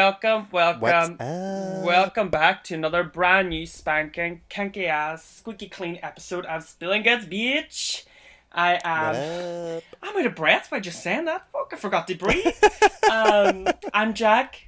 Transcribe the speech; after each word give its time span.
welcome, 0.00 0.46
welcome, 0.50 1.16
welcome 1.18 2.30
back 2.30 2.64
to 2.64 2.74
another 2.74 3.04
brand 3.04 3.50
new 3.50 3.66
spanking, 3.66 4.40
kinky 4.48 4.86
ass, 4.86 5.22
squeaky 5.22 5.68
clean 5.68 5.98
episode 6.02 6.46
of 6.46 6.62
Spilling 6.62 7.02
Guts 7.02 7.26
Beach. 7.26 8.06
I 8.50 8.80
am. 8.82 9.82
I'm 10.02 10.16
out 10.16 10.24
of 10.24 10.34
breath 10.34 10.70
by 10.70 10.80
just 10.80 11.02
saying 11.02 11.26
that. 11.26 11.46
Fuck, 11.52 11.72
I 11.74 11.76
forgot 11.76 12.08
to 12.08 12.14
breathe. 12.14 12.46
um, 13.12 13.68
I'm 13.92 14.14
Jack. 14.14 14.66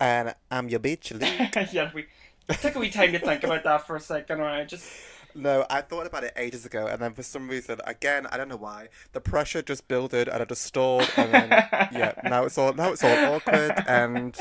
And 0.00 0.34
I'm 0.50 0.68
your 0.68 0.80
bitch, 0.80 1.12
Lee. 1.12 1.68
yeah, 1.72 1.92
we 1.94 2.06
took 2.56 2.74
a 2.74 2.80
wee 2.80 2.90
time 2.90 3.12
to 3.12 3.20
think 3.20 3.44
about 3.44 3.62
that 3.62 3.86
for 3.86 3.94
a 3.94 4.00
second. 4.00 4.38
Right, 4.40 4.66
just 4.66 4.90
No, 5.34 5.66
I 5.70 5.82
thought 5.82 6.06
about 6.06 6.24
it 6.24 6.32
ages 6.36 6.64
ago, 6.66 6.86
and 6.86 7.00
then 7.00 7.12
for 7.12 7.22
some 7.22 7.48
reason, 7.48 7.80
again, 7.86 8.26
I 8.26 8.36
don't 8.36 8.48
know 8.48 8.56
why, 8.56 8.88
the 9.12 9.20
pressure 9.20 9.62
just 9.62 9.86
builded, 9.86 10.28
and 10.28 10.42
I 10.42 10.44
just 10.44 10.62
stalled, 10.62 11.10
and 11.16 11.32
then 11.32 11.48
yeah, 11.92 12.12
now 12.24 12.44
it's 12.44 12.58
all 12.58 12.72
now 12.72 12.92
it's 12.92 13.04
all 13.04 13.34
awkward, 13.34 13.84
and 13.86 14.36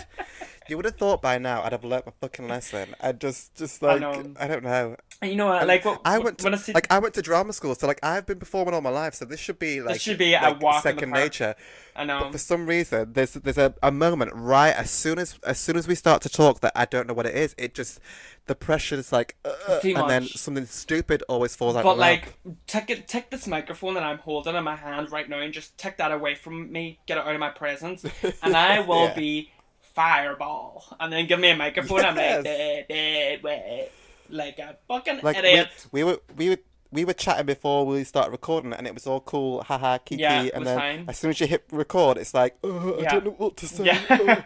you 0.70 0.76
would 0.78 0.86
have 0.86 0.96
thought 0.96 1.22
by 1.22 1.38
now 1.38 1.64
I'd 1.64 1.72
have 1.72 1.84
learnt 1.84 2.06
my 2.06 2.14
fucking 2.22 2.48
lesson. 2.48 2.96
I 3.02 3.12
just 3.12 3.56
just 3.56 3.82
like 3.82 4.02
know. 4.02 4.34
I, 4.40 4.48
don't 4.48 4.64
know. 4.64 4.96
and 5.22 5.32
you 5.32 5.38
know 5.38 5.48
what? 5.48 5.68
Like 5.68 5.86
what 5.86 6.02
I 6.06 6.20
went 6.20 6.38
to 6.40 6.44
when 6.46 6.54
I 6.54 6.58
see, 6.58 6.74
like 6.74 6.88
I 6.92 7.00
went 7.00 7.14
to 7.16 7.22
drama 7.22 7.54
school, 7.54 7.76
so 7.76 7.88
like 7.88 8.00
I've 8.04 8.26
been 8.26 8.40
performing 8.40 8.74
all 8.74 8.82
my 8.82 8.90
life, 8.90 9.14
so 9.16 9.26
this 9.26 9.40
should 9.40 9.60
be 9.60 9.82
like 9.82 9.96
this 9.96 10.02
should 10.04 10.18
be 10.18 10.34
a 10.34 10.42
like, 10.42 10.62
walk 10.62 10.86
in 10.86 10.96
the 10.96 11.00
second 11.02 11.12
nature. 11.12 11.56
I 11.96 12.04
know. 12.06 12.20
But 12.20 12.34
for 12.34 12.38
some 12.38 12.68
reason, 12.68 13.14
there's 13.14 13.34
there's 13.34 13.58
a, 13.58 13.74
a 13.82 13.92
moment 13.92 14.32
right 14.36 14.72
as 14.76 14.92
soon 14.92 15.18
as 15.18 15.40
as 15.44 15.60
soon 15.60 15.78
as 15.78 15.88
we 15.88 15.96
start 15.96 16.22
to 16.24 16.30
talk 16.30 16.60
that 16.62 16.74
I 16.76 16.86
don't 16.86 17.08
know 17.08 17.14
what 17.14 17.26
it 17.26 17.36
is. 17.36 17.56
It 17.58 17.74
just 17.74 18.00
the 18.46 18.56
pressure 18.56 18.96
is 18.96 19.12
like, 19.12 19.36
uh, 19.44 19.80
and 19.84 20.10
then 20.10 20.24
something 20.28 20.66
stupid 20.66 21.24
always 21.28 21.56
falls 21.56 21.76
out. 21.76 21.84
But 21.84 21.98
my 21.98 22.12
like, 22.12 22.38
take 22.66 22.90
it, 22.90 23.08
take 23.08 23.30
this 23.30 23.46
microphone 23.48 23.94
that 23.96 24.04
I'm 24.04 24.20
holding 24.20 24.56
in 24.56 24.64
my 24.64 24.76
hand 24.76 25.12
right 25.12 25.28
now, 25.28 25.40
and 25.40 25.54
just 25.54 25.78
take 25.78 25.98
that 25.98 26.12
away 26.12 26.36
from 26.36 26.72
me. 26.72 27.00
Get 27.08 27.18
it 27.18 27.26
out 27.26 27.34
of 27.34 27.40
my 27.40 27.50
presence, 27.50 28.06
and 28.44 28.56
I 28.56 28.80
will 28.88 29.06
Yeah. 29.06 29.16
be 29.16 29.52
fireball. 29.98 30.86
And 31.00 31.12
then 31.12 31.26
give 31.26 31.40
me 31.40 31.50
a 31.50 31.56
microphone. 31.56 32.06
I'm 32.06 32.16
like, 32.16 32.46
Yes. 32.46 32.86
"Eh, 32.90 32.94
eh, 32.94 33.38
weh," 33.44 33.86
like 34.30 34.60
a 34.60 34.78
fucking 34.88 35.22
like 35.24 35.38
idiot. 35.38 35.70
we, 35.92 36.04
we 36.04 36.12
were 36.12 36.20
we 36.38 36.50
were 36.50 36.58
we 36.92 37.04
were 37.04 37.14
chatting 37.14 37.46
before 37.48 37.86
we 37.86 38.04
started 38.04 38.32
recording, 38.32 38.74
and 38.74 38.86
it 38.88 38.94
was 38.94 39.08
all 39.08 39.20
cool, 39.22 39.64
haha, 39.64 39.98
kiki. 39.98 40.22
Yeah, 40.22 40.50
and 40.54 40.66
then 40.66 40.78
fine. 40.78 41.06
as 41.10 41.18
soon 41.18 41.32
as 41.32 41.40
you 41.42 41.48
hit 41.48 41.66
record, 41.72 42.18
it's 42.18 42.34
like, 42.34 42.58
oh, 42.64 42.96
I 43.00 43.02
Yeah. 43.02 43.12
don't 43.14 43.26
know 43.26 43.32
what 43.32 43.58
to 43.58 43.68
say. 43.68 43.86
Yeah. 43.86 44.02
oh. 44.10 44.38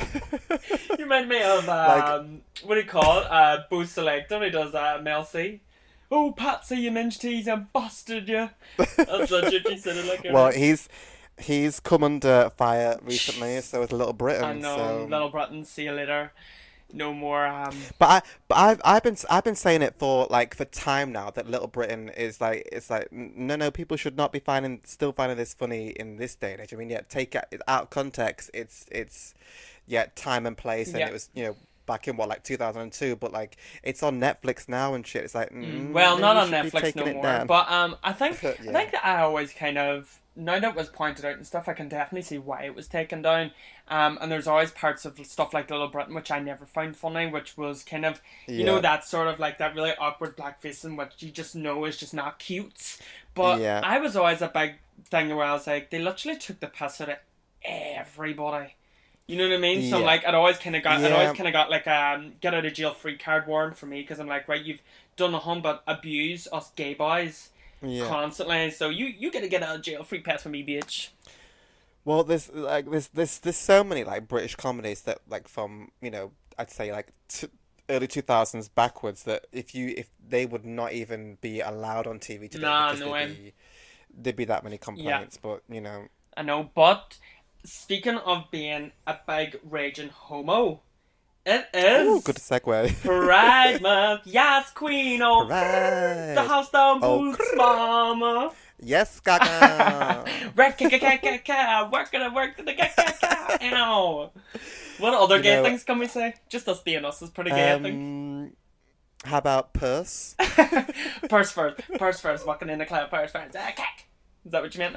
you 0.98 1.04
remind 1.04 1.28
me 1.28 1.42
of 1.42 1.68
um, 1.80 2.42
what 2.64 2.76
do 2.76 2.80
you 2.80 2.86
call 2.86 3.20
it? 3.20 3.26
Uh, 3.30 3.58
Bo' 3.68 3.80
Selecta. 3.84 4.42
He 4.44 4.50
does 4.50 4.74
uh, 4.74 5.00
Mel 5.02 5.24
C. 5.24 5.60
Oh, 6.12 6.32
Patsy, 6.32 6.76
you 6.76 6.90
minge 6.90 7.18
tease, 7.18 7.46
I 7.46 7.56
busted 7.56 8.28
you. 8.28 8.48
That's 8.96 9.30
legit. 9.30 9.68
He 9.68 9.78
said 9.78 9.96
it 9.96 10.06
like 10.06 10.24
a. 10.24 10.32
well, 10.32 10.50
he's 10.52 10.88
he's 11.40 11.80
come 11.80 12.04
under 12.04 12.50
fire 12.56 12.98
recently, 13.02 13.60
so 13.60 13.82
is 13.82 13.92
Little 13.92 14.12
Britain. 14.12 14.44
I 14.44 14.52
know, 14.54 14.76
so. 14.76 15.06
Little 15.08 15.28
Britain. 15.30 15.64
See 15.64 15.84
you 15.84 15.92
later. 15.92 16.32
No 16.92 17.14
more. 17.14 17.46
Um, 17.46 17.76
But 17.98 18.06
I, 18.08 18.22
but 18.48 18.58
I've, 18.58 18.80
I've 18.84 19.02
been, 19.02 19.16
I've 19.30 19.44
been 19.44 19.54
saying 19.54 19.82
it 19.82 19.94
for 19.98 20.26
like 20.28 20.54
for 20.54 20.64
time 20.64 21.12
now 21.12 21.30
that 21.30 21.48
Little 21.48 21.68
Britain 21.68 22.08
is 22.08 22.40
like, 22.40 22.68
it's 22.72 22.90
like, 22.90 23.12
no, 23.12 23.56
no, 23.56 23.70
people 23.70 23.96
should 23.96 24.16
not 24.16 24.32
be 24.32 24.40
finding, 24.40 24.80
still 24.84 25.12
finding 25.12 25.36
this 25.36 25.54
funny 25.54 25.90
in 25.90 26.16
this 26.16 26.34
day 26.34 26.52
and 26.52 26.60
age. 26.60 26.74
I 26.74 26.76
mean, 26.76 26.90
yeah, 26.90 27.02
take 27.08 27.34
it 27.34 27.62
out 27.68 27.82
of 27.84 27.90
context. 27.90 28.50
It's, 28.52 28.86
it's, 28.90 29.34
yeah, 29.86 30.06
time 30.14 30.46
and 30.46 30.56
place, 30.56 30.88
and 30.88 30.98
Yeah. 30.98 31.08
it 31.08 31.12
was, 31.12 31.30
you 31.34 31.44
know, 31.44 31.56
back 31.90 32.06
in 32.06 32.16
what 32.16 32.28
like 32.28 32.44
2002. 32.44 33.16
But 33.16 33.32
like, 33.32 33.56
it's 33.82 34.02
on 34.02 34.20
Netflix 34.20 34.68
now 34.68 34.94
and 34.94 35.04
shit. 35.04 35.24
It's 35.24 35.34
like, 35.34 35.50
mm, 35.50 35.92
Well, 35.92 36.18
not 36.18 36.36
on 36.36 36.50
Netflix 36.50 36.94
no 36.94 37.12
more. 37.12 37.22
down. 37.22 37.46
But 37.48 37.68
um, 37.70 37.96
I 38.04 38.12
think 38.12 38.44
I 38.44 38.52
think 38.52 38.92
that 38.92 39.04
I 39.04 39.22
always 39.22 39.52
kind 39.52 39.76
of 39.76 40.20
now 40.36 40.60
that 40.60 40.70
it 40.70 40.76
was 40.76 40.88
pointed 40.88 41.24
out 41.24 41.34
and 41.36 41.46
stuff, 41.46 41.68
I 41.68 41.72
can 41.72 41.88
definitely 41.88 42.22
see 42.22 42.38
why 42.38 42.62
it 42.62 42.74
was 42.76 42.86
taken 42.86 43.22
down. 43.22 43.50
Um, 43.88 44.18
and 44.20 44.30
there's 44.30 44.46
always 44.46 44.70
parts 44.70 45.04
of 45.04 45.18
stuff 45.26 45.52
like 45.52 45.68
Little 45.68 45.88
Britain 45.88 46.14
which 46.14 46.30
I 46.30 46.38
never 46.38 46.64
found 46.64 46.96
funny, 46.96 47.26
which 47.26 47.58
was 47.58 47.82
kind 47.82 48.06
of 48.06 48.20
you 48.46 48.64
know 48.64 48.80
that 48.80 49.04
sort 49.04 49.26
of 49.26 49.40
like 49.40 49.58
that 49.58 49.74
really 49.74 49.92
awkward 49.98 50.36
blackface 50.36 50.84
and 50.84 50.96
what 50.96 51.20
you 51.20 51.30
just 51.32 51.56
know 51.56 51.84
is 51.84 51.96
just 51.96 52.14
not 52.14 52.38
cute. 52.38 52.98
But 53.34 53.60
Yeah. 53.60 53.80
I 53.82 53.98
was 53.98 54.14
always 54.14 54.42
a 54.42 54.48
big 54.48 54.74
thing 55.06 55.34
where 55.34 55.44
I 55.46 55.52
was 55.52 55.66
like, 55.66 55.90
they 55.90 55.98
literally 55.98 56.38
took 56.38 56.60
the 56.60 56.68
piss 56.68 57.00
out 57.00 57.08
of 57.08 57.16
everybody. 57.64 58.76
You 59.30 59.36
know 59.38 59.48
what 59.48 59.54
I 59.54 59.58
mean? 59.58 59.82
So 59.82 59.98
Yeah. 59.98 60.06
like, 60.06 60.24
it 60.24 60.34
always 60.34 60.58
kind 60.58 60.74
of 60.74 60.82
got, 60.82 61.00
Yeah. 61.00 61.14
always 61.14 61.36
kind 61.36 61.46
of 61.48 61.52
got 61.52 61.70
like 61.70 61.86
um 61.86 62.34
get 62.40 62.52
out 62.54 62.64
of 62.64 62.72
jail 62.74 62.92
free 62.92 63.16
card 63.16 63.46
warrant 63.46 63.76
for 63.76 63.86
me 63.86 64.00
because 64.00 64.18
I'm 64.18 64.26
like, 64.26 64.48
right, 64.48 64.62
you've 64.62 64.82
done 65.16 65.30
a 65.30 65.32
nothing 65.38 65.62
but 65.62 65.82
abuse 65.86 66.48
us 66.52 66.70
gay 66.74 66.94
boys 66.94 67.50
yeah. 67.82 68.06
constantly. 68.08 68.70
So 68.70 68.88
you 68.88 69.06
you 69.06 69.30
get 69.30 69.42
to 69.42 69.48
get 69.48 69.62
out 69.62 69.76
of 69.76 69.82
jail 69.82 70.02
free 70.02 70.20
pass 70.20 70.42
for 70.42 70.48
me, 70.48 70.64
bitch. 70.64 71.10
Well, 72.04 72.24
there's 72.24 72.50
like 72.52 72.90
there's 72.90 73.08
there's 73.08 73.38
there's 73.38 73.56
so 73.56 73.84
many 73.84 74.04
like 74.04 74.26
British 74.26 74.56
comedies 74.56 75.02
that 75.02 75.20
like 75.28 75.46
from 75.48 75.90
you 76.00 76.10
know 76.10 76.32
I'd 76.58 76.70
say 76.70 76.90
like 76.92 77.12
t- 77.28 77.48
early 77.88 78.06
two 78.06 78.22
thousands 78.22 78.68
backwards 78.68 79.24
that 79.24 79.46
if 79.52 79.74
you 79.74 79.94
if 79.96 80.08
they 80.26 80.46
would 80.46 80.64
not 80.64 80.92
even 80.92 81.36
be 81.40 81.60
allowed 81.60 82.06
on 82.06 82.18
TV 82.18 82.48
today 82.50 82.62
Nah, 82.66 82.86
because 82.88 83.00
no 83.00 83.12
way. 83.12 83.26
there'd 83.26 83.36
be 83.36 83.52
there'd 84.12 84.36
be 84.36 84.44
that 84.46 84.64
many 84.64 84.78
complaints. 84.78 85.36
But 85.36 85.62
you 85.68 85.80
know, 85.80 86.06
I 86.36 86.42
know, 86.42 86.70
but 86.74 87.18
speaking 87.64 88.16
of 88.16 88.50
being 88.50 88.92
a 89.06 89.16
big 89.26 89.58
raging 89.68 90.08
homo, 90.10 90.80
it 91.46 91.66
is 91.72 92.06
oh, 92.08 92.20
good 92.20 92.36
segue. 92.36 92.94
Pride 93.02 93.80
Month. 93.82 94.22
Yes, 94.26 94.70
Queen. 94.72 95.22
Oh, 95.22 95.46
Pride. 95.46 96.34
the 96.36 96.42
house 96.42 96.70
down 96.70 97.00
Oh, 97.02 97.18
boots, 97.18 97.36
cr- 97.50 97.56
mama. 97.56 98.52
yes, 98.78 99.20
Gaga. 99.20 100.24
Work, 100.56 100.78
ka, 100.78 100.88
ka, 100.90 100.98
ka, 100.98 101.38
ka, 101.44 101.88
work, 101.92 102.10
ka, 102.12 102.28
work, 102.34 102.56
ka, 102.56 102.62
ka, 102.64 102.88
ka, 102.96 103.12
ka. 103.20 103.58
Ow. 103.62 104.30
What 104.98 105.14
other 105.14 105.36
You 105.38 105.42
gay 105.42 105.56
know- 105.56 105.64
things 105.64 105.82
can 105.84 105.98
we 105.98 106.06
say? 106.08 106.34
Just 106.48 106.68
us 106.68 106.82
being 106.82 107.04
us 107.04 107.22
is 107.22 107.30
pretty 107.30 107.50
gay, 107.50 107.72
I 107.74 107.78
think. 107.80 107.94
um, 107.96 108.52
how 109.24 109.38
about 109.38 109.72
purse? 109.72 110.34
purse 111.28 111.52
first, 111.52 111.80
purse 111.98 112.20
first, 112.20 112.46
walking 112.46 112.68
in 112.68 112.78
the 112.78 112.86
cloud, 112.86 113.10
purse 113.10 113.32
first. 113.32 113.56
Ah, 113.56 113.72
cack. 113.74 114.06
Is 114.44 114.52
that 114.52 114.62
what 114.62 114.74
you 114.74 114.78
meant, 114.78 114.94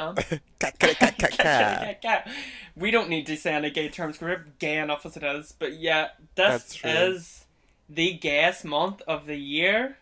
cat. 0.59 2.29
we 2.77 2.91
don't 2.91 3.09
need 3.09 3.25
to 3.27 3.35
say 3.35 3.53
any 3.53 3.69
gay 3.71 3.89
terms. 3.89 4.21
We're 4.21 4.45
gay 4.59 4.77
enough 4.77 5.05
as 5.05 5.17
it 5.17 5.23
is. 5.23 5.53
But 5.57 5.79
yeah, 5.79 6.09
this 6.35 6.79
is 6.83 7.45
the 7.89 8.13
gayest 8.13 8.63
month 8.63 9.01
of 9.07 9.25
the 9.25 9.35
year. 9.35 9.97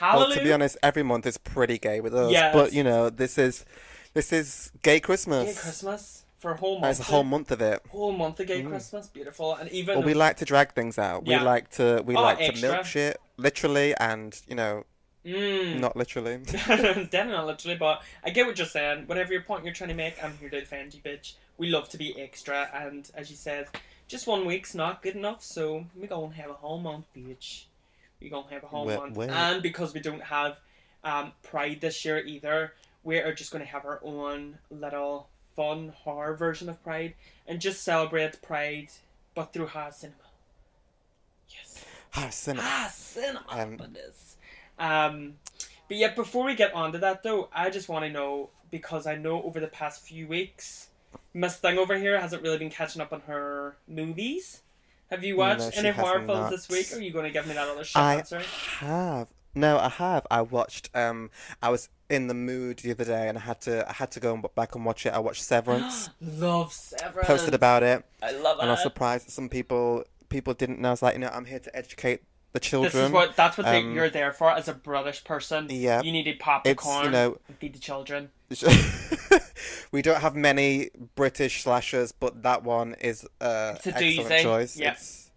Well, 0.00 0.32
to 0.32 0.42
be 0.42 0.52
honest, 0.52 0.76
every 0.82 1.02
month 1.02 1.26
is 1.26 1.38
pretty 1.38 1.78
gay 1.78 2.00
with 2.00 2.14
us. 2.14 2.32
Yes. 2.32 2.54
But 2.54 2.72
you 2.72 2.82
know, 2.82 3.10
this 3.10 3.38
is 3.38 3.64
this 4.14 4.32
is 4.32 4.72
gay 4.82 5.00
Christmas. 5.00 5.54
gay 5.54 5.60
Christmas 5.60 6.24
for 6.38 6.52
a 6.52 6.56
whole 6.56 6.80
month. 6.80 6.98
It's 6.98 7.08
a 7.08 7.10
whole 7.10 7.24
month 7.24 7.50
of 7.50 7.60
it. 7.60 7.80
whole 7.88 8.12
month 8.12 8.40
of 8.40 8.46
gay 8.46 8.62
mm. 8.62 8.68
Christmas. 8.68 9.08
Beautiful. 9.08 9.54
And 9.54 9.70
even 9.70 9.98
Well, 9.98 10.06
we 10.06 10.14
like 10.14 10.36
to 10.38 10.44
drag 10.44 10.74
things 10.74 10.98
out. 10.98 11.26
Yeah. 11.26 11.38
We 11.38 11.44
like 11.44 11.70
to 11.72 12.02
we 12.04 12.16
Oh, 12.16 12.22
like 12.22 12.38
to 12.38 12.60
milk 12.60 12.84
shit, 12.84 13.20
literally, 13.36 13.94
and 13.98 14.40
you 14.48 14.54
know, 14.54 14.84
Mm. 15.24 15.80
not 15.80 15.96
literally. 15.96 16.36
Definitely 16.44 17.32
not 17.32 17.46
literally, 17.46 17.76
but 17.76 18.02
I 18.22 18.30
get 18.30 18.46
what 18.46 18.58
you're 18.58 18.66
saying. 18.66 19.06
Whatever 19.06 19.32
your 19.32 19.42
point 19.42 19.64
you're 19.64 19.72
trying 19.72 19.88
to 19.88 19.94
make, 19.94 20.22
I'm 20.22 20.36
here 20.38 20.50
to 20.50 20.60
defend 20.60 20.94
you, 20.94 21.00
bitch. 21.00 21.34
We 21.56 21.68
love 21.68 21.88
to 21.90 21.98
be 21.98 22.20
extra, 22.20 22.68
and 22.74 23.10
as 23.14 23.30
you 23.30 23.36
said, 23.36 23.68
just 24.08 24.26
one 24.26 24.44
week's 24.44 24.74
not 24.74 25.02
good 25.02 25.14
enough, 25.16 25.42
so 25.42 25.86
we 25.98 26.06
gonna 26.06 26.34
have 26.34 26.50
a 26.50 26.54
whole 26.54 26.78
month, 26.78 27.06
bitch. 27.16 27.64
We 28.20 28.28
gonna 28.28 28.50
have 28.50 28.64
a 28.64 28.66
whole 28.66 28.86
Wait, 28.86 28.98
month, 28.98 29.16
wait. 29.16 29.30
and 29.30 29.62
because 29.62 29.94
we 29.94 30.00
don't 30.00 30.22
have 30.22 30.58
um, 31.04 31.32
Pride 31.42 31.80
this 31.80 32.04
year 32.04 32.18
either, 32.18 32.74
we 33.02 33.18
are 33.18 33.32
just 33.32 33.50
gonna 33.50 33.64
have 33.64 33.84
our 33.84 34.00
own 34.02 34.58
little 34.70 35.28
fun 35.56 35.94
horror 35.96 36.34
version 36.34 36.68
of 36.68 36.82
Pride, 36.82 37.14
and 37.46 37.60
just 37.60 37.82
celebrate 37.82 38.42
Pride, 38.42 38.88
but 39.34 39.52
through 39.52 39.68
horror 39.68 39.92
cinema. 39.92 40.18
Yes. 41.48 41.84
Ah, 42.14 42.28
cinema. 42.30 42.62
Ah, 42.66 42.90
cinema. 42.92 43.44
Um. 43.48 43.78
Um, 44.78 45.34
but 45.88 45.96
yeah, 45.96 46.14
before 46.14 46.44
we 46.44 46.54
get 46.54 46.72
on 46.74 46.92
to 46.92 46.98
that 46.98 47.22
though, 47.22 47.48
I 47.52 47.70
just 47.70 47.88
want 47.88 48.04
to 48.04 48.10
know 48.10 48.50
because 48.70 49.06
I 49.06 49.16
know 49.16 49.42
over 49.42 49.60
the 49.60 49.68
past 49.68 50.02
few 50.02 50.26
weeks, 50.26 50.88
Miss 51.32 51.56
Thing 51.56 51.78
over 51.78 51.96
here 51.96 52.20
hasn't 52.20 52.42
really 52.42 52.58
been 52.58 52.70
catching 52.70 53.00
up 53.02 53.12
on 53.12 53.20
her 53.22 53.76
movies. 53.86 54.62
Have 55.10 55.22
you 55.22 55.36
No, 55.36 55.40
watched 55.40 55.72
she 55.72 55.78
any 55.78 55.90
horror 55.90 56.22
films 56.26 56.50
this 56.50 56.68
week? 56.68 56.92
Or 56.92 56.96
are 56.96 57.00
you 57.00 57.12
going 57.12 57.24
to 57.26 57.30
give 57.30 57.46
me 57.46 57.54
that 57.54 57.68
other 57.68 57.84
shit 57.84 57.96
I 57.96 58.14
answer? 58.14 58.40
have. 58.78 59.28
No, 59.54 59.78
I 59.78 59.88
have. 59.88 60.26
I 60.30 60.42
watched. 60.42 60.90
Um, 60.94 61.30
I 61.62 61.68
was 61.68 61.88
in 62.10 62.26
the 62.26 62.34
mood 62.34 62.78
the 62.78 62.90
other 62.90 63.04
day, 63.04 63.28
and 63.28 63.38
I 63.38 63.42
had 63.42 63.60
to. 63.62 63.88
I 63.88 63.92
had 63.92 64.10
to 64.12 64.20
go 64.20 64.34
and 64.34 64.44
back 64.56 64.74
and 64.74 64.84
watch 64.84 65.06
it. 65.06 65.10
I 65.10 65.18
watched 65.20 65.42
Severance. 65.44 66.10
Love 66.20 66.72
Severance. 66.72 67.28
posted 67.28 67.54
about 67.54 67.82
it, 67.84 68.04
I 68.22 68.32
love 68.32 68.58
and 68.58 68.68
I 68.68 68.72
was 68.72 68.82
surprised 68.82 69.26
that 69.28 69.32
some 69.32 69.48
people 69.48 70.04
people 70.28 70.54
didn't 70.54 70.80
know. 70.80 70.88
I 70.88 70.90
was 70.92 71.02
like, 71.02 71.14
you 71.14 71.20
know, 71.20 71.30
I'm 71.32 71.44
here 71.44 71.60
to 71.60 71.76
educate 71.76 72.22
the 72.54 72.60
children. 72.60 72.92
This 72.92 73.02
is 73.06 73.10
what 73.10 73.36
that's 73.36 73.58
what 73.58 73.66
they, 73.66 73.80
Um, 73.80 73.94
you're 73.94 74.08
there 74.08 74.32
for 74.32 74.50
as 74.50 74.66
a 74.68 74.72
British 74.74 75.22
person. 75.24 75.66
Yeah. 75.68 76.00
You 76.00 76.12
need 76.12 76.24
to 76.24 76.32
pop 76.34 76.64
the 76.64 76.70
It's, 76.70 76.86
you 76.86 77.10
know- 77.10 77.36
feed 77.58 77.74
the 77.74 77.78
children. 77.78 78.30
we 79.92 80.00
don't 80.00 80.20
have 80.20 80.34
many 80.34 80.90
British 81.16 81.62
slashers, 81.62 82.12
but 82.12 82.42
that 82.42 82.62
one 82.62 82.94
is 83.00 83.24
uh, 83.40 83.74
It's 83.76 83.86
a 83.88 83.96
excellent 83.96 84.30
doozy. 84.30 84.42
choice. 84.42 84.76
Yeah. 84.76 84.92
It's, 84.92 85.30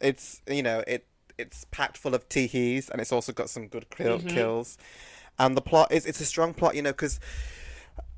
it's 0.00 0.42
you 0.48 0.62
know 0.62 0.82
it 0.86 1.06
it's 1.38 1.64
packed 1.72 1.98
full 1.98 2.14
of 2.14 2.28
teehees, 2.28 2.88
and 2.88 3.00
it's 3.00 3.12
also 3.12 3.32
got 3.32 3.50
some 3.50 3.66
good 3.66 3.90
kill- 3.90 4.20
Mhm. 4.20 4.28
kills, 4.30 4.78
and 5.38 5.56
the 5.56 5.60
plot 5.62 5.90
is 5.92 6.06
it's 6.06 6.20
a 6.20 6.24
strong 6.26 6.54
plot, 6.54 6.74
you 6.76 6.82
know, 6.82 6.92
because. 6.92 7.20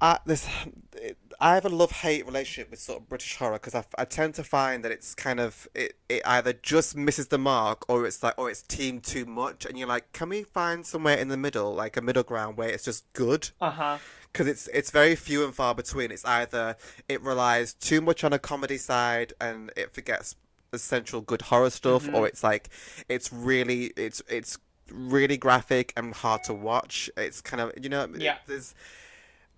at 0.01 0.21
this, 0.27 0.47
it, 0.95 1.17
I 1.41 1.55
have 1.55 1.65
a 1.65 1.69
love 1.69 1.91
hate 1.93 2.25
relationship 2.27 2.71
with 2.71 2.81
sort 2.81 3.01
of 3.03 3.09
British 3.09 3.37
horror 3.37 3.55
because 3.55 3.75
I, 3.75 3.85
I 3.99 4.05
tend 4.05 4.35
to 4.35 4.45
find 4.45 4.85
that 4.85 4.93
it's 4.93 5.15
kind 5.15 5.39
of 5.41 5.69
it, 5.75 5.95
it 6.09 6.23
either 6.25 6.53
just 6.53 6.97
misses 6.97 7.29
the 7.29 7.39
mark 7.39 7.85
or 7.89 8.07
it's 8.07 8.23
like 8.23 8.35
or 8.39 8.51
it's 8.51 8.63
teamed 8.63 9.05
too 9.05 9.25
much 9.27 9.67
and 9.67 9.79
you're 9.79 9.89
like 9.89 10.13
can 10.13 10.29
we 10.31 10.43
find 10.45 10.87
somewhere 10.87 11.17
in 11.19 11.29
the 11.29 11.37
middle 11.37 11.75
like 11.75 11.97
a 11.97 12.01
middle 12.03 12.23
ground 12.23 12.57
where 12.57 12.69
it's 12.69 12.85
just 12.85 13.11
good 13.13 13.51
Uh 13.61 13.71
huh. 13.71 13.99
because 14.33 14.47
it's 14.47 14.69
it's 14.69 14.91
very 14.91 15.15
few 15.17 15.45
and 15.45 15.55
far 15.55 15.75
between. 15.75 16.11
It's 16.11 16.25
either 16.25 16.77
it 17.09 17.23
relies 17.23 17.75
too 17.75 18.01
much 18.01 18.25
on 18.25 18.33
a 18.33 18.39
comedy 18.39 18.79
side 18.79 19.33
and 19.41 19.71
it 19.77 19.93
forgets 19.95 20.37
essential 20.73 21.21
good 21.21 21.43
horror 21.43 21.71
stuff, 21.71 22.05
Mm-hmm. 22.05 22.15
or 22.15 22.27
it's 22.27 22.43
like 22.43 22.69
it's 23.09 23.33
really 23.33 23.93
it's 23.97 24.23
it's 24.29 24.59
really 24.91 25.37
graphic 25.37 25.93
and 25.97 26.15
hard 26.15 26.45
to 26.45 26.55
watch. 26.55 27.11
It's 27.17 27.41
kind 27.41 27.61
of 27.61 27.73
you 27.83 27.89
know 27.89 28.07
Yeah. 28.17 28.39
there's. 28.47 28.75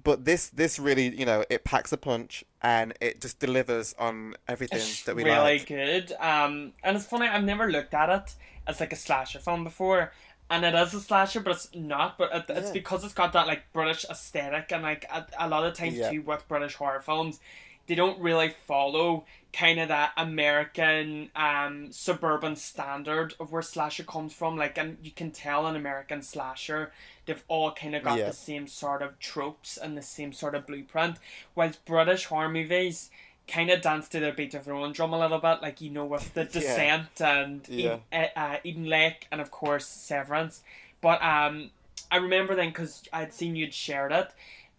But 0.03 0.25
this 0.25 0.49
this 0.50 0.79
really 0.79 1.09
you 1.19 1.27
know 1.27 1.45
it 1.50 1.65
packs 1.65 1.93
a 1.93 1.97
punch 1.97 2.45
and 2.62 2.95
it 3.00 3.21
just 3.21 3.39
delivers 3.41 3.95
on 3.99 4.35
everything 4.47 4.79
It's 4.79 5.03
that 5.05 5.17
we 5.17 5.25
really 5.25 5.39
like. 5.59 5.67
good. 5.67 6.12
Um, 6.21 6.73
and 6.85 6.97
it's 6.97 7.06
funny. 7.06 7.27
I've 7.27 7.45
never 7.45 7.71
looked 7.71 7.95
at 7.95 8.09
it 8.09 8.35
as 8.67 8.81
like 8.81 8.93
a 8.93 8.97
slasher 8.97 9.39
film 9.41 9.65
before, 9.65 10.12
and 10.50 10.65
it 10.65 10.75
is 10.75 10.95
a 10.95 11.00
slasher, 11.00 11.41
but 11.41 11.53
it's 11.56 11.69
not. 11.75 12.17
But 12.17 12.33
it, 12.35 12.45
it's 12.49 12.69
Yeah. 12.69 12.73
because 12.75 13.05
it's 13.05 13.15
got 13.15 13.33
that 13.33 13.47
like 13.47 13.73
British 13.73 14.05
aesthetic, 14.09 14.71
and 14.73 14.83
like 14.83 15.05
a, 15.12 15.27
a 15.39 15.49
lot 15.49 15.65
of 15.67 15.75
times 15.75 15.97
Yeah. 15.97 16.11
too 16.11 16.23
with 16.23 16.47
British 16.49 16.75
horror 16.75 17.00
films, 17.00 17.41
they 17.88 17.94
don't 17.96 18.20
really 18.20 18.50
follow 18.50 19.25
kind 19.52 19.81
of 19.81 19.88
that 19.88 20.12
American 20.19 21.31
um 21.35 21.90
suburban 21.90 22.55
standard 22.55 23.35
of 23.40 23.50
where 23.50 23.62
slasher 23.62 24.05
comes 24.05 24.32
from. 24.32 24.56
Like, 24.56 24.79
and 24.79 24.99
you 25.02 25.11
can 25.11 25.31
tell 25.32 25.67
an 25.67 25.75
American 25.75 26.23
slasher. 26.23 26.93
They've 27.26 27.43
all 27.49 27.73
kind 27.73 27.94
of 27.96 28.05
got 28.05 28.19
Yeah. 28.19 28.26
the 28.29 28.32
same 28.35 28.67
sort 28.69 29.02
of 29.02 29.19
tropes 29.19 29.76
and 29.76 29.96
the 29.96 30.02
same 30.02 30.32
sort 30.32 30.55
of 30.55 30.67
blueprint, 30.67 31.17
whilst 31.55 31.85
British 31.85 32.26
horror 32.26 32.49
movies 32.49 33.11
kind 33.49 33.70
of 33.70 33.81
dance 33.81 34.08
to 34.11 34.20
their 34.20 34.32
beat 34.32 34.52
of 34.52 34.67
their 34.67 34.75
own 34.75 34.93
drum 34.93 35.14
a 35.14 35.19
little 35.19 35.38
bit, 35.38 35.62
like 35.62 35.81
you 35.81 35.88
know 35.90 36.05
with 36.05 36.35
the 36.35 36.44
Descent 36.56 37.20
and 37.20 37.67
Yeah. 37.69 37.99
Eden, 38.12 38.29
uh, 38.37 38.56
Eden 38.62 38.85
Lake 38.85 39.26
and 39.32 39.40
of 39.40 39.50
course 39.50 39.87
Severance. 39.87 40.62
But 41.00 41.23
um, 41.23 41.70
I 42.11 42.17
remember 42.17 42.55
then 42.55 42.69
because 42.69 43.05
I'd 43.12 43.32
seen 43.32 43.56
you'd 43.56 43.73
shared 43.75 44.12
it 44.12 44.31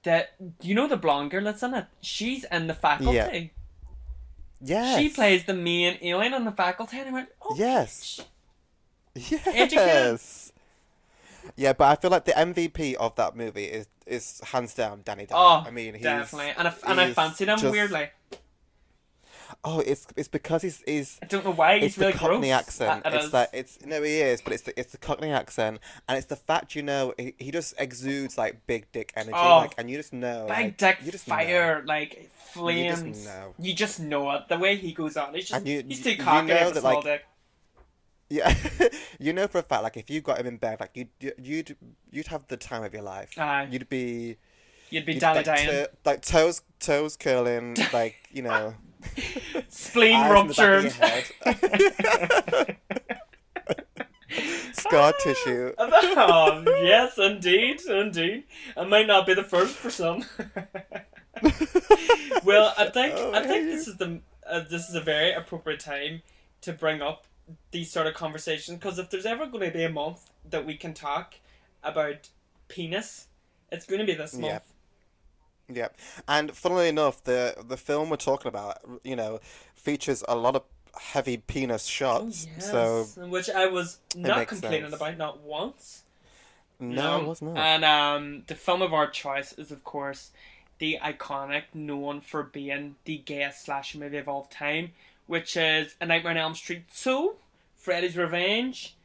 that 0.04 0.34
you 0.62 0.74
know 0.76 0.88
the 0.88 0.98
blonde 0.98 1.32
girl 1.32 1.44
that's 1.44 1.64
in 1.64 1.74
it. 1.74 1.86
She's 2.02 2.44
in 2.46 2.68
the 2.68 2.74
faculty. 2.74 3.54
Yes. 4.62 5.00
She 5.00 5.10
plays 5.10 5.46
the 5.46 5.54
main 5.54 5.98
alien 6.02 6.34
on 6.34 6.44
the 6.46 6.52
faculty, 6.52 7.00
and 7.00 7.10
I 7.10 7.12
went, 7.14 7.30
oh, 7.42 7.56
Yes. 7.58 8.20
Educated. 9.16 9.72
Yes. 9.74 10.52
Yeah, 11.56 11.74
but 11.74 11.86
I 11.86 11.96
feel 11.96 12.12
like 12.12 12.26
the 12.26 12.34
MVP 12.34 12.96
of 12.96 13.16
that 13.16 13.36
movie 13.36 13.66
is 13.66 13.88
is 14.06 14.42
hands 14.44 14.74
down 14.74 15.02
Danny 15.06 15.26
Dyer. 15.26 15.38
Oh, 15.38 15.64
I 15.66 15.72
mean, 15.72 15.94
he's, 15.94 16.04
definitely, 16.04 16.52
and 16.58 16.68
I, 16.68 16.74
and 16.88 17.00
I 17.02 17.14
fancied 17.14 17.48
him 17.48 17.58
just- 17.60 17.72
weirdly. 17.72 18.10
Oh, 19.64 19.80
it's 19.80 20.06
it's 20.16 20.28
because 20.28 20.62
he's 20.62 20.84
he's 20.86 21.20
I 21.22 21.26
don't 21.26 21.44
know 21.44 21.52
why 21.52 21.80
he's 21.80 21.90
it's 21.92 21.98
really 21.98 22.12
the 22.14 22.18
Cockney 22.20 22.38
gross. 22.50 22.52
accent. 22.60 23.06
Uh, 23.06 23.10
it 23.10 23.16
it's 23.16 23.34
like 23.34 23.50
it's 23.54 23.86
no, 23.86 24.02
he 24.04 24.20
is, 24.22 24.42
but 24.42 24.54
it's 24.54 24.64
the 24.64 24.80
it's 24.80 24.92
the 24.92 24.98
Cockney 24.98 25.32
accent, 25.32 25.80
and 26.08 26.18
it's 26.18 26.28
the 26.28 26.36
fact 26.36 26.76
you 26.76 26.84
know 26.84 27.14
he, 27.18 27.34
he 27.40 27.52
just 27.52 27.74
exudes 27.80 28.38
like 28.38 28.66
big 28.68 28.92
dick 28.92 29.12
energy, 29.16 29.34
Oh, 29.36 29.58
like, 29.58 29.74
and 29.78 29.90
you 29.90 29.98
just 29.98 30.14
know, 30.14 30.46
big 30.48 30.50
like, 30.58 30.78
dick 30.78 30.98
you 31.04 31.12
just 31.12 31.28
know. 31.28 31.36
fire, 31.36 31.84
like 31.86 32.14
You 32.16 32.30
flames. 32.54 33.02
just 33.12 33.26
know. 33.26 33.54
You 33.60 33.74
just 33.74 34.00
know 34.00 34.32
it. 34.32 34.44
The 34.50 34.58
way 34.58 34.76
he 34.76 34.94
goes 34.94 35.18
on, 35.18 35.34
he's 35.34 35.50
just 35.50 35.66
you- 35.66 35.84
he's 35.88 36.04
too 36.04 36.12
you 36.12 36.18
cocky 36.18 36.48
know 36.48 36.56
as 36.56 36.72
a 36.72 36.74
that, 36.76 36.80
small 36.82 36.96
like, 36.96 37.04
dick. 37.04 37.26
Yeah, 38.30 38.54
you 39.20 39.34
know 39.34 39.48
for 39.48 39.58
a 39.58 39.64
fact, 39.64 39.82
like 39.82 39.98
if 39.98 40.10
you 40.10 40.22
got 40.22 40.40
him 40.40 40.46
in 40.46 40.58
bed, 40.58 40.80
like 40.80 40.92
you'd 40.94 41.10
you'd 41.42 41.76
you'd 42.12 42.28
have 42.28 42.48
the 42.48 42.58
time 42.58 42.84
of 42.84 42.94
your 42.94 43.02
life. 43.02 43.32
Aye. 43.40 43.68
You'd 43.72 43.90
be 43.90 44.38
You'd 44.92 45.06
be 45.06 45.14
you'd, 45.14 45.22
like, 45.24 45.46
to- 45.46 45.90
like 46.06 46.22
toes 46.22 46.62
toes 46.80 47.16
curling, 47.18 47.76
like 47.94 48.16
you 48.32 48.44
know. 48.44 48.76
Spleen 49.70 50.16
eyes 50.16 50.32
ruptured. 50.32 50.94
back 51.00 51.36
of 51.46 51.62
your 51.62 51.86
head. 52.66 52.78
Scar 54.74 55.14
tissue. 55.24 55.74
oh, 55.78 56.64
yes, 56.84 57.18
indeed, 57.18 57.82
indeed. 57.88 58.44
I 58.78 58.84
might 58.86 59.08
not 59.08 59.26
be 59.26 59.34
the 59.34 59.44
first 59.44 59.76
for 59.76 59.90
some. 59.90 60.24
well, 62.44 62.74
I 62.78 62.90
think 62.90 63.16
Oh, 63.18 63.34
I 63.34 63.46
think 63.46 63.66
yeah. 63.66 63.76
this 63.76 63.88
is 63.88 63.98
the 63.98 64.22
uh, 64.48 64.62
this 64.62 64.90
is 64.90 64.96
a 64.96 65.02
very 65.02 65.34
appropriate 65.34 65.80
time 65.80 66.22
to 66.62 66.74
bring 66.74 67.02
up 67.02 67.26
these 67.72 67.92
sort 67.92 68.08
of 68.08 68.14
conversations 68.14 68.78
because 68.78 69.00
if 69.00 69.10
there's 69.10 69.26
ever 69.26 69.46
going 69.48 69.66
to 69.66 69.76
be 69.76 69.84
a 69.84 69.90
month 69.90 70.30
that 70.50 70.66
we 70.66 70.76
can 70.76 70.94
talk 70.94 71.36
about 71.84 72.30
penis, 72.68 73.28
it's 73.72 73.86
going 73.86 74.00
to 74.00 74.06
be 74.06 74.14
this 74.14 74.34
month. 74.34 74.46
Yeah. 74.46 74.60
Yeah, 75.72 75.90
and 76.28 76.52
funnily 76.56 76.90
enough, 76.90 77.24
the 77.24 77.56
the 77.68 77.78
film 77.78 78.10
we're 78.10 78.16
talking 78.18 78.50
about, 78.50 78.80
you 79.04 79.16
know, 79.16 79.40
features 79.76 80.24
a 80.28 80.36
lot 80.36 80.56
of 80.56 80.64
heavy 81.00 81.38
penis 81.38 81.86
shots. 81.86 82.48
So 82.60 83.00
Yes, 83.00 83.18
which 83.18 83.50
I 83.50 83.68
was 83.68 84.00
not 84.16 84.48
complaining 84.48 84.90
sense. 84.90 84.96
about 84.96 85.18
not 85.18 85.42
once. 85.42 86.04
no, 86.80 87.22
it 87.22 87.28
was 87.28 87.42
not. 87.42 87.58
And 87.58 87.86
um, 87.86 88.44
the 88.48 88.56
film 88.56 88.82
of 88.82 88.94
our 88.94 89.08
choice 89.10 89.54
is, 89.54 89.72
of 89.72 89.84
course, 89.84 90.32
the 90.80 90.98
iconic, 91.04 91.64
known 91.74 92.22
for 92.22 92.42
being 92.44 92.96
the 93.06 93.18
gayest 93.18 93.64
slasher 93.66 93.98
movie 94.00 94.18
of 94.18 94.28
all 94.28 94.46
time, 94.46 94.92
which 95.28 95.56
is 95.58 95.96
A 96.02 96.06
Nightmare 96.06 96.32
on 96.32 96.38
Elm 96.38 96.56
Street 96.56 96.84
2, 96.96 97.36
Freddy's 97.76 98.16
Revenge, 98.18 98.96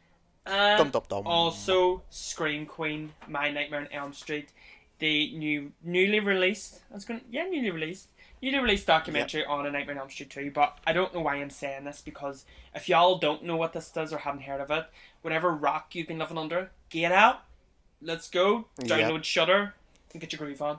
and 0.47 0.79
Dum 0.79 0.91
dum 0.91 1.03
dum. 1.09 1.27
also 1.27 2.03
Scream 2.11 2.65
Queen, 2.67 3.13
My 3.29 3.51
Nightmare 3.51 3.81
on 3.81 3.89
Elm 3.93 4.13
Street, 4.13 4.51
the 4.99 5.37
new, 5.37 5.73
newly 5.83 6.21
released, 6.21 6.81
I 6.91 6.95
was 6.95 7.05
going, 7.05 7.21
to 7.21 7.27
yeah, 7.31 7.45
newly 7.45 7.71
released, 7.71 8.09
newly 8.43 8.59
released 8.59 8.87
documentary 8.87 9.45
on 9.45 9.67
A 9.67 9.71
Nightmare 9.71 9.97
on 9.97 10.03
Elm 10.03 10.11
Street 10.11 10.31
2. 10.31 10.51
But 10.53 10.79
I 10.87 10.93
don't 10.93 11.15
know 11.15 11.21
why 11.21 11.37
I'm 11.37 11.51
saying 11.51 11.85
this 11.85 12.03
because 12.05 12.45
if 12.75 12.89
y'all 12.89 13.19
don't 13.19 13.45
know 13.45 13.57
what 13.57 13.73
this 13.73 13.91
does 13.91 14.13
or 14.13 14.19
haven't 14.19 14.43
heard 14.43 14.61
of 14.61 14.71
it, 14.71 14.87
whatever 15.23 15.51
rock 15.53 15.95
you've 15.95 16.09
been 16.09 16.19
living 16.19 16.39
under, 16.39 16.71
get 16.91 17.13
out. 17.13 17.43
Let's 18.01 18.29
go. 18.29 18.67
Download 18.81 19.25
Shudder 19.25 19.75
and 20.13 20.21
get 20.21 20.33
your 20.33 20.39
groove 20.39 20.63
on. 20.63 20.79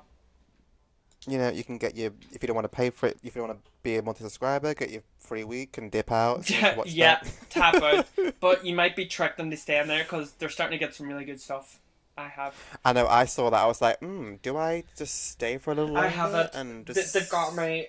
You 1.28 1.39
know, 1.39 1.50
you 1.50 1.63
can 1.63 1.78
get 1.78 1.96
your 1.96 2.12
if 2.32 2.44
you 2.44 2.48
don't 2.48 2.56
want 2.56 2.66
to 2.66 2.75
pay 2.75 2.92
for 2.92 3.08
it, 3.08 3.18
if 3.24 3.36
you 3.36 3.42
don't 3.42 3.50
want 3.50 3.66
to 3.66 3.72
be 3.82 3.96
a 3.98 4.01
monthly 4.01 4.25
subscriber, 4.25 4.74
get 4.75 4.92
your 4.92 5.01
free 5.18 5.44
week 5.44 5.78
and 5.78 5.92
dip 5.92 6.12
out. 6.12 6.46
so 6.46 6.84
yeah, 6.86 7.22
tap 7.50 7.75
out. 7.75 8.06
But 8.39 8.66
you 8.66 8.75
might 8.75 8.96
be 8.96 9.06
tricked 9.06 9.39
into 9.39 9.58
staying 9.58 9.88
there 9.88 10.04
because 10.04 10.34
they're 10.34 10.50
starting 10.50 10.78
to 10.78 10.86
get 10.86 10.94
some 10.94 11.08
really 11.08 11.25
good 11.25 11.42
stuff. 11.42 11.80
I 12.17 12.27
have. 12.29 12.55
I 12.84 12.93
know. 12.93 13.07
I 13.07 13.25
saw 13.25 13.50
that. 13.50 13.62
I 13.62 13.65
was 13.65 13.81
like, 13.81 14.00
hmm, 14.00 14.36
do 14.41 14.57
I 14.57 14.84
just 14.98 15.31
stay 15.31 15.57
for 15.57 15.72
a 15.72 15.75
little 15.75 15.98
I 15.98 16.07
have 16.07 16.34
it. 16.34 16.51
And 16.53 16.86
just... 16.86 17.13
they've 17.13 17.29
got 17.29 17.55
me. 17.55 17.88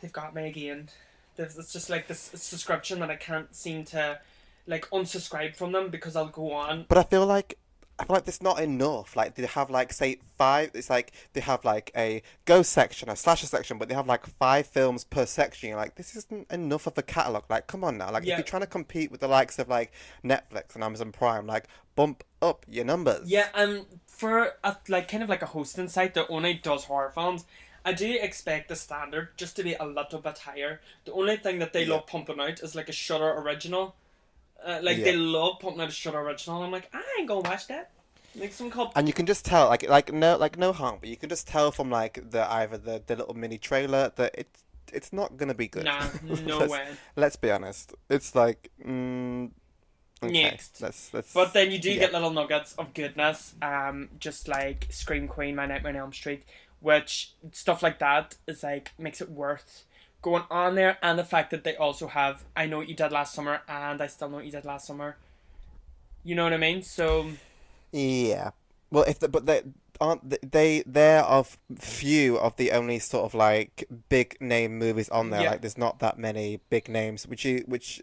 They've 0.00 0.12
got 0.12 0.34
me 0.34 0.48
again. 0.48 0.88
There's, 1.36 1.56
it's 1.56 1.72
just 1.72 1.88
like 1.88 2.08
this 2.08 2.30
subscription 2.34 2.98
that 3.00 3.10
I 3.10 3.16
can't 3.16 3.54
seem 3.54 3.84
to 3.86 4.18
like 4.66 4.90
unsubscribe 4.90 5.54
from 5.54 5.72
them 5.72 5.90
because 5.90 6.16
I'll 6.16 6.26
go 6.26 6.52
on. 6.52 6.86
But 6.88 6.98
I 6.98 7.04
feel 7.04 7.24
like 7.24 7.58
I 8.00 8.04
feel 8.04 8.14
like 8.14 8.28
it's 8.28 8.40
not 8.40 8.60
enough. 8.60 9.16
Like 9.16 9.34
they 9.34 9.44
have 9.46 9.70
like 9.70 9.92
say 9.92 10.18
five. 10.36 10.70
It's 10.74 10.88
like 10.88 11.12
they 11.32 11.40
have 11.40 11.64
like 11.64 11.90
a 11.96 12.22
ghost 12.44 12.70
section, 12.72 13.08
a 13.08 13.16
slasher 13.16 13.46
section, 13.46 13.76
but 13.76 13.88
they 13.88 13.94
have 13.94 14.06
like 14.06 14.24
five 14.26 14.66
films 14.68 15.02
per 15.04 15.26
section. 15.26 15.70
You're 15.70 15.78
like, 15.78 15.96
this 15.96 16.14
isn't 16.14 16.50
enough 16.50 16.86
of 16.86 16.96
a 16.96 17.02
catalog. 17.02 17.44
Like, 17.50 17.66
come 17.66 17.82
on 17.82 17.98
now. 17.98 18.12
Like, 18.12 18.24
Yeah. 18.24 18.34
if 18.34 18.38
you're 18.38 18.44
trying 18.46 18.62
to 18.62 18.68
compete 18.68 19.10
with 19.10 19.20
the 19.20 19.26
likes 19.28 19.58
of 19.58 19.68
like 19.68 19.90
Netflix 20.24 20.74
and 20.76 20.84
Amazon 20.84 21.10
Prime, 21.10 21.46
like 21.46 21.64
bump 21.96 22.22
up 22.40 22.64
your 22.68 22.84
numbers. 22.84 23.28
Yeah, 23.28 23.48
um, 23.54 23.86
for 24.06 24.52
a, 24.62 24.76
like 24.88 25.08
kind 25.08 25.24
of 25.24 25.28
like 25.28 25.42
a 25.42 25.46
hosting 25.46 25.88
site 25.88 26.14
that 26.14 26.26
only 26.28 26.54
does 26.54 26.84
horror 26.84 27.10
films, 27.10 27.44
I 27.84 27.94
do 27.94 28.16
expect 28.20 28.68
the 28.68 28.76
standard 28.76 29.30
just 29.36 29.56
to 29.56 29.64
be 29.64 29.74
a 29.74 29.84
little 29.84 30.20
bit 30.20 30.38
higher. 30.38 30.80
The 31.04 31.12
only 31.12 31.36
thing 31.36 31.58
that 31.58 31.72
they 31.72 31.82
Yeah. 31.84 31.94
love 31.94 32.06
pumping 32.06 32.38
out 32.38 32.60
is 32.60 32.76
like 32.76 32.88
a 32.88 32.92
Shudder 32.92 33.32
original. 33.32 33.96
Uh, 34.64 34.80
like 34.82 34.98
Yeah. 34.98 35.04
they 35.04 35.16
love 35.16 35.60
pumping 35.60 35.80
out 35.80 35.88
a 35.88 35.92
Shudder 35.92 36.18
original. 36.20 36.62
I'm 36.62 36.70
like, 36.70 36.88
I 36.92 37.02
ain't 37.18 37.28
gonna 37.28 37.40
watch 37.40 37.68
that. 37.68 37.90
Like 38.34 38.52
some 38.52 38.70
called 38.70 38.92
And 38.94 39.06
you 39.06 39.14
can 39.14 39.26
just 39.26 39.44
tell, 39.44 39.68
like, 39.68 39.88
like 39.88 40.12
no, 40.12 40.36
like 40.36 40.58
no 40.58 40.72
harm, 40.72 40.98
but 41.00 41.08
you 41.08 41.16
can 41.16 41.28
just 41.28 41.48
tell 41.48 41.70
from 41.72 41.90
like 41.90 42.30
the 42.30 42.50
either 42.52 42.78
the, 42.78 43.02
the 43.06 43.16
little 43.16 43.34
mini 43.34 43.58
trailer 43.58 44.12
that 44.16 44.34
it's 44.36 44.64
it's 44.92 45.12
not 45.12 45.36
gonna 45.36 45.54
be 45.54 45.68
good. 45.68 45.84
Nah, 45.84 46.06
no 46.46 46.58
let's, 46.58 46.72
way. 46.72 46.86
Let's 47.16 47.36
be 47.36 47.50
honest. 47.50 47.94
It's 48.08 48.34
like, 48.34 48.70
mm, 48.84 49.50
okay, 50.22 50.42
Next. 50.42 50.80
let's 50.80 51.12
let's. 51.12 51.32
But 51.32 51.52
then 51.52 51.70
you 51.70 51.78
do 51.78 51.90
yeah. 51.90 52.00
get 52.00 52.12
little 52.12 52.30
nuggets 52.30 52.74
of 52.74 52.94
goodness, 52.94 53.54
um, 53.62 54.08
just 54.18 54.48
like 54.48 54.86
Scream 54.90 55.28
Queen, 55.28 55.54
My 55.56 55.66
Nightmare 55.66 55.92
on 55.92 55.98
Elm 55.98 56.12
Street, 56.12 56.44
which 56.80 57.32
stuff 57.52 57.82
like 57.82 57.98
that 57.98 58.36
is 58.46 58.62
like 58.62 58.92
makes 58.98 59.20
it 59.20 59.30
worth 59.30 59.84
going 60.22 60.44
on 60.50 60.74
there, 60.74 60.98
and 61.02 61.18
the 61.18 61.24
fact 61.24 61.50
that 61.50 61.64
they 61.64 61.76
also 61.76 62.08
have 62.08 62.44
I 62.56 62.66
know 62.66 62.78
what 62.78 62.88
you 62.88 62.94
did 62.94 63.12
last 63.12 63.34
summer, 63.34 63.62
and 63.68 64.00
I 64.00 64.06
still 64.06 64.28
know 64.28 64.36
what 64.36 64.44
you 64.46 64.52
did 64.52 64.64
last 64.64 64.86
summer. 64.86 65.16
You 66.24 66.34
know 66.34 66.44
what 66.44 66.52
I 66.52 66.58
mean? 66.58 66.82
So 66.82 67.30
Yeah. 67.92 68.50
Well, 68.90 69.04
if 69.04 69.18
the, 69.18 69.28
but 69.28 69.46
they 69.46 69.62
aren't 70.00 70.52
they 70.52 70.82
they're 70.86 71.22
of 71.22 71.58
few 71.76 72.38
of 72.38 72.56
the 72.56 72.72
only 72.72 72.98
sort 72.98 73.24
of 73.24 73.34
like 73.34 73.84
big 74.08 74.36
name 74.40 74.78
movies 74.78 75.08
on 75.08 75.30
there. 75.30 75.42
Yeah. 75.42 75.50
Like, 75.52 75.60
there's 75.62 75.78
not 75.78 75.98
that 76.00 76.18
many 76.18 76.60
big 76.70 76.88
names, 76.88 77.26
which 77.26 77.44
you 77.44 77.64
which. 77.66 78.02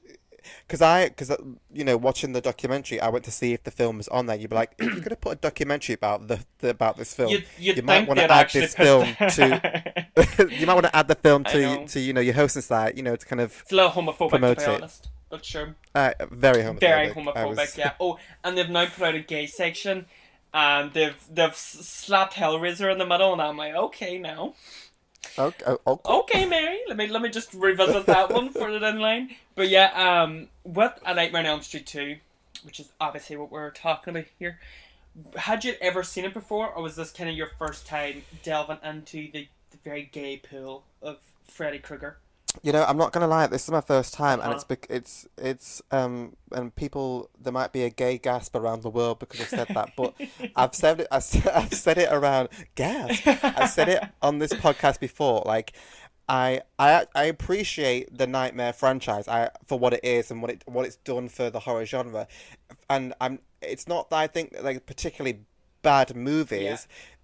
Because 0.68 0.80
I, 0.80 1.08
because 1.08 1.32
uh, 1.32 1.38
you 1.74 1.84
know, 1.84 1.98
watching 1.98 2.34
the 2.34 2.42
documentary, 2.42 3.02
I 3.02 3.10
went 3.10 3.26
to 3.26 3.32
see 3.32 3.54
if 3.54 3.64
the 3.64 3.72
film 3.72 3.98
was 3.98 4.08
on 4.10 4.28
there. 4.28 4.36
You'd 4.36 4.52
be 4.52 4.56
like, 4.56 4.76
if 4.78 4.94
you're 4.94 5.02
gonna 5.02 5.16
put 5.16 5.32
a 5.32 5.42
documentary 5.42 5.96
about 5.96 6.28
the, 6.28 6.40
the 6.60 6.70
about 6.70 6.98
this 6.98 7.16
film, 7.16 7.32
you 7.32 7.42
you'd 7.58 7.78
you 7.78 7.82
might 7.82 8.08
want 8.08 8.20
to 8.20 8.32
add 8.32 8.52
this 8.52 8.76
film 8.76 9.16
to 9.16 10.05
you 10.50 10.66
might 10.66 10.74
want 10.76 10.86
to 10.86 10.96
add 10.96 11.08
the 11.08 11.16
film 11.16 11.44
to 11.46 11.86
to 11.88 12.00
you 12.00 12.14
know 12.14 12.22
your 12.22 12.34
hosting 12.34 12.62
site, 12.62 12.96
you 12.96 13.04
know, 13.04 13.16
to 13.16 13.26
kind 13.26 13.42
of 13.42 13.60
It's 13.64 13.72
a 13.72 13.76
little 13.76 13.92
homophobic, 13.92 14.30
Promote 14.30 14.60
to 14.60 14.66
be 14.66 14.72
it. 14.72 14.76
honest. 14.82 15.10
But 15.30 15.44
sure. 15.44 15.76
uh, 15.96 16.12
very 16.32 16.62
homophobic. 16.64 16.80
Very 16.80 17.10
homophobic, 17.10 17.56
was- 17.58 17.78
yeah. 17.78 17.94
Oh, 18.00 18.18
and 18.44 18.58
they've 18.58 18.70
now 18.70 18.86
put 18.86 19.04
out 19.04 19.16
a 19.16 19.20
gay 19.20 19.46
section. 19.48 20.06
And 20.54 20.94
they've 20.94 21.18
they've 21.30 21.50
s- 21.50 21.80
slapped 21.86 22.36
Hellraiser 22.36 22.90
in 22.90 22.98
the 22.98 23.06
middle, 23.06 23.34
and 23.34 23.42
I'm 23.42 23.58
like, 23.58 23.74
okay, 23.76 24.18
now, 24.18 24.54
Okay, 25.38 25.64
oh, 25.68 25.80
okay. 25.86 26.14
okay, 26.14 26.46
Mary, 26.46 26.80
let 26.88 26.96
me 26.96 27.08
let 27.08 27.22
me 27.22 27.28
just 27.30 27.54
revisit 27.54 28.06
that 28.06 28.32
one 28.32 28.50
further 28.52 28.80
down 28.80 28.96
the 28.96 29.02
line. 29.02 29.36
But 29.56 29.68
yeah, 29.68 29.92
um, 30.24 30.48
with 30.64 30.94
A 31.06 31.14
Nightmare 31.14 31.42
on 31.42 31.46
Elm 31.48 31.62
Street 31.62 31.86
two, 31.86 32.18
which 32.64 32.80
is 32.80 32.88
obviously 33.02 33.36
what 33.36 33.52
we're 33.52 33.72
talking 33.72 34.12
about 34.16 34.26
here. 34.40 34.60
Had 35.36 35.66
you 35.66 35.74
ever 35.82 36.04
seen 36.04 36.24
it 36.24 36.34
before, 36.34 36.70
or 36.70 36.82
was 36.84 36.96
this 36.96 37.12
kind 37.12 37.30
of 37.30 37.36
your 37.36 37.50
first 37.60 37.86
time 37.86 38.24
delving 38.44 38.78
into 38.84 39.30
the 39.34 39.48
very 39.86 40.10
gay 40.12 40.38
pool 40.38 40.84
of 41.02 41.18
Freddy 41.46 41.80
Krueger? 41.80 42.18
You 42.64 42.72
know, 42.72 42.84
I'm 42.86 42.98
not 42.98 43.12
gonna 43.12 43.28
lie. 43.28 43.48
This 43.48 43.64
is 43.66 43.70
my 43.72 43.82
first 43.82 44.14
time, 44.14 44.40
and 44.40 44.44
Uh-huh. 44.50 44.56
it's 44.56 44.64
bec- 44.64 44.88
it's 44.90 45.28
it's 45.38 45.82
um 45.92 46.36
and 46.54 46.74
people 46.76 47.30
there 47.40 47.52
might 47.54 47.72
be 47.74 47.84
a 47.84 47.90
gay 47.90 48.18
gasp 48.18 48.56
around 48.56 48.82
the 48.82 48.90
world 48.90 49.20
because 49.20 49.42
I've 49.42 49.50
said 49.50 49.68
that, 49.70 49.92
but 49.96 50.14
I've 50.56 50.74
said 50.74 51.02
it. 51.02 51.08
I've 51.12 51.24
said, 51.24 51.48
I've 51.48 51.74
said 51.74 51.98
it 51.98 52.10
around 52.12 52.50
gasp. 52.76 53.28
I've 53.28 53.70
said 53.70 53.90
it 53.90 54.04
on 54.22 54.40
this 54.40 54.54
podcast 54.54 55.00
before. 55.02 55.44
Like, 55.46 55.74
I 56.30 56.62
I 56.80 57.06
I 57.14 57.26
appreciate 57.26 58.18
the 58.18 58.26
Nightmare 58.26 58.72
franchise 58.74 59.28
I 59.28 59.50
for 59.68 59.78
what 59.78 59.94
it 59.94 60.04
is 60.04 60.32
and 60.32 60.42
what 60.42 60.50
it 60.52 60.64
what 60.66 60.86
it's 60.86 60.96
done 60.98 61.28
for 61.28 61.50
the 61.50 61.60
horror 61.60 61.86
genre, 61.86 62.28
and 62.90 63.14
I'm. 63.22 63.40
It's 63.62 63.88
not 63.88 64.10
that 64.12 64.18
I 64.18 64.28
think 64.28 64.52
that, 64.54 64.64
like 64.64 64.86
particularly 64.86 65.42
bad 65.86 66.16
movies. 66.16 66.62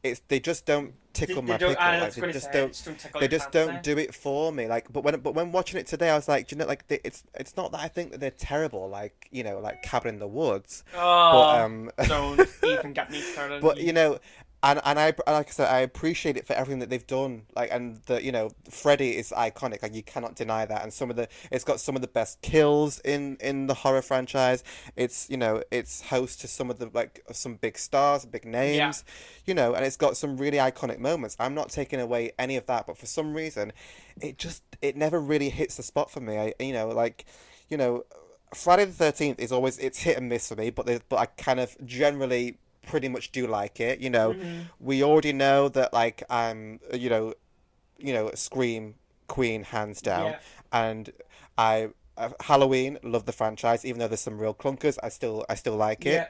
Yeah. 0.03 0.12
It's 0.12 0.22
they 0.30 0.39
just 0.39 0.65
don't 0.65 0.94
tickle 1.13 1.41
They 1.44 1.51
my 1.53 1.58
don't- 1.58 1.77
pickle. 1.77 2.00
Like, 2.00 2.13
they 2.15 2.32
just 2.32 2.46
say, 2.46 2.60
don't 2.60 2.70
just 2.74 2.86
don't 2.86 3.20
they 3.20 3.27
just 3.27 3.51
don't 3.51 3.84
do 3.84 3.98
it 3.98 4.15
for 4.15 4.51
me 4.51 4.65
like 4.68 4.91
but 4.91 5.03
when 5.03 5.20
but 5.20 5.34
when 5.36 5.51
watching 5.51 5.77
it 5.80 5.86
today 5.86 6.10
i 6.10 6.15
was 6.15 6.27
like 6.30 6.48
do 6.48 6.56
you 6.56 6.60
know 6.60 6.65
like 6.65 6.88
they, 6.88 7.00
it's 7.03 7.24
it's 7.36 7.58
not 7.58 7.74
that 7.74 7.82
i 7.82 7.89
think 7.89 8.12
that 8.12 8.20
they're 8.22 8.32
terrible 8.32 8.88
like 8.89 9.27
you 9.30 9.44
know 9.44 9.60
like 9.60 9.84
cabin 9.84 10.13
in 10.15 10.20
the 10.20 10.27
woods 10.27 10.84
Oh, 10.96 11.32
but 11.34 11.62
um 11.62 11.91
don't 12.08 12.39
even 12.63 12.94
get 12.94 13.12
me 13.12 13.20
started. 13.20 13.62
but 13.62 13.77
you 13.82 13.91
know 13.94 14.20
and 14.63 14.80
and 14.86 15.00
i 15.00 15.13
like 15.27 15.48
i 15.48 15.51
said 15.51 15.68
i 15.70 15.80
appreciate 15.80 16.38
it 16.38 16.46
for 16.46 16.53
everything 16.53 16.80
that 16.80 16.89
they've 16.89 17.08
done. 17.08 17.44
Like 17.56 17.70
and 17.72 17.98
the 18.06 18.24
you 18.24 18.32
know 18.32 18.51
freddy 18.70 19.18
is 19.18 19.34
iconic. 19.36 19.82
Like 19.82 19.96
you 19.96 20.03
cannot 20.03 20.36
deny 20.36 20.65
that. 20.65 20.84
And 20.84 20.94
some 20.94 21.10
of 21.10 21.15
the 21.15 21.27
it's 21.51 21.63
got 21.63 21.80
some 21.80 21.96
of 21.96 22.01
the 22.01 22.08
best 22.08 22.41
kills 22.41 23.00
in 23.00 23.38
in 23.39 23.68
the 23.68 23.74
horror 23.74 24.01
franchise. 24.01 24.63
It's 24.96 25.30
you 25.30 25.38
know 25.38 25.63
it's 25.72 26.01
host 26.01 26.41
to 26.41 26.48
some 26.48 26.70
of 26.70 26.80
the 26.80 26.89
like 26.94 27.24
some 27.32 27.56
big 27.56 27.77
stars 27.77 28.25
big 28.25 28.46
names 28.46 28.75
yeah. 28.77 28.91
you 29.46 29.53
know 29.53 29.74
and 29.74 29.84
it's 29.86 29.98
got 29.98 30.15
some 30.18 30.38
really 30.38 30.58
iconic 30.58 31.00
moments. 31.00 31.36
I'm 31.39 31.56
not 31.56 31.70
taking 31.70 32.00
away 32.00 32.32
any 32.38 32.56
of 32.58 32.65
that 32.68 32.86
but 32.88 32.98
for 32.98 33.08
some 33.08 33.34
reason 33.34 33.74
it 34.22 34.38
just 34.38 34.63
it 34.82 34.96
never 34.96 35.20
really 35.20 35.50
hits 35.50 35.77
the 35.77 35.84
spot 35.84 36.12
for 36.12 36.20
me. 36.20 36.38
I 36.38 36.53
you 36.60 36.74
know 36.74 36.89
like 36.89 37.25
you 37.70 37.77
know 37.77 38.03
friday 38.53 38.84
the 38.84 38.91
13th 39.06 39.39
is 39.39 39.50
always 39.50 39.77
it's 39.80 40.00
hit 40.00 40.18
and 40.18 40.27
miss 40.27 40.50
for 40.50 40.58
me 40.58 40.70
but 40.70 40.86
there's- 40.86 41.01
but 41.08 41.15
i 41.20 41.25
kind 41.25 41.58
of 41.58 41.74
generally 41.86 42.58
pretty 42.86 43.08
much 43.08 43.32
do 43.32 43.48
like 43.48 43.80
it 43.80 44.00
you 44.00 44.10
know 44.10 44.34
Mm-hmm. 44.34 44.62
we 44.80 45.04
already 45.04 45.34
know 45.34 45.70
that 45.70 45.94
like 45.94 46.24
i'm 46.30 46.80
you 46.94 47.10
know 47.10 47.34
you 47.98 48.14
know 48.14 48.32
scream 48.34 48.96
queen 49.28 49.64
hands 49.64 50.02
down 50.02 50.32
Yeah. 50.32 50.40
and 50.72 51.12
i 51.58 51.90
uh, 52.18 52.30
halloween 52.42 52.98
love 53.04 53.26
the 53.26 53.32
franchise 53.32 53.86
even 53.86 54.00
though 54.00 54.08
there's 54.08 54.22
some 54.22 54.38
real 54.40 54.54
clunkers 54.54 54.98
i 55.04 55.10
still 55.10 55.46
i 55.48 55.56
still 55.56 55.76
like 55.76 56.06
it 56.06 56.14
yeah, 56.14 56.28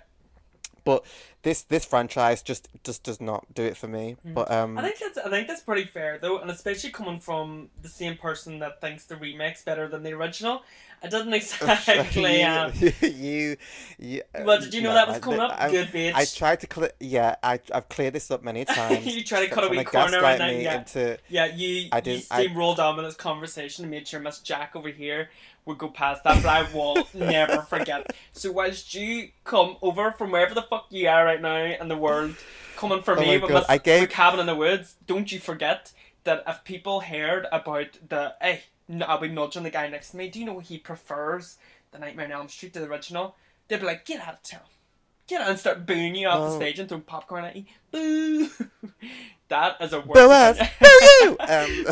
but 0.83 1.05
this 1.43 1.63
this 1.63 1.85
franchise 1.85 2.41
just 2.41 2.69
just 2.83 3.03
does 3.03 3.19
not 3.19 3.45
do 3.53 3.63
it 3.63 3.77
for 3.77 3.87
me. 3.87 4.15
But 4.23 4.51
um. 4.51 4.77
I 4.77 4.83
think 4.83 4.99
that's 4.99 5.17
I 5.17 5.29
think 5.29 5.47
that's 5.47 5.61
pretty 5.61 5.85
fair 5.85 6.17
though, 6.19 6.39
and 6.39 6.49
especially 6.51 6.91
coming 6.91 7.19
from 7.19 7.69
the 7.81 7.89
same 7.89 8.17
person 8.17 8.59
that 8.59 8.81
thinks 8.81 9.05
the 9.05 9.15
remake's 9.15 9.63
better 9.63 9.87
than 9.87 10.03
the 10.03 10.13
original. 10.13 10.63
I 11.03 11.07
didn't 11.07 11.33
exactly. 11.33 12.43
um, 12.43 12.71
you, 12.79 12.93
you, 13.01 13.57
you, 13.97 14.21
well, 14.43 14.59
did 14.59 14.71
you 14.73 14.81
know 14.81 14.89
no, 14.89 14.95
that 14.95 15.07
was 15.07 15.17
I- 15.17 15.19
coming 15.19 15.39
up? 15.39 15.55
I, 15.57 15.71
Good 15.71 15.87
bitch. 15.87 16.13
I 16.13 16.25
tried 16.25 16.59
to 16.59 16.67
clear. 16.67 16.91
Yeah, 16.99 17.35
I 17.41 17.59
I've 17.73 17.89
cleared 17.89 18.13
this 18.13 18.29
up 18.29 18.43
many 18.43 18.65
times. 18.65 19.05
You 19.05 19.23
tried 19.23 19.47
to 19.47 19.49
cut 19.49 19.63
a 19.63 19.69
wee 19.69 19.83
corner 19.83 20.11
gaslight 20.11 20.21
right 20.21 20.39
now, 20.39 20.47
me 20.47 20.63
yeah. 20.63 20.77
into 20.77 21.17
Yeah, 21.27 21.45
you 21.45 21.89
I 21.91 21.97
you 21.97 22.01
didn't- 22.01 22.27
I- 22.29 22.45
steamrolled 22.45 22.79
on 22.79 22.97
with 22.97 23.05
this 23.05 23.15
conversation 23.15 23.85
and 23.85 23.91
made 23.91 24.07
sure 24.07 24.19
Miss 24.19 24.39
Jack 24.39 24.75
over 24.75 24.89
here 24.89 25.29
would 25.65 25.77
go 25.77 25.87
past 25.89 26.23
that, 26.23 26.41
but 26.41 26.49
I 26.49 26.71
will 26.73 27.07
never 27.13 27.61
forget. 27.61 28.15
So 28.31 28.51
whilst 28.51 28.95
you 28.95 29.29
come 29.43 29.77
over 29.83 30.11
from 30.11 30.31
wherever 30.31 30.55
the 30.55 30.63
fuck 30.63 30.87
you 30.89 31.07
are 31.07 31.27
right 31.31 31.41
now 31.41 31.81
in 31.81 31.87
the 31.87 31.97
world, 31.97 32.35
coming 32.77 33.01
for 33.01 33.17
Oh 33.17 33.21
me 33.21 33.37
my 33.37 33.45
with 33.53 33.65
I 33.69 33.77
gave- 33.77 34.01
the 34.01 34.07
cabin 34.07 34.39
in 34.39 34.45
the 34.45 34.55
woods, 34.55 34.95
don't 35.07 35.31
you 35.31 35.39
forget 35.39 35.91
that 36.23 36.43
if 36.47 36.63
people 36.63 36.99
heard 37.01 37.47
about 37.51 37.97
the 38.09 38.35
hey, 38.41 38.61
I'll 39.07 39.19
be 39.19 39.29
nudging 39.29 39.63
the 39.63 39.69
guy 39.69 39.87
next 39.87 40.11
to 40.11 40.17
me. 40.17 40.27
Do 40.29 40.39
you 40.39 40.45
know 40.45 40.59
he 40.59 40.77
prefers 40.77 41.57
the 41.91 41.99
Nightmare 41.99 42.25
on 42.25 42.31
Elm 42.31 42.49
Street 42.49 42.73
to 42.73 42.79
the 42.79 42.87
original? 42.87 43.35
They'd 43.67 43.79
be 43.79 43.85
like, 43.85 44.05
get 44.05 44.21
out 44.21 44.33
of 44.35 44.43
town. 44.43 44.61
Get 45.27 45.41
out 45.41 45.49
and 45.49 45.59
start 45.59 45.85
booing 45.85 46.15
you 46.15 46.27
off 46.27 46.39
the 46.49 46.55
Oh. 46.55 46.59
stage 46.59 46.79
and 46.79 46.89
throw 46.89 46.99
popcorn 46.99 47.45
at 47.45 47.55
you. 47.55 47.63
Boo! 47.91 48.49
that 49.47 49.77
is 49.79 49.93
a 49.93 50.01
word. 50.01 50.13
boo 50.15 50.29
us, 50.29 50.57
boo 50.81 50.87
you. 51.21 51.37
Um, 51.39 51.85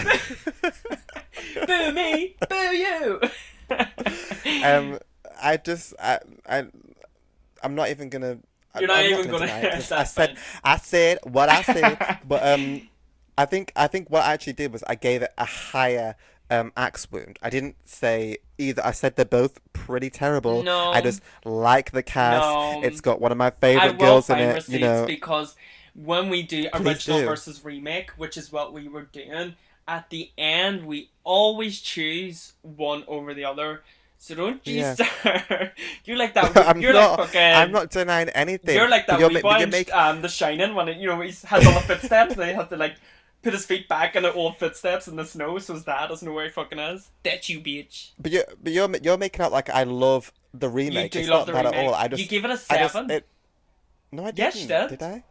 boo 1.68 1.92
me, 1.94 2.36
boo 2.50 2.56
you. 2.56 3.22
um, 4.66 5.00
I 5.42 5.58
just 5.58 5.94
I 6.02 6.20
I 6.48 6.66
I'm 7.64 7.76
not 7.76 7.90
even 7.90 8.10
gonna. 8.10 8.40
You're 8.78 8.88
not 8.88 9.00
I'm 9.00 9.06
even 9.12 9.32
gonna. 9.32 9.48
gonna- 9.48 9.68
it, 9.68 9.92
I 9.92 10.04
said. 10.04 10.38
I 10.64 10.78
said 10.78 11.20
what 11.24 11.50
I 11.50 11.62
said, 11.64 12.20
but 12.28 12.46
um, 12.46 12.88
I 13.38 13.46
think 13.46 13.72
I 13.76 13.88
think 13.88 14.10
what 14.10 14.24
I 14.24 14.34
actually 14.34 14.54
did 14.54 14.72
was 14.72 14.84
I 14.88 14.96
gave 14.96 15.22
it 15.22 15.32
a 15.38 15.46
higher 15.46 16.16
um 16.52 16.72
axe 16.76 17.12
wound. 17.12 17.40
I 17.42 17.50
didn't 17.50 17.76
say 17.86 18.38
either. 18.58 18.86
I 18.86 18.92
said 18.92 19.16
they're 19.16 19.26
both 19.26 19.60
pretty 19.74 20.10
terrible. 20.10 20.64
No. 20.64 20.92
I 20.92 21.02
just 21.02 21.22
like 21.46 21.92
the 21.92 22.04
cast. 22.04 22.42
No. 22.42 22.82
It's 22.84 23.02
got 23.02 23.22
one 23.22 23.32
of 23.32 23.38
my 23.38 23.50
favorite 23.52 23.98
girls 23.98 24.30
in 24.30 24.40
it. 24.40 24.68
You 24.70 24.80
know. 24.80 25.06
because 25.06 25.56
when 25.96 26.30
we 26.30 26.44
do 26.44 26.70
original 26.74 27.20
do. 27.20 27.26
versus 27.26 27.64
remake, 27.64 28.12
which 28.12 28.38
is 28.38 28.52
what 28.52 28.74
we 28.74 28.88
were 28.88 29.04
doing, 29.04 29.56
at 29.88 30.10
the 30.10 30.32
end 30.38 30.86
we 30.86 31.10
always 31.24 31.80
choose 31.82 32.54
one 32.62 33.04
over 33.08 33.34
the 33.34 33.46
other. 33.46 33.82
So 34.22 34.36
don't 34.36 34.66
you 34.68 34.80
Yeah. 34.80 34.94
start. 34.96 35.72
you're 36.06 36.18
like 36.18 36.34
that. 36.34 36.56
I'm 36.68 36.82
you're 36.82 36.92
not. 36.94 37.20
like 37.20 37.28
fucking. 37.30 37.42
I'm 37.42 37.72
not 37.72 37.90
denying 37.90 38.30
anything. 38.30 38.76
You're 38.76 38.90
like 38.90 39.08
that 39.08 39.20
you're, 39.20 39.30
wee 39.30 39.36
ma- 39.36 39.42
boy 39.42 39.60
but 39.60 39.70
making- 39.72 39.94
um, 39.94 40.22
The 40.22 40.28
Shining 40.28 40.76
when 40.76 40.90
it, 40.90 40.98
you 40.98 41.08
know 41.08 41.20
he 41.22 41.30
has 41.46 41.66
all 41.66 41.74
the 41.74 41.80
footsteps 41.82 42.34
and 42.36 42.44
he 42.44 42.54
has 42.54 42.68
to 42.70 42.76
like 42.78 42.96
put 43.42 43.54
his 43.54 43.66
feet 43.66 43.88
back 43.88 44.18
in 44.18 44.24
the 44.24 44.34
old 44.34 44.58
footsteps 44.58 45.08
in 45.08 45.16
the 45.16 45.24
snow 45.26 45.58
so 45.60 45.74
his 45.74 45.84
dad 45.86 46.08
doesn't 46.08 46.28
know 46.28 46.34
where 46.34 46.44
he 46.46 46.52
fucking 46.52 46.80
is. 46.80 47.10
That's 47.24 47.48
you, 47.50 47.62
bitch. 47.62 48.10
But 48.20 48.32
you're, 48.34 48.44
but 48.62 48.74
you're, 48.74 48.90
you're 49.02 49.18
making 49.18 49.42
out 49.42 49.54
like 49.54 49.70
I 49.70 49.84
love 49.84 50.34
the 50.54 50.68
remake. 50.68 51.16
you 51.16 51.20
do 51.20 51.20
it's 51.22 51.30
love 51.30 51.40
not 51.40 51.46
the 51.48 51.54
that 51.54 51.66
remake. 51.66 51.80
at 51.80 51.88
all. 51.88 51.96
I 51.96 52.08
just, 52.10 52.22
you 52.22 52.28
give 52.28 52.44
it 52.44 52.50
a 52.52 52.54
I 52.70 52.78
just, 52.80 52.94
seven. 52.94 53.10
it, 53.12 53.26
no, 54.12 54.24
I 54.24 54.32
didn't. 54.32 54.38
Yes, 54.40 54.62
you 54.62 54.68
did. 54.68 54.90
Did 54.90 55.04
I? 55.04 55.24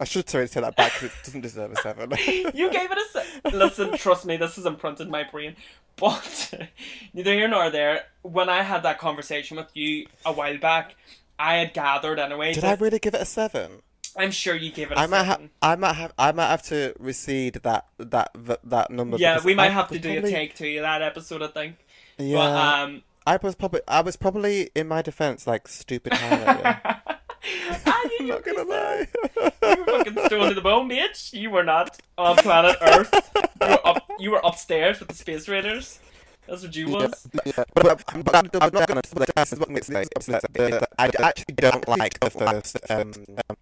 I 0.00 0.04
should 0.04 0.30
sorry 0.30 0.48
say 0.48 0.62
that 0.62 0.74
back 0.76 0.94
because 0.94 1.10
it 1.14 1.24
doesn't 1.24 1.40
deserve 1.42 1.72
a 1.72 1.76
seven. 1.76 2.10
you 2.54 2.70
gave 2.70 2.90
it 2.90 2.96
a 2.98 3.04
se- 3.12 3.40
listen. 3.52 3.92
Trust 3.98 4.24
me, 4.24 4.38
this 4.38 4.56
has 4.56 4.64
imprinted 4.64 5.06
in 5.08 5.10
my 5.12 5.24
brain. 5.24 5.56
But 6.00 6.54
neither 7.14 7.32
here 7.34 7.48
nor 7.48 7.70
there. 7.70 8.04
When 8.22 8.48
I 8.48 8.62
had 8.62 8.82
that 8.84 8.98
conversation 8.98 9.56
with 9.56 9.68
you 9.74 10.06
a 10.24 10.32
while 10.32 10.58
back, 10.58 10.96
I 11.38 11.56
had 11.56 11.74
gathered 11.74 12.18
anyway. 12.18 12.54
Did 12.54 12.64
I 12.64 12.74
really 12.74 12.98
give 12.98 13.14
it 13.14 13.20
a 13.20 13.24
seven? 13.26 13.82
I'm 14.16 14.30
sure 14.32 14.56
you 14.56 14.72
gave 14.72 14.90
it 14.90 14.96
a 14.96 15.00
I 15.00 15.06
might 15.06 15.22
have. 15.24 15.40
I 15.62 15.76
might 15.76 15.92
have. 15.94 16.12
I 16.18 16.32
might 16.32 16.48
have 16.48 16.62
to 16.64 16.94
recede 16.98 17.54
that 17.62 17.86
that 17.98 18.30
that, 18.34 18.60
that 18.64 18.90
number. 18.90 19.16
yeah, 19.18 19.38
we 19.44 19.54
might 19.54 19.66
I 19.66 19.70
have 19.70 19.88
to 19.88 19.98
do 19.98 20.12
probably- 20.14 20.32
a 20.32 20.36
take 20.36 20.56
two 20.56 20.76
of 20.78 20.82
that 20.82 21.02
episode. 21.02 21.42
I 21.42 21.46
think. 21.48 21.76
Yeah, 22.18 22.36
But 22.38 22.56
um. 22.56 23.02
I 23.26 23.38
was 23.40 23.54
probably. 23.54 23.80
I 23.86 24.00
was 24.00 24.16
probably 24.16 24.70
in 24.74 24.88
my 24.88 25.02
defense 25.02 25.46
like 25.46 25.68
stupid 25.68 26.12
you 27.44 27.74
I'm 27.86 28.26
not 28.26 28.44
gonna 28.44 28.64
lie. 28.64 29.06
You 29.62 29.84
were 29.84 29.84
fucking 29.98 30.16
stoned 30.26 30.48
to 30.50 30.54
the 30.54 30.60
bone, 30.60 30.88
bitch. 30.88 31.32
You 31.32 31.50
were 31.50 31.64
not 31.64 31.98
on 32.18 32.36
planet 32.36 32.76
Earth. 32.82 33.12
You 33.60 33.68
were 33.68 33.86
up. 33.86 34.10
You 34.18 34.30
were 34.32 34.40
upstairs 34.44 34.98
with 35.00 35.08
the 35.08 35.14
space 35.14 35.48
raiders. 35.48 36.00
That's 36.48 36.62
what 36.62 36.74
you 36.74 36.88
was. 36.88 37.28
Yeah, 37.46 37.52
but, 37.74 37.84
but, 37.84 38.24
but 38.24 38.34
I'm, 38.34 38.50
I'm 38.60 38.70
not 38.72 38.88
gonna. 38.88 39.02
But 39.14 39.30
that's 39.34 39.52
what 39.52 39.70
makes 39.70 39.88
me 39.88 40.02
upset. 40.16 40.42
The- 40.52 40.86
I 40.98 41.10
actually 41.22 41.54
don't 41.54 41.86
like 41.88 42.18
the 42.20 42.30
first, 42.30 42.78
um, 42.90 43.12
um, 43.48 43.56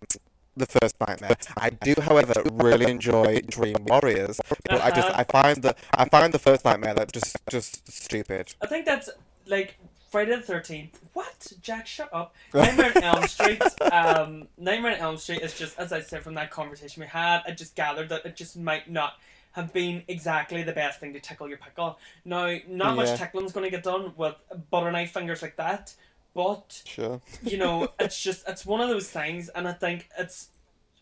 the 0.57 0.67
first 0.67 0.97
nightmare. 1.07 1.37
I 1.59 1.71
do, 1.71 1.95
however, 2.01 2.43
really 2.53 2.91
enjoy 2.91 3.41
Dream 3.47 3.77
Warriors. 3.87 4.41
But 4.65 4.81
I 4.83 4.91
just, 4.91 5.09
Uh-huh. 5.09 5.19
I 5.19 5.25
find 5.25 5.63
the, 5.63 5.77
I 5.95 6.09
find 6.09 6.33
the 6.33 6.39
first 6.39 6.65
nightmare 6.65 6.95
that 6.95 7.13
just, 7.13 7.37
just 7.51 7.91
stupid. 7.93 8.55
I 8.63 8.67
think 8.67 8.87
that's 8.87 9.11
like 9.47 9.79
Friday 10.09 10.37
the 10.37 10.43
Thirteenth. 10.43 10.99
What? 11.13 11.53
Jack, 11.63 11.87
shut 11.87 12.09
up. 12.13 12.35
Nightmare 12.55 12.93
on 12.97 13.03
Elm 13.05 13.27
Street. 13.29 13.63
Um, 13.93 14.49
Nightmare 14.57 14.93
on 14.93 14.99
Elm 14.99 15.17
Street 15.19 15.43
is 15.43 15.55
just, 15.59 15.79
as 15.79 15.93
I 15.93 16.01
said 16.01 16.23
from 16.23 16.35
that 16.35 16.51
conversation 16.51 17.01
we 17.03 17.07
had, 17.07 17.43
I 17.47 17.51
just 17.53 17.75
gathered 17.75 18.09
that 18.11 18.25
it 18.25 18.37
just 18.37 18.57
might 18.57 18.91
not 18.91 19.15
have 19.53 19.73
been 19.73 20.03
exactly 20.09 20.63
the 20.63 20.73
best 20.73 21.01
thing 21.01 21.13
to 21.15 21.21
tickle 21.21 21.49
your 21.49 21.59
pickle. 21.59 21.99
Now, 22.25 22.57
not 22.69 22.97
much 22.97 23.09
Yeah. 23.09 23.17
tickling's 23.17 23.53
going 23.53 23.65
to 23.65 23.71
get 23.71 23.83
done 23.83 24.13
with 24.17 24.35
butter 24.71 24.91
knife 24.93 25.13
fingers 25.13 25.43
like 25.43 25.57
that, 25.57 25.95
but 26.35 26.83
Sure. 26.87 27.21
you 27.43 27.57
know, 27.59 27.89
it's 28.01 28.21
just 28.23 28.49
it's 28.49 28.65
one 28.65 28.81
of 28.81 28.89
those 28.89 29.11
things, 29.11 29.49
and 29.51 29.67
I 29.69 29.73
think 29.73 30.09
it's 30.19 30.49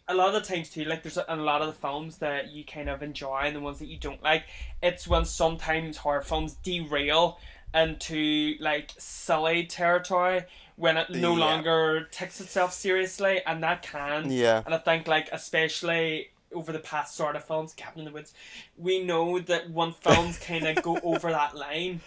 a 0.09 0.15
lot 0.15 0.29
of 0.29 0.35
the 0.35 0.41
times 0.55 0.71
too, 0.71 0.85
like 0.85 1.03
there's 1.03 1.17
a, 1.19 1.25
a 1.29 1.37
lot 1.37 1.61
of 1.61 1.67
the 1.67 1.73
films 1.75 2.19
that 2.19 2.51
you 2.53 2.65
kind 2.65 2.89
of 2.89 3.03
enjoy 3.03 3.41
and 3.45 3.57
the 3.57 3.61
ones 3.61 3.81
that 3.81 3.87
you 3.89 3.99
don't 3.99 4.23
like. 4.23 4.45
It's 4.83 5.07
when 5.09 5.25
sometimes 5.25 5.97
horror 5.97 6.23
films 6.23 6.55
derail 6.63 7.39
into 7.75 8.55
like 8.61 8.93
silly 8.99 9.67
territory 9.67 10.45
when 10.77 10.97
it 10.97 11.11
no 11.11 11.35
Yeah. 11.37 11.45
longer 11.45 12.09
takes 12.11 12.41
itself 12.41 12.73
seriously, 12.73 13.43
and 13.47 13.63
that 13.63 13.83
can. 13.83 14.31
Yeah. 14.31 14.63
And 14.65 14.75
I 14.75 14.79
think 14.79 15.07
like 15.09 15.29
especially 15.33 16.31
over 16.53 16.73
the 16.73 16.79
past 16.79 17.15
sort 17.17 17.37
of 17.37 17.45
films, 17.45 17.75
Cabin 17.75 18.01
in 18.01 18.05
the 18.07 18.13
Woods, 18.13 18.33
we 18.77 19.03
know 19.03 19.39
that 19.41 19.71
when 19.71 19.93
films 19.93 20.39
kind 20.47 20.67
of 20.67 20.83
go 20.83 20.99
over 21.03 21.31
that 21.31 21.57
line, 21.57 22.01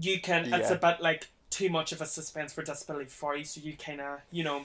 you 0.00 0.20
can. 0.20 0.52
It's 0.52 0.70
a 0.70 0.76
bit 0.76 1.00
like 1.00 1.28
too 1.50 1.68
much 1.68 1.92
of 1.92 2.00
a 2.00 2.06
suspense 2.06 2.52
for 2.52 2.62
disbelief 2.62 3.12
for 3.12 3.36
you, 3.36 3.44
so 3.44 3.60
you 3.60 3.76
kind 3.76 4.00
of 4.00 4.20
you 4.30 4.44
know. 4.44 4.64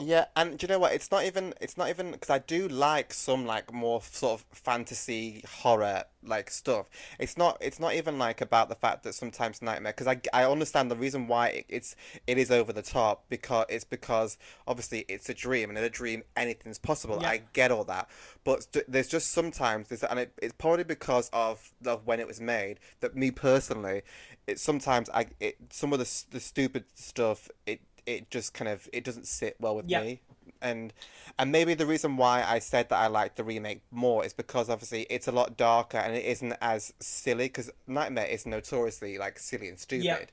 Yeah, 0.00 0.26
and 0.36 0.58
do 0.58 0.66
you 0.66 0.68
know 0.68 0.78
what? 0.78 0.92
It's 0.92 1.10
not 1.10 1.24
even. 1.24 1.54
It's 1.60 1.76
not 1.76 1.88
even 1.88 2.12
because 2.12 2.30
I 2.30 2.38
do 2.38 2.68
like 2.68 3.12
some 3.12 3.46
like 3.46 3.72
more 3.72 4.02
sort 4.02 4.40
of 4.40 4.46
fantasy 4.52 5.44
horror 5.60 6.04
like 6.22 6.50
stuff. 6.50 6.88
It's 7.18 7.36
not. 7.36 7.56
It's 7.60 7.80
not 7.80 7.94
even 7.94 8.18
like 8.18 8.40
about 8.40 8.68
the 8.68 8.74
fact 8.74 9.04
that 9.04 9.14
sometimes 9.14 9.62
nightmare 9.62 9.92
because 9.92 10.06
I, 10.06 10.20
I 10.32 10.44
understand 10.44 10.90
the 10.90 10.96
reason 10.96 11.28
why 11.28 11.48
it, 11.48 11.66
it's 11.68 11.96
it 12.26 12.38
is 12.38 12.50
over 12.50 12.72
the 12.72 12.82
top 12.82 13.24
because 13.28 13.66
it's 13.68 13.84
because 13.84 14.38
obviously 14.66 15.04
it's 15.08 15.28
a 15.28 15.34
dream 15.34 15.70
and 15.70 15.78
in 15.78 15.84
a 15.84 15.90
dream 15.90 16.22
anything's 16.36 16.78
possible. 16.78 17.18
Yeah. 17.22 17.30
I 17.30 17.42
get 17.52 17.70
all 17.70 17.84
that, 17.84 18.08
but 18.44 18.66
there's 18.88 19.08
just 19.08 19.30
sometimes 19.30 19.88
there's 19.88 20.02
and 20.02 20.18
it, 20.18 20.32
it's 20.42 20.54
probably 20.58 20.84
because 20.84 21.30
of 21.32 21.72
the 21.80 21.96
when 21.96 22.20
it 22.20 22.26
was 22.26 22.40
made 22.40 22.80
that 23.00 23.16
me 23.16 23.30
personally, 23.30 24.02
it 24.46 24.58
sometimes 24.60 25.08
I 25.10 25.26
it 25.40 25.56
some 25.70 25.92
of 25.92 25.98
the 25.98 26.24
the 26.30 26.40
stupid 26.40 26.84
stuff 26.94 27.48
it 27.66 27.80
it 28.06 28.30
just 28.30 28.54
kind 28.54 28.68
of 28.68 28.88
it 28.92 29.04
doesn't 29.04 29.26
sit 29.26 29.56
well 29.60 29.76
with 29.76 29.86
Yeah. 29.88 30.02
me 30.02 30.20
and 30.62 30.92
and 31.38 31.52
maybe 31.52 31.74
the 31.74 31.86
reason 31.86 32.16
why 32.16 32.42
I 32.46 32.60
said 32.60 32.88
that 32.88 32.96
I 32.96 33.08
liked 33.08 33.36
the 33.36 33.44
remake 33.44 33.82
more 33.90 34.24
is 34.24 34.32
because 34.32 34.70
obviously 34.70 35.02
it's 35.10 35.28
a 35.28 35.32
lot 35.32 35.56
darker 35.56 35.98
and 35.98 36.16
it 36.16 36.24
isn't 36.24 36.54
as 36.62 36.94
silly 36.98 37.46
because 37.46 37.70
Nightmare 37.86 38.26
is 38.26 38.46
notoriously 38.46 39.18
like 39.18 39.38
silly 39.38 39.68
and 39.68 39.78
stupid. 39.78 40.04
Yeah. 40.04 40.24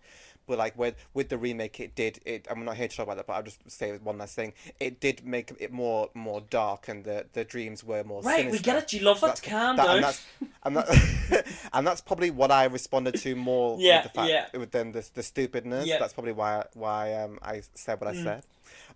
But 0.46 0.58
like 0.58 0.78
with 0.78 0.96
with 1.14 1.30
the 1.30 1.38
remake, 1.38 1.80
it 1.80 1.96
did 1.96 2.20
it. 2.26 2.48
I'm 2.50 2.66
not 2.66 2.76
here 2.76 2.88
to 2.88 2.96
talk 2.98 3.06
about 3.06 3.18
that, 3.18 3.28
but 3.28 3.34
I'll 3.34 3.44
just 3.44 3.70
say 3.72 3.98
one 3.98 4.18
last 4.18 4.36
thing. 4.36 4.54
It 4.80 5.00
did 5.00 5.26
make 5.26 5.52
it 5.60 5.72
more 5.72 6.10
more 6.14 6.42
dark, 6.42 6.88
and 6.88 7.04
the 7.06 7.26
the 7.34 7.44
dreams 7.46 7.84
were 7.84 8.04
more 8.04 8.22
Right, 8.22 8.52
we 8.52 8.60
get 8.60 8.76
it. 8.84 8.94
You 8.94 9.02
love 9.02 9.24
it. 9.24 9.42
Calm 9.44 9.78
that- 9.78 9.86
down. 9.86 9.96
and 9.96 10.04
that's 10.04 10.26
and 10.64 10.76
that 10.78 11.46
and 11.74 11.88
that's 11.88 12.02
probably 12.02 12.32
what 12.32 12.52
I 12.52 12.66
responded 12.66 13.16
to 13.22 13.36
more 13.36 13.78
Yeah, 13.80 14.04
with 14.04 14.12
the 14.12 14.20
fact 14.20 14.30
yeah. 14.30 14.48
with 14.60 14.72
them 14.72 14.92
the 14.92 15.08
the 15.14 15.24
stupidness. 15.24 15.86
Yeah. 15.86 16.00
That's 16.00 16.14
probably 16.14 16.34
why 16.34 16.66
why 16.74 17.14
um 17.16 17.40
I 17.42 17.62
said 17.74 18.00
what 18.02 18.10
I 18.10 18.14
Mm. 18.14 18.24
said. 18.24 18.44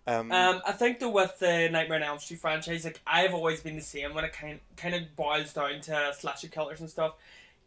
Um, 0.06 0.32
Um, 0.32 0.62
I 0.66 0.72
think 0.72 1.00
though 1.00 1.10
with 1.10 1.38
the 1.39 1.68
Nightmare 1.70 1.98
on 1.98 2.04
Elm 2.04 2.20
Street 2.20 2.39
franchise, 2.39 2.86
like 2.86 3.01
I've 3.06 3.34
always 3.34 3.60
been 3.62 3.75
the 3.75 3.82
same 3.82 4.13
when 4.13 4.24
it 4.24 4.32
kind 4.34 4.60
kind 4.77 4.96
of 4.96 5.16
boils 5.16 5.51
down 5.54 5.82
to 5.82 6.13
slasher 6.18 6.48
killers 6.48 6.80
and 6.80 6.89
stuff. 6.89 7.13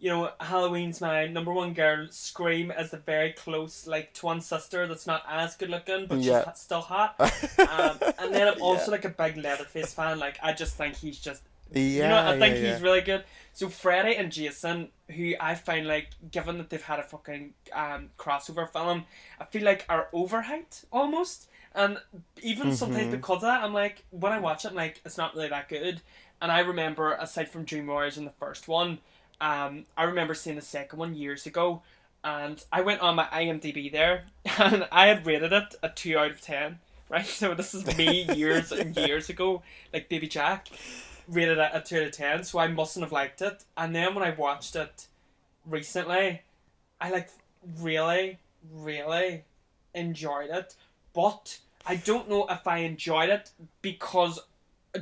You 0.00 0.08
know, 0.08 0.30
Halloween's 0.40 1.00
my 1.00 1.26
number 1.26 1.52
one 1.52 1.74
girl. 1.74 2.06
Scream 2.10 2.70
as 2.70 2.90
the 2.90 2.96
very 2.96 3.32
close 3.32 3.86
like 3.86 4.14
twin 4.14 4.40
sister 4.40 4.86
that's 4.88 5.06
not 5.06 5.22
as 5.28 5.56
good 5.56 5.68
looking, 5.70 6.06
but 6.06 6.18
Yeah. 6.20 6.44
she's 6.50 6.60
still 6.62 6.80
hot. 6.80 7.14
Um, 7.58 7.98
and 8.18 8.34
then 8.34 8.48
I'm 8.48 8.58
Yeah. 8.58 8.64
also 8.64 8.90
like 8.90 9.04
a 9.04 9.10
big 9.10 9.36
Leatherface 9.36 9.92
fan. 9.92 10.18
Like 10.18 10.38
I 10.42 10.52
just 10.54 10.76
think 10.76 10.96
he's 10.96 11.18
just 11.18 11.42
yeah, 11.72 11.80
you 11.82 12.08
know, 12.08 12.16
I 12.18 12.38
think 12.38 12.56
yeah, 12.56 12.62
yeah. 12.62 12.72
he's 12.72 12.82
really 12.82 13.02
good. 13.02 13.24
So 13.52 13.68
Freddy 13.68 14.16
and 14.16 14.32
Jason, 14.32 14.88
who 15.08 15.34
I 15.38 15.54
find 15.54 15.86
like, 15.86 16.08
given 16.32 16.58
that 16.58 16.68
they've 16.70 16.82
had 16.82 16.98
a 16.98 17.04
fucking 17.04 17.52
um, 17.72 18.10
crossover 18.18 18.68
film, 18.72 19.04
I 19.38 19.44
feel 19.44 19.62
like 19.64 19.84
are 19.88 20.08
overhyped 20.12 20.86
almost. 20.90 21.48
And 21.74 21.98
even 22.42 22.74
sometimes 22.74 23.06
Mhm. 23.08 23.10
because 23.12 23.36
of 23.36 23.42
that, 23.42 23.62
I'm 23.62 23.72
like, 23.74 24.02
when 24.10 24.32
I 24.32 24.40
watch 24.40 24.64
it, 24.64 24.68
I'm 24.68 24.74
like, 24.74 25.00
it's 25.04 25.16
not 25.18 25.36
really 25.36 25.48
that 25.50 25.68
good. 25.68 26.00
And 26.42 26.50
I 26.50 26.60
remember, 26.60 27.12
aside 27.12 27.48
from 27.50 27.64
Dream 27.64 27.86
Warriors 27.86 28.18
in 28.18 28.24
the 28.24 28.32
first 28.40 28.66
one, 28.66 28.98
um, 29.40 29.86
I 29.96 30.04
remember 30.04 30.34
seeing 30.34 30.56
the 30.56 30.62
second 30.62 30.98
one 30.98 31.14
years 31.14 31.46
ago, 31.46 31.82
and 32.22 32.62
I 32.72 32.82
went 32.82 33.00
on 33.00 33.16
my 33.16 33.24
IMDb 33.26 33.90
there, 33.90 34.24
and 34.58 34.86
I 34.92 35.06
had 35.06 35.26
rated 35.26 35.52
it 35.52 35.74
a 35.82 35.88
two 35.88 36.18
out 36.18 36.30
of 36.30 36.40
ten. 36.40 36.78
Right, 37.08 37.26
so 37.26 37.54
this 37.54 37.74
is 37.74 37.98
me 37.98 38.22
years 38.34 38.70
and 38.72 38.96
years 38.96 39.28
ago, 39.28 39.62
like 39.92 40.08
Baby 40.08 40.28
Jack 40.28 40.68
rated 41.30 41.58
it 41.58 41.70
a 41.72 41.80
2 41.80 41.96
out 41.96 42.02
of 42.02 42.12
10, 42.12 42.44
so 42.44 42.58
I 42.58 42.66
mustn't 42.66 43.04
have 43.04 43.12
liked 43.12 43.40
it. 43.40 43.64
And 43.76 43.94
then 43.94 44.14
when 44.14 44.24
I 44.24 44.30
watched 44.30 44.76
it 44.76 45.06
recently, 45.64 46.42
I 47.00 47.10
like 47.10 47.30
really, 47.80 48.38
really 48.72 49.44
enjoyed 49.94 50.50
it. 50.50 50.74
But 51.12 51.58
I 51.86 51.96
don't 51.96 52.28
know 52.28 52.46
if 52.48 52.66
I 52.66 52.78
enjoyed 52.78 53.30
it 53.30 53.50
because 53.80 54.40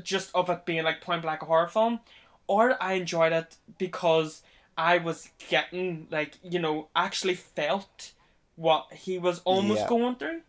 just 0.03 0.31
of 0.35 0.51
it 0.51 0.65
being 0.65 0.85
like 0.85 1.01
point 1.01 1.23
blank 1.23 1.43
a 1.43 1.47
horror 1.47 1.67
film, 1.67 2.01
or 2.49 2.83
I 2.83 2.95
enjoyed 2.95 3.33
it 3.33 3.57
because 3.79 4.43
I 4.77 4.99
was 4.99 5.29
getting 5.49 6.09
like, 6.11 6.39
you 6.43 6.59
know, 6.59 6.89
actually 6.97 7.35
felt 7.35 8.13
what 8.57 8.93
he 8.93 9.19
was 9.19 9.41
almost 9.45 9.83
Yeah. 9.83 9.89
going 9.89 10.17
through. 10.17 10.41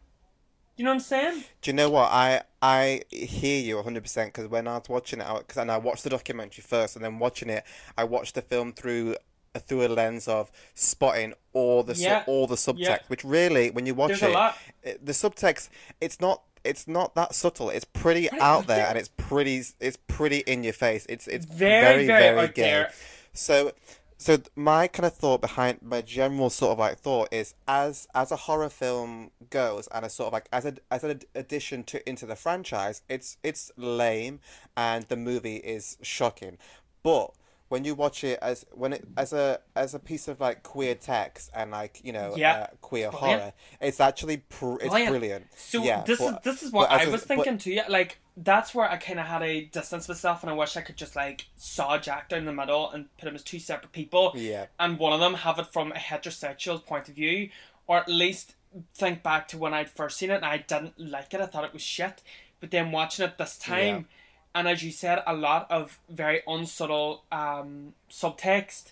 You 0.77 0.85
know 0.85 0.91
what 0.91 0.95
I'm 0.95 0.99
saying? 1.01 1.43
Do 1.61 1.69
you 1.71 1.75
know 1.75 1.89
what 1.89 2.09
I 2.11 2.41
I 2.61 3.01
hear 3.11 3.61
you 3.61 3.77
100% 3.77 4.25
because 4.27 4.47
when 4.47 4.67
I 4.67 4.77
was 4.77 4.87
watching 4.89 5.19
it, 5.21 5.27
because 5.39 5.57
and 5.57 5.69
I 5.71 5.77
watched 5.77 6.03
the 6.05 6.09
documentary 6.09 6.61
first, 6.61 6.95
and 6.95 7.03
then 7.03 7.19
watching 7.19 7.49
it, 7.49 7.63
I 7.97 8.05
watched 8.05 8.35
the 8.35 8.41
film 8.41 8.71
through 8.73 9.15
uh, 9.55 9.59
through 9.59 9.85
a 9.85 9.89
lens 9.89 10.27
of 10.27 10.51
spotting 10.75 11.33
all 11.53 11.81
the 11.83 11.95
su- 11.95 12.21
all 12.27 12.45
the 12.47 12.55
subtext, 12.55 12.77
Yeah. 12.79 12.97
which 13.07 13.23
really, 13.23 13.71
when 13.71 13.85
you 13.87 13.95
watch 13.95 14.09
There's 14.09 14.21
it, 14.23 14.29
a 14.29 14.33
lot. 14.33 14.57
it- 14.83 15.05
the 15.05 15.11
subtext, 15.11 15.69
it's 15.99 16.21
not 16.21 16.43
it's 16.63 16.87
not 16.87 17.15
that 17.15 17.33
subtle. 17.35 17.69
It's 17.69 17.85
pretty 17.85 18.29
out 18.39 18.67
there, 18.67 18.77
there- 18.77 18.87
and 18.87 18.97
it's 18.97 19.09
pretty 19.17 19.63
it's 19.79 19.97
pretty 20.07 20.39
in 20.39 20.63
your 20.63 20.73
face. 20.73 21.05
It's 21.09 21.27
it's 21.27 21.45
Very, 21.45 22.05
very 22.05 22.07
very 22.07 22.35
very, 22.35 22.47
gay. 22.49 22.61
there. 22.63 22.93
So, 23.33 23.71
so 24.17 24.37
my 24.55 24.87
kind 24.87 25.05
of 25.05 25.13
thought 25.15 25.39
behind 25.39 25.81
my 25.81 26.01
general 26.01 26.49
sort 26.49 26.73
of 26.73 26.79
like 26.79 26.97
thought 26.99 27.29
is 27.31 27.53
as 27.67 28.07
as 28.13 28.31
a 28.31 28.35
horror 28.35 28.69
film 28.69 29.31
goes, 29.49 29.87
and 29.87 30.05
a 30.05 30.09
sort 30.09 30.27
of 30.27 30.33
like 30.33 30.47
as 30.51 30.65
a 30.65 30.75
as 30.91 31.03
an 31.03 31.21
addition 31.35 31.83
to 31.85 32.07
into 32.09 32.25
the 32.25 32.35
franchise, 32.35 33.01
it's 33.07 33.37
it's 33.43 33.71
lame, 33.77 34.39
and 34.75 35.05
the 35.07 35.15
movie 35.15 35.57
is 35.57 35.97
shocking, 36.01 36.57
but 37.03 37.31
when 37.69 37.83
you 37.85 37.95
watch 37.95 38.23
it 38.23 38.37
as 38.41 38.65
when 38.71 38.93
it 38.93 39.07
as 39.17 39.31
a 39.31 39.59
as 39.75 39.93
a 39.93 39.99
piece 39.99 40.27
of 40.27 40.39
like 40.39 40.63
queer 40.63 40.95
text 40.95 41.49
and 41.55 41.71
like 41.71 42.01
you 42.03 42.11
know 42.11 42.33
Yeah. 42.35 42.53
uh, 42.53 42.67
queer 42.81 43.09
Brilliant. 43.11 43.39
horror, 43.41 43.53
it's 43.79 43.99
actually 43.99 44.37
pr- 44.37 44.75
it's 44.75 44.89
Brilliant. 44.89 45.09
brilliant. 45.11 45.47
So 45.55 45.83
yeah, 45.83 46.03
this 46.05 46.19
but- 46.19 46.33
is 46.33 46.39
this 46.43 46.63
is 46.63 46.71
what 46.71 46.91
I 46.91 46.95
as 46.95 47.01
I 47.01 47.03
a- 47.05 47.11
was 47.11 47.21
but- 47.21 47.27
thinking 47.27 47.57
too. 47.57 47.71
Yeah, 47.71 47.85
like 47.87 48.19
that's 48.35 48.73
where 48.73 48.89
I 48.89 48.95
kind 48.97 49.19
of 49.19 49.25
had 49.27 49.41
a 49.43 49.65
distance 49.65 50.07
myself, 50.07 50.43
and 50.43 50.49
I 50.49 50.53
wish 50.53 50.77
I 50.77 50.81
could 50.81 50.95
just 50.97 51.15
like 51.15 51.45
saw 51.57 51.97
Jack 51.97 52.29
down 52.29 52.45
the 52.45 52.53
middle 52.53 52.89
and 52.91 53.15
put 53.17 53.27
him 53.27 53.35
as 53.35 53.43
two 53.43 53.59
separate 53.59 53.91
people, 53.91 54.31
Yeah. 54.35 54.67
and 54.79 54.97
one 54.97 55.13
of 55.13 55.19
them 55.19 55.33
have 55.33 55.59
it 55.59 55.67
from 55.73 55.91
a 55.91 55.95
heterosexual 55.95 56.85
point 56.85 57.09
of 57.09 57.15
view, 57.15 57.49
or 57.87 57.97
at 57.97 58.07
least 58.07 58.55
think 58.95 59.23
back 59.23 59.47
to 59.49 59.57
when 59.57 59.73
I'd 59.73 59.89
first 59.89 60.17
seen 60.17 60.29
it 60.31 60.35
and 60.35 60.45
I 60.45 60.57
didn't 60.57 60.97
like 60.99 61.33
it. 61.33 61.41
I 61.41 61.47
thought 61.47 61.65
it 61.65 61.73
was 61.73 61.81
shit, 61.81 62.21
but 62.59 62.71
then 62.71 62.91
watching 62.91 63.25
it 63.25 63.37
this 63.37 63.57
time, 63.57 64.07
and 64.55 64.67
as 64.67 64.83
you 64.83 64.91
said, 64.91 65.23
a 65.25 65.33
lot 65.33 65.69
of 65.69 65.99
very 66.09 66.41
unsubtle 66.47 67.23
um, 67.31 67.93
subtext 68.09 68.91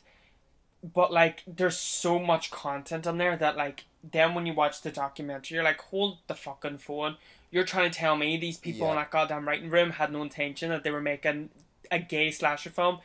but 0.93 1.11
like 1.11 1.43
there's 1.47 1.77
so 1.77 2.19
much 2.19 2.51
content 2.51 3.07
on 3.07 3.17
there 3.17 3.35
that 3.35 3.57
like 3.57 3.85
then 4.09 4.33
when 4.33 4.45
you 4.45 4.53
watch 4.53 4.81
the 4.81 4.91
documentary 4.91 5.55
you're 5.55 5.63
like 5.63 5.81
hold 5.81 6.17
the 6.27 6.35
fucking 6.35 6.77
phone. 6.77 7.17
You're 7.49 7.63
trying 7.63 7.89
to 7.89 7.97
tell 7.97 8.17
me 8.17 8.37
these 8.37 8.57
people 8.57 8.89
in 8.89 8.97
that 8.97 9.09
goddamn 9.09 9.47
writing 9.47 9.69
room 9.69 9.91
had 9.91 10.11
no 10.11 10.21
intention 10.21 10.69
that 10.69 10.83
they 10.83 10.91
were 10.91 11.01
making 11.01 11.49
a 11.89 11.97
gay 11.97 12.29
slasher 12.29 12.69
film. 12.69 12.99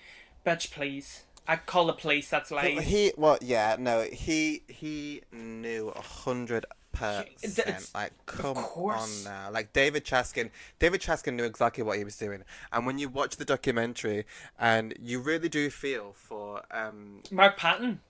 Bitch 0.45 0.71
please. 0.73 1.23
I 1.47 1.57
call 1.57 1.87
the 1.87 1.93
police 1.93 2.29
that's 2.29 2.51
lies. 2.51 2.85
He 2.85 3.13
well, 3.17 3.39
yeah, 3.41 3.77
no, 3.79 4.03
he 4.03 4.63
he 4.69 5.23
knew 5.33 5.89
a 5.89 6.01
hundred 6.01 6.67
percent. 6.93 7.91
Like, 7.95 8.13
come 8.27 8.57
on 8.57 9.09
now, 9.25 9.51
like 9.51 9.73
David 9.73 10.05
Chaskin. 10.05 10.51
David 10.79 11.01
Chaskin 11.01 11.35
knew 11.35 11.45
exactly 11.45 11.83
what 11.83 11.99
he 11.99 12.05
was 12.05 12.17
doing, 12.17 12.45
and 12.73 12.87
when 12.87 12.99
you 12.99 13.09
watch 13.09 13.37
the 13.37 13.45
documentary, 13.45 14.25
and 14.59 14.95
you 15.01 15.21
really 15.21 15.49
do 15.49 15.71
feel 15.71 16.13
for 16.13 16.63
um 16.71 17.23
mark 17.31 17.57
patton 17.57 18.01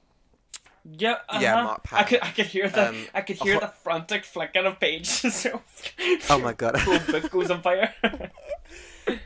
yeah, 0.85 1.13
uh-huh. 1.29 1.39
Yeah, 1.41 1.63
Mark 1.63 1.85
Patton. 1.85 2.05
I 2.05 2.09
could, 2.09 2.23
I 2.23 2.31
could 2.33 2.47
hear 2.47 2.69
the, 2.69 2.89
Um, 2.89 3.07
I 3.15 3.21
could 3.21 3.37
hear 3.37 3.57
uh, 3.57 3.61
the 3.61 3.69
frantic 3.69 4.25
flicking 4.25 4.67
of 4.67 4.81
pages. 4.81 5.47
Oh 6.31 6.39
my 6.39 6.53
God. 6.53 6.77
whole 6.77 6.99
book 6.99 7.31
goes 7.31 7.51
on 7.51 7.63
fire. 7.63 7.95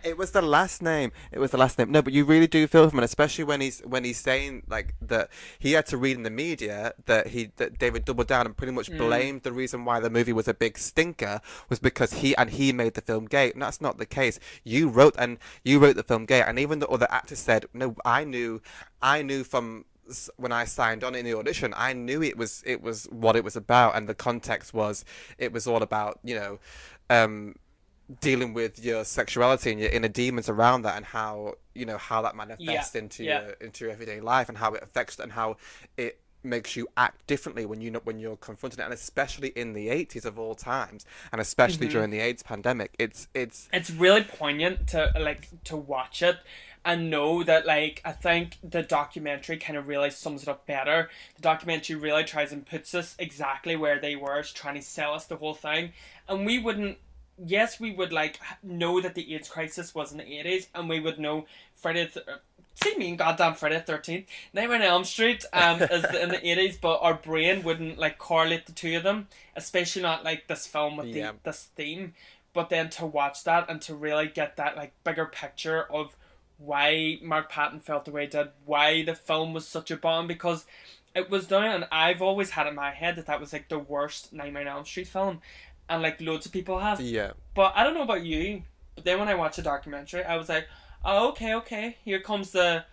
It 0.03 0.17
was 0.17 0.31
the 0.31 0.43
last 0.43 0.83
name. 0.83 1.12
It 1.33 1.39
was 1.39 1.51
the 1.51 1.59
last 1.59 1.79
name. 1.79 1.91
No, 1.91 2.01
but 2.03 2.12
you 2.12 2.25
really 2.25 2.47
do 2.47 2.67
feel 2.67 2.89
for 2.89 2.97
him, 2.97 3.03
especially 3.03 3.45
when 3.45 3.61
he's 3.61 3.81
when 3.81 4.05
he's 4.05 4.19
saying 4.19 4.62
like 4.69 4.95
that 5.03 5.29
he 5.59 5.73
had 5.73 5.87
to 5.87 5.97
read 5.97 6.17
in 6.17 6.23
the 6.23 6.31
media 6.31 6.95
that 7.07 7.29
he 7.29 7.51
that 7.57 7.79
David 7.79 8.05
doubled 8.05 8.27
down 8.29 8.47
and 8.47 8.57
pretty 8.57 8.73
much 8.73 8.91
Mm. 8.91 8.99
blamed 8.99 9.43
the 9.43 9.53
reason 9.53 9.85
why 9.85 10.01
the 10.01 10.11
movie 10.11 10.33
was 10.33 10.49
a 10.49 10.55
big 10.55 10.79
stinker 10.79 11.41
was 11.69 11.79
because 11.79 12.15
he 12.15 12.37
and 12.37 12.51
he 12.51 12.73
made 12.73 12.95
the 12.95 13.01
film 13.01 13.27
gay. 13.27 13.53
And 13.53 13.61
that's 13.62 13.81
not 13.81 13.99
the 13.99 14.07
case. 14.07 14.39
You 14.65 14.89
wrote 14.89 15.15
and 15.19 15.39
you 15.65 15.79
wrote 15.79 15.97
the 15.97 16.03
film 16.05 16.25
gay, 16.25 16.41
and 16.43 16.59
even 16.59 16.79
the 16.79 16.89
other 16.89 17.09
actors 17.11 17.39
said, 17.41 17.67
"No, 17.75 17.97
I 18.05 18.25
knew, 18.25 18.62
I 19.03 19.23
knew 19.23 19.45
from." 19.45 19.85
When 20.37 20.53
I 20.53 20.67
signed 20.67 21.03
on 21.03 21.17
in 21.17 21.25
the 21.25 21.35
audition, 21.35 21.75
I 21.77 21.93
knew 21.93 22.23
it 22.23 22.37
was 22.37 22.62
it 22.65 22.81
was 22.81 23.07
what 23.11 23.35
it 23.35 23.43
was 23.43 23.57
about, 23.57 23.97
and 23.97 24.09
the 24.09 24.15
context 24.15 24.73
was 24.73 25.05
it 25.37 25.53
was 25.53 25.67
all 25.67 25.83
about 25.83 26.21
you 26.23 26.37
know, 26.37 26.61
um, 27.11 27.57
dealing 28.21 28.55
with 28.55 28.83
your 28.85 29.05
sexuality 29.05 29.71
and 29.73 29.81
your 29.81 29.90
inner 29.90 30.09
demons 30.09 30.49
around 30.49 30.83
that 30.83 30.97
and 30.97 31.05
how 31.07 31.55
you 31.75 31.85
know 31.85 31.99
how 31.99 32.23
that 32.23 32.37
manifests 32.37 32.95
Yeah, 32.95 33.01
into 33.01 33.25
yeah. 33.25 33.42
your 33.42 33.51
into 33.61 33.85
your 33.85 33.92
everyday 33.92 34.21
life 34.21 34.49
and 34.49 34.57
how 34.59 34.75
it 34.75 34.83
affects 34.83 35.19
and 35.19 35.33
how 35.33 35.57
it 35.97 36.21
makes 36.45 36.77
you 36.77 36.87
act 36.97 37.27
differently 37.27 37.66
when 37.66 37.81
you 37.81 37.90
know 37.90 38.01
when 38.05 38.21
you're 38.21 38.37
confronted 38.37 38.79
and 38.79 38.92
especially 38.92 39.49
in 39.49 39.73
the 39.73 39.88
80s 39.88 40.25
of 40.25 40.38
all 40.38 40.55
times 40.55 41.05
and 41.33 41.40
especially 41.40 41.87
Mm-hmm. 41.88 41.92
during 41.95 42.11
the 42.11 42.21
AIDS 42.21 42.45
pandemic 42.45 42.95
it's 43.01 43.27
it's 43.35 43.69
it's 43.73 43.90
really 43.90 44.23
poignant 44.23 44.87
to 44.88 45.11
like 45.19 45.49
to 45.64 45.77
watch 45.77 46.23
it 46.23 46.37
and 46.85 47.11
know 47.11 47.42
that 47.42 47.66
like 47.66 48.01
I 48.05 48.12
think 48.12 48.59
the 48.62 48.85
documentary 48.85 49.57
kind 49.57 49.77
of 49.77 49.88
really 49.88 50.11
sums 50.11 50.45
it 50.45 50.49
up 50.49 50.66
better. 50.69 51.11
The 51.35 51.42
documentary 51.42 51.97
really 51.97 52.23
tries 52.23 52.53
and 52.53 52.64
puts 52.64 52.95
us 52.95 53.16
exactly 53.19 53.75
where 53.75 53.99
they 53.99 54.14
were, 54.14 54.40
trying 54.45 54.77
to 54.77 54.83
sell 54.83 55.12
us 55.14 55.25
the 55.27 55.35
whole 55.35 55.55
thing, 55.55 55.95
and 56.29 56.47
we 56.47 56.61
wouldn't. 56.61 56.99
Yes, 57.44 57.79
we 57.79 57.92
would 57.92 58.12
like 58.12 58.40
know 58.62 59.01
that 59.01 59.14
the 59.14 59.35
AIDS 59.35 59.49
crisis 59.49 59.94
was 59.94 60.12
in 60.12 60.18
the 60.18 60.25
eighties, 60.38 60.68
and 60.75 60.88
we 60.88 61.01
would 61.01 61.18
know 61.18 61.46
Friday. 61.75 62.07
Th- 62.09 62.27
See 62.83 62.94
me 62.99 63.09
in 63.09 63.16
goddamn 63.16 63.55
Friday 63.55 63.81
Thirteenth, 63.81 64.27
Nightmare 64.53 64.77
on 64.77 64.83
Elm 64.83 65.05
Street 65.05 65.46
um, 65.55 65.81
is 65.81 66.05
in 66.14 66.29
the 66.29 66.46
eighties, 66.51 66.77
but 66.77 66.99
our 67.01 67.14
brain 67.14 67.62
wouldn't 67.62 67.96
like 67.99 68.18
correlate 68.18 68.66
the 68.66 68.72
two 68.72 68.96
of 68.99 69.03
them, 69.03 69.29
especially 69.57 70.03
not 70.03 70.25
like 70.25 70.46
this 70.46 70.66
film 70.66 70.99
with 70.99 71.07
Yeah. 71.07 71.33
the 71.33 71.38
this 71.51 71.68
theme 71.75 72.14
but 72.53 72.70
then 72.70 72.88
to 72.88 73.05
watch 73.05 73.44
that 73.44 73.68
and 73.68 73.83
to 73.83 73.94
really 73.94 74.27
get 74.29 74.57
that 74.57 74.77
like 74.79 74.90
bigger 75.05 75.27
picture 75.27 75.83
of 75.92 76.16
why 76.57 77.18
Mark 77.22 77.51
Patton 77.51 77.81
felt 77.81 78.07
the 78.07 78.11
way 78.11 78.22
he 78.22 78.29
did, 78.29 78.49
why 78.64 79.03
the 79.05 79.14
film 79.14 79.53
was 79.53 79.68
such 79.68 79.90
a 79.90 79.96
bomb, 79.96 80.27
because 80.27 80.64
it 81.14 81.29
was 81.31 81.46
done, 81.46 81.64
and 81.66 81.87
I've 81.92 82.22
always 82.22 82.49
had 82.51 82.66
in 82.66 82.75
my 82.75 82.92
head 82.92 83.16
that 83.16 83.27
that 83.27 83.40
was 83.40 83.53
like 83.53 83.68
the 83.68 83.79
worst 83.79 84.33
Nightmare 84.33 84.62
on 84.62 84.68
Elm 84.68 84.85
Street 84.87 85.07
film, 85.09 85.40
and 85.88 86.03
like 86.03 86.20
loads 86.20 86.46
of 86.46 86.53
people 86.53 86.79
have. 86.79 87.01
yeah 87.01 87.33
But 87.55 87.72
I 87.77 87.85
don't 87.85 87.94
know 87.94 88.03
about 88.03 88.25
you, 88.25 88.62
but 88.94 89.05
then 89.05 89.18
when 89.18 89.29
I 89.29 89.35
watched 89.35 89.57
the 89.57 89.62
documentary, 89.62 90.25
I 90.25 90.37
was 90.37 90.49
like, 90.49 90.68
oh 91.05 91.29
okay, 91.31 91.55
okay, 91.55 91.96
here 92.05 92.20
comes 92.20 92.51
the. 92.51 92.85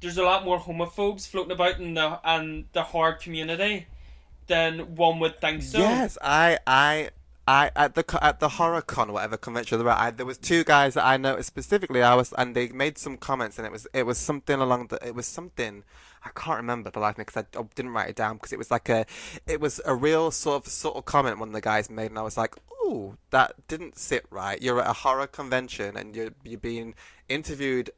There's 0.00 0.16
a 0.16 0.22
lot 0.22 0.44
more 0.44 0.60
homophobes 0.60 1.26
floating 1.26 1.52
about 1.52 1.80
in 1.80 1.94
the 1.94 2.20
and 2.24 2.66
the 2.72 2.82
horror 2.84 3.14
community 3.14 3.86
than 4.46 4.96
one 4.96 5.20
would 5.20 5.40
think 5.40 5.62
so. 5.62 5.78
Yes, 5.78 6.18
I, 6.22 6.58
I, 6.66 7.10
I 7.46 7.70
at 7.76 7.94
the 7.94 8.04
at 8.24 8.40
the 8.40 8.48
horror 8.48 8.82
con, 8.82 9.12
whatever 9.12 9.36
convention 9.36 9.78
they're 9.78 9.88
I, 9.88 10.10
there 10.10 10.26
was 10.26 10.38
two 10.38 10.64
guys 10.64 10.94
that 10.94 11.06
I 11.06 11.16
noticed 11.16 11.46
specifically. 11.46 12.02
I 12.02 12.14
was, 12.14 12.32
and 12.36 12.54
they 12.54 12.68
made 12.68 12.98
some 12.98 13.16
comments, 13.16 13.58
and 13.58 13.66
it 13.66 13.72
was 13.72 13.86
it 13.92 14.04
was 14.04 14.18
something 14.18 14.60
along 14.60 14.88
the, 14.88 15.06
it 15.06 15.14
was 15.14 15.26
something 15.26 15.84
I 16.24 16.30
can't 16.34 16.56
remember 16.58 16.90
for 16.90 16.94
the 16.94 17.00
life 17.00 17.16
because 17.16 17.44
I, 17.54 17.58
I 17.58 17.62
didn't 17.74 17.92
write 17.92 18.08
it 18.10 18.16
down 18.16 18.36
because 18.36 18.52
it 18.52 18.58
was 18.58 18.70
like 18.70 18.88
a, 18.88 19.06
it 19.46 19.60
was 19.60 19.80
a 19.84 19.94
real 19.94 20.30
sort 20.30 20.64
of 20.66 20.72
subtle 20.72 21.02
comment 21.02 21.38
one 21.38 21.48
of 21.48 21.54
the 21.54 21.60
guys 21.60 21.88
made, 21.90 22.10
and 22.10 22.18
I 22.18 22.22
was 22.22 22.36
like, 22.36 22.54
"Oh, 22.82 23.16
that 23.30 23.54
didn't 23.68 23.98
sit 23.98 24.26
right. 24.30 24.60
You're 24.60 24.80
at 24.80 24.88
a 24.90 24.92
horror 24.92 25.26
convention, 25.26 25.96
and 25.96 26.14
you're 26.16 26.30
you're 26.44 26.58
being 26.60 26.94
interviewed. 27.28 27.90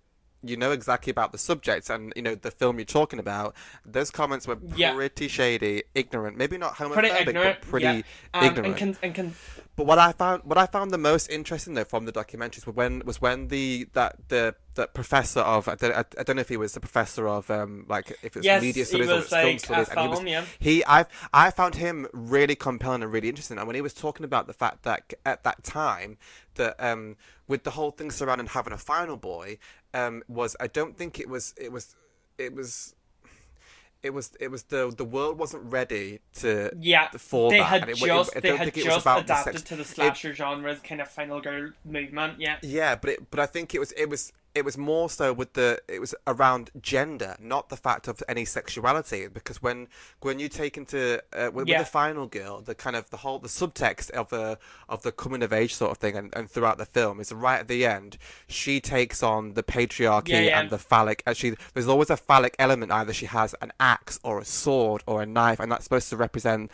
You 0.43 0.57
know 0.57 0.73
exactly 0.73 1.11
about 1.11 1.33
the 1.33 1.39
subject 1.39 1.91
and 1.91 2.15
you 2.17 2.23
know 2.23 2.35
the 2.35 2.51
film 2.51 2.79
you're 2.79 2.87
talking 2.87 3.19
about. 3.19 3.55
Those 3.85 4.11
comments 4.11 4.47
were 4.49 4.57
Yeah. 4.75 4.95
pretty 4.95 5.29
shady, 5.29 5.83
ignorant. 5.95 6.39
Maybe 6.39 6.57
not 6.57 6.77
homophobic, 6.77 6.93
Pretty 6.95 7.09
ignorant, 7.29 7.59
but 7.61 7.69
pretty 7.69 7.85
yeah. 7.85 8.03
Um, 8.33 8.45
ignorant. 8.47 8.67
and 8.69 8.77
can, 8.77 8.97
and 9.03 9.15
can 9.15 9.35
But 9.77 9.85
what 9.85 9.99
I 9.99 10.13
found, 10.13 10.45
what 10.45 10.57
I 10.57 10.65
found 10.65 10.93
the 10.93 10.99
most 10.99 11.29
interesting 11.29 11.75
though 11.75 11.85
from 11.85 12.07
the 12.07 12.13
documentaries 12.13 12.65
was 12.67 12.75
when 12.75 13.03
was 13.05 13.21
when 13.21 13.49
the 13.49 13.87
that 13.93 14.17
the 14.29 14.55
that 14.81 14.95
professor 14.95 15.41
of 15.41 15.69
I 15.69 15.75
don't, 15.75 15.95
I, 15.95 16.05
I 16.19 16.23
don't 16.25 16.37
know 16.37 16.41
if 16.41 16.49
he 16.49 16.57
was 16.57 16.73
the 16.73 16.81
professor 16.81 17.29
of 17.29 17.51
um 17.51 17.85
like 17.89 18.07
if 18.23 18.37
it's 18.37 18.47
Yes, 18.47 18.63
media 18.63 18.85
studies 18.85 19.13
or 19.13 19.19
it's 19.19 19.31
film 19.31 19.59
like 19.59 19.63
a 19.63 19.67
studies 19.67 19.89
and 19.91 20.01
he 20.01 20.09
was 20.09 20.23
yeah. 20.27 20.45
he 20.59 20.85
I 20.87 21.07
I 21.33 21.51
found 21.51 21.75
him 21.77 22.07
really 22.13 22.57
compelling 22.57 23.03
and 23.03 23.13
really 23.13 23.29
interesting 23.29 23.59
and 23.59 23.67
when 23.67 23.77
he 23.77 23.83
was 23.83 23.95
talking 23.95 24.25
about 24.25 24.47
the 24.47 24.53
fact 24.53 24.83
that 24.85 25.13
at 25.25 25.45
that 25.45 25.63
time 25.65 26.19
that 26.55 26.75
um 26.79 27.17
with 27.47 27.65
the 27.65 27.73
whole 27.73 27.91
thing 27.91 28.11
surrounding 28.11 28.47
having 28.49 28.73
a 28.73 28.79
final 28.79 29.17
boy 29.17 29.59
um 29.95 30.23
was 30.29 30.57
I 30.61 30.67
don't 30.67 30.97
think 30.97 31.21
it 31.21 31.29
was 31.29 31.55
it 31.59 31.73
was 31.73 31.95
it 32.39 32.55
was 32.55 32.95
it 34.03 34.15
was 34.15 34.33
it 34.41 34.51
was 34.51 34.63
the 34.65 34.93
the 34.97 35.05
world 35.05 35.39
wasn't 35.39 35.63
ready 35.71 36.21
to 36.41 36.73
Yeah, 36.81 37.09
for 37.19 37.51
they 37.51 37.59
that 37.59 37.69
had 37.69 37.89
it, 37.89 37.97
just 37.97 38.35
I 38.37 38.41
they 38.41 38.57
had 38.57 38.73
just 38.75 39.05
the 39.05 39.21
adapted 39.21 39.55
sex- 39.55 39.63
to 39.69 39.77
the 39.77 39.83
it- 39.83 39.87
slasher 39.95 40.33
genre's 40.35 40.81
kind 40.81 41.01
of 41.01 41.09
final 41.09 41.41
girl 41.41 41.73
movement. 41.85 42.41
Yeah, 42.41 42.57
yeah, 42.63 42.95
but 42.97 43.11
it, 43.11 43.31
but 43.31 43.41
I 43.41 43.47
think 43.47 43.75
it 43.75 43.79
was 43.79 43.93
it 43.93 44.09
was 44.09 44.33
it 44.55 44.65
was 44.65 44.77
more 44.77 45.09
so 45.09 45.33
with 45.33 45.53
the 45.53 45.81
it 45.89 46.01
was 46.01 46.15
around 46.27 46.71
gender, 46.83 47.37
not 47.41 47.69
the 47.69 47.77
fact 47.77 48.09
of 48.09 48.23
any 48.29 48.45
sexuality. 48.45 49.29
Because 49.29 49.63
when 49.63 49.87
when 50.21 50.39
you 50.41 50.49
take 50.49 50.77
into 50.77 51.23
uh, 51.33 51.51
with, 51.53 51.69
Yeah. 51.69 51.79
with 51.79 51.87
the 51.87 51.91
final 51.93 52.27
girl, 52.27 52.61
the 52.61 52.75
kind 52.75 52.97
of 52.97 53.09
the 53.11 53.19
whole 53.19 53.39
the 53.39 53.49
subtext 53.49 54.11
of 54.11 54.29
the 54.31 54.59
of 54.89 55.03
the 55.03 55.13
coming 55.13 55.43
of 55.43 55.53
age 55.53 55.75
sort 55.75 55.93
of 55.93 55.99
thing, 55.99 56.17
and, 56.17 56.35
and 56.35 56.51
throughout 56.51 56.79
the 56.79 56.87
film 56.87 57.21
is 57.21 57.33
right 57.33 57.61
at 57.61 57.69
the 57.69 57.87
end, 57.87 58.19
she 58.49 58.81
takes 58.81 59.23
on 59.23 59.55
the 59.55 59.63
patriarchy 59.63 60.29
Yeah, 60.31 60.41
yeah. 60.41 60.61
and 60.61 60.71
the 60.71 60.79
phallic. 60.79 61.23
Actually, 61.27 61.57
there's 61.75 61.89
always 61.89 62.11
a 62.11 62.17
phallic 62.17 62.57
element. 62.59 62.91
Either 62.91 63.13
she 63.13 63.27
has 63.27 63.55
an 63.61 63.73
axe 63.79 64.19
or 64.25 64.41
a 64.41 64.45
sword 64.45 65.03
or 65.07 65.23
a 65.23 65.27
knife, 65.27 65.61
and 65.61 65.71
that's 65.71 65.85
supposed 65.85 66.11
to 66.11 66.17
represent 66.17 66.71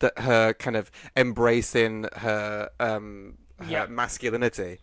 that 0.00 0.18
her 0.18 0.52
kind 0.54 0.76
of 0.76 0.90
embracing 1.16 2.06
her 2.16 2.70
um 2.80 3.36
her 3.60 3.86
masculinity. 3.88 4.78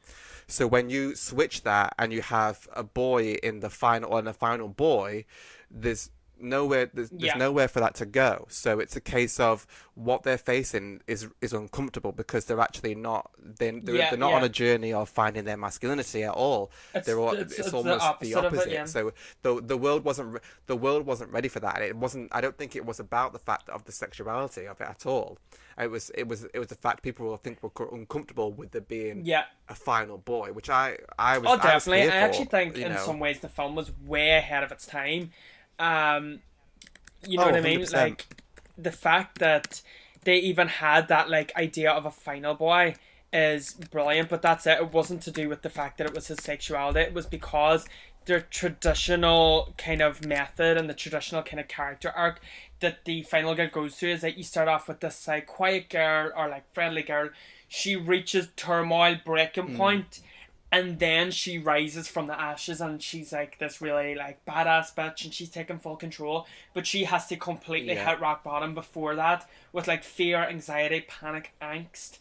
So 0.50 0.66
when 0.66 0.90
you 0.90 1.16
switch 1.16 1.64
that 1.64 1.94
and 2.00 2.14
you 2.14 2.22
have 2.22 2.68
a 2.74 2.84
boy 2.84 3.34
in 3.44 3.60
the 3.60 3.70
final 3.70 4.14
or 4.14 4.20
in 4.20 4.28
a 4.28 4.34
final 4.34 4.70
boy, 4.70 5.26
there's 5.70 6.10
nowhere 6.40 6.90
there's, 6.94 7.10
there's 7.10 7.24
Yeah. 7.24 7.38
nowhere 7.38 7.68
for 7.68 7.80
that 7.80 7.96
to 7.96 8.06
go. 8.06 8.46
So 8.50 8.80
it's 8.80 8.96
a 8.96 9.02
case 9.02 9.40
of 9.40 9.66
what 9.96 10.24
they're 10.24 10.38
facing 10.38 11.02
is 11.08 11.28
is 11.42 11.54
uncomfortable 11.54 12.12
because 12.12 12.46
they're 12.46 12.60
actually 12.60 12.94
not 12.96 13.32
they're, 13.40 13.80
they're, 13.82 13.96
Yeah, 13.96 14.10
they're 14.12 14.20
not 14.20 14.30
yeah. 14.32 14.36
on 14.38 14.44
a 14.44 14.50
journey 14.50 14.94
of 14.94 15.10
finding 15.10 15.46
their 15.46 15.58
masculinity 15.58 16.24
at 16.24 16.32
all. 16.34 16.72
It's- 16.90 17.06
they're 17.06 17.20
all, 17.20 17.34
it's- 17.34 17.52
it's, 17.52 17.60
it's 17.60 17.74
almost 17.74 18.00
the 18.22 18.36
opposite 18.36 18.46
opposite. 18.46 18.72
it. 18.74 18.90
So 18.90 19.14
the 19.42 19.62
the 19.62 19.78
world 19.78 20.04
wasn't 20.04 20.34
re- 20.34 20.40
the 20.68 20.76
world 20.76 21.06
wasn't 21.06 21.32
ready 21.32 21.48
for 21.48 21.60
that. 21.62 21.76
And 21.78 21.86
it 21.86 21.96
wasn't. 21.96 22.30
I 22.36 22.42
don't 22.42 22.58
think 22.58 22.76
it 22.76 22.86
was 22.86 23.00
about 23.00 23.34
the 23.34 23.40
fact 23.40 23.70
of 23.70 23.86
the 23.86 23.92
sexuality 23.92 24.66
of 24.68 24.80
it 24.82 24.88
at 24.88 25.06
all. 25.06 25.38
It 25.80 25.92
was 25.92 26.10
it 26.16 26.28
was 26.28 26.44
it 26.54 26.60
was 26.60 26.70
the 26.70 26.76
fact 26.76 27.04
people 27.04 27.28
will 27.28 27.38
think 27.38 27.62
were 27.62 27.72
uncomfortable 27.92 28.52
with 28.52 28.72
there 28.72 28.82
being 28.82 29.26
yeah. 29.26 29.44
a 29.70 29.76
final 29.76 30.18
boy, 30.18 30.52
which 30.52 30.70
I 30.70 30.98
I 31.20 31.38
was 31.38 31.48
Oh, 31.50 31.54
I 31.54 31.58
definitely. 31.58 32.02
here 32.02 32.12
I 32.12 32.16
actually 32.18 32.46
for, 32.46 32.52
think 32.52 32.78
in 32.78 32.94
know. 32.94 32.98
some 33.06 33.20
ways 33.20 33.40
the 33.42 33.50
film 33.50 33.76
was 33.76 33.92
way 34.06 34.32
ahead 34.38 34.64
of 34.64 34.72
its 34.72 34.86
time. 34.88 35.32
Um, 35.80 36.40
you 37.26 37.40
know 37.40 37.46
Oh, 37.46 37.48
what 37.48 37.56
I 37.56 37.62
mean? 37.62 37.82
100%. 37.82 37.94
Like 37.94 38.28
the 38.78 38.92
fact 38.92 39.40
that 39.40 39.82
they 40.24 40.38
even 40.38 40.68
had 40.68 41.08
that 41.08 41.30
like 41.30 41.56
idea 41.56 41.92
of 41.92 42.06
a 42.06 42.12
final 42.12 42.54
boy 42.56 42.96
is 43.34 43.74
brilliant. 43.74 44.30
But 44.30 44.42
that's 44.42 44.66
it. 44.68 44.80
It 44.80 44.94
wasn't 44.94 45.22
to 45.24 45.32
do 45.32 45.50
with 45.50 45.62
the 45.62 45.70
fact 45.70 45.98
that 45.98 46.08
it 46.08 46.14
was 46.14 46.28
his 46.28 46.40
sexuality. 46.42 47.00
It 47.02 47.14
was 47.14 47.26
because 47.26 47.86
their 48.26 48.42
traditional 48.42 49.74
kind 49.78 50.02
of 50.02 50.26
method 50.26 50.78
and 50.78 50.90
the 50.90 50.94
traditional 50.94 51.42
kind 51.44 51.60
of 51.62 51.68
character 51.68 52.10
arc 52.12 52.42
that 52.82 53.06
the 53.06 53.24
final 53.24 53.56
girl 53.56 53.70
goes 53.70 53.96
through 53.96 54.12
is 54.12 54.22
that 54.22 54.38
you 54.38 54.44
start 54.44 54.68
off 54.68 54.88
with 54.88 55.00
this 55.00 55.28
like 55.28 55.48
quiet 55.48 55.90
girl 55.90 56.32
or 56.36 56.50
like 56.50 56.72
friendly 56.74 57.02
girl. 57.04 57.30
She 57.70 57.96
reaches 57.96 58.50
turmoil 58.56 59.18
breaking 59.26 59.76
point 59.76 60.22
and 60.72 61.00
then 61.00 61.32
she 61.32 61.58
rises 61.58 62.08
from 62.10 62.28
the 62.28 62.40
ashes 62.40 62.82
and 62.82 63.02
she's 63.02 63.32
like 63.32 63.58
this 63.60 63.82
really 63.82 64.14
like 64.16 64.44
badass 64.46 64.94
bitch 64.94 65.24
and 65.24 65.34
she's 65.34 65.50
taking 65.50 65.80
full 65.80 65.96
control 65.96 66.46
but 66.74 66.86
she 66.86 67.06
has 67.06 67.28
to 67.28 67.38
completely 67.38 67.94
Yeah. 67.94 68.10
hit 68.10 68.20
rock 68.20 68.44
bottom 68.44 68.74
before 68.74 69.16
that 69.16 69.50
with 69.72 69.88
like 69.88 70.04
fear 70.04 70.40
anxiety 70.40 71.06
panic 71.08 71.54
angst 71.62 72.18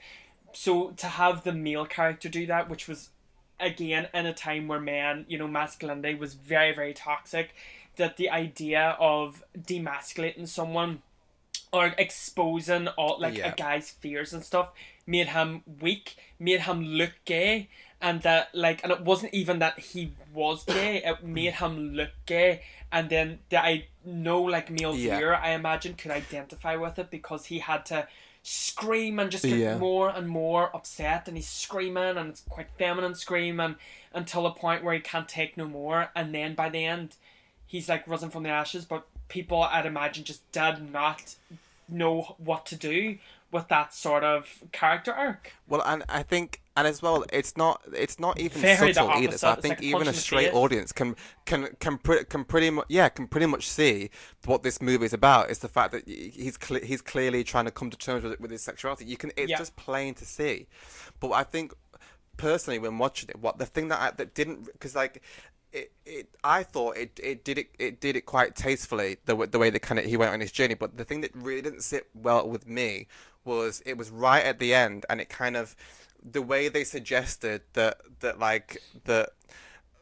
so 0.52 0.90
to 0.92 1.06
have 1.06 1.42
the 1.44 1.52
male 1.52 1.87
character 1.87 2.28
do 2.28 2.46
that 2.46 2.70
which 2.70 2.87
was 2.87 3.11
again 3.59 4.09
in 4.14 4.26
a 4.26 4.32
time 4.35 4.68
where 4.68 4.80
men 4.80 5.24
you 5.28 5.38
know 5.38 5.48
masculinity 5.48 6.14
was 6.14 6.35
very 6.35 6.72
very 6.74 6.94
toxic 6.94 7.54
that 7.96 8.16
the 8.16 8.28
idea 8.30 8.96
of 9.00 9.42
demasculating 9.59 10.46
someone 10.46 11.02
or 11.72 11.94
exposing 11.98 12.87
all 12.88 13.18
like 13.18 13.37
Yeah. 13.38 13.52
a 13.52 13.54
guy's 13.56 13.90
fears 13.90 14.32
and 14.32 14.44
stuff 14.44 14.68
made 15.06 15.28
him 15.28 15.62
weak, 15.80 16.16
made 16.38 16.61
him 16.62 16.82
look 16.85 17.12
gay, 17.24 17.68
and 18.00 18.22
that 18.22 18.54
like 18.54 18.82
and 18.82 18.92
it 18.92 19.00
wasn't 19.00 19.32
even 19.35 19.59
that 19.61 19.78
he 19.78 20.12
was 20.35 20.64
gay, 20.64 21.02
it 21.04 21.24
made 21.24 21.54
mm. 21.54 21.59
him 21.59 21.94
look 21.94 22.11
gay, 22.26 22.62
and 22.92 23.09
then 23.09 23.38
that 23.50 23.64
I 23.64 23.87
know 24.04 24.42
like 24.42 24.70
male 24.70 24.94
Yeah. 24.94 25.16
viewer 25.16 25.35
I 25.35 25.50
imagine 25.50 25.94
could 25.94 26.11
identify 26.11 26.76
with 26.76 26.98
it 26.98 27.11
because 27.11 27.46
he 27.46 27.61
had 27.61 27.87
to 27.87 28.06
scream 28.42 29.18
and 29.18 29.30
just 29.30 29.44
get 29.44 29.59
Yeah. 29.59 29.76
more 29.76 30.09
and 30.09 30.28
more 30.28 30.74
upset 30.74 31.26
and 31.26 31.37
he's 31.37 31.48
screaming 31.48 32.16
and 32.16 32.28
it's 32.30 32.42
quite 32.48 32.70
feminine 32.78 33.16
screaming 33.16 33.74
until 34.12 34.46
a 34.46 34.52
point 34.52 34.85
where 34.85 34.94
he 34.94 35.00
can't 35.00 35.28
take 35.28 35.56
no 35.56 35.66
more 35.66 36.11
and 36.14 36.32
then 36.32 36.54
by 36.54 36.68
the 36.68 36.85
end 36.85 37.16
he's 37.66 37.88
like 37.88 38.06
risen 38.06 38.30
from 38.30 38.44
the 38.44 38.50
ashes 38.50 38.85
but 38.85 39.04
people 39.28 39.62
I'd 39.64 39.85
imagine 39.85 40.22
just 40.22 40.48
did 40.52 40.92
not 40.92 41.35
know 41.88 42.37
what 42.38 42.66
to 42.66 42.76
do 42.76 43.18
with 43.52 43.68
that 43.68 43.94
sort 43.94 44.24
of 44.24 44.62
character 44.72 45.12
arc. 45.12 45.52
Well, 45.68 45.82
and 45.87 46.04
I 46.09 46.22
think, 46.22 46.62
and 46.76 46.87
as 46.87 47.00
well, 47.00 47.24
it's 47.32 47.56
not 47.56 47.80
it's 47.92 48.18
not 48.18 48.38
even 48.40 48.61
Very 48.61 48.92
subtle 48.92 49.11
either. 49.22 49.38
So 49.38 49.50
I 49.50 49.54
think 49.54 49.76
like 49.76 49.82
even 49.82 50.09
a 50.09 50.12
straight 50.12 50.52
audience 50.52 50.92
can 50.92 51.16
can 51.44 51.68
can 51.78 51.98
pre- 51.98 52.24
can 52.24 52.44
pretty 52.44 52.70
much 52.70 52.87
yeah 52.88 53.09
can 53.09 53.26
pretty 53.28 53.46
much 53.46 53.68
see 53.68 54.11
what 54.44 54.62
this 54.62 54.82
movie 54.82 55.06
is 55.06 55.12
about. 55.12 55.50
Is 55.50 55.61
the 55.61 55.68
fact 55.68 55.92
that 55.92 56.06
he's 56.09 56.56
cle 56.56 56.80
he's 56.80 57.00
clearly 57.02 57.44
trying 57.44 57.64
to 57.66 57.70
come 57.70 57.90
to 57.90 57.96
terms 57.96 58.24
with, 58.24 58.38
with 58.40 58.50
his 58.50 58.62
sexuality. 58.62 59.04
You 59.04 59.16
can 59.16 59.30
it's 59.37 59.50
Yeah. 59.50 59.59
just 59.59 59.76
plain 59.76 60.14
to 60.14 60.24
see. 60.24 60.66
But 61.20 61.32
I 61.32 61.44
think 61.44 61.72
personally 62.37 62.78
when 62.78 62.98
watching 62.98 63.30
it, 63.30 63.38
what 63.38 63.59
the 63.59 63.66
thing 63.66 63.88
that 63.88 64.00
I, 64.00 64.11
that 64.11 64.35
didn't 64.35 64.66
because 64.66 64.94
like 64.94 65.22
it, 65.72 65.92
it 66.04 66.28
I 66.44 66.62
thought 66.62 66.96
it, 66.96 67.18
it 67.22 67.44
did 67.44 67.59
it 67.59 67.68
it 67.78 68.00
did 68.00 68.16
it 68.16 68.26
quite 68.26 68.54
tastefully 68.54 69.16
the 69.24 69.35
the 69.46 69.59
way 69.59 69.70
that 69.70 69.80
kind 69.80 69.98
of 69.98 70.04
he 70.04 70.16
went 70.16 70.32
on 70.32 70.40
his 70.40 70.52
journey. 70.52 70.74
But 70.74 70.96
the 70.96 71.04
thing 71.04 71.20
that 71.22 71.30
really 71.35 71.62
didn't 71.62 71.82
sit 71.82 72.09
well 72.14 72.48
with 72.48 72.66
me 72.68 73.06
was 73.46 73.82
it 73.87 73.96
was 73.96 74.11
right 74.11 74.44
at 74.44 74.59
the 74.59 74.74
end, 74.74 75.06
and 75.09 75.20
it 75.20 75.28
kind 75.28 75.56
of 75.56 75.76
the 76.22 76.42
way 76.42 76.68
they 76.68 76.85
suggested 76.85 77.62
that 77.74 78.00
that 78.20 78.38
like 78.38 78.82
the 79.04 79.28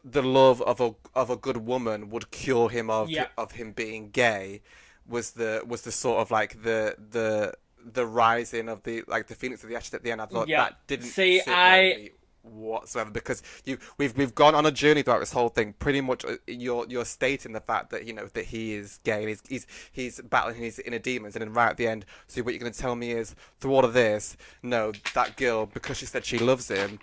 the 0.05 0.23
love 0.23 0.61
of 0.63 0.81
a 0.81 0.95
of 1.15 1.31
a 1.31 1.37
good 1.37 1.59
woman 1.59 2.11
would 2.11 2.31
cure 2.31 2.69
him 2.71 2.91
of 2.91 3.09
Yeah. 3.11 3.29
of 3.39 3.53
him 3.53 3.73
being 3.73 4.11
gay 4.11 4.63
was 5.07 5.33
the 5.33 5.63
was 5.67 5.83
the 5.83 5.93
sort 5.93 6.19
of 6.21 6.31
like 6.31 6.63
the 6.63 6.97
the 7.11 7.55
the 7.85 8.07
rising 8.07 8.69
of 8.69 8.83
the 8.85 9.03
like 9.07 9.27
the 9.27 9.35
phoenix 9.35 9.63
of 9.63 9.69
the 9.71 9.77
ashes 9.77 9.93
at 9.95 10.03
the 10.03 10.11
end. 10.11 10.21
I 10.23 10.27
thought 10.27 10.49
Yeah. 10.49 10.65
that 10.65 10.87
didn't 10.87 11.07
See, 11.07 11.43
I- 11.47 12.11
whatsoever 12.45 13.11
because 13.11 13.43
you 13.65 13.79
we've 13.99 14.17
we've 14.17 14.35
gone 14.35 14.55
on 14.55 14.67
a 14.67 14.71
journey 14.71 15.03
throughout 15.03 15.21
this 15.21 15.33
whole 15.33 15.49
thing. 15.49 15.75
Pretty 15.79 16.01
much, 16.01 16.25
uh, 16.25 16.37
you're 16.47 16.87
you're 16.89 17.05
stating 17.05 17.53
the 17.53 17.61
fact 17.61 17.91
that 17.91 18.07
you 18.07 18.13
know 18.13 18.27
that 18.35 18.47
he 18.47 18.75
is 18.75 19.01
gay 19.05 19.21
and 19.21 19.29
he's 19.29 19.43
he's 19.49 19.67
he's 19.93 20.21
battling 20.21 20.57
his 20.57 20.79
inner 20.81 20.99
demons, 20.99 21.37
and 21.37 21.43
then 21.43 21.53
right 21.53 21.71
at 21.71 21.77
the 21.77 21.89
end, 21.89 22.05
so 22.27 22.43
what 22.43 22.55
you're 22.55 22.61
going 22.61 22.73
to 22.73 22.79
tell 22.79 22.97
me 22.97 23.13
is 23.13 23.35
through 23.61 23.73
all 23.73 23.85
of 23.85 23.95
this, 23.95 24.37
no, 24.63 24.93
that 25.15 25.37
girl 25.37 25.67
because 25.67 25.97
she 25.99 26.07
said 26.07 26.25
she 26.25 26.39
loves 26.39 26.69
him. 26.69 27.01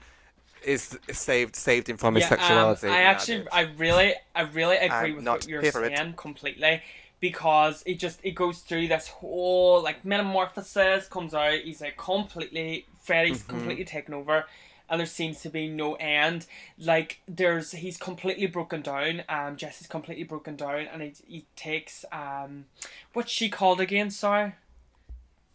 Is 0.64 0.98
saved 1.12 1.56
saved 1.56 1.90
him 1.90 1.98
from 1.98 2.16
his 2.16 2.26
Yeah, 2.26 2.34
um, 2.38 2.78
sexuality. 2.78 2.88
I 2.88 3.02
actually. 3.04 3.48
I 3.52 3.62
really, 3.62 4.14
I 4.36 4.42
really 4.42 4.78
agree 4.78 5.14
I'm 5.14 5.14
with 5.14 5.30
what 5.30 5.48
you're 5.48 5.64
saying 5.64 6.16
completely 6.18 6.82
because 7.20 7.84
it 7.86 7.96
just 8.00 8.20
it 8.24 8.32
goes 8.32 8.60
through 8.60 8.88
this 8.88 9.08
whole 9.08 9.82
like 9.82 10.04
metamorphosis 10.04 11.08
comes 11.08 11.34
out. 11.34 11.60
He's 11.60 11.82
like 11.82 11.98
completely 11.98 12.88
Freddy's 13.00 13.44
Mm-hmm. 13.44 13.44
completely 13.44 13.86
taken 13.86 14.14
over, 14.14 14.46
and 14.92 15.00
there 15.00 15.08
seems 15.08 15.42
to 15.42 15.50
be 15.50 15.68
no 15.68 15.96
end. 15.96 16.46
Like 16.78 17.22
there's 17.28 17.72
he's 17.72 17.98
completely 17.98 18.46
broken 18.46 18.84
down. 18.84 19.24
Um, 19.30 19.56
Jesse's 19.56 19.88
completely 19.88 20.26
broken 20.26 20.56
down, 20.56 20.82
and 20.94 21.02
he 21.02 21.14
he 21.26 21.46
takes 21.56 22.06
um, 22.12 22.66
what's 23.14 23.32
she 23.32 23.50
called 23.50 23.82
again? 23.82 24.12
Sorry, 24.12 24.54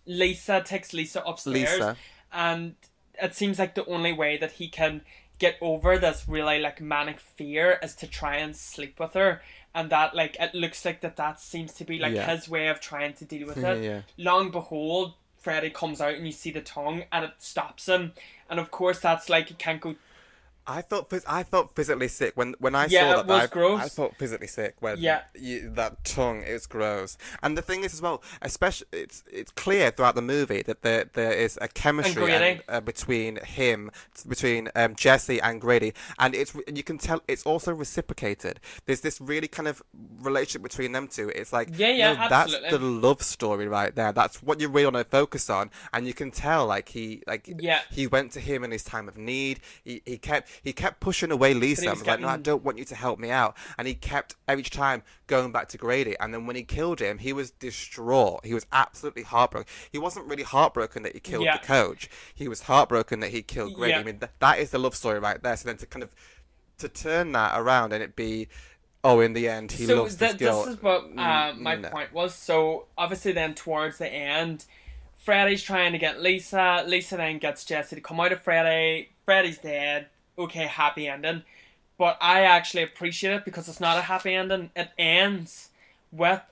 Lisa 0.06 0.62
takes 0.64 0.92
Lisa 0.92 1.20
upstairs 1.20 1.54
Lisa. 1.74 1.96
and 2.32 2.74
it 3.22 3.34
seems 3.34 3.58
like 3.58 3.74
the 3.74 3.84
only 3.86 4.12
way 4.12 4.36
that 4.36 4.52
he 4.52 4.68
can 4.68 5.00
get 5.38 5.56
over 5.60 5.98
this 5.98 6.24
really 6.28 6.58
like 6.58 6.80
manic 6.80 7.20
fear 7.20 7.78
is 7.82 7.94
to 7.96 8.06
try 8.06 8.36
and 8.36 8.56
sleep 8.56 8.98
with 8.98 9.12
her 9.12 9.42
and 9.74 9.90
that 9.90 10.14
like 10.14 10.34
it 10.40 10.54
looks 10.54 10.82
like 10.84 11.02
that 11.02 11.16
that 11.16 11.38
seems 11.38 11.74
to 11.74 11.84
be 11.84 11.98
like 11.98 12.14
Yeah. 12.14 12.26
his 12.34 12.48
way 12.48 12.68
of 12.68 12.80
trying 12.80 13.12
to 13.14 13.24
deal 13.26 13.46
with 13.46 13.58
it 13.64 13.84
yeah. 13.84 14.00
long 14.16 14.50
behold 14.50 15.12
freddy 15.46 15.70
comes 15.70 16.00
out 16.00 16.14
and 16.14 16.26
you 16.26 16.32
see 16.32 16.50
the 16.50 16.60
tongue 16.60 17.04
and 17.12 17.24
it 17.24 17.30
stops 17.38 17.86
him. 17.88 18.10
And 18.50 18.58
of 18.58 18.72
course 18.72 18.98
that's 18.98 19.28
like 19.28 19.48
you 19.48 19.54
can't 19.54 19.80
go 19.80 19.94
I 20.68 20.82
felt 20.82 21.12
I 21.28 21.42
felt 21.44 21.74
physically 21.76 22.08
sick 22.08 22.32
when 22.36 22.54
when 22.58 22.74
I 22.74 22.86
Yeah, 22.86 23.00
saw 23.10 23.16
that. 23.16 23.26
was 23.26 23.42
I, 23.42 23.46
gross. 23.46 23.80
I 23.82 23.88
felt 23.88 24.16
physically 24.16 24.46
sick 24.48 24.76
when 24.80 24.98
Yeah. 24.98 25.22
you, 25.34 25.70
that 25.74 26.04
tongue. 26.04 26.42
It 26.42 26.52
was 26.52 26.66
gross. 26.66 27.16
And 27.42 27.56
the 27.56 27.62
thing 27.62 27.84
is 27.84 27.94
as 27.94 28.02
well, 28.02 28.22
especially 28.42 28.88
it's 28.92 29.22
it's 29.30 29.52
clear 29.52 29.90
throughout 29.90 30.14
the 30.16 30.22
movie 30.22 30.62
that 30.62 30.82
there 30.82 31.04
there 31.12 31.32
is 31.32 31.58
a 31.62 31.68
chemistry 31.68 32.32
and, 32.32 32.62
uh, 32.68 32.80
between 32.80 33.36
him, 33.44 33.90
between 34.28 34.68
um, 34.74 34.96
Jesse 34.96 35.40
and 35.40 35.60
Grady, 35.60 35.92
and 36.18 36.34
it's 36.34 36.54
you 36.72 36.82
can 36.82 36.98
tell 36.98 37.22
it's 37.28 37.44
also 37.44 37.72
reciprocated. 37.72 38.60
There's 38.86 39.00
this 39.02 39.20
really 39.20 39.48
kind 39.48 39.68
of 39.68 39.82
relationship 40.20 40.62
between 40.62 40.92
them 40.92 41.08
two. 41.08 41.28
It's 41.30 41.52
like 41.52 41.68
Yeah, 41.78 41.88
yeah, 41.90 42.12
no, 42.14 42.28
that's 42.28 42.58
the 42.70 42.78
love 42.78 43.22
story 43.22 43.68
right 43.68 43.94
there. 43.94 44.12
That's 44.12 44.42
what 44.42 44.60
you 44.60 44.68
really 44.68 44.86
want 44.86 44.96
to 44.96 45.04
focus 45.04 45.48
on, 45.48 45.70
and 45.92 46.06
you 46.06 46.14
can 46.14 46.30
tell 46.30 46.66
like 46.66 46.88
he 46.88 47.22
like 47.26 47.48
Yeah. 47.58 47.80
he 47.90 48.06
went 48.06 48.32
to 48.32 48.40
him 48.40 48.64
in 48.64 48.70
his 48.72 48.82
time 48.84 49.08
of 49.08 49.16
need. 49.16 49.60
He, 49.84 50.02
he 50.04 50.18
kept 50.18 50.48
he 50.62 50.72
kept 50.72 51.00
pushing 51.00 51.30
away 51.30 51.54
Lisa. 51.54 51.82
he 51.82 51.88
I 51.88 51.90
was 51.92 52.00
was 52.00 52.06
like, 52.08 52.20
no, 52.20 52.28
I 52.28 52.36
don't 52.36 52.62
want 52.64 52.78
you 52.78 52.84
to 52.86 52.94
help 52.94 53.18
me 53.18 53.30
out. 53.30 53.56
And 53.78 53.86
he 53.88 53.94
kept 53.94 54.34
each 54.56 54.70
time 54.70 55.02
going 55.26 55.52
back 55.52 55.68
to 55.68 55.78
Grady. 55.78 56.16
And 56.20 56.32
then 56.34 56.46
when 56.46 56.56
he 56.56 56.62
killed 56.62 57.00
him, 57.00 57.18
he 57.18 57.32
was 57.32 57.50
distraught. 57.50 58.44
He 58.44 58.54
was 58.54 58.66
absolutely 58.72 59.22
heartbroken. 59.22 59.72
He 59.90 59.98
wasn't 59.98 60.26
really 60.26 60.42
heartbroken 60.42 61.02
that 61.04 61.14
he 61.14 61.20
killed 61.20 61.44
Yeah. 61.44 61.58
the 61.58 61.66
coach. 61.66 62.08
He 62.34 62.48
was 62.48 62.62
heartbroken 62.62 63.20
that 63.20 63.30
he 63.30 63.42
killed 63.42 63.74
Grady. 63.74 63.92
Yeah. 63.92 64.00
I 64.00 64.02
mean, 64.04 64.18
th- 64.18 64.32
that 64.40 64.58
is 64.58 64.70
the 64.70 64.78
love 64.78 64.94
story 64.94 65.18
right 65.18 65.42
there. 65.42 65.56
So 65.56 65.66
then 65.66 65.76
to 65.78 65.86
kind 65.86 66.02
of 66.02 66.10
to 66.78 66.88
turn 66.88 67.32
that 67.32 67.58
around 67.58 67.92
and 67.92 68.02
it 68.02 68.14
be, 68.16 68.48
oh, 69.02 69.20
in 69.20 69.32
the 69.32 69.48
end, 69.48 69.72
he 69.72 69.86
so 69.86 70.02
loves 70.02 70.16
th- 70.16 70.32
this 70.32 70.40
girl. 70.40 70.64
this 70.64 70.74
is 70.74 70.82
what 70.82 71.04
uh, 71.04 71.52
Mm, 71.52 71.58
my 71.60 71.76
no. 71.76 71.88
point 71.90 72.12
was. 72.12 72.34
So 72.34 72.86
obviously, 72.98 73.32
then 73.32 73.54
towards 73.54 73.98
the 73.98 74.08
end, 74.08 74.64
Freddy's 75.24 75.62
trying 75.62 75.92
to 75.92 75.98
get 75.98 76.20
Lisa. 76.22 76.84
Lisa 76.86 77.16
then 77.16 77.38
gets 77.38 77.64
Jesse 77.64 77.96
to 77.96 78.02
come 78.02 78.20
out 78.20 78.32
of 78.32 78.42
Freddy. 78.42 79.10
Freddy's 79.24 79.58
dead. 79.58 80.06
Okay, 80.38 80.66
happy 80.66 81.08
ending. 81.08 81.42
But 81.98 82.18
I 82.20 82.42
actually 82.42 82.82
appreciate 82.82 83.32
it 83.34 83.44
because 83.44 83.68
it's 83.68 83.80
not 83.80 83.98
a 83.98 84.02
happy 84.02 84.34
ending. 84.34 84.70
It 84.76 84.90
ends 84.98 85.70
with 86.12 86.42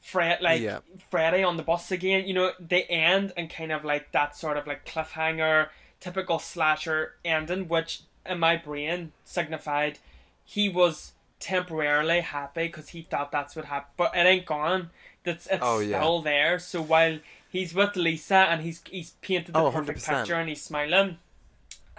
Fred, 0.00 0.40
like 0.42 0.60
Yeah. 0.60 0.80
Freddy 1.10 1.42
on 1.42 1.56
the 1.56 1.62
bus 1.62 1.90
again. 1.90 2.26
You 2.26 2.34
know, 2.34 2.52
they 2.60 2.82
end 2.84 3.32
and 3.36 3.48
kind 3.50 3.72
of 3.72 3.84
like 3.84 4.12
that 4.12 4.36
sort 4.36 4.56
of 4.58 4.66
like 4.66 4.84
cliffhanger, 4.86 5.68
typical 6.00 6.38
slasher 6.38 7.14
ending, 7.24 7.68
which 7.68 8.02
in 8.26 8.38
my 8.38 8.56
brain 8.56 9.12
signified 9.24 9.98
he 10.44 10.68
was 10.68 11.12
temporarily 11.38 12.20
happy 12.20 12.66
because 12.66 12.90
he 12.90 13.02
thought 13.02 13.32
that's 13.32 13.56
what 13.56 13.66
happened, 13.66 13.92
but 13.96 14.14
it 14.14 14.26
ain't 14.26 14.44
gone. 14.46 14.90
That's 15.24 15.46
it's 15.46 15.62
Oh, 15.62 15.78
yeah. 15.80 15.98
still 15.98 16.20
there. 16.22 16.58
So 16.58 16.82
while 16.82 17.18
he's 17.48 17.74
with 17.74 17.96
Lisa 17.96 18.36
and 18.36 18.62
he's 18.62 18.82
he's 18.90 19.12
painted 19.22 19.54
the 19.54 19.60
Oh, 19.60 19.70
perfect 19.70 20.00
100%. 20.00 20.06
picture 20.18 20.34
and 20.34 20.48
he's 20.48 20.62
smiling, 20.62 21.18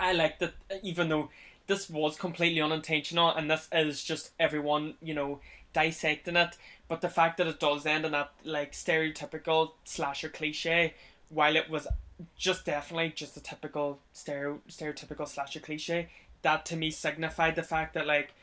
I 0.02 0.14
like 0.14 0.40
that. 0.40 0.54
Uh, 0.70 0.76
even 0.82 1.08
though 1.10 1.30
this 1.68 1.90
was 1.90 2.18
completely 2.18 2.60
unintentional 2.60 3.30
and 3.30 3.50
this 3.50 3.70
is 3.72 4.04
just 4.04 4.32
everyone 4.40 4.96
you 5.02 5.14
know 5.14 5.40
dissecting 5.74 6.36
it, 6.36 6.58
but 6.90 7.00
the 7.00 7.08
fact 7.08 7.38
that 7.38 7.48
it 7.48 7.60
does 7.60 7.86
end 7.86 8.04
in 8.04 8.12
that 8.12 8.32
like 8.44 8.74
stereotypical 8.74 9.72
slasher 9.86 10.28
cliche, 10.28 10.96
while 11.30 11.56
it 11.56 11.70
was 11.70 11.88
just 12.36 12.66
definitely 12.66 13.14
just 13.16 13.38
a 13.38 13.42
typical 13.42 14.00
stereo 14.12 14.60
stereotypical 14.68 15.28
slasher 15.28 15.60
cliche, 15.60 16.10
that 16.42 16.66
to 16.66 16.76
me 16.76 16.92
signified 16.92 17.56
the 17.56 17.64
fact 17.64 17.94
that 17.94 18.08
like 18.08 18.34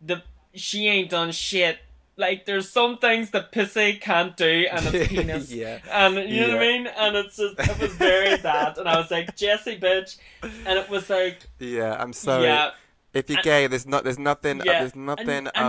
the 0.00 0.22
she 0.54 0.88
ain't 0.88 1.10
done 1.10 1.30
shit. 1.30 1.78
Like 2.22 2.46
there's 2.46 2.68
some 2.70 2.96
things 2.98 3.30
that 3.32 3.52
Pissy 3.52 4.00
can't 4.00 4.36
do 4.36 4.66
and 4.72 4.86
it's 4.94 5.08
penis. 5.12 5.52
Yeah. 5.52 5.80
And 5.90 6.14
you 6.30 6.40
know 6.42 6.54
what 6.54 6.62
I 6.62 6.66
mean? 6.68 6.86
And 6.86 7.16
it's 7.16 7.36
just 7.36 7.58
it 7.58 7.78
was 7.80 7.92
very 7.94 8.36
that 8.50 8.78
and 8.78 8.88
I 8.88 8.96
was 8.96 9.10
like, 9.10 9.36
Jesse 9.36 9.78
bitch 9.78 10.16
and 10.42 10.78
it 10.78 10.88
was 10.88 11.10
like 11.10 11.38
Yeah, 11.58 11.96
I'm 12.00 12.12
sorry. 12.12 12.44
Yeah. 12.44 12.70
If 13.12 13.28
you're 13.28 13.38
And- 13.40 13.44
gay, 13.44 13.66
there's 13.66 13.86
not, 13.86 14.04
there's 14.04 14.18
nothing, 14.18 14.60
uh, 14.62 14.64
there's 14.64 14.96
nothing 14.96 15.28
and 15.28 15.48
a, 15.54 15.60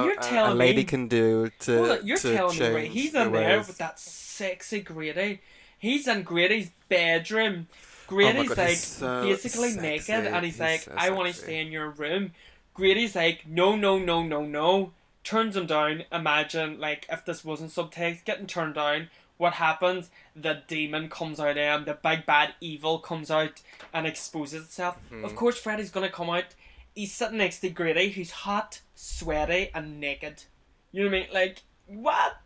a- 0.48 0.54
a 0.54 0.54
lady 0.54 0.78
me- 0.78 0.84
can 0.86 1.08
do 1.08 1.50
to 1.62 2.00
on, 2.00 2.06
you're 2.08 2.18
to 2.18 2.34
telling 2.34 2.58
me 2.60 2.70
right, 2.70 2.88
he's 2.92 3.14
in 3.16 3.32
there 3.34 3.58
with 3.58 3.78
that 3.80 4.00
sexy 4.00 4.80
Grady. 4.82 5.42
He's 5.78 6.08
in 6.08 6.24
Grady's 6.24 6.72
bedroom. 6.88 7.68
Oh 8.10 8.16
God, 8.22 8.58
like 8.58 8.78
so 8.78 9.24
basically 9.24 9.72
sexy. 9.72 9.82
naked 10.14 10.28
and 10.34 10.46
he's, 10.46 10.54
He's 10.56 10.60
like, 10.62 10.82
so 10.82 10.94
I 10.96 11.10
want 11.10 11.34
to 11.34 11.42
stay 11.42 11.60
in 11.60 11.72
your 11.72 11.90
room. 11.90 12.32
Grady's 12.74 13.16
like, 13.16 13.48
no, 13.48 13.76
no, 13.76 13.98
no, 14.00 14.24
no, 14.24 14.46
no. 14.46 14.94
Turns 15.24 15.56
him 15.56 15.66
down. 15.66 16.04
Imagine, 16.12 16.80
like, 16.80 17.06
if 17.10 17.26
this 17.26 17.46
wasn't 17.46 17.72
subtext, 17.72 18.26
getting 18.26 18.48
turned 18.48 18.76
down. 18.76 19.10
What 19.38 19.54
happens? 19.54 20.10
The 20.36 20.62
demon 20.68 21.10
comes 21.10 21.40
out 21.40 21.52
of 21.52 21.56
him, 21.58 21.86
the 21.86 21.98
big 22.02 22.26
bad 22.26 22.54
evil 22.62 23.00
comes 23.00 23.32
out 23.32 23.62
and 23.94 24.06
exposes 24.06 24.66
itself. 24.66 24.98
Mm-hmm. 25.12 25.26
Of 25.26 25.36
course, 25.36 25.58
Freddy's 25.58 25.90
gonna 25.90 26.10
come 26.10 26.30
out. 26.30 26.56
He's 26.94 27.14
sitting 27.14 27.38
next 27.38 27.60
to 27.60 27.70
Grady, 27.70 28.12
who's 28.12 28.32
hot, 28.32 28.82
sweaty, 28.96 29.72
and 29.74 30.00
naked. 30.00 30.44
You 30.92 31.04
know 31.04 31.10
what 31.10 31.18
I 31.18 31.20
mean? 31.22 31.34
Like, 31.34 31.64
what? 31.88 32.38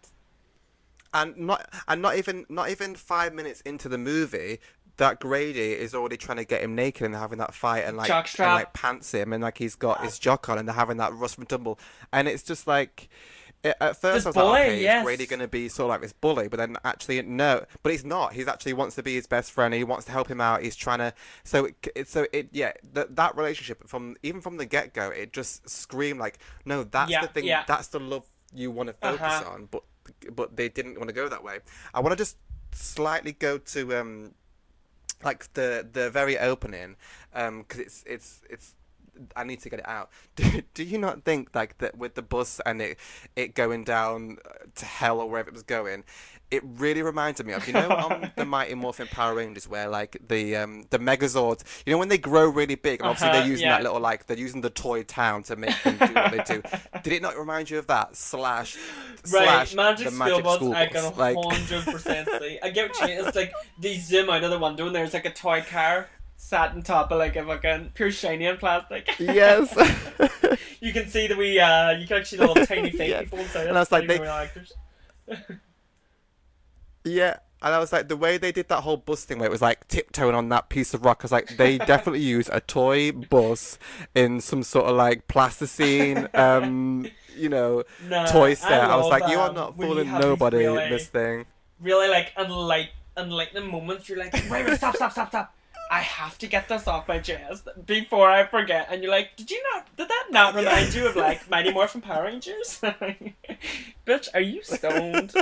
and 1.14 1.38
not 1.38 1.70
and 1.88 2.02
not 2.02 2.16
even 2.18 2.46
not 2.50 2.70
even 2.70 2.96
five 2.96 3.34
minutes 3.34 3.62
into 3.62 3.90
the 3.90 3.98
movie 3.98 4.60
that 4.98 5.20
Grady 5.20 5.72
is 5.74 5.94
already 5.96 6.18
trying 6.18 6.38
to 6.38 6.46
get 6.46 6.62
him 6.62 6.76
naked 6.76 7.04
and 7.06 7.14
they're 7.14 7.22
having 7.22 7.40
that 7.40 7.54
fight 7.54 7.86
and 7.86 7.98
like 7.98 8.10
and 8.10 8.38
like 8.40 8.74
pants 8.74 9.12
him 9.14 9.34
and 9.34 9.44
like 9.44 9.58
he's 9.58 9.76
got 9.76 10.04
his 10.04 10.20
jock 10.20 10.50
on 10.50 10.58
and 10.58 10.68
they're 10.68 10.76
having 10.76 10.98
that 10.98 11.12
and 11.12 11.50
tumble 11.50 11.80
and 12.12 12.28
it's 12.28 12.44
just 12.44 12.68
like 12.68 13.10
it, 13.64 13.76
at 13.82 14.00
first 14.00 14.24
This 14.24 14.26
I 14.26 14.30
was 14.30 14.36
bully, 14.36 14.50
like 14.52 14.62
okay 14.70 14.82
yes. 14.82 15.00
is 15.02 15.06
Grady 15.06 15.26
going 15.26 15.40
to 15.40 15.48
be 15.48 15.68
sort 15.68 15.86
of 15.86 15.90
like 15.90 16.02
this 16.02 16.14
bully 16.14 16.48
but 16.48 16.58
then 16.58 16.78
actually 16.84 17.22
no 17.24 17.66
but 17.84 17.92
he's 17.92 18.06
not 18.06 18.34
he's 18.34 18.48
actually 18.48 18.74
wants 18.74 18.96
to 18.96 19.04
be 19.04 19.16
his 19.16 19.26
best 19.28 19.52
friend 19.52 19.74
he 19.74 19.84
wants 19.84 20.06
to 20.06 20.12
help 20.12 20.28
him 20.28 20.40
out 20.42 20.62
he's 20.62 20.76
trying 20.76 21.00
to 21.00 21.14
so 21.44 21.66
it, 21.66 21.76
it 21.96 22.08
so 22.08 22.28
it 22.32 22.50
yeah 22.52 22.72
that 22.94 23.16
that 23.16 23.36
relationship 23.36 23.88
from 23.88 24.16
even 24.24 24.42
from 24.42 24.58
the 24.58 24.66
get 24.66 24.94
go 24.94 25.10
it 25.10 25.34
just 25.34 25.68
screamed 25.70 26.20
like 26.20 26.38
no 26.66 26.84
that's 26.84 27.10
Yeah, 27.12 27.22
the 27.22 27.28
thing 27.28 27.46
yeah. 27.46 27.64
that's 27.68 27.88
the 27.88 28.00
love 28.00 28.26
you 28.54 28.72
want 28.72 28.88
to 28.88 28.94
focus 28.94 29.22
Uh-huh. 29.22 29.52
on 29.54 29.68
but 29.72 29.84
but 30.32 30.56
they 30.56 30.70
didn't 30.70 30.98
want 30.98 31.10
to 31.10 31.14
go 31.14 31.28
that 31.28 31.44
way. 31.44 31.60
I 31.94 32.00
want 32.00 32.14
to 32.14 32.16
just 32.16 32.38
slightly 32.72 33.34
go 33.34 33.58
to 33.58 33.98
um 34.00 34.34
like 35.24 35.52
the 35.54 35.88
the 35.92 36.10
very 36.10 36.38
opening 36.38 36.96
um 37.34 37.60
because 37.60 37.82
it's 37.82 38.04
it's 38.06 38.42
it's 38.50 38.76
I 39.36 39.44
need 39.44 39.62
to 39.62 39.70
get 39.70 39.80
it 39.80 39.88
out. 39.88 40.10
Do, 40.36 40.62
do 40.74 40.84
you 40.84 40.98
not 40.98 41.24
think 41.24 41.56
like 41.56 41.80
that 41.80 41.98
with 41.98 42.16
the 42.16 42.22
bus 42.22 42.62
and 42.66 42.82
it 42.82 42.98
it 43.36 43.56
going 43.56 43.84
down 43.84 44.38
to 44.76 44.86
hell 44.86 45.20
or 45.20 45.30
wherever 45.30 45.50
it 45.50 45.54
was 45.54 45.64
going, 45.64 46.04
it 46.50 46.64
really 46.64 47.02
reminded 47.02 47.46
me 47.46 47.52
of 47.54 47.68
you 47.68 47.74
know 47.74 47.90
on 47.90 48.32
the 48.38 48.46
Mighty 48.56 48.74
Morphin 48.74 49.08
Power 49.08 49.36
Rangers 49.36 49.68
where 49.68 49.88
like 49.90 50.18
the 50.30 50.56
um 50.56 50.86
the 50.92 50.98
Megazords, 51.00 51.64
you 51.86 51.92
know 51.92 51.98
when 52.00 52.08
they 52.08 52.18
grow 52.18 52.48
really 52.48 52.76
big 52.76 53.02
and 53.02 53.10
obviously 53.10 53.30
Uh-huh, 53.30 53.40
they're 53.40 53.48
using 53.50 53.66
yeah. 53.68 53.78
that 53.78 53.84
little 53.84 54.00
like 54.00 54.28
they're 54.28 54.38
using 54.38 54.62
the 54.62 54.70
toy 54.70 55.04
town 55.04 55.44
to 55.44 55.56
make 55.58 55.76
them 55.84 55.98
do 55.98 56.14
what 56.14 56.32
they 56.32 56.44
do. 56.56 56.62
Did 57.04 57.14
it 57.14 57.22
not 57.22 57.38
remind 57.38 57.70
you 57.70 57.78
of 57.80 57.88
that 57.88 58.16
slash 58.16 58.78
Right, 59.30 59.46
slash 59.46 59.76
Magic 59.76 60.06
the 60.06 60.12
School 60.12 60.20
Magic 60.28 60.44
Bus, 60.46 60.56
School 60.56 60.74
I 60.74 60.88
Bus? 60.88 61.04
can 61.10 61.18
Like 61.18 61.38
hundred 61.38 61.86
percent 61.94 62.30
see. 62.40 62.60
I 62.64 62.70
get 62.70 62.90
what 62.90 63.02
you 63.02 63.08
mean. 63.18 63.26
It's 63.28 63.36
like 63.36 63.52
they 63.80 63.98
zoom 63.98 64.30
out 64.30 64.44
of 64.44 64.50
the 64.52 64.60
window 64.60 64.88
and 64.88 64.96
there's 64.96 65.14
like 65.14 65.26
a 65.26 65.34
toy 65.34 65.62
car 65.70 66.08
sat 66.38 66.72
on 66.72 66.82
top 66.84 67.12
of 67.12 67.18
like 67.18 67.36
a 67.36 67.44
fucking 67.44 67.92
pure 67.94 68.12
shiny 68.12 68.46
and 68.46 68.60
plastic. 68.60 69.10
yes. 69.20 69.74
you 70.80 70.94
can 70.94 71.10
see 71.10 71.28
the 71.28 71.36
we 71.36 71.60
uh 71.60 71.92
you 71.92 72.08
can 72.08 72.18
actually 72.18 72.38
the 72.38 72.48
little 72.48 72.66
tiny 72.66 72.92
fake 72.92 73.10
Yes. 73.10 73.24
people 73.26 73.40
inside. 73.40 73.68
And 73.68 73.76
I 73.78 73.82
was 73.82 73.92
like, 73.92 74.08
they- 74.08 74.20
actors. 74.22 74.72
Yeah, 77.08 77.38
and 77.62 77.74
I 77.74 77.80
was 77.80 77.92
like, 77.94 78.08
the 78.08 78.18
way 78.18 78.38
they 78.38 78.52
did 78.52 78.68
that 78.70 78.82
whole 78.82 78.98
bus 78.98 79.24
thing 79.26 79.40
where 79.40 79.48
it 79.48 79.52
was 79.52 79.62
like 79.62 79.88
tiptoeing 79.88 80.36
on 80.36 80.50
that 80.50 80.70
piece 80.70 80.94
of 80.94 81.04
rock, 81.06 81.20
I 81.22 81.26
was 81.26 81.32
like, 81.32 81.58
they 81.58 81.78
definitely 81.94 82.22
used 82.22 82.50
a 82.52 82.60
toy 82.62 83.12
bus 83.12 83.78
in 84.16 84.42
some 84.42 84.64
sort 84.64 84.86
of 84.86 84.96
like 84.96 85.28
plasticine, 85.28 86.28
um, 86.34 87.08
you 87.36 87.50
know, 87.50 87.84
Nah, 88.08 88.26
toy 88.26 88.54
set. 88.54 88.72
I, 88.84 88.96
was 88.96 89.04
love, 89.08 89.22
like, 89.22 89.32
you 89.32 89.40
are 89.40 89.54
not 89.54 89.76
fooling 89.78 90.12
nobody 90.12 90.58
really- 90.58 90.84
in 90.84 90.90
this 90.92 91.08
thing. 91.08 91.46
really 91.82 92.10
like 92.10 92.32
unlike 92.38 92.90
unlike 93.16 93.52
the 93.54 93.62
moments 93.62 94.08
you're 94.10 94.18
like 94.18 94.34
wait 94.50 94.66
wait 94.66 94.78
stop 94.78 94.96
stop 94.96 95.12
stop 95.12 95.30
stop. 95.30 95.54
I 95.90 96.02
have 96.02 96.38
to 96.40 96.48
get 96.48 96.68
this 96.68 96.86
off 96.88 97.08
my 97.08 97.18
chest 97.20 97.68
before 97.86 98.30
I 98.30 98.46
forget. 98.46 98.88
And 98.92 99.02
you're 99.02 99.12
like 99.12 99.36
did 99.38 99.50
you 99.50 99.64
not 99.74 99.88
did 99.96 100.08
that 100.10 100.26
not 100.32 100.54
remind 100.54 100.94
you 100.94 101.08
of 101.08 101.16
like 101.16 101.50
Mighty 101.50 101.72
Morphin 101.72 102.02
Power 102.02 102.26
Rangers? 102.26 102.80
Bitch 104.06 104.28
are 104.34 104.42
you 104.42 104.62
stoned 104.64 105.34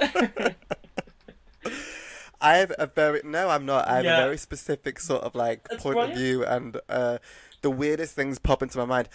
I 2.42 2.58
have 2.58 2.72
a 2.78 2.88
very 2.88 3.22
no, 3.24 3.50
I'm 3.50 3.66
not. 3.66 3.88
I 3.88 3.96
have 3.98 4.06
Yeah. 4.06 4.20
a 4.20 4.24
very 4.26 4.38
specific 4.38 5.00
sort 5.00 5.24
of 5.24 5.36
like 5.36 5.68
It's 5.72 5.82
point 5.84 6.00
of 6.00 6.14
view, 6.16 6.46
and 6.46 6.80
uh, 6.90 7.18
the 7.62 7.70
weirdest 7.72 8.16
things 8.16 8.40
pop 8.40 8.62
into 8.62 8.78
my 8.78 8.86
mind. 8.86 9.10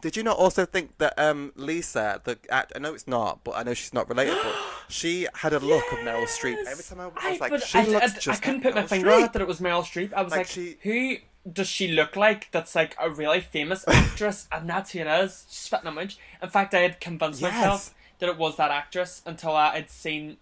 Did 0.00 0.16
you 0.16 0.24
not 0.24 0.36
also 0.36 0.64
think 0.66 0.98
that 0.98 1.16
um, 1.16 1.52
Lisa, 1.54 2.20
the 2.24 2.36
act, 2.50 2.72
I 2.74 2.80
know 2.80 2.92
it's 2.92 3.06
not, 3.06 3.44
but 3.44 3.52
I 3.52 3.62
know 3.62 3.72
she's 3.72 3.94
not 3.94 4.08
related, 4.08 4.36
but 4.42 4.54
she 4.88 5.28
had 5.34 5.52
a 5.52 5.60
look 5.60 5.84
of 5.92 5.98
Meryl 5.98 6.24
Streep. 6.26 6.56
Every 6.66 6.82
time 6.82 6.98
I, 7.00 7.10
I 7.28 7.30
was 7.30 7.40
like, 7.40 7.62
she 7.62 7.78
I, 7.78 7.84
looks 7.84 8.04
I, 8.16 8.18
just 8.18 8.28
I 8.28 8.44
couldn't 8.44 8.64
like 8.64 8.74
put 8.74 8.74
my 8.74 8.82
Meryl 8.82 8.88
finger 8.88 9.12
on 9.12 9.22
it 9.24 9.32
that 9.32 9.42
it 9.42 9.46
was 9.48 9.60
Meryl 9.60 9.82
Streep 9.84 10.12
I 10.12 10.22
was 10.22 10.32
Like, 10.32 10.38
like, 10.40 10.46
she- 10.48 10.76
who 10.82 11.16
does 11.52 11.68
she 11.68 11.88
look 11.88 12.14
like 12.16 12.48
that's 12.52 12.74
like 12.76 12.96
a 13.00 13.10
really 13.10 13.40
famous 13.40 13.84
actress 13.88 14.46
and 14.52 14.68
that's 14.70 14.92
who 14.92 15.00
it 15.00 15.06
is 15.08 15.44
she's 15.48 15.58
spitting 15.58 15.88
image 15.88 16.16
in 16.40 16.48
fact 16.48 16.72
I 16.72 16.78
had 16.82 17.00
convinced 17.00 17.40
Yes. 17.40 17.52
myself 17.52 17.94
that 18.20 18.28
it 18.28 18.38
was 18.38 18.56
that 18.56 18.70
actress 18.70 19.22
until 19.26 19.50
I 19.56 19.74
had 19.74 19.90
seen 19.90 20.36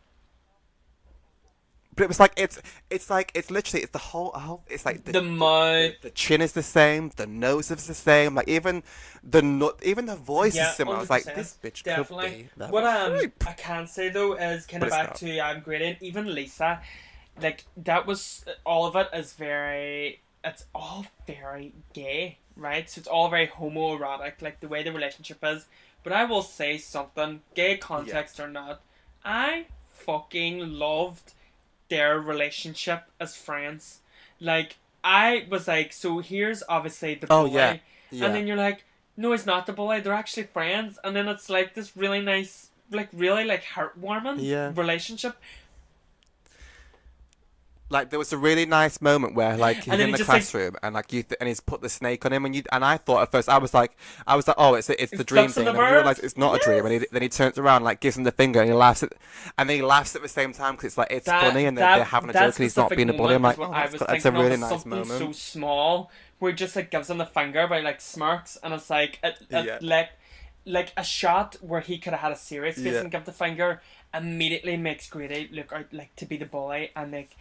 But 1.96 2.04
it 2.04 2.08
was 2.08 2.20
like 2.20 2.32
it's 2.36 2.58
it's 2.88 3.10
like 3.10 3.32
it's 3.34 3.50
literally 3.50 3.82
it's 3.82 3.92
the 3.92 3.98
whole, 3.98 4.30
whole 4.30 4.62
it's 4.68 4.86
like 4.86 5.04
the, 5.04 5.12
the 5.12 5.22
mouth 5.22 6.00
the 6.02 6.10
chin 6.10 6.40
is 6.40 6.52
the 6.52 6.62
same, 6.62 7.10
the 7.16 7.26
nose 7.26 7.70
is 7.70 7.86
the 7.86 7.94
same, 7.94 8.34
like 8.36 8.48
even 8.48 8.82
the 9.24 9.42
nut, 9.42 9.78
even 9.82 10.06
the 10.06 10.16
voice 10.16 10.54
Yeah, 10.54 10.70
is 10.70 10.76
similar. 10.76 10.96
I 10.96 11.00
was 11.00 11.10
like, 11.10 11.24
this 11.24 11.58
bitch 11.62 11.82
definitely. 11.82 12.48
could 12.54 12.58
be. 12.58 12.64
What 12.70 12.84
um. 12.84 13.18
I 13.46 13.52
can 13.52 13.86
say 13.86 14.08
though 14.08 14.34
is 14.34 14.66
kind 14.66 14.82
of 14.84 14.90
back 14.90 15.08
not. 15.08 15.14
to 15.16 15.38
um 15.38 15.60
Grady, 15.60 15.98
even 16.00 16.32
Lisa, 16.32 16.80
like 17.40 17.64
that 17.76 18.06
was 18.06 18.44
all 18.64 18.86
of 18.86 18.96
it 18.96 19.08
is 19.12 19.32
very 19.32 20.20
it's 20.44 20.64
all 20.74 21.06
very 21.26 21.72
gay, 21.92 22.38
right? 22.56 22.88
So 22.88 23.00
it's 23.00 23.08
all 23.08 23.28
very 23.28 23.48
homoerotic, 23.48 24.40
like 24.40 24.60
the 24.60 24.68
way 24.68 24.82
the 24.82 24.92
relationship 24.92 25.38
is. 25.42 25.66
But 26.02 26.12
I 26.12 26.24
will 26.24 26.42
say 26.42 26.78
something, 26.78 27.42
gay 27.54 27.76
context 27.76 28.40
or 28.40 28.48
not, 28.48 28.80
I 29.24 29.66
fucking 29.92 30.60
loved 30.60 31.34
their 31.90 32.18
relationship 32.18 33.04
as 33.20 33.36
friends. 33.36 34.00
Like 34.40 34.76
I 35.04 35.46
was 35.50 35.68
like, 35.68 35.92
so 35.92 36.20
here's 36.20 36.62
obviously 36.68 37.14
the 37.16 37.26
Oh, 37.30 37.46
boy, 37.46 37.54
yeah. 37.56 37.76
Yeah. 38.10 38.26
and 38.26 38.34
then 38.34 38.46
you're 38.46 38.56
like, 38.56 38.84
no, 39.16 39.32
he's 39.32 39.44
not 39.46 39.66
the 39.66 39.72
boy. 39.74 40.00
They're 40.00 40.12
actually 40.14 40.44
friends, 40.44 40.98
and 41.04 41.14
then 41.14 41.28
it's 41.28 41.50
like 41.50 41.74
this 41.74 41.96
really 41.96 42.20
nice, 42.22 42.70
like 42.90 43.08
really 43.12 43.44
like 43.44 43.62
heartwarming 43.64 44.36
Yeah. 44.40 44.72
relationship. 44.74 45.36
Like 47.92 48.10
there 48.10 48.18
was 48.20 48.32
a 48.32 48.38
really 48.38 48.64
nice 48.66 49.00
moment 49.00 49.34
where 49.34 49.56
like 49.56 49.78
he's 49.78 49.88
And 49.92 50.00
in 50.00 50.12
the 50.12 50.18
just, 50.18 50.28
like- 50.28 50.42
classroom 50.42 50.76
and 50.82 50.94
like 50.94 51.12
you 51.12 51.22
th- 51.24 51.36
and 51.40 51.48
he's 51.48 51.60
put 51.60 51.80
the 51.82 51.88
snake 51.88 52.24
on 52.24 52.32
him 52.32 52.44
and 52.44 52.54
you 52.54 52.62
and 52.72 52.84
I 52.84 52.96
thought 52.96 53.20
at 53.22 53.32
first 53.32 53.48
I 53.48 53.58
was 53.58 53.74
like 53.74 53.96
I 54.26 54.36
was 54.36 54.46
like 54.46 54.56
oh 54.58 54.74
it's 54.74 54.88
it's 54.90 55.10
the 55.10 55.24
dream 55.24 55.48
thing. 55.48 55.66
and 55.66 55.76
the 55.76 55.80
then 55.80 55.90
I 55.90 55.94
realized 55.96 56.22
it's 56.22 56.36
not 56.36 56.54
a 56.54 56.64
dream. 56.64 56.84
And 56.86 56.92
he, 56.94 57.06
then 57.10 57.22
he 57.22 57.28
turns 57.28 57.58
around 57.58 57.82
like 57.82 58.00
gives 58.00 58.16
him 58.16 58.24
the 58.24 58.32
finger 58.32 58.60
and 58.60 58.68
he 58.70 58.74
laughs 58.74 59.02
at 59.02 59.12
and 59.58 59.68
then 59.68 59.76
he 59.76 59.82
laughs 59.82 60.14
at 60.16 60.22
the 60.22 60.28
same 60.28 60.52
time 60.52 60.74
because 60.74 60.86
it's 60.86 60.98
like 60.98 61.10
it's 61.10 61.26
That- 61.26 61.42
funny 61.42 61.66
and 61.66 61.76
they're, 61.76 61.84
that- 61.84 61.96
they're 61.96 62.04
having 62.04 62.30
a 62.30 62.32
joke 62.32 62.42
and 62.42 62.54
he's 62.56 62.76
not 62.76 62.90
being 62.90 63.10
a 63.10 63.12
bully. 63.12 63.34
I'm 63.34 63.42
like 63.42 63.58
oh, 63.58 63.62
is 63.64 63.66
oh 63.66 63.70
what 63.70 63.76
I 63.76 63.80
that's, 63.82 63.92
was 63.92 64.00
that's 64.00 64.10
a 64.10 64.22
thinking 64.22 64.36
of 64.40 64.44
really 64.46 64.56
nice 64.60 64.70
something 64.70 64.90
moment. 64.90 65.08
so 65.18 65.32
small 65.32 66.10
where 66.38 66.52
he 66.52 66.56
just 66.56 66.76
like 66.76 66.90
gives 66.90 67.10
him 67.10 67.18
the 67.18 67.26
finger 67.26 67.66
by 67.66 67.80
like 67.80 68.00
smirks, 68.00 68.56
and 68.62 68.72
it's 68.72 68.88
like 68.88 69.18
it, 69.22 69.36
it, 69.50 69.64
Yeah. 69.66 69.78
like 69.82 70.10
like 70.64 70.92
a 70.96 71.02
shot 71.04 71.56
where 71.60 71.80
he 71.80 71.98
could 71.98 72.12
have 72.12 72.20
had 72.20 72.32
a 72.32 72.36
serious 72.36 72.76
face 72.76 72.94
Yeah. 72.94 73.00
and 73.00 73.10
give 73.10 73.24
the 73.24 73.32
finger 73.32 73.80
immediately 74.14 74.76
makes 74.76 75.08
Grady 75.08 75.48
look 75.52 75.72
out 75.72 75.86
like 75.92 76.14
to 76.16 76.26
be 76.26 76.36
the 76.36 76.44
bully 76.46 76.90
and 76.96 77.12
like 77.12 77.36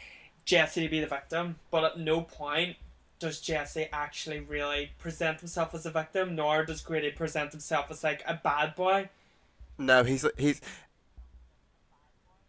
Jesse 0.45 0.82
to 0.82 0.89
be 0.89 0.99
the 0.99 1.08
victim, 1.08 1.58
but 1.71 1.84
at 1.84 1.99
no 1.99 2.21
point 2.21 2.75
does 3.19 3.39
Jesse 3.41 3.88
actually 3.91 4.39
really 4.39 4.91
present 4.97 5.39
himself 5.39 5.73
as 5.75 5.86
a 5.86 5.91
victim, 5.91 6.36
nor 6.36 6.63
does 6.65 6.82
Grady 6.82 7.12
present 7.12 7.52
himself 7.52 7.88
as 7.91 8.04
like 8.04 8.23
a 8.25 8.34
bad 8.36 8.75
boy. 8.75 9.10
no 9.78 10.04
he's 10.04 10.25
he's 10.38 10.62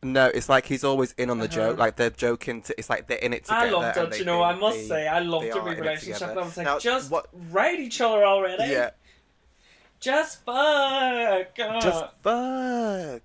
no 0.03 0.27
it's 0.27 0.49
like 0.49 0.65
he's 0.67 0.83
always 0.83 1.13
in 1.19 1.29
on 1.29 1.39
the 1.39 1.45
Uh-huh. 1.45 1.55
joke 1.55 1.79
like 1.79 1.97
they're 1.97 2.09
joking 2.11 2.63
to, 2.63 2.75
it's 2.79 2.89
like 2.89 3.07
they're 3.07 3.19
in 3.19 3.35
it 3.35 3.45
together 3.45 3.67
I 3.67 3.71
loved 3.71 3.97
it, 4.15 4.19
you 4.19 4.25
know. 4.25 4.43
I 4.43 4.55
must 4.55 4.79
they- 4.79 4.89
say, 4.89 5.09
I 5.09 5.19
loved 5.19 5.45
every 5.47 5.61
are 5.61 5.69
in 5.73 5.79
it 5.79 5.81
relationship. 5.81 6.29
I 6.29 6.35
was 6.37 6.57
like, 6.57 6.65
Now, 6.67 6.79
just 6.79 7.11
what- 7.11 7.27
write 7.51 7.79
each 7.81 8.01
other 8.01 8.25
already. 8.25 8.73
yeah 8.73 8.91
Just 10.01 10.43
fuck. 10.47 11.55
Just 11.57 12.05
fuck. 12.23 13.23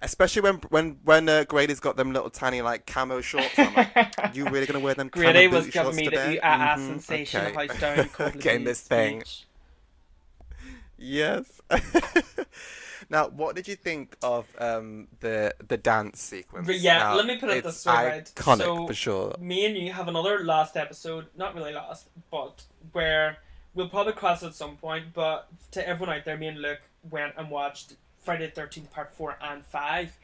Especially 0.00 0.42
when 0.42 0.56
when 0.70 0.98
when 1.04 1.28
uh, 1.28 1.44
Grady's 1.44 1.80
got 1.80 1.96
them 1.96 2.12
little 2.12 2.30
tiny 2.30 2.62
like 2.62 2.86
camo 2.86 3.20
shorts 3.20 3.58
on. 3.58 3.74
Like, 3.74 4.14
you 4.34 4.44
really 4.48 4.66
gonna 4.66 4.78
wear 4.80 4.94
them? 4.94 5.08
Grady 5.08 5.48
was 5.48 5.66
giving 5.68 5.96
me 5.96 6.04
the 6.04 6.10
today? 6.10 6.36
ooh, 6.36 6.40
ah, 6.42 6.74
Mhm, 6.78 6.86
sensation 6.86 7.46
okay. 7.46 7.66
house 7.66 7.80
down 7.80 8.08
cold 8.10 8.40
Getting 8.40 8.64
this 8.64 8.80
thing. 8.80 9.22
Yes. 10.96 11.60
now, 13.10 13.28
what 13.28 13.56
did 13.56 13.68
you 13.68 13.76
think 13.76 14.16
of 14.22 14.46
um, 14.58 15.08
the 15.20 15.54
the 15.66 15.76
dance 15.76 16.20
sequence? 16.20 16.66
But 16.66 16.78
yeah, 16.80 16.98
Now, 16.98 17.14
let 17.16 17.26
me 17.26 17.36
put 17.36 17.50
it 17.50 17.64
this 17.64 17.84
way? 17.86 18.22
Iconic 18.34 18.58
So- 18.58 18.86
for 18.86 18.94
sure. 18.94 19.34
Me 19.40 19.66
and 19.66 19.76
you 19.76 19.92
have 19.92 20.08
another 20.08 20.44
last 20.44 20.76
episode, 20.76 21.26
not 21.36 21.54
really 21.54 21.72
last, 21.72 22.08
but 22.30 22.62
where 22.92 23.38
we'll 23.74 23.88
probably 23.88 24.12
cross 24.12 24.42
at 24.42 24.54
some 24.54 24.76
point. 24.76 25.06
But 25.14 25.48
to 25.72 25.86
everyone 25.88 26.16
out 26.16 26.24
there, 26.24 26.36
me 26.36 26.48
and 26.48 26.60
Luke 26.60 26.80
went 27.10 27.34
and 27.36 27.50
watched 27.50 27.94
Friday 28.28 28.44
the 28.44 28.52
Thirteenth 28.52 28.90
Part 28.92 29.14
Four 29.14 29.38
and 29.40 29.64
Five. 29.64 30.14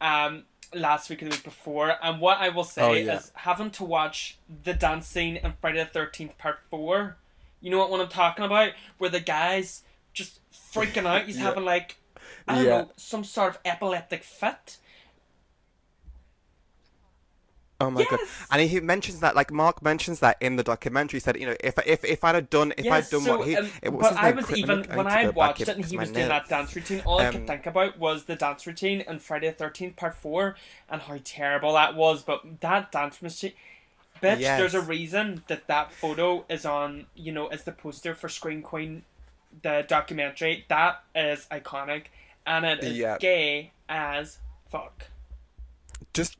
Um, 0.00 0.44
last 0.74 1.10
week 1.10 1.20
or 1.20 1.26
the 1.26 1.32
week 1.32 1.44
before, 1.44 1.94
and 2.02 2.18
what 2.18 2.38
I 2.38 2.48
will 2.48 2.64
say 2.64 2.80
Oh, 2.82 2.92
yeah. 2.94 3.18
is 3.18 3.30
having 3.34 3.70
to 3.72 3.84
watch 3.84 4.38
the 4.64 4.72
dance 4.72 5.06
scene 5.06 5.36
in 5.36 5.52
Friday 5.60 5.80
the 5.80 5.84
Thirteenth 5.84 6.38
Part 6.38 6.60
Four. 6.70 7.18
You 7.60 7.70
know 7.70 7.76
what 7.76 7.90
one 7.90 8.00
I'm 8.00 8.08
talking 8.08 8.42
about? 8.46 8.72
Where 8.96 9.10
the 9.10 9.20
guy's 9.20 9.82
just 10.14 10.40
freaking 10.72 11.04
out. 11.04 11.26
He's 11.26 11.36
Yeah. 11.36 11.42
having 11.42 11.66
like 11.66 11.96
I 12.48 12.54
don't 12.54 12.64
Yeah. 12.64 12.70
know 12.70 12.90
some 12.96 13.22
sort 13.22 13.50
of 13.50 13.58
epileptic 13.66 14.24
fit. 14.24 14.78
Oh 17.78 17.90
my 17.90 18.04
god! 18.04 18.20
And 18.50 18.62
he 18.62 18.80
mentions 18.80 19.20
that, 19.20 19.36
like 19.36 19.50
Mark 19.52 19.82
mentions 19.82 20.20
that 20.20 20.38
in 20.40 20.56
the 20.56 20.62
documentary. 20.62 21.16
He 21.18 21.20
said, 21.20 21.38
you 21.38 21.46
know, 21.46 21.56
if 21.60 21.78
if 21.86 22.04
if 22.04 22.24
I'd 22.24 22.34
have 22.34 22.48
done, 22.48 22.72
if 22.78 22.86
Yes, 22.86 23.06
I'd 23.08 23.10
done 23.10 23.20
so, 23.22 23.38
what 23.38 23.48
he, 23.48 23.56
um, 23.56 23.68
it 23.82 23.92
was 23.92 24.08
but 24.08 24.16
I 24.16 24.30
was 24.30 24.50
even 24.56 24.84
when 24.94 25.06
I 25.06 25.28
watched 25.28 25.60
it 25.60 25.68
and 25.68 25.84
he 25.84 25.98
was 25.98 26.10
doing 26.10 26.28
that 26.28 26.48
dance 26.48 26.74
routine, 26.74 27.02
all 27.04 27.20
I 27.20 27.26
Um, 27.26 27.32
could 27.32 27.46
think 27.46 27.66
about 27.66 27.98
was 27.98 28.24
the 28.24 28.34
dance 28.36 28.66
routine 28.66 29.02
in 29.02 29.18
Friday 29.18 29.48
the 29.48 29.52
Thirteenth 29.52 29.96
Part 29.96 30.14
Four 30.14 30.56
and 30.88 31.02
how 31.02 31.18
terrible 31.22 31.74
that 31.74 31.94
was. 31.94 32.22
But 32.22 32.60
that 32.60 32.90
dance 32.92 33.20
routine, 33.22 33.52
bitch, 34.22 34.40
Yes. 34.40 34.58
there's 34.58 34.74
a 34.74 34.80
reason 34.80 35.44
that 35.48 35.66
that 35.66 35.92
photo 35.92 36.46
is 36.48 36.64
on. 36.64 37.06
You 37.14 37.32
know, 37.32 37.48
as 37.48 37.64
the 37.64 37.72
poster 37.72 38.14
for 38.14 38.30
Scream 38.30 38.62
Queen, 38.62 39.02
the 39.60 39.84
documentary. 39.86 40.64
That 40.68 41.02
is 41.14 41.46
iconic, 41.50 42.04
and 42.46 42.64
it 42.64 42.82
is 42.82 42.96
Yeah. 42.96 43.18
gay 43.18 43.72
as 43.86 44.38
fuck. 44.70 45.08
just 46.14 46.38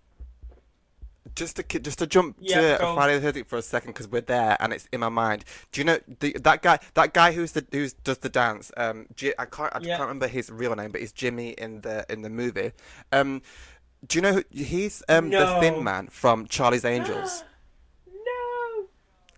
just 1.35 1.57
to 1.57 1.63
just 1.81 1.99
to 1.99 2.07
jump 2.07 2.37
Yeah, 2.41 2.75
to 2.77 2.79
go. 2.79 2.95
Friday 2.95 3.15
the 3.15 3.21
Thirteenth 3.21 3.49
for 3.49 3.57
a 3.59 3.63
second 3.63 3.91
because 3.93 4.09
we're 4.09 4.21
there 4.21 4.57
and 4.61 4.73
it's 4.73 4.89
in 4.93 5.01
my 5.01 5.09
mind. 5.09 5.45
Do 5.73 5.81
you 5.81 5.85
know 5.85 5.99
the, 6.21 6.37
that 6.43 6.63
guy? 6.63 6.79
That 6.95 7.13
guy 7.15 7.33
who's 7.33 7.53
the 7.53 7.67
who's 7.73 7.93
does 7.93 8.19
the 8.19 8.29
dance? 8.29 8.71
Um, 8.77 9.07
I 9.39 9.45
can't 9.47 9.75
I 9.75 9.81
Yeah. 9.81 9.97
can't 9.97 10.03
remember 10.09 10.29
his 10.29 10.51
real 10.51 10.75
name, 10.77 10.91
but 10.93 11.01
he's 11.01 11.13
Jimmy 11.13 11.51
in 11.51 11.81
the 11.81 12.07
in 12.09 12.23
the 12.23 12.31
movie. 12.31 12.73
Um, 13.13 13.43
do 14.07 14.19
you 14.19 14.23
know 14.23 14.33
who, 14.35 14.45
he's 14.51 15.03
um 15.09 15.31
the 15.31 15.47
thin 15.61 15.83
man 15.83 16.09
from 16.09 16.47
Charlie's 16.47 16.85
Angels? 16.95 17.43
no. 18.07 18.85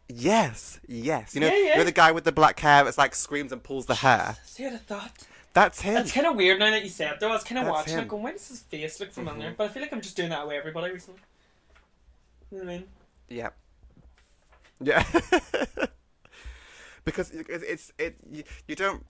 Yes, 0.08 0.80
yes. 0.86 1.34
You 1.34 1.40
know, 1.42 1.46
Yeah, 1.48 1.52
yeah. 1.56 1.72
you 1.72 1.76
know 1.78 1.84
the 1.84 1.92
guy 1.92 2.12
with 2.12 2.24
the 2.24 2.32
black 2.32 2.58
hair 2.60 2.84
that's 2.84 2.98
like 2.98 3.14
screams 3.14 3.52
and 3.52 3.62
pulls 3.62 3.86
the 3.86 3.94
hair. 3.96 4.36
See 4.44 4.64
what 4.64 4.72
I 4.74 4.76
thought? 4.78 5.12
That's 5.54 5.80
him. 5.80 5.96
It's 5.96 6.12
kind 6.12 6.26
of 6.26 6.36
weird 6.36 6.58
now 6.60 6.70
that 6.70 6.82
you 6.84 6.88
say 6.88 7.08
it, 7.08 7.18
though. 7.20 7.30
I 7.30 7.32
was 7.32 7.42
kind 7.42 7.58
of 7.58 7.66
watching 7.66 7.94
him. 7.94 8.00
it 8.04 8.08
going, 8.08 8.22
why 8.22 8.32
does 8.32 8.46
his 8.48 8.60
face 8.60 9.00
look 9.00 9.12
familiar? 9.12 9.50
Mhm. 9.50 9.56
But 9.56 9.64
I 9.64 9.68
feel 9.72 9.82
like 9.82 9.92
I'm 9.92 10.00
just 10.00 10.16
doing 10.16 10.28
that 10.28 10.46
with 10.46 10.54
everybody 10.56 10.92
recently. 10.92 11.20
You 12.50 12.58
know 12.58 12.64
what 12.64 12.70
I 12.72 12.76
mean? 12.78 12.84
Yeah. 13.28 13.50
Yeah. 14.80 15.04
because 17.04 17.30
it's 17.30 17.48
it's- 17.64 17.92
it 17.98 18.16
you, 18.30 18.44
you 18.66 18.74
don't 18.74 19.04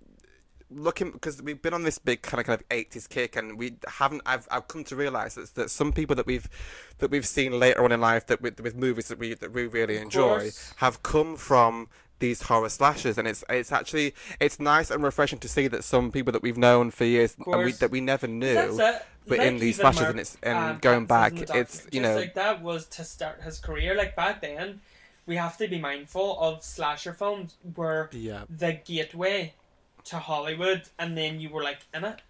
looking 0.71 1.11
because 1.13 1.41
we've 1.43 1.63
been 1.63 1.73
on 1.73 1.83
this 1.83 1.99
big 1.99 2.21
kind 2.21 2.41
of 2.41 2.47
kind 2.47 2.61
of 2.61 2.67
eighties 2.71 3.07
kick 3.07 3.37
and 3.37 3.59
we 3.59 3.77
haven't 3.87 4.21
I've 4.27 4.47
I've 4.51 4.69
come 4.69 4.85
to 4.85 4.97
realise 4.97 5.35
that, 5.35 5.55
that 5.55 5.71
some 5.71 5.93
people 5.93 6.15
that 6.17 6.27
we've 6.27 6.49
that 6.99 7.11
we've 7.11 7.27
seen 7.27 7.59
later 7.59 7.83
on 7.85 7.91
in 7.93 8.01
life 8.01 8.27
that 8.27 8.43
with 8.43 8.61
with 8.61 8.75
movies 8.77 9.09
that 9.09 9.19
we 9.19 9.35
that 9.35 9.53
we 9.53 9.67
really 9.67 9.97
enjoy 9.97 10.51
have 10.77 11.03
come 11.03 11.37
from 11.37 11.89
these 12.19 12.43
horror 12.43 12.69
slashers 12.69 13.17
and 13.19 13.29
it's 13.29 13.45
it's 13.49 13.71
actually 13.73 14.15
it's 14.41 14.59
nice 14.59 14.91
and 14.91 15.03
refreshing 15.03 15.39
to 15.39 15.49
see 15.49 15.69
that 15.69 15.85
some 15.85 16.11
people 16.11 16.33
that 16.33 16.43
we've 16.43 16.59
known 16.59 16.91
for 16.91 17.05
years 17.05 17.37
and 17.47 17.65
we, 17.65 17.73
that 17.73 17.91
we 17.91 18.01
never 18.01 18.27
knew 18.27 18.77
but 19.29 19.39
Like 19.39 19.47
in 19.47 19.59
these 19.59 19.79
even 19.79 19.93
slashes 19.93 20.01
Mark, 20.01 20.11
and 20.11 20.21
it's 20.21 20.37
and 20.43 20.59
um, 20.59 20.79
going 20.79 21.07
back 21.07 21.35
the 21.35 21.57
it's 21.59 21.87
you 21.93 22.01
know 22.01 22.17
like 22.17 22.35
that 22.35 22.63
was 22.63 22.87
to 22.87 23.05
start 23.05 23.43
his 23.43 23.59
career. 23.59 23.95
Like 23.95 24.17
back 24.17 24.41
then, 24.41 24.81
we 25.27 25.37
have 25.37 25.57
to 25.59 25.69
be 25.69 25.79
mindful 25.79 26.39
of 26.41 26.65
slasher 26.65 27.13
films 27.13 27.57
were 27.77 28.09
yeah 28.13 28.45
the 28.49 28.73
gateway 28.85 29.53
to 30.05 30.19
Hollywood, 30.19 30.83
and 30.99 31.17
then 31.17 31.41
you 31.41 31.51
were 31.51 31.63
like 31.63 31.81
in 31.93 32.05
it. 32.05 32.23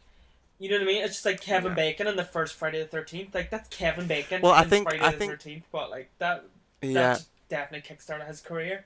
You 0.59 0.71
know 0.71 0.77
what 0.77 0.83
I 0.83 0.87
mean? 0.87 1.05
It's 1.05 1.15
just 1.15 1.25
like 1.25 1.41
Kevin 1.41 1.71
Yeah. 1.71 1.77
Bacon 1.77 2.07
in 2.09 2.17
the 2.17 2.25
first 2.25 2.57
Friday 2.57 2.81
the 2.81 2.87
Thirteenth. 2.89 3.33
Like 3.33 3.51
that's 3.51 3.69
Kevin 3.69 4.09
Bacon. 4.09 4.43
Well, 4.43 4.53
I 4.53 4.65
think- 4.65 4.89
Friday 4.89 5.05
I 5.05 5.13
the 5.13 5.19
think- 5.19 5.31
Thirteenth, 5.31 5.65
but 5.71 5.91
like 5.91 6.11
that, 6.19 6.45
yeah 6.83 7.15
that 7.15 7.25
definitely 7.49 7.89
kickstarted 7.97 8.27
his 8.27 8.41
career. 8.41 8.85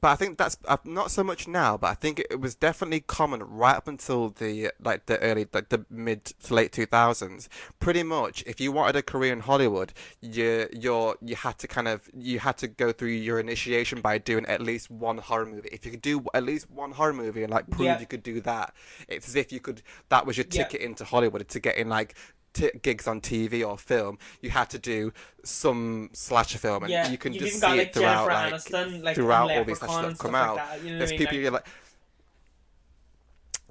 But 0.00 0.08
I 0.08 0.16
think 0.16 0.36
that's 0.36 0.58
uh, 0.66 0.76
not 0.84 1.10
so 1.10 1.24
much 1.24 1.48
now. 1.48 1.76
But 1.78 1.88
I 1.88 1.94
think 1.94 2.20
it 2.30 2.38
was 2.40 2.54
definitely 2.54 3.00
common 3.00 3.42
right 3.42 3.74
up 3.76 3.88
until 3.88 4.28
the 4.28 4.70
like 4.82 5.06
the 5.06 5.18
early 5.20 5.46
like 5.52 5.70
the 5.70 5.86
mid 5.90 6.24
to 6.24 6.54
late 6.54 6.72
two 6.72 6.84
thousands. 6.86 7.48
Pretty 7.80 8.02
much, 8.02 8.44
if 8.46 8.60
you 8.60 8.72
wanted 8.72 8.96
a 8.96 9.02
career 9.02 9.32
in 9.32 9.40
Hollywood, 9.40 9.92
you 10.20 10.68
you're 10.72 11.16
you 11.22 11.34
had 11.36 11.58
to 11.60 11.66
kind 11.68 11.88
of 11.88 12.08
you 12.14 12.38
had 12.40 12.58
to 12.58 12.68
go 12.68 12.92
through 12.92 13.08
your 13.08 13.40
initiation 13.40 14.00
by 14.02 14.18
doing 14.18 14.44
at 14.46 14.60
least 14.60 14.90
one 14.90 15.18
horror 15.18 15.46
movie. 15.46 15.70
If 15.72 15.84
you 15.86 15.92
could 15.92 16.02
do 16.02 16.24
at 16.34 16.44
least 16.44 16.70
one 16.70 16.92
horror 16.92 17.14
movie 17.14 17.42
and 17.42 17.50
like 17.50 17.70
prove 17.70 17.86
Yeah. 17.86 17.98
you 18.00 18.06
could 18.06 18.22
do 18.22 18.40
that, 18.42 18.74
it's 19.08 19.28
as 19.28 19.36
if 19.36 19.50
you 19.50 19.60
could. 19.60 19.82
That 20.10 20.26
was 20.26 20.36
your 20.36 20.46
Yeah. 20.50 20.64
ticket 20.64 20.82
into 20.82 21.04
Hollywood 21.04 21.48
to 21.48 21.60
get 21.60 21.76
in 21.76 21.88
like. 21.88 22.14
T- 22.56 22.70
gigs 22.80 23.06
on 23.06 23.20
TV 23.20 23.62
or 23.68 23.76
film, 23.76 24.18
you 24.40 24.48
had 24.50 24.70
to 24.70 24.78
do 24.78 25.12
some 25.44 26.08
slasher 26.14 26.58
film, 26.58 26.84
and 26.84 26.90
Yeah, 26.92 27.10
you 27.10 27.18
can 27.18 27.32
just 27.34 27.54
see 27.56 27.60
got, 27.60 27.76
it 27.76 27.78
like, 27.78 27.92
throughout, 27.94 28.26
like 28.28 28.54
Aniston, 28.54 29.02
like, 29.02 29.14
throughout 29.14 29.50
all 29.50 29.64
these 29.64 29.78
slashes 29.78 30.18
that 30.18 30.18
come 30.18 30.34
out. 30.34 30.56
like 30.56 30.68
that, 30.70 30.82
you 30.82 30.90
know 30.90 30.96
I 30.96 30.98
There's 31.00 31.10
mean? 31.10 31.18
people 31.18 31.34
Like- 31.36 31.42
you're 31.42 31.50
like, 31.52 31.66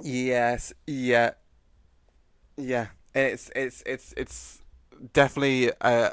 yes, 0.01 0.73
yeah, 0.85 1.31
yeah, 2.57 2.87
and 3.13 3.25
it's 3.33 3.49
it's 3.55 3.83
it's 3.85 4.13
it's 4.17 4.61
definitely 5.13 5.71
uh. 5.81 6.11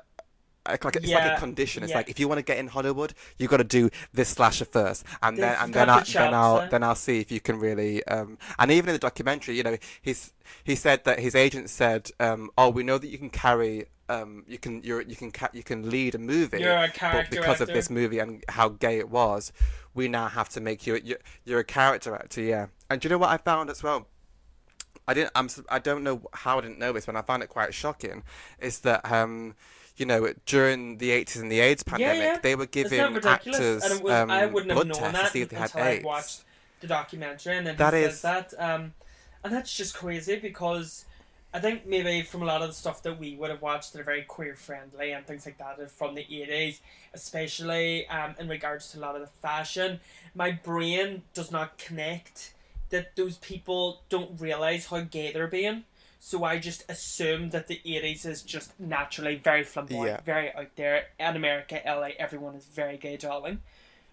Like 0.67 0.85
like- 0.85 0.97
it's 0.97 1.11
like 1.11 1.37
a 1.37 1.41
condition. 1.41 1.83
It's 1.83 1.91
yeah. 1.91 1.97
like 1.99 2.11
if 2.11 2.21
you 2.21 2.29
want 2.29 2.39
to 2.39 2.45
get 2.45 2.59
in 2.59 2.69
Hollywood, 2.69 3.15
you've 3.39 3.51
got 3.51 3.57
to 3.57 3.65
do 3.65 3.91
this 4.13 4.29
slasher 4.29 4.65
first, 4.65 5.05
and 5.23 5.37
then 5.37 5.57
and 5.61 5.75
then 5.75 5.89
the 5.89 5.93
I, 5.93 5.97
then 5.97 6.05
chops, 6.05 6.35
I'll 6.35 6.61
eh? 6.61 6.69
then 6.69 6.83
I'll 6.83 6.95
see 6.95 7.21
if 7.21 7.33
you 7.33 7.41
can 7.41 7.59
really. 7.59 8.05
Um, 8.07 8.39
and 8.59 8.71
even 8.71 8.91
in 8.91 8.95
the 8.95 8.99
documentary, 9.01 9.57
you 9.57 9.65
know, 9.65 9.77
he's 10.01 10.33
he 10.65 10.75
said 10.77 11.05
that 11.05 11.19
his 11.19 11.35
agent 11.35 11.69
said, 11.71 12.11
um, 12.21 12.51
"Oh, 12.57 12.71
we 12.71 12.85
know 12.85 12.99
that 12.99 13.09
you 13.09 13.19
can 13.19 13.31
carry, 13.31 13.87
um, 14.09 14.45
you 14.47 14.59
can 14.59 14.83
you're 14.83 15.03
you 15.03 15.17
can 15.17 15.31
ca- 15.31 15.51
you 15.53 15.63
can 15.63 15.91
lead 15.91 16.15
a 16.15 16.19
movie, 16.19 16.61
You're 16.61 16.77
a 16.77 16.93
but 17.01 17.31
because 17.31 17.61
of 17.61 17.69
this 17.69 17.91
movie 17.91 18.19
and 18.19 18.45
how 18.49 18.69
gay 18.69 18.99
it 18.99 19.09
was, 19.09 19.53
we 19.95 20.09
now 20.09 20.29
have 20.29 20.49
to 20.51 20.61
make 20.61 20.87
you 20.87 21.01
you're, 21.03 21.19
you're 21.45 21.61
a 21.61 21.65
character 21.65 22.15
actor, 22.15 22.43
yeah. 22.43 22.67
And 22.91 23.01
do 23.01 23.07
you 23.07 23.11
know 23.11 23.19
what 23.19 23.31
I 23.31 23.39
found 23.39 23.71
as 23.71 23.83
well? 23.83 24.07
I 25.09 25.15
didn't. 25.15 25.33
I'm. 25.35 25.49
I 25.69 25.79
don't 25.79 26.05
know 26.05 26.23
how 26.33 26.59
I 26.59 26.61
didn't 26.61 26.79
know 26.79 26.93
this, 26.93 27.07
but 27.07 27.17
I 27.17 27.23
found 27.23 27.43
it 27.43 27.49
quite 27.49 27.75
shocking. 27.75 28.23
Is 28.61 28.81
that 28.81 29.11
um, 29.11 29.55
you 29.97 30.07
know, 30.07 30.33
during 30.47 30.99
the 30.99 31.11
80s 31.11 31.41
and 31.41 31.53
the 31.53 31.61
AIDS 31.61 31.83
pandemic, 31.83 32.23
yeah. 32.23 32.39
they 32.43 32.55
were 32.55 32.67
giving 32.67 33.01
actors 33.01 33.85
and 33.85 34.03
was, 34.03 34.13
um, 34.13 34.31
I 34.31 34.47
wouldn't 34.47 34.71
have 34.71 34.87
blood 34.87 34.89
known 34.89 35.13
tests 35.13 35.13
to 35.13 35.23
that 35.23 35.33
see 35.33 35.43
if 35.43 35.49
they 35.51 35.57
had 35.57 35.71
until 35.75 35.83
I 35.83 36.01
watched 36.05 36.45
the 36.81 36.87
documentary, 36.87 37.57
and 37.57 37.67
then 37.67 37.77
That 37.77 37.95
is- 37.95 38.21
says 38.21 38.23
that, 38.23 38.55
um, 38.59 38.95
and 39.45 39.53
that's 39.53 39.75
just 39.77 39.95
crazy 39.95 40.37
because 40.37 41.05
I 41.55 41.61
think 41.61 41.87
maybe 41.87 42.23
from 42.23 42.43
a 42.43 42.47
lot 42.47 42.63
of 42.63 42.69
the 42.69 42.75
stuff 42.75 43.03
that 43.03 43.19
we 43.19 43.37
would 43.37 43.51
have 43.51 43.61
watched 43.61 43.93
that 43.93 44.01
are 44.01 44.05
very 44.05 44.23
queer 44.23 44.55
friendly 44.55 45.13
and 45.13 45.27
things 45.27 45.45
like 45.45 45.59
that 45.59 45.91
from 45.91 46.15
the 46.15 46.23
eighties, 46.23 46.81
especially 47.13 48.07
um, 48.09 48.35
in 48.39 48.49
regards 48.49 48.91
to 48.93 48.99
a 48.99 49.01
lot 49.01 49.17
of 49.17 49.21
the 49.21 49.27
fashion, 49.27 50.01
my 50.35 50.51
brain 50.51 51.23
does 51.35 51.51
not 51.51 51.77
connect 51.77 52.55
that 52.89 53.17
those 53.17 53.37
people 53.39 54.03
don't 54.09 54.41
realize 54.41 54.87
how 54.87 55.01
gay 55.01 55.33
they're 55.33 55.47
being. 55.47 55.85
So 56.25 56.45
I 56.45 56.61
just 56.61 56.85
assumed 56.89 57.51
that 57.51 57.67
the 57.67 57.81
eighties 57.85 58.25
is 58.25 58.43
just 58.43 58.79
naturally 58.79 59.35
very 59.35 59.65
flamboyant, 59.65 60.07
Yeah. 60.07 60.21
very 60.25 60.55
out 60.55 60.69
there. 60.77 61.07
In 61.19 61.35
America, 61.35 61.83
LA, 61.85 62.11
everyone 62.17 62.55
is 62.55 62.65
very 62.65 62.97
gay, 62.97 63.17
darling. 63.17 63.61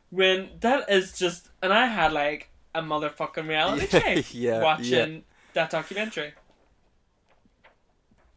When 0.10 0.50
that 0.62 0.90
is 0.90 1.16
just, 1.16 1.50
and 1.62 1.72
I 1.72 1.86
had 1.86 2.12
like 2.12 2.50
a 2.74 2.82
motherfucking 2.82 3.48
reality 3.48 3.86
check 4.00 4.26
Yeah, 4.34 4.60
watching 4.64 5.24
that 5.54 5.70
documentary. 5.70 6.34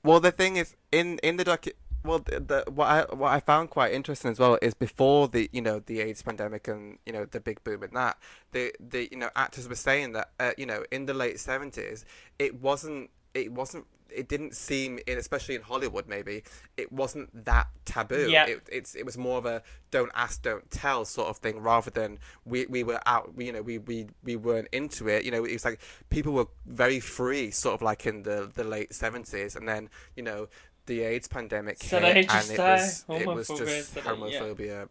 Well, 0.05 0.20
the 0.20 0.33
thing 0.33 0.57
is, 0.57 0.77
in 0.93 1.18
in 1.23 1.39
the 1.39 1.45
docu, 1.47 1.73
well, 2.05 2.18
the, 2.18 2.41
the 2.41 2.70
what 2.70 2.89
I 2.89 3.14
what 3.14 3.33
I 3.33 3.41
found 3.41 3.70
quite 3.70 3.95
interesting 3.95 4.31
as 4.31 4.39
well 4.39 4.59
is 4.61 4.75
before 4.75 5.29
the 5.29 5.49
you 5.51 5.62
know 5.62 5.79
the 5.79 6.01
AIDS 6.03 6.20
pandemic 6.20 6.68
and 6.68 6.99
you 7.07 7.12
know 7.14 7.25
the 7.25 7.41
big 7.41 7.64
boom 7.64 7.83
and 7.85 7.97
that, 7.97 8.18
the 8.51 8.75
the 8.79 9.09
you 9.11 9.16
know 9.16 9.31
actors 9.35 9.66
were 9.66 9.77
saying 9.77 10.12
that 10.12 10.31
uh, 10.39 10.53
you 10.59 10.66
know 10.66 10.85
in 10.91 11.07
the 11.07 11.14
late 11.14 11.41
seventies 11.41 12.05
it 12.39 12.61
wasn't 12.61 13.09
it 13.35 13.53
wasn't 13.53 13.87
it 14.14 14.28
didn't 14.28 14.55
seem 14.55 14.99
in 15.07 15.16
especially 15.16 15.55
in 15.55 15.62
Hollywood 15.62 16.07
maybe 16.07 16.43
it 16.76 16.93
wasn't 16.93 17.45
that 17.47 17.68
taboo. 17.85 18.28
Yeah. 18.30 18.47
It, 18.47 18.68
it's 18.70 18.95
it 18.95 19.07
was 19.07 19.16
more 19.16 19.39
of 19.39 19.47
a 19.47 19.62
don't 19.91 20.11
ask 20.14 20.43
don't 20.43 20.70
tell 20.70 21.05
sort 21.05 21.28
of 21.28 21.39
thing 21.39 21.61
rather 21.61 21.91
than 21.91 22.18
we 22.45 22.66
we 22.66 22.85
were 22.85 23.01
out 23.07 23.35
we, 23.35 23.47
you 23.47 23.53
know 23.53 23.62
we, 23.62 23.78
we 23.78 24.07
we 24.22 24.37
weren't 24.37 24.68
into 24.72 25.09
it. 25.09 25.24
You 25.24 25.30
know 25.30 25.45
it 25.45 25.53
was 25.53 25.64
like 25.64 25.80
people 26.11 26.33
were 26.33 26.47
very 26.66 27.01
free 27.01 27.51
sort 27.51 27.74
of 27.74 27.83
like 27.83 28.07
in 28.07 28.22
the 28.22 28.51
the 28.55 28.64
late 28.64 28.91
70s 28.91 29.57
and 29.57 29.66
then 29.66 29.89
you 30.16 30.22
know 30.22 30.49
the 30.87 31.03
AIDS 31.03 31.28
pandemic 31.28 31.83
So 31.83 32.01
hit 32.01 32.16
and 32.16 32.18
it 32.51 32.59
was 32.59 33.05
it 33.09 33.26
was 33.26 33.49
just 33.49 33.97
of- 33.97 34.05
yeah. 34.05 34.12
homophobia 34.12 34.89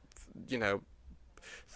you 0.48 0.58
know 0.58 0.82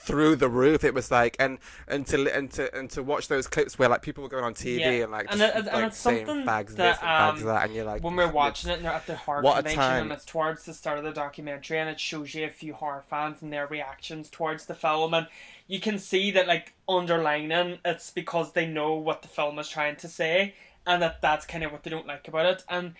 through 0.05 0.35
the 0.35 0.47
roof 0.47 0.83
it 0.83 0.93
was 0.93 1.09
like 1.09 1.35
and 1.39 1.57
and 1.87 2.05
to 2.05 2.31
and 2.35 2.51
to 2.51 2.73
and 2.77 2.89
to 2.91 3.01
watch 3.01 3.27
those 3.27 3.47
clips 3.47 3.79
where 3.79 3.89
like 3.89 4.03
people 4.03 4.21
were 4.21 4.29
going 4.29 4.43
on 4.43 4.53
TV 4.53 4.79
Yeah. 4.79 4.91
and 5.03 5.11
like 5.11 5.27
And 5.31 5.39
just, 5.39 5.55
and 5.55 5.65
like 5.65 5.83
it's 5.85 5.97
saying 5.97 6.25
something 6.27 6.45
bags 6.45 6.75
that, 6.75 6.93
this 6.93 7.01
and 7.01 7.07
bags 7.07 7.41
um, 7.41 7.47
that 7.47 7.63
and 7.65 7.75
you're 7.75 7.85
like 7.85 8.03
when 8.03 8.15
we're 8.15 8.31
watching 8.31 8.69
it 8.69 8.75
and 8.75 8.85
they're 8.85 8.91
at 8.93 9.07
the 9.07 9.15
horror 9.15 9.41
What 9.41 9.55
convention 9.55 9.81
and 9.81 10.11
it's 10.11 10.25
towards 10.25 10.63
the 10.65 10.73
start 10.75 10.99
of 10.99 11.03
the 11.03 11.11
documentary 11.11 11.79
and 11.79 11.89
it 11.89 11.99
shows 11.99 12.35
you 12.35 12.45
a 12.45 12.49
few 12.49 12.73
horror 12.73 13.03
fans 13.09 13.41
and 13.41 13.51
their 13.51 13.65
reactions 13.65 14.29
towards 14.29 14.67
the 14.67 14.75
film 14.75 15.13
and 15.15 15.27
you 15.67 15.79
can 15.79 15.97
see 15.97 16.29
that 16.31 16.47
like 16.47 16.73
underlining 16.87 17.79
it's 17.83 18.11
because 18.11 18.51
they 18.53 18.67
know 18.67 18.93
what 18.93 19.23
the 19.23 19.27
film 19.27 19.57
is 19.57 19.67
trying 19.67 19.95
to 19.95 20.07
say 20.07 20.53
and 20.85 21.01
that 21.01 21.21
that's 21.21 21.45
kind 21.47 21.63
of 21.63 21.71
what 21.71 21.81
they 21.83 21.89
don't 21.89 22.05
like 22.07 22.27
about 22.27 22.45
it 22.45 22.63
and 22.69 22.93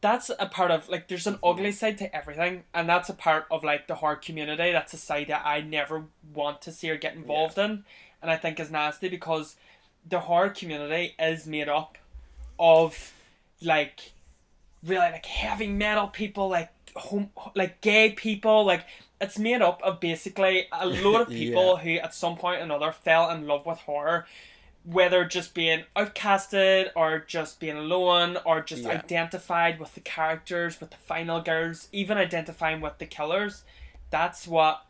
that's 0.00 0.30
a 0.38 0.46
part 0.46 0.70
of 0.70 0.88
like 0.88 1.08
there's 1.08 1.26
an 1.26 1.34
mm-hmm. 1.34 1.46
ugly 1.46 1.72
side 1.72 1.98
to 1.98 2.14
everything 2.14 2.64
and 2.72 2.88
that's 2.88 3.08
a 3.08 3.14
part 3.14 3.46
of 3.50 3.64
like 3.64 3.86
the 3.86 3.96
horror 3.96 4.16
community. 4.16 4.72
That's 4.72 4.94
a 4.94 4.98
side 4.98 5.28
that 5.28 5.42
i 5.44 5.60
never 5.60 6.04
want 6.34 6.62
to 6.62 6.72
see 6.72 6.90
or 6.90 6.96
get 6.96 7.14
involved 7.14 7.58
in 7.58 7.84
and 8.22 8.30
i 8.30 8.36
think 8.36 8.60
is 8.60 8.70
nasty 8.70 9.08
because 9.08 9.56
the 10.08 10.20
horror 10.20 10.50
community 10.50 11.14
is 11.18 11.46
made 11.46 11.68
up 11.68 11.98
of 12.58 13.12
like 13.62 14.12
really 14.84 15.00
like 15.00 15.26
heavy 15.26 15.66
metal 15.66 16.06
people 16.06 16.48
like 16.48 16.70
home 16.94 17.30
like 17.54 17.80
gay 17.80 18.10
people 18.10 18.64
like 18.64 18.84
it's 19.20 19.38
made 19.38 19.62
up 19.62 19.82
of 19.82 20.00
basically 20.00 20.66
a 20.72 20.86
load 20.86 21.22
of 21.22 21.28
people 21.42 21.76
who 21.76 21.96
at 21.96 22.14
some 22.14 22.36
point 22.36 22.60
or 22.60 22.64
another 22.64 22.92
fell 22.92 23.30
in 23.30 23.46
love 23.46 23.66
with 23.66 23.78
horror 23.78 24.26
whether 24.90 25.22
just 25.24 25.52
being 25.52 25.84
outcasted 25.96 26.88
or 26.96 27.18
just 27.18 27.60
being 27.60 27.76
alone 27.76 28.38
or 28.46 28.62
just 28.62 28.84
Yeah. 28.84 28.90
identified 28.90 29.78
with 29.78 29.94
the 29.94 30.00
characters 30.00 30.80
with 30.80 30.90
the 30.90 30.96
final 30.96 31.40
girls 31.42 31.88
even 31.92 32.16
identifying 32.16 32.80
with 32.80 32.96
the 32.98 33.06
killers 33.06 33.64
that's 34.10 34.46
what 34.48 34.86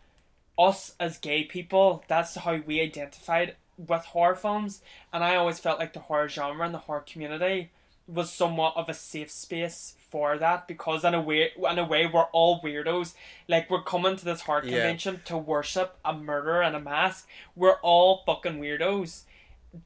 us 0.57 0.94
as 1.01 1.18
gay 1.18 1.42
people 1.44 2.05
that's 2.07 2.36
how 2.36 2.57
we 2.57 2.80
identified 2.80 3.57
with 3.76 4.05
horror 4.07 4.34
films 4.36 4.82
and 5.12 5.24
i 5.24 5.34
always 5.34 5.59
felt 5.59 5.78
like 5.80 5.92
the 5.92 6.01
horror 6.01 6.28
genre 6.28 6.64
and 6.64 6.74
the 6.74 6.78
horror 6.78 7.05
community 7.07 7.70
was 8.07 8.32
somewhat 8.32 8.74
of 8.76 8.88
a 8.88 8.94
safe 8.94 9.30
space 9.30 9.94
for 10.11 10.38
that 10.38 10.66
because 10.68 11.05
in 11.05 11.12
a 11.14 11.20
way 11.20 11.51
in 11.70 11.78
a 11.78 11.84
way 11.84 12.07
we're 12.07 12.22
all 12.32 12.61
weirdos 12.62 13.14
like 13.49 13.68
we're 13.68 13.82
coming 13.82 14.16
to 14.16 14.24
this 14.24 14.42
horror 14.42 14.62
Yeah. 14.64 14.70
convention 14.70 15.20
to 15.26 15.36
worship 15.36 15.96
a 16.05 16.12
murderer 16.12 16.62
and 16.62 16.74
a 16.76 16.80
mask 16.80 17.26
we're 17.57 17.80
all 17.82 18.22
fucking 18.26 18.59
weirdos 18.61 19.22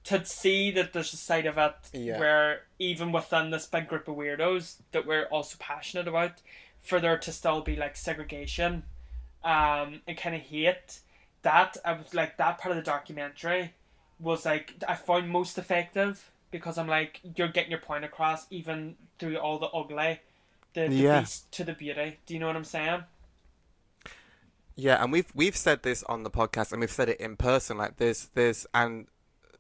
to 0.05 0.24
see 0.24 0.70
that 0.70 0.93
there's 0.93 1.12
a 1.12 1.16
side 1.16 1.47
of 1.47 1.59
it 1.59 1.74
Yeah. 1.93 2.18
where 2.18 2.62
even 2.78 3.12
within 3.12 3.51
this 3.51 3.66
big 3.66 3.89
group 3.89 4.07
of 4.09 4.16
weirdos 4.16 4.76
that 4.93 5.07
we're 5.07 5.24
also 5.26 5.57
passionate 5.59 6.07
about 6.09 6.41
for 6.80 7.01
there 7.01 7.18
to 7.18 7.33
still 7.33 7.61
be 7.61 7.76
like 7.76 7.97
segregation 7.97 8.85
um 9.45 10.01
and 10.07 10.16
kind 10.16 10.35
of 10.37 10.41
hate 10.43 11.01
that 11.43 11.76
I 11.85 11.93
was 11.95 12.14
like 12.14 12.37
that 12.37 12.59
part 12.59 12.70
of 12.70 12.76
the 12.76 12.89
documentary 12.91 13.72
was 14.20 14.45
like 14.45 14.74
I 14.87 14.95
found 14.95 15.28
most 15.28 15.59
effective 15.59 16.30
because 16.53 16.78
I'm 16.78 16.87
like 16.87 17.20
you're 17.37 17.49
getting 17.49 17.70
your 17.72 17.80
point 17.80 18.05
across 18.05 18.47
even 18.51 18.95
through 19.18 19.37
all 19.39 19.59
the 19.59 19.66
ugly, 19.66 20.20
the, 20.74 20.87
the 20.89 20.95
Yeah. 20.95 21.20
beast 21.20 21.51
to 21.53 21.64
the 21.64 21.72
beauty. 21.72 22.18
Do 22.26 22.35
you 22.35 22.41
know 22.41 22.47
what 22.47 22.55
I'm 22.57 22.64
saying? 22.64 23.03
Yeah, 24.76 25.03
and 25.03 25.12
we've 25.12 25.30
we've 25.35 25.57
said 25.57 25.83
this 25.83 26.03
on 26.05 26.22
the 26.22 26.30
podcast, 26.30 26.72
and 26.72 26.80
we've 26.80 26.91
said 26.91 27.09
it 27.09 27.20
in 27.20 27.37
person. 27.37 27.76
Like 27.76 27.97
there's 27.99 28.30
there's 28.35 28.66
and 28.72 29.07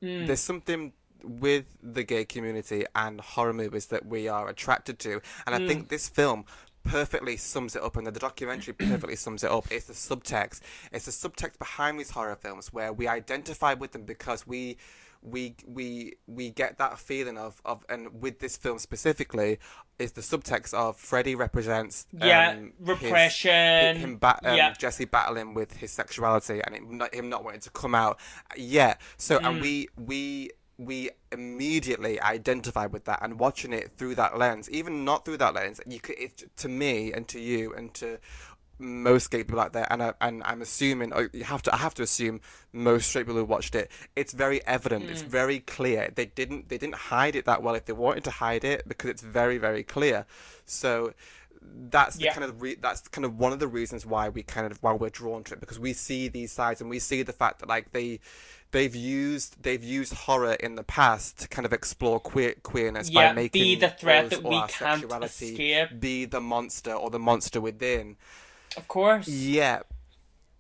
Mm. 0.02 0.26
there's 0.26 0.40
something 0.40 0.92
with 1.22 1.66
the 1.82 2.02
gay 2.02 2.24
community 2.24 2.84
and 2.96 3.20
horror 3.20 3.52
movies 3.52 3.86
that 3.86 4.04
we 4.06 4.26
are 4.28 4.48
attracted 4.48 4.98
to, 5.00 5.20
and 5.46 5.54
I 5.54 5.60
Mm. 5.60 5.68
think 5.68 5.88
this 5.88 6.08
film 6.08 6.44
perfectly 6.84 7.36
sums 7.36 7.76
it 7.76 7.82
up, 7.82 7.96
and 7.96 8.04
the 8.06 8.10
documentary 8.10 8.74
perfectly 8.90 9.14
sums 9.16 9.44
it 9.44 9.50
up. 9.50 9.70
It's 9.70 9.86
the 9.86 9.92
subtext. 9.92 10.60
It's 10.90 11.04
the 11.04 11.12
subtext 11.12 11.58
behind 11.58 12.00
these 12.00 12.10
horror 12.10 12.34
films 12.34 12.72
where 12.72 12.92
we 12.92 13.06
identify 13.06 13.74
with 13.74 13.92
them 13.92 14.02
because 14.02 14.46
we. 14.46 14.76
We 15.24 15.54
we 15.66 16.14
we 16.26 16.50
get 16.50 16.78
that 16.78 16.98
feeling 16.98 17.38
of, 17.38 17.62
of 17.64 17.84
and 17.88 18.20
with 18.20 18.40
this 18.40 18.56
film 18.56 18.78
specifically 18.80 19.58
is 19.98 20.12
the 20.12 20.20
subtext 20.20 20.74
of 20.74 20.96
Freddy 20.96 21.36
represents 21.36 22.06
Yeah, 22.12 22.50
um, 22.50 22.72
his- 22.78 22.88
repression. 22.88 23.96
him 23.96 24.16
ba- 24.18 24.40
um, 24.44 24.56
yeah. 24.56 24.72
Jesse 24.72 25.04
battling 25.04 25.54
with 25.54 25.76
his 25.76 25.92
sexuality 25.92 26.60
and 26.64 26.74
him 26.74 26.98
not, 26.98 27.14
him 27.14 27.28
not 27.28 27.44
wanting 27.44 27.60
to 27.60 27.70
come 27.70 27.94
out 27.94 28.18
yet. 28.56 29.00
So 29.16 29.38
and 29.38 29.58
Mm. 29.58 29.62
we 29.62 29.88
we 29.96 30.50
we 30.78 31.10
immediately 31.30 32.20
identify 32.20 32.86
with 32.86 33.04
that 33.04 33.20
and 33.22 33.38
watching 33.38 33.72
it 33.72 33.92
through 33.96 34.16
that 34.16 34.36
lens, 34.38 34.68
even 34.70 35.04
not 35.04 35.24
through 35.24 35.36
that 35.36 35.54
lens, 35.54 35.80
you 35.86 36.00
could 36.00 36.18
it, 36.18 36.50
to 36.56 36.68
me 36.68 37.12
and 37.12 37.28
to 37.28 37.38
you 37.38 37.72
and 37.74 37.94
to 37.94 38.18
most 38.82 39.30
gay 39.30 39.38
people 39.44 39.60
out 39.60 39.72
there, 39.72 39.86
and 39.90 40.02
I, 40.02 40.12
and 40.20 40.42
I'm 40.44 40.62
assuming 40.62 41.12
oh, 41.14 41.28
you 41.32 41.44
have 41.44 41.62
to 41.62 41.74
I 41.74 41.78
have 41.78 41.94
to 41.94 42.02
assume 42.02 42.40
most 42.72 43.08
straight 43.08 43.22
people 43.26 43.36
who 43.40 43.44
watched 43.44 43.74
it. 43.74 43.90
It's 44.16 44.32
very 44.32 44.64
evident. 44.66 45.06
Mm. 45.06 45.10
It's 45.10 45.22
very 45.22 45.60
clear. 45.60 46.10
They 46.14 46.26
didn't 46.26 46.68
they 46.68 46.78
didn't 46.78 46.96
hide 46.96 47.36
it 47.36 47.44
that 47.46 47.62
well 47.62 47.74
if 47.74 47.86
they 47.86 47.92
wanted 47.92 48.24
to 48.24 48.30
hide 48.30 48.64
it 48.64 48.86
because 48.88 49.10
it's 49.10 49.22
very 49.22 49.58
very 49.58 49.82
clear. 49.82 50.26
So 50.66 51.14
that's 51.90 52.16
the 52.16 52.24
Yeah. 52.24 52.32
kind 52.34 52.44
of 52.44 52.60
re- 52.60 52.74
that's 52.80 53.06
kind 53.08 53.24
of 53.24 53.38
one 53.38 53.52
of 53.52 53.60
the 53.60 53.68
reasons 53.68 54.04
why 54.04 54.28
we 54.28 54.42
kind 54.42 54.66
of 54.70 54.82
why 54.82 54.92
we're 54.92 55.10
drawn 55.10 55.44
to 55.44 55.54
it 55.54 55.60
because 55.60 55.78
we 55.78 55.92
see 55.92 56.28
these 56.28 56.50
sides 56.52 56.80
and 56.80 56.90
we 56.90 56.98
see 56.98 57.22
the 57.22 57.32
fact 57.32 57.60
that 57.60 57.68
like 57.68 57.92
they 57.92 58.18
they've 58.72 58.96
used 58.96 59.62
they've 59.62 59.84
used 59.84 60.12
horror 60.12 60.54
in 60.54 60.74
the 60.74 60.82
past 60.82 61.38
to 61.38 61.48
kind 61.48 61.64
of 61.64 61.72
explore 61.72 62.18
queer 62.18 62.54
queerness 62.62 63.10
Yeah, 63.10 63.28
by 63.28 63.34
making 63.34 63.62
be 63.62 63.74
the 63.76 63.90
threat 63.90 64.30
that 64.30 64.42
we 64.42 64.60
can't 64.66 65.04
escape. 65.22 66.00
be 66.00 66.24
the 66.24 66.40
monster 66.40 66.92
or 66.92 67.10
the 67.10 67.18
monster 67.20 67.60
within 67.60 68.16
Of 68.76 68.88
course. 68.88 69.28
yeah 69.28 69.80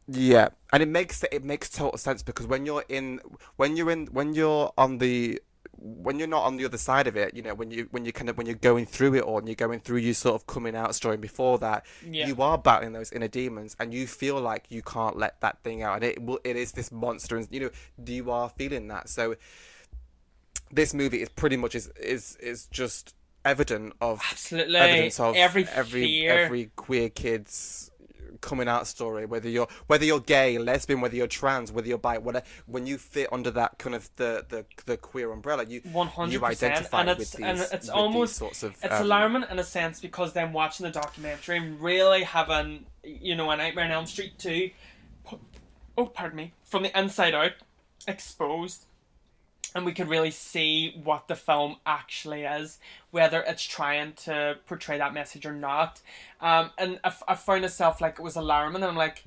yeah 0.08 0.48
and 0.72 0.82
it 0.82 0.88
makes 0.88 1.24
it 1.30 1.44
makes 1.44 1.68
total 1.70 1.96
sense 1.96 2.22
because 2.22 2.46
when 2.46 2.66
you're 2.66 2.84
in 2.88 3.20
when 3.56 3.76
you're 3.76 3.90
in 3.90 4.06
when 4.06 4.34
you're 4.34 4.72
on 4.76 4.98
the 4.98 5.40
when 5.78 6.18
you're 6.18 6.28
not 6.28 6.42
on 6.44 6.56
the 6.56 6.64
other 6.64 6.76
side 6.76 7.06
of 7.06 7.16
it 7.16 7.34
you 7.34 7.42
know 7.42 7.54
when 7.54 7.70
you 7.70 7.86
when 7.92 8.04
you 8.04 8.12
kind 8.12 8.28
of 8.28 8.36
when 8.36 8.46
you're 8.46 8.56
going 8.56 8.84
through 8.84 9.14
it 9.14 9.22
all 9.22 9.38
and 9.38 9.46
you're 9.48 9.54
going 9.54 9.78
through 9.80 9.98
your 9.98 10.12
sort 10.14 10.34
of 10.34 10.46
coming 10.46 10.74
out 10.76 10.94
story 10.94 11.16
before 11.16 11.56
that 11.58 11.86
Yeah. 12.08 12.26
you 12.26 12.40
are 12.42 12.58
battling 12.58 12.92
those 12.92 13.12
inner 13.12 13.28
demons 13.28 13.76
and 13.78 13.94
you 13.94 14.06
feel 14.08 14.40
like 14.40 14.64
you 14.70 14.82
can't 14.82 15.16
let 15.16 15.40
that 15.40 15.62
thing 15.62 15.82
out 15.82 15.94
and 15.96 16.04
it 16.04 16.20
will 16.22 16.40
it 16.44 16.56
is 16.56 16.72
this 16.72 16.90
monster 16.90 17.36
and 17.36 17.46
you 17.50 17.60
know 17.60 17.70
you 18.04 18.30
are 18.30 18.48
feeling 18.48 18.88
that 18.88 19.08
so 19.08 19.36
this 20.70 20.92
movie 20.94 21.22
is 21.22 21.28
pretty 21.28 21.56
much 21.56 21.74
is 21.74 21.88
is 22.00 22.36
is 22.36 22.66
just 22.66 23.14
evident 23.44 23.92
of 24.00 24.20
Absolutely. 24.30 24.76
evidence 24.76 25.20
of 25.20 25.36
every 25.36 25.66
every 25.68 26.04
fear. 26.04 26.32
every 26.44 26.70
queer 26.76 27.08
kid's 27.08 27.90
coming 28.42 28.68
out 28.68 28.86
story 28.86 29.24
whether 29.24 29.48
you're 29.48 29.68
whether 29.86 30.04
you're 30.04 30.20
gay 30.20 30.58
lesbian 30.58 31.00
whether 31.00 31.16
you're 31.16 31.26
trans 31.26 31.72
whether 31.72 31.88
you're 31.88 31.96
bi 31.96 32.18
whatever 32.18 32.44
when 32.66 32.86
you 32.86 32.98
fit 32.98 33.32
under 33.32 33.50
that 33.50 33.78
kind 33.78 33.94
of 33.94 34.10
the 34.16 34.44
the, 34.50 34.64
the 34.84 34.96
queer 34.96 35.32
umbrella 35.32 35.64
you 35.64 35.80
One 35.92 36.08
hundred 36.08 36.32
you 36.32 36.40
percent, 36.40 36.72
identify 36.74 37.00
and 37.00 37.10
it's 37.10 37.18
with 37.18 37.32
these 37.32 37.46
and 37.46 37.68
it's 37.72 37.88
almost 37.88 38.36
sorts 38.36 38.62
of 38.62 38.72
it's 38.82 38.92
um, 38.92 39.02
alarming 39.02 39.44
in 39.50 39.58
a 39.58 39.64
sense 39.64 40.00
because 40.00 40.32
then 40.32 40.52
watching 40.52 40.84
the 40.84 40.92
documentary 40.92 41.56
and 41.56 41.80
really 41.80 42.22
having 42.24 42.84
you 43.02 43.34
know 43.34 43.50
a 43.50 43.56
Nightmare 43.56 43.84
on 43.84 43.90
Elm 43.90 44.06
Street 44.06 44.38
two, 44.38 44.70
oh 45.96 46.06
pardon 46.06 46.36
me, 46.36 46.52
from 46.64 46.82
the 46.82 46.98
inside 46.98 47.34
out, 47.34 47.52
exposed, 48.06 48.86
and 49.74 49.84
we 49.86 49.92
could 49.92 50.08
really 50.08 50.30
see 50.30 51.00
what 51.02 51.28
the 51.28 51.34
film 51.36 51.76
actually 51.86 52.42
is, 52.44 52.78
whether 53.10 53.40
it's 53.42 53.62
trying 53.64 54.12
to 54.12 54.58
portray 54.66 54.98
that 54.98 55.14
message 55.14 55.46
or 55.46 55.52
not. 55.54 56.00
Um, 56.40 56.70
and 56.76 57.00
I, 57.04 57.08
f- 57.08 57.22
I 57.26 57.34
found 57.34 57.62
myself 57.62 58.00
like 58.00 58.18
it 58.18 58.22
was 58.22 58.36
alarming, 58.36 58.82
and 58.82 58.90
I'm 58.90 58.96
like, 58.96 59.24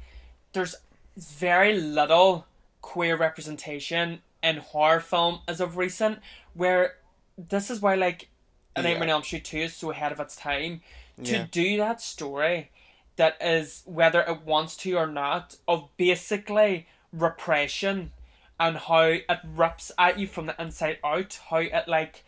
there's 0.53 0.75
very 1.17 1.79
little 1.79 2.45
queer 2.81 3.17
representation 3.17 4.21
in 4.43 4.57
horror 4.57 4.99
film 4.99 5.39
as 5.47 5.59
of 5.59 5.77
recent, 5.77 6.19
where 6.53 6.95
this 7.37 7.71
is 7.71 7.81
why 7.81 7.95
like 7.95 8.29
A 8.75 8.81
Nightmare 8.83 9.03
on 9.03 9.07
Yeah. 9.07 9.13
Elm 9.15 9.23
Street 9.23 9.45
2 9.45 9.57
is 9.57 9.75
so 9.75 9.89
ahead 9.91 10.11
of 10.11 10.19
its 10.19 10.35
time. 10.35 10.81
To 11.23 11.31
Yeah. 11.37 11.47
do 11.49 11.77
that 11.77 12.01
story 12.01 12.69
that 13.15 13.37
is, 13.41 13.81
whether 13.85 14.21
it 14.21 14.41
wants 14.41 14.75
to 14.77 14.93
or 14.97 15.07
not, 15.07 15.55
of 15.67 15.89
basically 15.97 16.87
repression 17.13 18.11
and 18.59 18.77
how 18.77 19.03
it 19.03 19.39
rips 19.43 19.91
at 19.97 20.17
you 20.19 20.27
from 20.27 20.45
the 20.45 20.61
inside 20.61 20.99
out, 21.03 21.39
how 21.49 21.57
it 21.57 21.87
like 21.87 22.23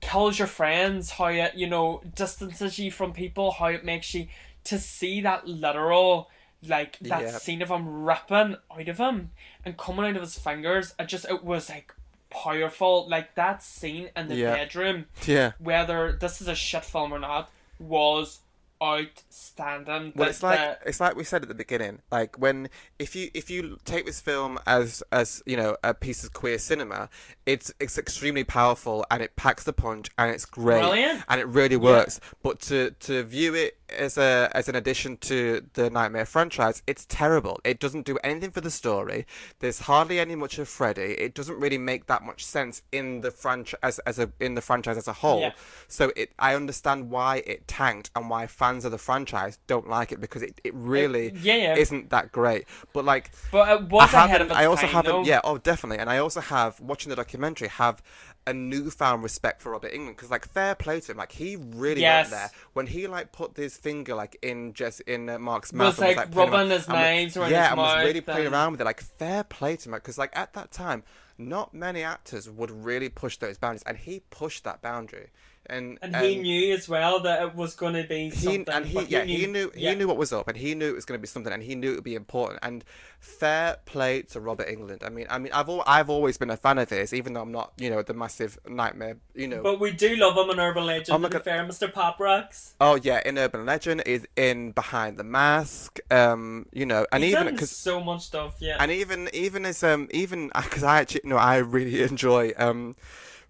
kills 0.00 0.38
your 0.38 0.48
friends, 0.48 1.10
how 1.10 1.26
it, 1.26 1.54
you 1.54 1.66
know, 1.68 2.02
distances 2.14 2.78
you 2.78 2.90
from 2.90 3.12
people, 3.12 3.52
how 3.52 3.66
it 3.66 3.84
makes 3.84 4.14
you 4.14 4.26
to 4.64 4.78
see 4.78 5.20
that 5.20 5.46
literal 5.46 6.30
like 6.66 6.98
that 7.00 7.22
Yeah. 7.22 7.30
scene 7.38 7.60
of 7.60 7.68
him 7.70 8.04
ripping 8.04 8.56
out 8.70 8.88
of 8.88 8.98
him 8.98 9.30
and 9.64 9.76
coming 9.76 10.06
out 10.06 10.16
of 10.16 10.22
his 10.22 10.38
fingers, 10.38 10.94
it 10.98 11.06
just 11.06 11.26
it 11.26 11.44
was 11.44 11.68
like 11.68 11.92
powerful. 12.30 13.06
Like 13.08 13.34
that 13.34 13.62
scene 13.62 14.08
in 14.16 14.28
the 14.28 14.36
Yeah. 14.36 14.54
bedroom, 14.54 15.06
yeah 15.26 15.52
whether 15.58 16.12
this 16.12 16.40
is 16.40 16.48
a 16.48 16.54
shit 16.54 16.84
film 16.84 17.12
or 17.12 17.18
not, 17.18 17.50
was 17.78 18.40
outstanding. 18.82 20.12
well 20.14 20.28
it's 20.28 20.42
like 20.42 20.58
the- 20.58 20.88
it's 20.88 21.00
like 21.00 21.16
we 21.16 21.24
said 21.24 21.42
at 21.42 21.48
the 21.48 21.54
beginning 21.54 22.00
like 22.10 22.38
when 22.38 22.68
if 22.98 23.14
you 23.16 23.30
if 23.34 23.50
you 23.50 23.78
take 23.84 24.06
this 24.06 24.20
film 24.20 24.58
as 24.66 25.02
as 25.12 25.42
you 25.46 25.56
know 25.56 25.76
a 25.82 25.94
piece 25.94 26.24
of 26.24 26.32
queer 26.32 26.58
cinema 26.58 27.08
it's 27.46 27.72
it's 27.80 27.98
extremely 27.98 28.44
powerful 28.44 29.04
and 29.10 29.22
it 29.22 29.36
packs 29.36 29.64
the 29.64 29.72
punch 29.72 30.08
and 30.18 30.30
it's 30.30 30.44
great 30.44 30.80
Brilliant. 30.80 31.22
and 31.28 31.40
it 31.40 31.46
really 31.46 31.76
works 31.76 32.20
but 32.42 32.60
to 32.62 32.90
to 33.00 33.22
view 33.22 33.54
it 33.54 33.78
as 33.90 34.16
a 34.18 34.50
as 34.54 34.68
an 34.68 34.74
addition 34.74 35.16
to 35.18 35.64
the 35.74 35.90
nightmare 35.90 36.24
franchise 36.24 36.82
it's 36.86 37.04
terrible 37.06 37.60
it 37.64 37.78
doesn't 37.78 38.04
do 38.06 38.16
anything 38.24 38.50
for 38.50 38.60
the 38.60 38.70
story 38.70 39.26
there's 39.60 39.80
hardly 39.80 40.18
any 40.18 40.34
much 40.34 40.58
of 40.58 40.68
freddy 40.68 41.12
it 41.18 41.34
doesn't 41.34 41.58
really 41.60 41.78
make 41.78 42.06
that 42.06 42.22
much 42.22 42.44
sense 42.44 42.82
in 42.92 43.20
the 43.20 43.30
franchise 43.30 43.78
as, 43.82 43.98
as 44.00 44.18
a 44.18 44.30
in 44.40 44.54
the 44.54 44.60
franchise 44.62 44.96
as 44.96 45.08
a 45.08 45.12
whole 45.12 45.40
Yeah. 45.40 45.52
so 45.88 46.12
it 46.16 46.32
i 46.38 46.54
understand 46.54 47.10
why 47.10 47.42
it 47.46 47.68
tanked 47.68 48.10
and 48.16 48.30
why 48.30 48.46
fans 48.46 48.84
of 48.84 48.90
the 48.92 48.98
franchise 48.98 49.58
don't 49.66 49.88
like 49.88 50.12
it 50.12 50.20
because 50.20 50.42
it, 50.42 50.60
it 50.64 50.74
really 50.74 51.32
yeah, 51.42 51.54
yeah. 51.56 51.76
isn't 51.76 52.10
that 52.10 52.32
great 52.32 52.64
but 52.92 53.04
like 53.04 53.30
but 53.52 53.68
it 53.68 53.92
I 53.92 54.04
ahead 54.04 54.40
haven't. 54.40 54.52
I 54.56 54.64
also 54.66 54.82
time, 54.82 54.90
haven't. 54.90 55.12
though. 55.12 55.24
Yeah. 55.24 55.40
Oh, 55.44 55.58
definitely. 55.58 55.98
And 55.98 56.08
I 56.10 56.18
also 56.18 56.40
have 56.40 56.80
watching 56.80 57.10
the 57.10 57.16
documentary 57.16 57.68
have 57.68 58.02
a 58.46 58.52
newfound 58.52 59.22
respect 59.22 59.62
for 59.62 59.70
Robert 59.72 59.92
Englund 59.92 60.08
because 60.16 60.30
like 60.30 60.46
fair 60.48 60.74
play 60.74 61.00
to 61.00 61.12
him. 61.12 61.18
Like 61.18 61.32
he 61.32 61.56
really 61.56 62.00
Yes. 62.02 62.30
went 62.30 62.40
there 62.42 62.50
when 62.74 62.86
he 62.86 63.06
like 63.06 63.32
put 63.32 63.56
his 63.56 63.76
finger 63.76 64.14
like 64.14 64.36
in 64.42 64.72
just 64.74 65.00
in 65.02 65.28
uh, 65.30 65.38
Mark's 65.38 65.72
Was, 65.72 65.78
mouth. 65.78 65.98
and 65.98 66.06
was 66.08 66.16
like, 66.16 66.34
rubbing 66.34 66.70
his 66.70 66.84
and 66.86 66.92
was- 66.94 67.02
knives 67.02 67.36
yeah, 67.36 67.68
and 67.70 67.78
was 67.78 67.96
really 68.04 68.20
mouth 68.20 68.24
playing 68.26 68.52
around 68.52 68.72
with 68.72 68.80
it. 68.80 68.84
Like 68.84 69.00
fair 69.00 69.44
play 69.44 69.76
to 69.76 69.88
him 69.88 69.94
because 69.94 70.18
like 70.18 70.30
at 70.36 70.52
that 70.54 70.70
time, 70.72 71.02
not 71.38 71.72
many 71.74 72.02
actors 72.02 72.48
would 72.48 72.70
really 72.70 73.08
push 73.08 73.38
those 73.38 73.58
boundaries, 73.58 73.82
and 73.86 73.96
he 73.96 74.20
pushed 74.30 74.64
that 74.64 74.82
boundary. 74.82 75.30
And 75.66 75.98
And 76.02 76.14
he 76.16 76.36
knew 76.36 76.74
as 76.74 76.88
well 76.88 77.20
that 77.20 77.42
it 77.42 77.54
was 77.54 77.74
going 77.74 77.94
to 77.94 78.04
be 78.04 78.30
something. 78.30 78.64
he 78.66 78.72
and 78.72 78.86
he 78.86 79.02
yeah 79.04 79.24
he 79.24 79.46
knew 79.46 79.72
yeah. 79.74 79.90
he 79.90 79.96
knew 79.96 80.06
what 80.06 80.16
was 80.18 80.32
up 80.32 80.46
and 80.48 80.56
he 80.58 80.74
knew 80.74 80.88
it 80.88 80.94
was 80.94 81.04
going 81.04 81.18
to 81.18 81.22
be 81.22 81.26
something 81.26 81.52
and 81.52 81.62
he 81.62 81.74
knew 81.74 81.92
it 81.92 81.94
would 81.96 82.04
be 82.04 82.14
important 82.14 82.58
and 82.62 82.84
fair 83.18 83.76
play 83.86 84.20
to 84.22 84.40
Robert 84.40 84.68
Englund. 84.68 85.02
I 85.04 85.08
mean 85.08 85.26
I 85.30 85.38
mean 85.38 85.52
I've 85.52 85.68
al- 85.70 85.82
I've 85.86 86.10
always 86.10 86.36
been 86.36 86.50
a 86.50 86.56
fan 86.58 86.76
of 86.78 86.90
his 86.90 87.14
even 87.14 87.32
though 87.32 87.40
I'm 87.40 87.52
not 87.52 87.72
you 87.78 87.88
know 87.88 88.02
the 88.02 88.12
massive 88.12 88.58
nightmare 88.68 89.16
you 89.34 89.48
know. 89.48 89.62
But 89.62 89.80
we 89.80 89.90
do 89.92 90.16
love 90.16 90.36
him 90.36 90.50
in 90.50 90.60
Urban 90.60 90.84
Legend. 90.84 91.14
Oh 91.14 91.18
my 91.18 91.28
God. 91.30 91.42
fair, 91.44 91.64
Mr. 91.64 91.90
Pop 91.92 92.20
Rocks. 92.20 92.74
oh 92.80 92.96
yeah, 92.96 93.22
in 93.24 93.38
Urban 93.38 93.64
Legend 93.64 94.02
is 94.04 94.26
in 94.36 94.72
Behind 94.72 95.16
the 95.18 95.24
Mask, 95.24 95.98
um, 96.10 96.66
you 96.72 96.84
know, 96.84 97.06
and 97.10 97.24
He's 97.24 97.32
even 97.32 97.52
because 97.54 97.70
so 97.70 98.02
much 98.02 98.22
stuff. 98.22 98.56
Yeah. 98.60 98.76
and 98.80 98.90
even 98.90 99.30
even 99.32 99.64
as 99.64 99.82
um 99.82 100.08
even 100.10 100.50
because 100.54 100.82
I 100.82 101.00
actually 101.00 101.22
know 101.24 101.36
I 101.36 101.56
really 101.56 102.02
enjoy 102.10 102.52
um 102.58 102.96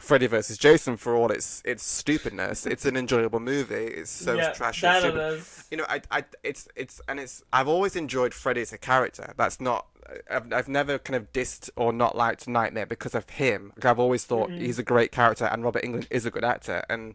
Freddy 0.05 0.27
versus 0.27 0.57
Jason 0.59 0.97
for 0.97 1.15
all 1.17 1.31
its 1.33 1.63
its 1.65 1.83
stupidness. 1.83 2.67
It's 2.67 2.85
an 2.85 2.97
enjoyable 2.97 3.41
movie. 3.41 3.75
It's 3.75 4.11
so 4.11 4.35
yeah, 4.35 4.53
trashy. 4.53 4.87
and 4.87 5.01
stupid. 5.03 5.43
you 5.71 5.77
know, 5.79 5.87
I, 5.89 6.01
I, 6.11 6.25
it's, 6.43 6.69
it's, 6.77 7.01
and 7.09 7.19
it's. 7.19 7.43
I've 7.53 7.69
always 7.69 7.97
enjoyed 7.97 8.33
Freddy 8.35 8.61
as 8.61 8.73
a 8.73 8.79
character. 8.79 9.33
That's 9.37 9.61
not. 9.61 9.87
I've, 10.31 10.53
I've 10.53 10.69
never 10.69 10.99
kind 10.99 11.17
of 11.17 11.33
dissed 11.33 11.71
or 11.77 11.93
not 11.93 12.15
liked 12.17 12.47
Nightmare 12.47 12.87
because 12.87 13.15
of 13.15 13.29
him. 13.31 13.73
Like, 13.77 13.87
I've 13.87 13.99
always 13.99 14.25
thought 14.25 14.51
Mm-hmm. 14.51 14.61
he's 14.61 14.79
a 14.79 14.83
great 14.83 15.11
character, 15.13 15.47
and 15.47 15.65
Robert 15.65 15.83
Englund 15.83 16.07
is 16.11 16.27
a 16.27 16.31
good 16.31 16.45
actor. 16.45 16.85
And 16.91 17.15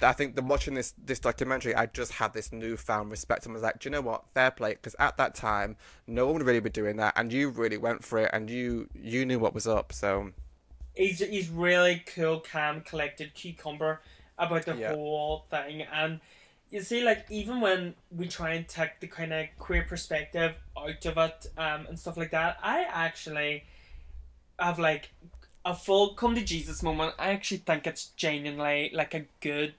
I 0.00 0.12
think 0.14 0.34
the 0.34 0.42
watching 0.42 0.74
this 0.74 0.94
this 1.04 1.18
documentary, 1.18 1.74
I 1.74 1.86
just 1.86 2.12
had 2.12 2.32
this 2.32 2.50
newfound 2.52 3.10
respect 3.10 3.44
and 3.44 3.52
was 3.52 3.62
like, 3.62 3.80
do 3.80 3.88
you 3.88 3.90
know 3.92 4.00
what? 4.00 4.24
Fair 4.32 4.50
play, 4.50 4.70
because 4.70 4.96
at 4.98 5.16
that 5.18 5.34
time, 5.34 5.76
no 6.06 6.24
one 6.26 6.36
would 6.36 6.46
really 6.46 6.60
be 6.60 6.70
doing 6.70 6.96
that, 6.96 7.12
and 7.16 7.30
you 7.32 7.50
really 7.50 7.76
went 7.76 8.02
for 8.04 8.18
it, 8.20 8.30
and 8.32 8.48
you 8.48 8.88
you 8.94 9.26
knew 9.26 9.38
what 9.38 9.52
was 9.52 9.66
up. 9.66 9.92
So 9.92 10.30
he's 10.98 11.20
he's 11.20 11.48
really 11.48 12.02
cool, 12.14 12.40
calm, 12.40 12.82
collected, 12.82 13.32
cucumber 13.34 14.00
about 14.38 14.66
the 14.66 14.74
Yeah. 14.74 14.94
whole 14.94 15.44
thing, 15.50 15.82
and 15.82 16.20
you 16.70 16.82
see, 16.82 17.02
like 17.02 17.24
even 17.30 17.60
when 17.60 17.94
we 18.10 18.28
try 18.28 18.52
and 18.54 18.68
take 18.68 19.00
the 19.00 19.06
kind 19.06 19.32
of 19.32 19.46
queer 19.58 19.84
perspective 19.84 20.54
out 20.76 21.06
of 21.06 21.16
it, 21.16 21.46
um, 21.56 21.86
and 21.88 21.98
stuff 21.98 22.16
like 22.16 22.32
that, 22.32 22.58
I 22.62 22.82
actually 22.82 23.64
have 24.58 24.78
like 24.78 25.10
a 25.64 25.74
full 25.74 26.14
come 26.14 26.34
to 26.34 26.42
Jesus 26.44 26.82
moment. 26.82 27.14
I 27.18 27.30
actually 27.30 27.58
think 27.58 27.86
it's 27.86 28.06
genuinely 28.16 28.90
like 28.92 29.14
a 29.14 29.24
good 29.40 29.74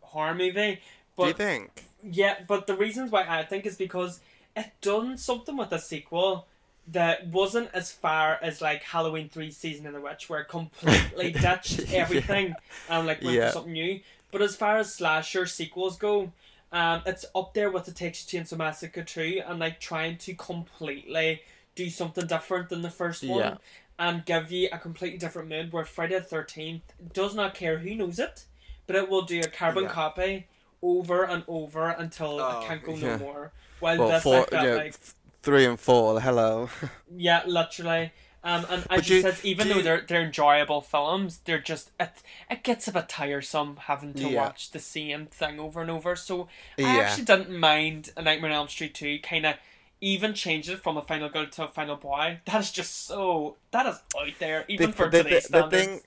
horror 0.00 0.34
movie, 0.34 0.80
do 1.18 1.26
you 1.28 1.32
think? 1.32 1.70
yeah, 2.02 2.36
but 2.46 2.66
the 2.66 2.76
reasons 2.76 3.10
why 3.10 3.24
I 3.28 3.44
think 3.44 3.66
is 3.66 3.76
because 3.76 4.20
it 4.56 4.72
done 4.80 5.16
something 5.18 5.56
with 5.56 5.70
the 5.70 5.78
sequel 5.78 6.46
that 6.88 7.26
wasn't 7.28 7.70
as 7.72 7.90
far 7.90 8.38
as 8.42 8.60
like 8.60 8.82
Halloween 8.82 9.28
three 9.28 9.50
season 9.50 9.86
of 9.86 9.94
the 9.94 10.00
witch, 10.00 10.28
where 10.28 10.40
it 10.40 10.48
completely 10.48 11.32
ditched 11.40 11.80
Yeah. 11.88 12.00
everything 12.00 12.54
and 12.88 13.06
like 13.06 13.22
went 13.22 13.36
Yeah. 13.36 13.46
for 13.48 13.52
something 13.54 13.72
new. 13.72 14.00
But 14.30 14.42
as 14.42 14.54
far 14.56 14.76
as 14.78 14.92
slasher 14.94 15.46
sequels 15.46 15.96
go, 15.96 16.32
um, 16.72 17.02
it's 17.06 17.24
up 17.34 17.54
there 17.54 17.70
with 17.70 17.84
the 17.86 17.92
Texas 17.92 18.26
Chainsaw 18.26 18.58
Massacre 18.58 19.02
two, 19.04 19.42
and 19.46 19.58
like 19.58 19.80
trying 19.80 20.18
to 20.18 20.34
completely 20.34 21.42
do 21.74 21.88
something 21.88 22.26
different 22.26 22.68
than 22.68 22.82
the 22.82 22.90
first 22.90 23.22
one. 23.24 23.38
Yeah. 23.38 23.56
And 23.96 24.24
give 24.24 24.50
you 24.50 24.68
a 24.72 24.78
completely 24.78 25.18
different 25.18 25.48
mood 25.48 25.72
where 25.72 25.84
Friday 25.84 26.18
the 26.18 26.24
Thirteenth 26.24 26.82
does 27.12 27.32
not 27.34 27.54
care 27.54 27.78
who 27.78 27.94
knows 27.94 28.18
it, 28.18 28.44
but 28.88 28.96
it 28.96 29.08
will 29.08 29.22
do 29.22 29.38
a 29.40 29.46
carbon 29.46 29.84
Yeah. 29.84 29.90
copy 29.90 30.46
over 30.82 31.22
and 31.22 31.44
over 31.46 31.90
until 31.90 32.40
Oh, 32.40 32.60
it 32.60 32.66
can't 32.66 32.82
go 32.82 32.94
yeah. 32.96 33.16
no 33.16 33.18
more. 33.18 33.52
While 33.78 33.98
Well, 33.98 34.08
this 34.08 34.22
four, 34.24 34.34
I 34.42 34.46
felt 34.46 34.64
yeah, 34.66 34.74
like 34.74 34.94
f- 34.94 35.14
three 35.44 35.64
and 35.66 35.78
four. 35.78 36.20
Hello. 36.20 36.68
yeah, 37.14 37.42
literally. 37.46 38.12
Um, 38.42 38.66
and 38.68 38.86
as 38.90 39.08
you- 39.08 39.22
says, 39.22 39.42
even 39.44 39.68
though 39.68 39.76
you- 39.76 39.82
they're 39.82 40.00
they're 40.06 40.22
enjoyable 40.24 40.80
films, 40.82 41.40
they're 41.44 41.58
just 41.60 41.90
it 42.00 42.10
it 42.50 42.62
gets 42.62 42.88
a 42.88 42.92
bit 42.92 43.08
tiresome 43.08 43.76
having 43.86 44.12
to 44.14 44.28
Yeah. 44.28 44.42
watch 44.42 44.70
the 44.72 44.78
same 44.80 45.26
thing 45.26 45.58
over 45.60 45.80
and 45.80 45.90
over. 45.90 46.14
So 46.16 46.48
I 46.78 46.82
Yeah. 46.82 46.88
actually 47.04 47.24
didn't 47.24 47.58
mind 47.58 48.10
A 48.16 48.22
Nightmare 48.22 48.50
on 48.50 48.56
Elm 48.56 48.68
Street 48.68 48.94
two 48.94 49.18
kind 49.20 49.46
of 49.46 49.54
even 50.00 50.34
changed 50.34 50.68
it 50.68 50.82
from 50.82 50.98
a 50.98 51.02
final 51.02 51.30
girl 51.30 51.46
to 51.46 51.64
a 51.64 51.68
final 51.68 51.96
boy. 51.96 52.40
That 52.44 52.60
is 52.60 52.70
just 52.70 53.06
so 53.06 53.56
that 53.70 53.86
is 53.86 53.96
out 54.18 54.32
there 54.38 54.64
even 54.68 54.92
for 54.92 55.08
the, 55.08 55.22
today's 55.22 55.44
the, 55.48 55.62
the 55.62 55.68
standards. 55.70 55.86
thing 55.86 56.00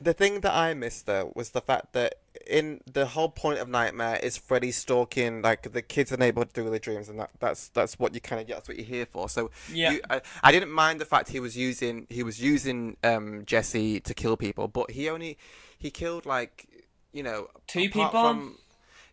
the 0.00 0.12
thing 0.12 0.40
that 0.40 0.54
I 0.54 0.74
missed 0.74 1.06
though 1.06 1.32
was 1.34 1.50
the 1.50 1.60
fact 1.60 1.92
that 1.92 2.16
in 2.46 2.80
the 2.90 3.06
whole 3.06 3.28
point 3.28 3.58
of 3.58 3.68
Nightmare 3.68 4.18
is 4.22 4.36
Freddy 4.36 4.72
stalking 4.72 5.40
like 5.42 5.72
the 5.72 5.82
kids 5.82 6.10
in 6.10 6.18
the 6.18 6.26
neighborhood 6.26 6.50
through 6.50 6.68
their 6.70 6.78
dreams, 6.78 7.08
and 7.08 7.18
that, 7.18 7.30
that's 7.38 7.68
that's 7.68 7.98
what 7.98 8.14
you 8.14 8.20
kind 8.20 8.42
of 8.42 8.48
that's 8.48 8.68
what 8.68 8.76
you're 8.76 8.86
here 8.86 9.06
for. 9.06 9.28
So 9.28 9.50
Yeah. 9.72 9.92
you, 9.92 10.00
I, 10.10 10.20
I 10.42 10.52
didn't 10.52 10.70
mind 10.70 11.00
the 11.00 11.04
fact 11.04 11.28
he 11.28 11.40
was 11.40 11.56
using 11.56 12.06
he 12.10 12.22
was 12.22 12.40
using 12.40 12.96
um 13.04 13.44
Jesse 13.46 14.00
to 14.00 14.14
kill 14.14 14.36
people, 14.36 14.68
but 14.68 14.90
he 14.90 15.08
only 15.08 15.38
he 15.78 15.90
killed 15.90 16.26
like 16.26 16.66
you 17.12 17.22
know 17.22 17.48
Two 17.66 17.88
people? 17.88 18.10
From, 18.10 18.58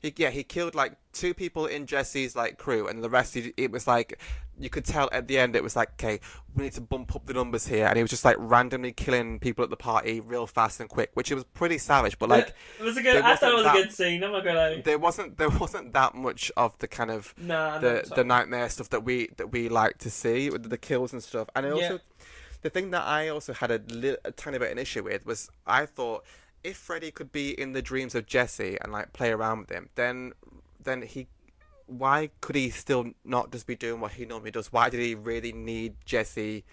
he, 0.02 0.14
yeah, 0.18 0.32
he 0.32 0.44
killed 0.44 0.74
like 0.74 0.94
two 1.14 1.34
people 1.34 1.68
in 1.68 1.86
Jesse's 1.86 2.36
like 2.36 2.58
crew, 2.58 2.88
and 2.88 3.04
the 3.04 3.10
rest 3.10 3.36
he, 3.36 3.54
it 3.56 3.72
was 3.72 3.86
like 3.88 4.20
you 4.62 4.70
could 4.70 4.86
tell 4.86 5.10
at 5.12 5.28
the 5.28 5.38
end 5.40 5.56
it 5.56 5.64
was 5.64 5.76
like 5.76 5.94
okay, 5.94 6.20
we 6.56 6.64
need 6.64 6.74
to 6.74 6.82
bump 6.82 7.16
up 7.16 7.26
the 7.26 7.34
numbers 7.34 7.68
here, 7.68 7.86
and 7.88 7.98
he 7.98 8.04
was 8.04 8.10
just 8.10 8.24
like 8.26 8.36
randomly 8.40 8.92
killing 8.92 9.40
people 9.40 9.64
at 9.64 9.70
the 9.70 9.78
party 9.78 10.20
real 10.20 10.48
fast 10.48 10.80
and 10.80 10.90
quick, 10.90 11.12
which 11.16 11.32
it 11.32 11.36
was 11.36 11.44
pretty 11.46 11.78
savage. 11.78 12.18
But 12.20 12.30
like 12.30 12.54
it 12.80 12.84
was 12.84 12.98
a 12.98 13.02
good. 13.02 13.18
I 13.18 13.36
thought 13.36 13.52
it 13.52 13.56
was 13.56 13.66
wasn't 13.66 13.80
a 13.80 13.84
good 13.88 13.94
scene. 13.94 14.24
I'm 14.24 14.32
not 14.32 14.44
gonna 14.44 14.58
lie. 14.60 14.82
there 14.82 15.00
wasn't 15.00 15.38
there 15.38 15.50
wasn't 15.50 15.94
that 15.94 16.16
much 16.16 16.52
of 16.56 16.78
the 16.80 16.88
kind 16.88 17.12
of 17.12 17.34
Nah, 17.38 17.80
the 17.80 18.10
the 18.16 18.24
nightmare 18.24 18.70
stuff 18.70 18.90
that 18.90 19.04
we 19.04 19.30
that 19.38 19.52
we 19.52 19.68
like 19.70 19.98
to 20.00 20.10
see 20.10 20.50
with 20.50 20.70
the 20.70 20.78
kills 20.78 21.14
and 21.14 21.22
stuff. 21.24 21.50
And 21.56 21.66
I 21.66 21.72
also 21.72 21.94
Yeah. 21.94 21.98
the 22.62 22.70
thing 22.70 22.92
that 22.92 23.04
I 23.04 23.28
also 23.30 23.54
had 23.54 23.72
a, 23.72 23.82
li- 23.90 24.18
a 24.24 24.32
tiny 24.32 24.58
bit 24.60 24.68
of 24.68 24.72
an 24.74 24.78
issue 24.80 25.04
with 25.04 25.26
was 25.26 25.50
I 25.66 25.86
thought 25.86 26.24
if 26.64 26.78
Freddy 26.78 27.10
could 27.10 27.32
be 27.32 27.60
in 27.60 27.74
the 27.74 27.82
dreams 27.82 28.14
of 28.14 28.28
Jesse 28.28 28.78
and 28.82 28.92
like 28.92 29.14
play 29.14 29.32
around 29.32 29.60
with 29.62 29.70
him, 29.72 29.90
then 29.96 30.34
then 30.84 31.02
he 31.02 31.28
why 31.98 32.30
could 32.42 32.56
he 32.56 32.70
still 32.70 33.12
not 33.26 33.52
just 33.52 33.68
be 33.68 33.76
doing 33.76 34.00
what 34.02 34.14
he 34.14 34.26
normally 34.26 34.52
does? 34.52 34.72
Why 34.72 34.90
did 34.90 35.00
he 35.02 35.16
really 35.16 35.52
need 35.52 35.96
Jesse 36.06 36.64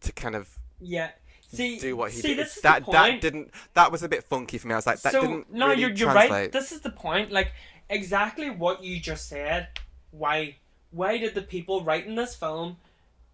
to 0.00 0.12
kind 0.12 0.34
of 0.34 0.58
Yeah. 0.80 1.10
See, 1.48 1.78
do 1.78 1.96
what 1.96 2.10
he 2.10 2.20
see, 2.20 2.28
did? 2.28 2.38
this 2.38 2.56
is 2.56 2.62
that 2.62 2.84
the 2.84 2.92
that 2.92 3.20
didn't 3.20 3.50
that 3.74 3.92
was 3.92 4.02
a 4.02 4.08
bit 4.08 4.24
funky 4.24 4.58
for 4.58 4.66
me. 4.68 4.74
I 4.74 4.76
was 4.78 4.86
like 4.86 5.00
that 5.02 5.12
so 5.12 5.20
didn't 5.20 5.52
no, 5.52 5.68
really 5.68 5.80
you're 5.82 5.90
you're 5.90 6.10
translate. 6.12 6.30
right. 6.30 6.52
This 6.52 6.72
is 6.72 6.80
the 6.80 6.90
point. 6.90 7.30
Like 7.30 7.52
exactly 7.88 8.50
what 8.50 8.82
you 8.82 8.98
just 8.98 9.28
said. 9.28 9.68
Why 10.10 10.56
why 10.90 11.18
did 11.18 11.34
the 11.34 11.42
people 11.42 11.84
writing 11.84 12.14
this 12.16 12.34
film 12.34 12.78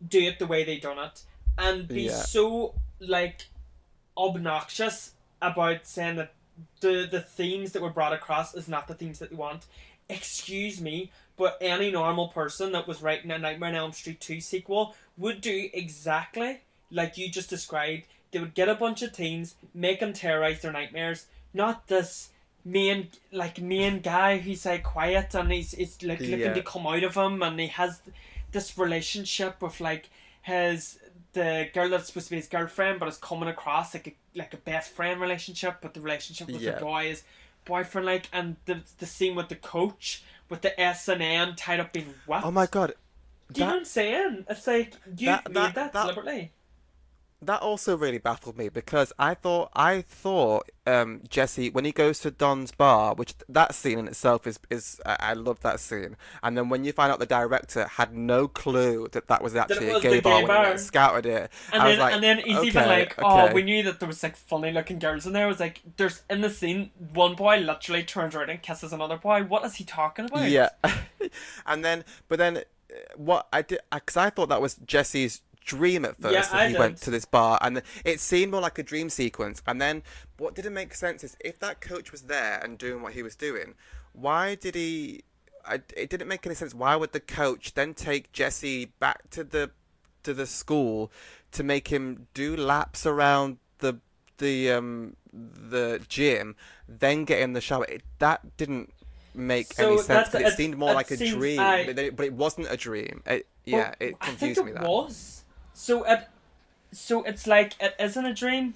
do 0.07 0.21
it 0.21 0.39
the 0.39 0.47
way 0.47 0.63
they 0.65 0.79
done 0.79 0.99
it 0.99 1.23
and 1.57 1.89
be 1.89 2.03
Yeah. 2.03 2.13
so 2.23 2.75
like 3.01 3.47
obnoxious 4.17 5.13
about 5.41 5.87
saying 5.87 6.17
that 6.17 6.35
the 6.81 7.09
the 7.11 7.21
themes 7.21 7.73
that 7.73 7.83
were 7.83 7.91
brought 7.91 8.13
across 8.13 8.55
is 8.55 8.69
not 8.69 8.89
the 8.89 8.95
themes 8.95 9.19
that 9.21 9.31
they 9.31 9.37
want. 9.37 9.67
Excuse 10.17 10.81
me, 10.81 11.11
but 11.37 11.57
any 11.61 11.91
normal 11.91 12.29
person 12.29 12.73
that 12.73 12.87
was 12.87 13.03
writing 13.03 13.31
a 13.31 13.39
Nightmare 13.39 13.71
on 13.71 13.75
Elm 13.77 13.93
Street 13.93 14.21
2 14.21 14.41
sequel 14.41 14.95
would 15.17 15.41
do 15.41 15.69
exactly 15.73 16.61
like 16.91 17.17
you 17.17 17.31
just 17.31 17.51
described. 17.51 18.05
They 18.31 18.39
would 18.39 18.55
get 18.55 18.69
a 18.69 18.75
bunch 18.75 19.03
of 19.03 19.13
teens, 19.13 19.55
make 19.75 20.01
them 20.01 20.13
terrorize 20.13 20.61
their 20.63 20.73
nightmares, 20.73 21.27
not 21.55 21.87
this 21.89 22.31
main 22.65 23.09
like 23.33 23.61
main 23.61 24.01
guy 24.01 24.39
who's 24.39 24.65
like 24.65 24.85
quiet 24.85 25.35
and 25.35 25.51
he's, 25.51 25.73
he's 25.73 26.01
like 26.03 26.21
looking 26.21 26.39
Yeah. 26.41 26.55
to 26.55 26.61
uh, 26.61 26.63
come 26.63 26.87
out 26.87 27.03
of 27.03 27.15
him 27.17 27.43
and 27.43 27.59
he 27.59 27.67
has 27.67 28.01
this 28.53 28.79
relationship 28.79 29.61
with 29.61 29.81
like 29.81 30.09
his 30.43 30.99
the 31.33 31.69
girl 31.75 31.89
that's 31.89 32.07
supposed 32.07 32.27
to 32.27 32.31
be 32.33 32.37
his 32.37 32.47
girlfriend 32.47 33.01
but 33.01 33.09
is 33.09 33.17
coming 33.17 33.49
across 33.49 33.95
like 33.95 34.07
a 34.07 34.15
like 34.39 34.55
a 34.55 34.59
best 34.59 34.93
friend 34.93 35.21
relationship 35.21 35.79
but 35.81 35.93
the 35.95 36.01
relationship 36.01 36.47
with 36.47 36.61
Yeah. 36.61 36.73
the 36.77 36.81
boy 36.81 37.07
is 37.09 37.25
boyfriend 37.65 38.07
like 38.07 38.29
and 38.33 38.57
the 38.67 38.81
the 38.99 39.07
scene 39.07 39.35
with 39.35 39.49
the 39.49 39.57
coach 39.57 40.23
with 40.49 40.63
the 40.63 40.79
S 40.81 41.09
and 41.09 41.23
M 41.23 41.55
tied 41.57 41.81
up 41.81 41.93
being 41.93 42.15
what 42.27 42.45
Oh 42.45 42.51
my 42.51 42.67
god. 42.67 42.95
do 43.53 43.61
you 43.61 43.67
know 43.67 43.73
what 43.73 43.79
I'm 43.81 43.85
saying? 43.85 44.45
It's 44.49 44.67
like 44.67 44.95
you 45.17 45.27
That- 45.27 45.49
made 45.49 45.55
that- 45.55 45.75
that, 45.75 45.93
that- 45.93 46.03
deliberately. 46.03 46.53
That 47.45 47.61
also 47.61 47.97
really 47.97 48.19
baffled 48.19 48.57
me 48.57 48.69
because 48.69 49.13
I 49.19 49.35
thought 49.35 49.71
I 49.75 50.03
thought 50.03 50.71
um, 50.87 51.23
Jesse 51.29 51.71
when 51.71 51.85
he 51.85 51.91
goes 51.91 52.21
to 52.21 52.31
Don's 52.31 52.71
bar, 52.71 53.15
which 53.15 53.35
that 53.49 53.75
scene 53.75 53.99
in 53.99 54.07
itself 54.07 54.47
is 54.47 54.61
is 54.71 55.01
I, 55.05 55.17
I 55.21 55.33
love 55.33 55.61
that 55.61 55.81
scene. 55.81 56.17
And 56.43 56.57
then 56.57 56.69
when 56.69 56.85
you 56.85 56.93
find 56.93 57.11
out 57.11 57.19
the 57.19 57.27
director 57.27 57.87
had 57.87 58.15
no 58.15 58.47
clue 58.47 59.09
that 59.11 59.27
that 59.27 59.43
was 59.43 59.57
actually 59.57 59.93
was 59.93 60.05
a 60.05 60.09
gay 60.09 60.21
bar 60.21 60.41
gay 60.41 60.47
when 60.47 60.73
he 60.73 60.79
scouted 60.79 61.27
it, 61.27 61.51
And 61.73 61.83
I 61.83 61.89
then 61.89 61.91
was 61.91 61.99
like, 61.99 62.15
and 62.15 62.23
then 62.23 62.39
he's 62.39 62.65
even 62.65 62.87
like, 62.87 63.15
oh, 63.19 63.47
okay. 63.47 63.55
we 63.55 63.63
knew 63.63 63.83
that 63.83 63.99
there 63.99 64.07
was 64.07 64.23
like 64.23 64.37
funny 64.37 64.71
looking 64.71 65.01
girls 65.01 65.27
in 65.27 65.33
there. 65.33 65.47
It 65.47 65.49
was 65.49 65.61
like 65.61 65.83
there's 65.97 66.23
in 66.31 66.43
the 66.43 66.51
scene 66.51 66.91
one 67.13 67.35
boy 67.35 67.59
literally 67.59 68.05
turns 68.05 68.37
around 68.37 68.51
and 68.51 68.63
kisses 68.63 68.93
another 68.93 69.17
boy. 69.17 69.43
What 69.43 69.65
is 69.65 69.75
he 69.75 69.85
talking 69.85 70.27
about? 70.27 70.49
Yeah, 70.49 70.69
and 71.67 71.85
then 71.85 72.05
but 72.29 72.39
then 72.39 72.59
uh, 72.59 72.63
what 73.17 73.49
I 73.53 73.63
did 73.63 73.81
because 73.93 74.17
I 74.17 74.31
thought 74.31 74.49
that 74.49 74.61
was 74.61 74.77
Jesse's 74.87 75.43
dream 75.65 76.05
at 76.05 76.21
first 76.21 76.35
Yeah, 76.35 76.41
that 76.43 76.55
I 76.55 76.69
he 76.69 76.77
went 76.77 76.99
to 76.99 77.11
this 77.11 77.25
bar 77.25 77.59
and 77.63 77.83
it 78.05 78.21
seemed 78.21 78.53
more 78.53 78.61
like 78.61 78.79
a 78.79 78.83
dream 78.83 79.09
sequence 79.11 79.63
and 79.67 79.81
then 79.81 80.03
what 80.39 80.55
didn't 80.55 80.75
make 80.75 80.95
sense 80.95 81.23
is 81.25 81.37
if 81.45 81.59
that 81.61 81.81
coach 81.81 82.13
was 82.13 82.23
there 82.23 82.61
and 82.63 82.79
doing 82.79 83.03
what 83.03 83.13
he 83.13 83.23
was 83.23 83.37
doing 83.37 83.75
why 84.13 84.55
did 84.55 84.75
he 84.75 85.23
I, 85.65 85.75
it 85.97 86.11
didn't 86.11 86.27
make 86.27 86.45
any 86.45 86.57
sense. 86.57 86.75
Why 86.75 86.97
would 86.97 87.13
the 87.13 87.21
coach 87.21 87.75
then 87.75 87.95
take 87.95 88.33
Jesse 88.33 88.87
back 88.99 89.31
to 89.31 89.45
the 89.45 89.71
to 90.25 90.35
the 90.35 90.45
school 90.45 91.13
to 91.53 91.63
make 91.63 91.87
him 91.87 92.27
do 92.35 92.57
laps 92.57 93.07
around 93.07 93.59
the 93.79 93.99
the 94.39 94.73
um 94.73 95.15
the 95.33 96.01
gym 96.09 96.57
then 96.89 97.25
get 97.25 97.39
in 97.41 97.53
the 97.53 97.61
shower? 97.61 97.85
It, 97.85 98.03
that 98.19 98.57
didn't 98.57 98.93
make 99.37 99.73
So 99.75 99.93
any 99.93 100.03
sense 100.03 100.35
it 100.35 100.43
it- 100.43 100.55
seemed 100.57 100.77
more 100.77 100.95
like 100.95 101.13
a 101.13 101.17
dream 101.17 101.61
I- 101.61 101.85
but, 101.87 101.97
it, 101.97 102.33
wasn't 102.33 102.67
a 102.69 102.77
dream. 102.77 103.23
It, 103.25 103.47
yeah 103.65 103.77
Well, 103.77 103.95
it 104.01 104.17
I 104.21 104.27
think 104.27 104.57
confused 104.57 104.65
me 104.65 104.73
that. 104.73 104.83
was. 104.83 105.42
So 105.75 106.05
it, 106.05 106.29
so 106.93 107.23
it's 107.23 107.47
like 107.47 107.75
it 107.81 107.95
isn't 107.99 108.25
a 108.25 108.35
dream. 108.35 108.75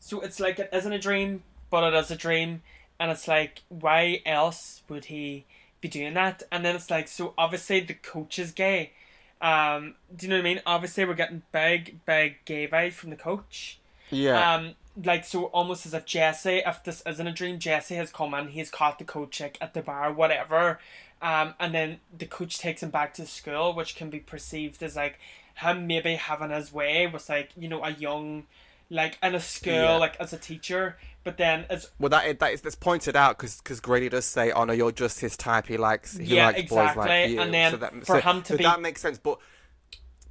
So 0.00 0.20
it's 0.20 0.40
like 0.40 0.58
it 0.58 0.70
isn't 0.72 0.92
a 0.92 0.98
dream, 0.98 1.42
but 1.70 1.92
it 1.92 1.96
is 1.96 2.10
a 2.10 2.16
dream, 2.16 2.62
and 3.00 3.10
it's 3.10 3.28
like 3.28 3.62
why 3.68 4.22
else 4.24 4.82
would 4.88 5.06
he 5.06 5.44
be 5.80 5.88
doing 5.88 6.14
that? 6.14 6.42
And 6.50 6.64
then 6.64 6.76
it's 6.76 6.90
like 6.90 7.08
so 7.08 7.34
obviously 7.36 7.80
the 7.80 7.94
coach 7.94 8.38
is 8.38 8.52
gay. 8.52 8.92
Um, 9.40 9.94
do 10.14 10.26
you 10.26 10.30
know 10.30 10.36
what 10.36 10.46
I 10.46 10.54
mean? 10.54 10.62
Obviously 10.66 11.04
we're 11.04 11.14
getting 11.14 11.42
big, 11.52 12.04
big 12.04 12.44
gay 12.44 12.66
vibes 12.66 12.94
from 12.94 13.10
the 13.10 13.16
coach. 13.16 13.78
yeah 14.10 14.54
Um, 14.54 14.74
like 15.04 15.24
so, 15.24 15.44
almost 15.46 15.86
as 15.86 15.94
if 15.94 16.04
Jesse, 16.04 16.62
if 16.66 16.82
this 16.82 17.02
isn't 17.06 17.26
a 17.26 17.32
dream, 17.32 17.58
Jesse 17.58 17.94
has 17.94 18.10
come 18.10 18.34
in, 18.34 18.48
he's 18.48 18.70
caught 18.70 18.98
the 18.98 19.04
coach 19.04 19.40
like 19.40 19.56
at 19.60 19.74
the 19.74 19.82
bar, 19.82 20.12
whatever. 20.12 20.80
Um, 21.20 21.54
and 21.58 21.74
then 21.74 21.98
the 22.16 22.26
coach 22.26 22.58
takes 22.58 22.82
him 22.82 22.90
back 22.90 23.14
to 23.14 23.26
school, 23.26 23.74
which 23.74 23.96
can 23.96 24.10
be 24.10 24.20
perceived 24.20 24.82
as 24.82 24.96
like 24.96 25.18
him 25.58 25.86
maybe 25.86 26.14
having 26.14 26.50
his 26.50 26.72
way 26.72 27.06
with 27.06 27.28
like 27.28 27.50
you 27.56 27.68
know 27.68 27.82
a 27.84 27.90
young, 27.90 28.46
like 28.90 29.18
in 29.22 29.34
a 29.34 29.40
school, 29.40 29.72
Yeah. 29.72 29.96
like 29.96 30.16
as 30.20 30.32
a 30.32 30.38
teacher. 30.38 30.96
But 31.24 31.36
then 31.36 31.66
as 31.68 31.90
Well, 31.98 32.08
that 32.10 32.38
that 32.38 32.52
is 32.52 32.62
that's 32.62 32.74
pointed 32.76 33.14
out 33.16 33.36
because 33.36 33.58
because 33.58 33.80
Grady 33.80 34.08
does 34.08 34.24
say, 34.24 34.50
"Oh 34.52 34.64
no, 34.64 34.72
you're 34.72 34.92
just 34.92 35.20
his 35.20 35.36
type. 35.36 35.66
He 35.66 35.76
likes 35.76 36.16
he 36.16 36.36
Yeah, 36.36 36.46
likes 36.46 36.62
boys 36.70 36.76
like 36.76 36.96
exactly. 36.96 37.34
you." 37.34 37.40
And 37.40 37.52
then 37.52 37.70
so 37.72 37.76
that, 37.78 37.92
for 38.00 38.04
so- 38.06 38.20
him 38.20 38.42
to 38.42 38.52
so 38.52 38.56
be- 38.56 38.64
that 38.64 38.80
makes 38.80 39.00
sense, 39.02 39.18
but. 39.18 39.38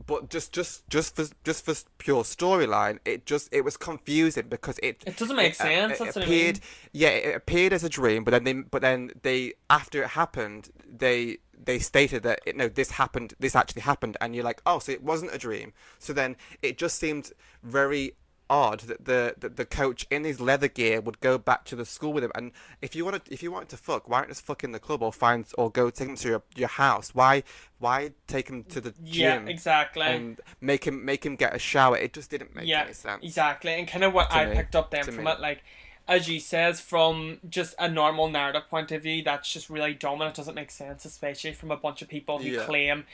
But 0.05 0.29
just, 0.29 0.53
just, 0.53 0.87
just 0.89 1.17
for 1.17 1.25
just 1.43 1.65
for 1.65 1.75
pure 1.97 2.23
storyline, 2.23 2.99
it 3.03 3.25
just 3.25 3.49
it 3.51 3.65
was 3.65 3.75
confusing 3.75 4.45
because 4.47 4.79
it 4.81 5.03
It 5.05 5.17
doesn't 5.17 5.35
make 5.35 5.59
uh, 5.59 5.63
sense, 5.65 5.99
It, 5.99 6.03
that's 6.05 6.15
what 6.15 6.21
I 6.23 6.27
appeared, 6.27 6.55
mean. 6.55 6.61
yeah, 6.93 7.09
it 7.09 7.35
appeared 7.35 7.73
as 7.73 7.83
a 7.83 7.89
dream, 7.89 8.23
but 8.23 8.31
then 8.31 8.43
they, 8.45 8.53
but 8.53 8.81
then 8.81 9.11
they 9.23 9.55
after 9.69 10.03
it 10.03 10.09
happened, 10.11 10.69
they 10.87 11.39
they 11.63 11.79
stated 11.79 12.23
that 12.23 12.39
it, 12.45 12.55
no, 12.55 12.67
this 12.67 12.91
happened, 12.91 13.33
this 13.39 13.55
actually 13.55 13.81
happened, 13.81 14.17
and 14.21 14.35
you're 14.35 14.43
like, 14.43 14.61
oh, 14.65 14.79
so 14.79 14.91
it 14.91 15.03
wasn't 15.03 15.33
a 15.33 15.37
dream. 15.37 15.73
So 15.99 16.13
then 16.13 16.35
it 16.61 16.77
just 16.77 16.97
seemed 16.97 17.31
very 17.63 18.13
odd 18.49 18.79
that 18.81 19.05
the, 19.05 19.35
the 19.37 19.49
the 19.49 19.65
coach 19.65 20.07
in 20.09 20.23
his 20.23 20.39
leather 20.39 20.67
gear 20.67 21.01
would 21.01 21.19
go 21.19 21.37
back 21.37 21.65
to 21.65 21.75
the 21.75 21.85
school 21.85 22.13
with 22.13 22.23
him. 22.23 22.31
And 22.35 22.51
if 22.81 22.95
you 22.95 23.05
wanted 23.05 23.23
if 23.29 23.43
you 23.43 23.51
wanted 23.51 23.69
to 23.69 23.77
fuck, 23.77 24.09
why 24.09 24.19
not 24.19 24.29
just 24.29 24.45
fuck 24.45 24.63
in 24.63 24.71
the 24.71 24.79
club 24.79 25.01
or 25.03 25.11
find 25.11 25.45
or 25.57 25.69
go 25.69 25.89
take 25.89 26.09
him 26.09 26.15
to 26.17 26.27
your, 26.29 26.43
your 26.55 26.67
house? 26.69 27.13
Why 27.13 27.43
why 27.79 28.11
take 28.27 28.49
him 28.49 28.63
to 28.65 28.81
the 28.81 28.91
gym? 29.03 29.45
yeah, 29.45 29.51
exactly. 29.51 30.03
and 30.03 30.39
make 30.61 30.85
him 30.85 31.03
make 31.03 31.25
him 31.25 31.35
get 31.35 31.55
a 31.55 31.59
shower? 31.59 31.97
It 31.97 32.13
just 32.13 32.29
didn't 32.29 32.55
make 32.55 32.67
yeah, 32.67 32.83
any 32.83 32.93
sense. 32.93 33.23
exactly. 33.23 33.73
And 33.73 33.87
kind 33.87 34.03
of 34.03 34.13
what 34.13 34.31
I 34.31 34.45
me. 34.45 34.55
picked 34.55 34.75
up 34.75 34.91
then 34.91 35.03
from 35.03 35.23
me. 35.23 35.31
it, 35.31 35.39
like 35.39 35.63
as 36.07 36.29
you 36.29 36.39
says, 36.39 36.79
from 36.79 37.39
just 37.49 37.75
a 37.77 37.89
normal 37.89 38.29
narrative 38.29 38.69
point 38.69 38.91
of 38.91 39.03
view, 39.03 39.23
that's 39.23 39.51
just 39.51 39.69
really 39.69 39.93
dumb 39.93 40.21
and 40.21 40.29
it 40.29 40.35
doesn't 40.35 40.55
make 40.55 40.71
sense, 40.71 41.03
especially 41.05 41.51
from 41.53 41.71
a 41.71 41.77
bunch 41.77 42.01
of 42.01 42.07
people 42.07 42.39
who 42.39 42.49
Yeah. 42.49 42.63
claim 42.65 43.05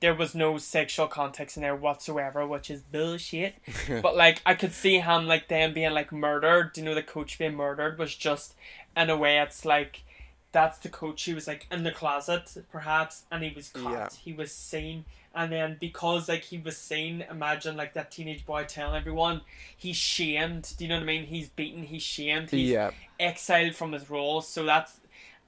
there 0.00 0.14
was 0.14 0.34
no 0.34 0.58
sexual 0.58 1.06
context 1.06 1.56
in 1.56 1.62
there 1.62 1.76
whatsoever, 1.76 2.44
which 2.44 2.68
is 2.70 2.82
bullshit. 2.82 3.54
but 4.02 4.16
like 4.16 4.42
I 4.44 4.54
could 4.54 4.72
see 4.72 4.98
him 4.98 5.28
like 5.28 5.46
them 5.48 5.72
being 5.72 5.92
like 5.92 6.10
murdered. 6.12 6.76
You 6.76 6.82
know, 6.82 6.94
the 6.94 7.02
coach 7.04 7.38
being 7.38 7.54
murdered 7.54 7.98
was 7.98 8.14
just 8.14 8.54
in 8.96 9.08
a 9.10 9.16
way 9.16 9.38
it's 9.38 9.64
like 9.64 10.02
that's 10.50 10.78
the 10.78 10.88
coach. 10.90 11.22
He 11.22 11.32
was 11.32 11.46
like 11.46 11.66
in 11.70 11.84
the 11.84 11.92
closet, 11.92 12.52
perhaps, 12.70 13.22
and 13.30 13.42
he 13.42 13.52
was 13.54 13.68
caught. 13.70 13.92
Yeah. 13.92 14.08
He 14.22 14.32
was 14.34 14.52
seen, 14.52 15.04
and 15.34 15.52
then 15.52 15.76
because 15.80 16.28
like 16.28 16.44
he 16.44 16.58
was 16.58 16.76
seen, 16.76 17.24
imagine 17.30 17.76
like 17.76 17.94
that 17.94 18.10
teenage 18.10 18.44
boy 18.44 18.64
telling 18.64 18.96
everyone 18.96 19.40
he's 19.76 19.96
shamed. 19.96 20.72
Do 20.76 20.84
you 20.84 20.88
know 20.88 20.96
what 20.96 21.04
I 21.04 21.06
mean? 21.06 21.24
He's 21.24 21.48
beaten. 21.48 21.82
He's 21.82 22.02
shamed. 22.02 22.50
He's 22.50 22.70
yeah. 22.70 22.90
exiled 23.18 23.74
from 23.74 23.92
his 23.92 24.10
role. 24.10 24.40
So 24.40 24.64
that's 24.64 25.00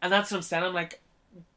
and 0.03 0.13
that's 0.13 0.31
what 0.31 0.39
I'm 0.39 0.43
saying. 0.43 0.65
I'm 0.65 0.75
like 0.75 1.01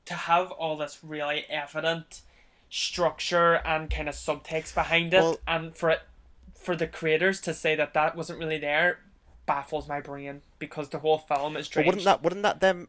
to 0.05 0.13
have 0.13 0.51
all 0.51 0.77
this 0.77 0.99
really 1.03 1.45
evident 1.49 2.21
structure 2.69 3.55
and 3.65 3.89
kind 3.89 4.09
of 4.09 4.15
subtext 4.15 4.73
behind 4.73 5.13
it, 5.13 5.21
Well- 5.21 5.39
and 5.47 5.75
for 5.75 5.89
it 5.91 6.01
for 6.55 6.75
the 6.75 6.87
creators 6.87 7.39
to 7.41 7.53
say 7.53 7.75
that 7.75 7.93
that 7.93 8.15
wasn't 8.15 8.39
really 8.39 8.57
there 8.57 8.99
baffles 9.45 9.87
my 9.87 10.01
brain 10.01 10.41
because 10.59 10.89
the 10.89 10.99
whole 10.99 11.17
film 11.17 11.55
is 11.55 11.69
drenched. 11.69 11.87
wouldn't 11.87 12.03
that 12.03 12.21
wouldn't 12.21 12.43
that 12.43 12.59
then 12.59 12.87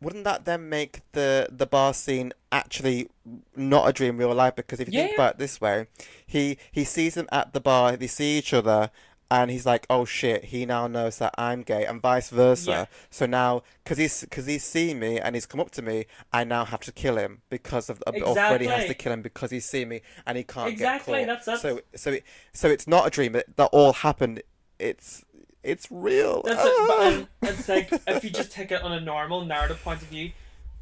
wouldn't 0.00 0.24
that 0.24 0.44
then 0.44 0.68
make 0.68 1.00
the 1.12 1.48
the 1.50 1.66
bar 1.66 1.92
scene 1.94 2.32
actually 2.50 3.08
not 3.56 3.88
a 3.88 3.92
dream 3.92 4.16
real 4.18 4.34
life? 4.34 4.56
Because 4.56 4.80
if 4.80 4.88
you 4.88 4.92
think 4.98 5.10
Yeah. 5.10 5.14
about 5.16 5.34
it 5.34 5.38
this 5.38 5.60
way, 5.60 5.86
he 6.26 6.58
he 6.72 6.84
sees 6.84 7.14
them 7.14 7.28
at 7.32 7.52
the 7.52 7.60
bar, 7.60 7.96
they 7.96 8.06
see 8.06 8.38
each 8.38 8.52
other, 8.54 8.90
and 9.30 9.50
he's 9.50 9.64
like, 9.66 9.86
"Oh 9.88 10.04
shit!" 10.04 10.46
He 10.46 10.66
now 10.66 10.86
knows 10.88 11.18
that 11.18 11.34
I'm 11.38 11.62
gay, 11.62 11.84
and 11.86 12.00
vice 12.02 12.30
versa. 12.30 12.70
Yeah. 12.70 12.86
So 13.10 13.26
now, 13.26 13.62
because 13.84 13.98
he's 13.98 14.22
because 14.22 14.46
he's 14.46 14.64
seen 14.64 14.98
me 14.98 15.20
and 15.20 15.36
he's 15.36 15.46
come 15.46 15.60
up 15.60 15.70
to 15.72 15.82
me, 15.82 16.06
I 16.32 16.42
now 16.44 16.64
have 16.64 16.80
to 16.80 16.92
kill 16.92 17.16
him 17.16 17.42
because 17.50 17.88
of 17.90 18.02
or 18.06 18.34
Freddy 18.34 18.66
has 18.66 18.86
to 18.86 18.94
kill 18.94 19.12
him 19.12 19.22
because 19.22 19.50
he's 19.52 19.66
seen 19.66 19.88
me 19.90 20.00
and 20.26 20.36
he 20.36 20.44
can't 20.44 20.68
Exactly, 20.72 21.24
get 21.24 21.28
caught. 21.28 21.44
that's 21.46 21.64
it. 21.64 21.68
So 21.68 21.80
so 21.94 22.10
it, 22.12 22.24
so 22.52 22.68
it's 22.68 22.86
not 22.88 23.06
a 23.06 23.10
dream. 23.10 23.32
That 23.32 23.68
all 23.72 23.92
happened. 23.92 24.42
It's 24.80 25.24
it's 25.62 25.86
real. 25.90 26.42
That's 26.44 26.62
it, 26.64 26.88
but 26.88 27.06
um, 27.06 27.28
it's 27.42 27.68
like 27.68 27.90
if 28.06 28.24
you 28.24 28.30
just 28.30 28.52
take 28.52 28.70
it 28.72 28.82
on 28.82 28.92
a 28.92 29.00
normal 29.00 29.44
narrative 29.44 29.82
point 29.82 30.02
of 30.02 30.08
view, 30.08 30.32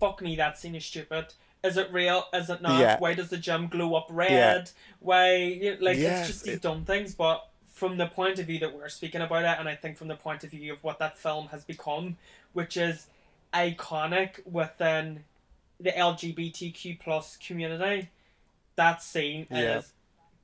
fuck 0.01 0.23
me, 0.23 0.37
that 0.37 0.59
scene 0.59 0.75
is 0.75 0.85
stupid. 0.85 1.33
Is 1.65 1.77
it 1.77 1.93
real? 1.93 2.25
Is 2.33 2.51
it 2.51 2.63
not? 2.63 2.79
Yeah. 2.81 2.99
Why 3.01 3.15
does 3.15 3.31
the 3.31 3.37
gym 3.37 3.67
glow 3.67 3.95
up 3.97 4.07
red? 4.11 4.71
Why, 5.01 5.35
you 5.37 5.77
like, 5.81 5.99
Yes, 5.99 6.21
it's 6.21 6.29
just 6.29 6.45
these 6.45 6.55
it- 6.55 6.63
dumb 6.63 6.85
things. 6.85 7.15
But 7.15 7.49
from 7.73 7.97
the 7.97 8.07
point 8.07 8.39
of 8.39 8.47
view 8.47 8.61
that 8.61 8.73
we're 8.77 8.89
speaking 8.89 9.21
about 9.23 9.45
it, 9.45 9.57
and 9.59 9.69
I 9.69 9.75
think 9.75 9.97
from 9.97 10.07
the 10.09 10.15
point 10.15 10.45
of 10.45 10.51
view 10.51 10.73
of 10.73 10.83
what 10.85 11.01
that 11.01 11.19
film 11.19 11.49
has 11.49 11.65
become, 11.65 12.17
which 12.53 12.77
is 12.77 13.07
iconic 13.53 14.41
within 14.47 15.25
the 15.81 15.91
LGBTQ 15.91 17.01
plus 17.01 17.37
community, 17.37 18.11
that 18.77 19.03
scene 19.03 19.47
Yeah. 19.51 19.79
is 19.79 19.93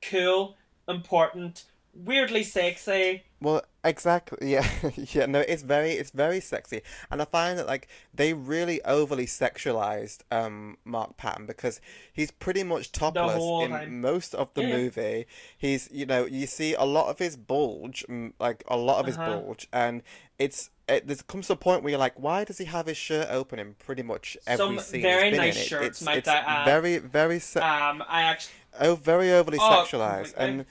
cool, 0.01 0.55
important, 0.87 1.63
weirdly 1.95 2.43
sexy. 2.43 3.23
Well, 3.41 3.63
exactly. 3.83 4.37
Yeah, 4.51 4.67
yeah. 4.95 5.25
No, 5.27 5.39
it's 5.41 5.61
very, 5.63 5.91
it's 5.91 6.11
very 6.11 6.39
sexy, 6.39 6.81
and 7.11 7.21
I 7.21 7.25
find 7.25 7.57
that 7.59 7.67
like 7.67 7.87
they 8.13 8.33
really 8.33 8.83
overly 8.83 9.25
sexualized 9.25 10.19
um 10.31 10.77
Mark 10.85 11.17
Patton 11.17 11.45
because 11.45 11.79
he's 12.11 12.31
pretty 12.31 12.63
much 12.63 12.91
topless 12.91 13.43
in 13.63 13.71
time. 13.71 14.01
most 14.01 14.33
of 14.35 14.53
the 14.53 14.63
Yeah, 14.63 14.77
movie. 14.77 15.25
He's, 15.57 15.89
you 15.91 16.05
know, 16.05 16.25
you 16.25 16.47
see 16.47 16.73
a 16.73 16.83
lot 16.85 17.07
of 17.09 17.19
his 17.19 17.35
bulge, 17.37 18.05
like 18.39 18.63
a 18.67 18.77
lot 18.77 18.99
of 18.99 19.05
his 19.05 19.17
Uh-huh. 19.17 19.39
bulge, 19.41 19.67
and 19.71 20.01
it's. 20.39 20.69
It 20.87 21.07
there 21.07 21.17
comes 21.27 21.47
to 21.47 21.53
a 21.53 21.55
point 21.55 21.81
where 21.81 21.89
you're 21.89 21.99
like, 21.99 22.19
why 22.19 22.43
does 22.43 22.59
he 22.59 22.65
have 22.65 22.85
his 22.85 22.95
shirt 22.95 23.27
open 23.31 23.57
in 23.57 23.73
pretty 23.73 24.03
much 24.03 24.37
every 24.45 24.57
Some 24.77 24.77
scene 24.79 25.01
very 25.01 25.31
nice 25.31 25.55
in? 25.55 25.61
It- 25.63 25.65
shirts, 25.67 25.85
it's, 25.87 26.01
might 26.03 26.17
it's 26.19 26.27
I 26.29 26.35
add. 26.37 26.65
very, 26.65 26.99
very 26.99 27.39
se- 27.39 27.59
Um, 27.59 28.03
I 28.07 28.21
actually. 28.21 28.53
oh, 28.81 28.93
very 28.93 29.31
overly 29.31 29.57
Oh, 29.59 29.83
sexualized, 29.83 30.35
and 30.37 30.67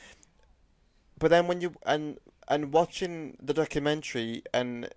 but 1.24 1.30
then 1.30 1.46
when 1.46 1.62
you 1.62 1.72
and 1.86 2.18
and 2.48 2.70
watching 2.70 3.38
the 3.42 3.54
documentary 3.54 4.42
and 4.52 4.90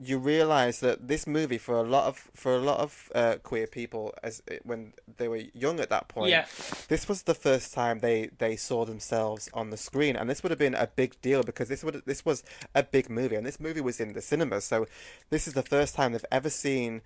you 0.00 0.18
realize 0.18 0.80
that 0.80 1.06
this 1.06 1.24
movie 1.24 1.56
for 1.58 1.76
a 1.76 1.82
lot 1.84 2.08
of 2.08 2.16
for 2.34 2.56
a 2.56 2.58
lot 2.58 2.80
of 2.80 3.12
uh, 3.14 3.36
queer 3.44 3.68
people 3.68 4.12
as 4.24 4.42
when 4.64 4.92
they 5.18 5.28
were 5.28 5.42
young 5.54 5.78
at 5.78 5.88
that 5.88 6.08
point 6.08 6.30
Yeah. 6.30 6.46
this 6.88 7.08
was 7.08 7.22
the 7.22 7.34
first 7.46 7.72
time 7.72 8.00
they 8.00 8.30
they 8.38 8.56
saw 8.56 8.84
themselves 8.84 9.48
on 9.54 9.70
the 9.70 9.76
screen. 9.76 10.16
And 10.16 10.28
this 10.28 10.42
would 10.42 10.50
have 10.50 10.58
been 10.58 10.74
a 10.74 10.88
big 10.88 11.12
deal 11.22 11.44
because 11.44 11.68
this 11.68 11.84
would 11.84 12.02
this 12.06 12.24
was 12.24 12.42
a 12.74 12.82
big 12.82 13.08
movie 13.08 13.36
and 13.36 13.46
this 13.46 13.60
movie 13.60 13.80
was 13.80 14.00
in 14.00 14.14
the 14.14 14.22
cinema. 14.32 14.60
So 14.60 14.86
this 15.30 15.46
is 15.46 15.54
the 15.54 15.62
first 15.62 15.94
time 15.94 16.10
they've 16.10 16.32
ever 16.32 16.50
seen 16.50 17.02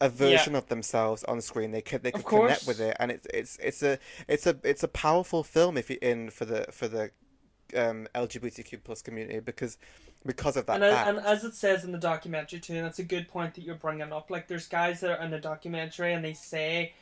a 0.00 0.08
version 0.08 0.56
of 0.56 0.66
themselves 0.66 1.22
on 1.24 1.40
screen. 1.40 1.70
They 1.70 1.82
could 1.82 2.02
they 2.02 2.10
could 2.10 2.24
connect 2.24 2.66
with 2.66 2.80
it. 2.80 2.96
And 2.98 3.12
it's 3.12 3.28
it's 3.32 3.58
it's 3.58 3.82
a 3.84 3.98
it's 4.26 4.46
a 4.48 4.54
it's 4.64 4.82
a 4.82 4.88
powerful 4.88 5.44
film 5.44 5.76
if 5.76 5.88
you 5.88 5.98
in 6.02 6.30
for 6.30 6.44
the 6.44 6.66
for 6.72 6.88
the 6.88 7.12
um, 7.76 8.06
LGBTQ 8.14 8.80
plus 8.84 9.02
community 9.02 9.40
because 9.40 9.78
because 10.24 10.56
of 10.56 10.66
that 10.66 10.74
And, 10.76 10.84
as- 10.84 10.94
fact. 10.94 11.08
and 11.08 11.18
as 11.18 11.44
it 11.44 11.54
says 11.54 11.84
in 11.84 11.92
the 11.92 11.98
documentary 11.98 12.60
too, 12.60 12.74
and 12.74 12.84
that's 12.84 12.98
a 13.00 13.04
good 13.04 13.28
point 13.28 13.54
that 13.54 13.62
you're 13.64 13.74
bringing 13.74 14.12
up. 14.12 14.30
Like, 14.30 14.46
there's 14.48 14.68
guys 14.68 15.00
that 15.00 15.10
are 15.10 15.24
in 15.24 15.30
the 15.32 15.40
documentary 15.40 16.12
and 16.12 16.24
they 16.24 16.32
say, 16.34 16.92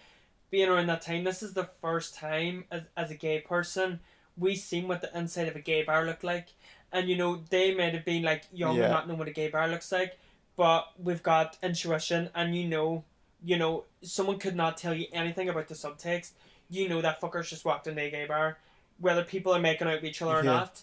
being 0.51 0.69
around 0.69 0.87
that 0.87 1.03
time, 1.03 1.25
this 1.25 1.43
is 1.43 1.53
the 1.53 1.65
first 1.83 2.15
time 2.15 2.65
as, 2.71 2.83
as 2.97 3.11
a 3.11 3.15
gay 3.15 3.41
person 3.41 4.01
we 4.37 4.55
seen 4.55 4.89
what 4.89 5.03
the 5.03 5.17
inside 5.19 5.49
of 5.49 5.57
a 5.57 5.61
gay 5.61 5.83
bar 5.83 6.07
looked 6.07 6.25
like. 6.25 6.49
And 6.93 7.09
you 7.11 7.17
know, 7.17 7.43
they 7.51 7.75
might 7.75 7.93
have 7.95 8.05
been 8.07 8.23
like 8.23 8.45
young 8.53 8.77
Yeah. 8.77 8.85
and 8.85 8.93
not 8.93 9.09
know 9.09 9.15
what 9.15 9.29
a 9.29 9.33
gay 9.33 9.49
bar 9.49 9.69
looks 9.69 9.93
like, 9.93 10.19
but 10.57 10.89
we've 10.99 11.23
got 11.23 11.59
intuition, 11.63 12.31
and 12.35 12.57
you 12.57 12.67
know, 12.67 13.05
you 13.45 13.57
know, 13.59 13.85
someone 14.03 14.39
could 14.39 14.57
not 14.57 14.77
tell 14.77 14.95
you 14.95 15.07
anything 15.13 15.49
about 15.49 15.69
the 15.69 15.75
subtext. 15.75 16.31
You 16.71 16.89
know 16.89 17.01
that 17.03 17.21
fuckers 17.21 17.49
just 17.49 17.65
walked 17.65 17.87
into 17.87 18.01
a 18.03 18.11
gay 18.11 18.27
bar, 18.27 18.59
whether 19.01 19.25
people 19.25 19.53
are 19.53 19.59
making 19.61 19.89
out 19.89 19.95
with 19.97 20.05
each 20.05 20.23
other 20.23 20.35
or 20.41 20.45
Yeah. 20.45 20.53
not. 20.53 20.83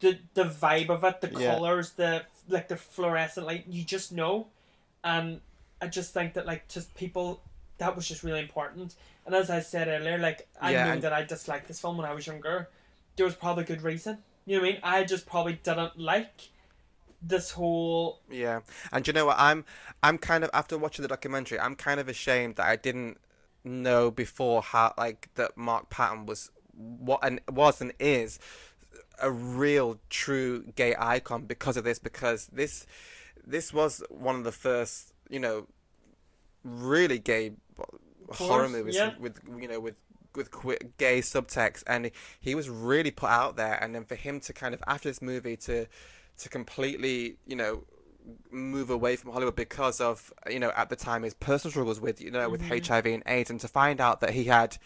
The 0.00 0.18
the 0.34 0.44
vibe 0.44 0.90
of 0.90 1.04
it, 1.04 1.20
the 1.20 1.28
Yeah. 1.30 1.54
colors, 1.54 1.92
the 1.92 2.24
like 2.48 2.68
the 2.68 2.76
fluorescent 2.76 3.46
light, 3.46 3.64
you 3.68 3.84
just 3.84 4.10
know. 4.12 4.48
And 5.04 5.40
I 5.80 5.86
just 5.86 6.12
think 6.12 6.34
that 6.34 6.44
like 6.46 6.68
just 6.68 6.94
people 6.94 7.40
that 7.78 7.94
was 7.94 8.08
just 8.08 8.22
really 8.22 8.40
important. 8.40 8.94
And 9.24 9.34
as 9.34 9.48
I 9.50 9.60
said 9.60 9.86
earlier, 9.88 10.18
like 10.18 10.48
I 10.60 10.72
Yeah, 10.72 10.84
knew 10.84 10.92
and- 10.94 11.02
that 11.02 11.12
I 11.12 11.22
disliked 11.22 11.68
this 11.68 11.80
film 11.80 11.96
when 11.96 12.06
I 12.06 12.12
was 12.12 12.26
younger. 12.26 12.68
There 13.16 13.24
was 13.26 13.34
probably 13.34 13.64
good 13.64 13.82
reason. 13.82 14.22
You 14.46 14.56
know 14.56 14.62
what 14.62 14.68
I 14.68 14.72
mean? 14.72 14.80
I 14.82 15.04
just 15.04 15.26
probably 15.26 15.54
didn't 15.54 15.98
like 15.98 16.48
this 17.20 17.50
whole 17.52 18.20
Yeah, 18.30 18.60
and 18.92 19.06
you 19.06 19.12
know 19.12 19.26
what? 19.26 19.36
I'm 19.38 19.64
I'm 20.02 20.18
kind 20.18 20.44
of 20.44 20.50
after 20.54 20.76
watching 20.78 21.02
the 21.02 21.08
documentary, 21.08 21.58
I'm 21.58 21.74
kind 21.76 21.98
of 22.00 22.08
ashamed 22.08 22.56
that 22.56 22.66
I 22.66 22.76
didn't 22.76 23.18
know 23.64 24.10
before 24.10 24.62
how 24.62 24.94
like 24.96 25.28
that 25.34 25.56
Mark 25.56 25.90
Patton 25.90 26.26
was 26.26 26.50
what 26.78 27.20
and 27.22 27.40
was 27.50 27.80
and 27.80 27.92
is 27.98 28.38
a 29.20 29.30
real 29.30 29.98
true 30.08 30.64
gay 30.76 30.94
icon 30.98 31.44
because 31.44 31.76
of 31.76 31.84
this 31.84 31.98
because 31.98 32.46
this 32.52 32.86
this 33.46 33.72
was 33.72 34.02
one 34.10 34.36
of 34.36 34.44
the 34.44 34.52
first 34.52 35.12
you 35.28 35.40
know 35.40 35.66
really 36.64 37.18
gay 37.18 37.52
horror 38.30 38.68
movies 38.68 38.94
yeah. 38.94 39.14
with 39.18 39.40
you 39.60 39.68
know 39.68 39.80
with 39.80 39.94
with 40.34 40.50
gay 40.98 41.20
subtext. 41.20 41.82
And 41.86 42.10
he 42.40 42.54
was 42.54 42.68
really 42.68 43.10
put 43.10 43.30
out 43.30 43.56
there. 43.56 43.78
And 43.82 43.94
then 43.94 44.04
for 44.04 44.14
him 44.14 44.40
to 44.40 44.52
kind 44.52 44.74
of 44.74 44.82
after 44.86 45.08
this 45.08 45.22
movie 45.22 45.56
to 45.58 45.86
to 46.38 46.48
completely 46.48 47.36
you 47.46 47.56
know 47.56 47.84
move 48.50 48.90
away 48.90 49.16
from 49.16 49.32
Hollywood 49.32 49.56
because 49.56 50.00
of 50.00 50.32
you 50.48 50.58
know 50.58 50.70
at 50.76 50.90
the 50.90 50.96
time 50.96 51.22
his 51.22 51.34
personal 51.34 51.72
struggles 51.72 52.00
with 52.00 52.20
you 52.20 52.30
know 52.30 52.48
with 52.48 52.62
mm-hmm. 52.62 52.92
HIV 52.92 53.06
and 53.06 53.22
AIDS 53.26 53.50
and 53.50 53.58
to 53.60 53.68
find 53.68 54.00
out 54.00 54.20
that 54.20 54.30
he 54.30 54.44
had 54.44 54.76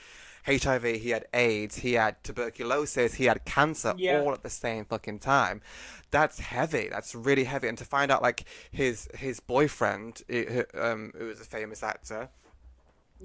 HIV, 0.47 0.85
he 0.85 1.11
had 1.11 1.27
AIDS, 1.33 1.77
he 1.77 1.93
had 1.95 2.23
tuberculosis, 2.25 3.15
he 3.15 3.27
had 3.27 3.45
cancer, 3.45 3.95
Yeah. 3.97 4.21
all 4.21 4.33
at 4.33 4.43
the 4.43 4.51
same 4.51 4.85
fucking 4.85 5.21
time. 5.21 5.63
That's 6.11 6.41
heavy. 6.41 6.89
That's 6.91 7.15
really 7.15 7.45
heavy. 7.45 7.69
And 7.69 7.79
to 7.79 7.85
find 7.85 8.11
out 8.11 8.23
like 8.23 8.45
his 8.71 9.09
his 9.15 9.41
boyfriend, 9.41 10.23
who, 10.29 10.65
um, 10.75 11.13
who 11.17 11.27
was 11.27 11.41
a 11.41 11.45
famous 11.45 11.83
actor, 11.83 12.29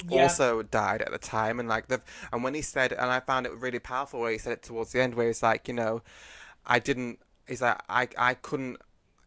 Yeah. 0.05 0.23
also 0.23 0.61
died 0.61 1.01
at 1.01 1.11
the 1.11 1.17
time 1.17 1.59
and 1.59 1.67
like 1.67 1.87
the 1.87 2.01
and 2.31 2.43
when 2.43 2.53
he 2.53 2.61
said 2.61 2.91
and 2.93 3.09
I 3.11 3.19
found 3.19 3.47
it 3.47 3.53
really 3.53 3.79
powerful 3.79 4.19
where 4.19 4.31
he 4.31 4.37
said 4.37 4.53
it 4.53 4.61
towards 4.63 4.91
the 4.91 5.01
end 5.01 5.15
where 5.15 5.25
he's 5.27 5.41
like 5.41 5.67
you 5.67 5.73
know 5.73 6.03
I 6.67 6.77
didn't 6.77 7.17
he's 7.47 7.63
like 7.63 7.81
I 7.89 8.07
I 8.15 8.35
couldn't 8.35 8.77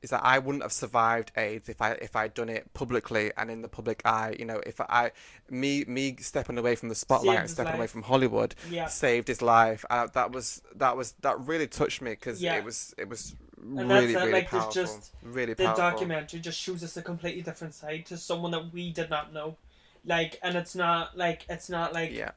he's 0.01 0.11
that 0.11 0.25
I 0.25 0.39
wouldn't 0.39 0.63
have 0.63 0.73
survived 0.73 1.33
AIDS 1.37 1.69
if 1.69 1.81
I 1.83 1.93
if 1.93 2.17
I'd 2.17 2.35
done 2.35 2.49
it 2.49 2.73
publicly 2.75 3.33
and 3.37 3.51
in 3.51 3.63
the 3.63 3.69
public 3.69 4.03
eye 4.05 4.35
you 4.39 4.45
know 4.45 4.61
if 4.67 4.81
I 4.81 5.13
me 5.51 5.85
me 5.87 6.17
stepping 6.21 6.59
away 6.59 6.75
from 6.75 6.89
the 6.89 6.95
spotlight 6.95 7.37
Saved 7.37 7.41
and 7.41 7.51
stepping 7.51 7.75
away 7.75 7.87
from 7.87 8.03
Hollywood 8.03 8.55
Yeah. 8.71 8.87
saved 8.87 9.29
his 9.29 9.43
life 9.43 9.85
uh, 9.91 10.09
that 10.15 10.33
was 10.33 10.63
that 10.77 10.97
was 10.97 11.13
that 11.21 11.39
really 11.41 11.67
touched 11.67 12.01
me 12.03 12.13
because 12.13 12.43
Yeah. 12.43 12.57
it 12.57 12.65
was 12.65 12.95
it 12.99 13.09
was 13.09 13.35
And 13.67 13.91
that's 13.91 14.03
really 14.03 14.15
it, 14.15 14.19
really 14.19 14.33
like, 14.33 14.51
there's 14.51 14.65
powerful 14.65 14.83
just 14.85 15.13
really 15.23 15.55
the 15.55 15.65
powerful 15.65 15.91
documentary 15.91 16.41
just 16.41 16.59
shows 16.59 16.83
us 16.83 16.97
a 16.97 17.03
completely 17.03 17.43
different 17.43 17.75
side 17.75 18.07
to 18.07 18.17
someone 18.17 18.51
that 18.53 18.73
we 18.73 18.93
did 18.93 19.11
not 19.11 19.33
know. 19.33 19.57
Like, 20.05 20.39
and 20.43 20.57
it's 20.57 20.75
not 20.75 21.17
like 21.17 21.45
it's 21.49 21.69
not 21.69 21.93
like 21.93 22.13
yeah 22.13 22.31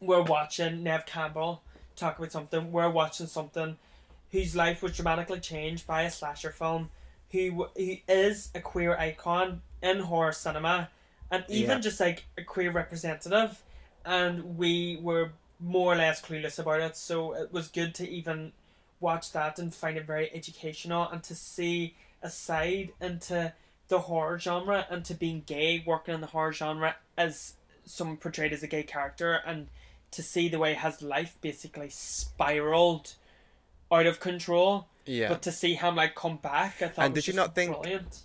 we're 0.00 0.22
watching 0.22 0.82
Neve 0.82 1.06
Campbell 1.06 1.62
talk 1.96 2.18
about 2.18 2.32
something. 2.32 2.72
We're 2.72 2.90
watching 2.90 3.26
something 3.26 3.76
whose 4.34 4.56
life 4.56 4.82
was 4.82 4.96
dramatically 4.96 5.38
changed 5.38 5.86
by 5.86 6.02
a 6.02 6.10
slasher 6.10 6.50
film, 6.50 6.90
who 7.30 7.68
who 7.76 7.96
is 8.08 8.50
a 8.54 8.60
queer 8.60 8.96
icon 8.98 9.62
in 9.80 10.00
horror 10.00 10.32
cinema, 10.32 10.90
and 11.30 11.44
even 11.48 11.76
Yeah. 11.76 11.80
just 11.88 12.00
like 12.00 12.24
a 12.36 12.42
queer 12.42 12.72
representative, 12.72 13.62
and 14.04 14.58
we 14.58 14.98
were 15.00 15.30
more 15.60 15.92
or 15.92 15.96
less 15.96 16.20
clueless 16.20 16.58
about 16.58 16.80
it. 16.80 16.96
So 16.96 17.32
it 17.34 17.52
was 17.52 17.68
good 17.68 17.94
to 17.94 18.08
even 18.08 18.52
watch 18.98 19.30
that 19.30 19.60
and 19.60 19.72
find 19.72 19.96
it 19.96 20.04
very 20.04 20.28
educational, 20.34 21.08
and 21.08 21.22
to 21.22 21.34
see 21.36 21.94
a 22.20 22.28
side 22.28 22.92
into 23.00 23.52
the 23.86 24.00
horror 24.00 24.38
genre 24.40 24.86
and 24.90 25.04
to 25.04 25.14
being 25.14 25.44
gay, 25.46 25.84
working 25.86 26.14
in 26.14 26.20
the 26.20 26.26
horror 26.26 26.52
genre 26.52 26.96
as 27.16 27.54
someone 27.84 28.16
portrayed 28.16 28.52
as 28.52 28.64
a 28.64 28.66
gay 28.66 28.82
character, 28.82 29.34
and 29.46 29.68
to 30.10 30.22
see 30.24 30.48
the 30.48 30.58
way 30.58 30.74
his 30.74 31.02
life 31.02 31.36
basically 31.40 31.90
spiraled 31.90 33.14
out 33.92 34.06
of 34.06 34.20
control. 34.20 34.88
yeah 35.06 35.28
But 35.28 35.42
to 35.42 35.52
see 35.52 35.74
him 35.74 35.96
like 35.96 36.14
come 36.14 36.36
back, 36.38 36.82
I 36.82 36.88
thought 36.88 37.04
And 37.04 37.14
did 37.14 37.26
you 37.26 37.34
not 37.34 37.54
think- 37.54 37.76
brilliant. 37.80 38.24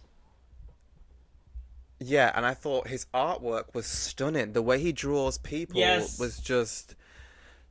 Yeah, 2.02 2.32
and 2.34 2.46
I 2.46 2.54
thought 2.54 2.88
his 2.88 3.08
artwork 3.14 3.74
was 3.74 3.86
stunning. 3.86 4.54
The 4.54 4.62
way 4.62 4.80
he 4.80 4.94
draws 4.94 5.38
people 5.38 5.78
Yes. 5.80 6.18
was 6.18 6.40
just 6.40 6.96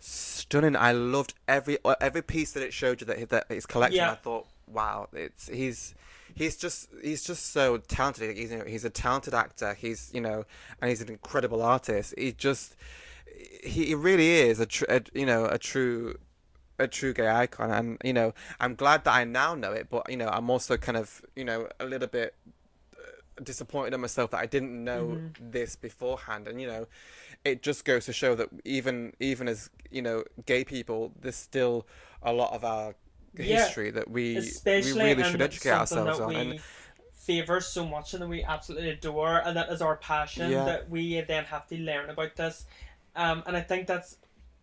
stunning. 0.00 0.76
I 0.76 0.92
loved 0.92 1.32
every 1.48 1.78
uh, 1.84 1.94
every 2.00 2.20
piece 2.22 2.52
that 2.52 2.62
it 2.62 2.74
showed 2.74 3.00
you 3.00 3.06
that, 3.06 3.28
that 3.30 3.46
his 3.48 3.64
collection. 3.64 3.96
Yeah. 3.96 4.12
I 4.12 4.16
thought, 4.16 4.46
wow, 4.66 5.08
it's 5.14 5.48
he's 5.48 5.94
he's 6.34 6.58
just 6.58 6.90
he's 7.02 7.24
just 7.24 7.52
so 7.52 7.78
talented. 7.78 8.36
He's 8.36 8.52
you 8.52 8.58
know, 8.58 8.64
he's 8.66 8.84
a 8.84 8.90
talented 8.90 9.32
actor. 9.32 9.72
He's 9.72 10.10
you 10.12 10.20
know, 10.20 10.44
and 10.82 10.90
he's 10.90 11.00
an 11.00 11.08
incredible 11.08 11.62
artist. 11.62 12.12
He 12.18 12.32
just 12.32 12.76
he, 13.64 13.86
he 13.86 13.94
really 13.94 14.30
is 14.40 14.60
a, 14.60 14.66
tr- 14.66 14.84
a 14.90 15.00
you 15.14 15.24
know 15.24 15.46
a 15.46 15.56
true 15.56 16.16
a 16.78 16.86
true 16.86 17.12
gay 17.12 17.28
icon 17.28 17.70
and 17.70 17.98
you 18.04 18.12
know 18.12 18.32
i'm 18.60 18.74
glad 18.74 19.04
that 19.04 19.14
i 19.14 19.24
now 19.24 19.54
know 19.54 19.72
it 19.72 19.88
but 19.90 20.08
you 20.10 20.16
know 20.16 20.28
i'm 20.28 20.50
also 20.50 20.76
kind 20.76 20.96
of 20.96 21.22
you 21.36 21.44
know 21.44 21.68
a 21.80 21.84
little 21.86 22.08
bit 22.08 22.34
uh, 22.96 23.42
disappointed 23.42 23.94
in 23.94 24.00
myself 24.00 24.30
that 24.30 24.38
i 24.40 24.46
didn't 24.46 24.82
know 24.84 25.18
Mm-hmm. 25.18 25.32
this 25.40 25.76
beforehand 25.76 26.48
and 26.48 26.60
you 26.60 26.66
know 26.66 26.86
it 27.44 27.62
just 27.62 27.84
goes 27.84 28.06
to 28.06 28.12
show 28.12 28.34
that 28.34 28.48
even 28.64 29.12
even 29.20 29.48
as 29.48 29.70
you 29.90 30.02
know 30.02 30.24
gay 30.46 30.64
people 30.64 31.12
there's 31.20 31.36
still 31.36 31.86
a 32.22 32.32
lot 32.32 32.52
of 32.52 32.64
our 32.64 32.94
Yeah, 33.34 33.72
history 33.72 33.90
that 33.90 34.10
we 34.10 34.56
Especially 34.74 34.74
we 34.76 34.92
really 34.92 35.24
should 35.24 35.42
educate 35.42 35.70
ourselves 35.72 36.20
on 36.20 36.36
we 36.36 36.36
and 36.36 36.60
favor 37.12 37.60
so 37.60 37.86
much 37.86 38.12
and 38.14 38.22
that 38.22 38.28
we 38.28 38.42
absolutely 38.44 38.90
adore, 38.90 39.38
and 39.44 39.56
that 39.56 39.70
is 39.70 39.82
our 39.82 39.96
passion. 39.96 40.50
Yeah. 40.50 40.64
That 40.64 40.88
we 40.88 41.20
then 41.22 41.44
have 41.44 41.66
to 41.68 41.76
learn 41.78 42.10
about 42.10 42.36
this, 42.36 42.66
um, 43.16 43.42
and 43.46 43.56
I 43.56 43.60
think 43.60 43.86
that's 43.86 44.16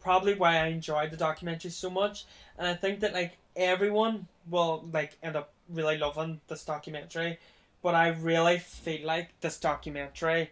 probably 0.06 0.36
why 0.36 0.58
I 0.58 0.68
enjoyed 0.68 1.10
the 1.10 1.18
documentary 1.18 1.72
so 1.72 1.90
much. 1.90 2.26
And 2.60 2.68
I 2.68 2.76
think 2.76 3.00
that 3.00 3.12
like 3.12 3.38
everyone 3.56 4.28
will 4.48 4.88
like 4.94 5.18
end 5.24 5.36
up 5.36 5.50
really 5.68 5.98
loving 5.98 6.42
this 6.48 6.64
documentary, 6.64 7.40
but 7.82 7.96
I 7.96 8.10
really 8.10 8.60
feel 8.60 9.06
like 9.06 9.30
this 9.42 9.58
documentary 9.58 10.52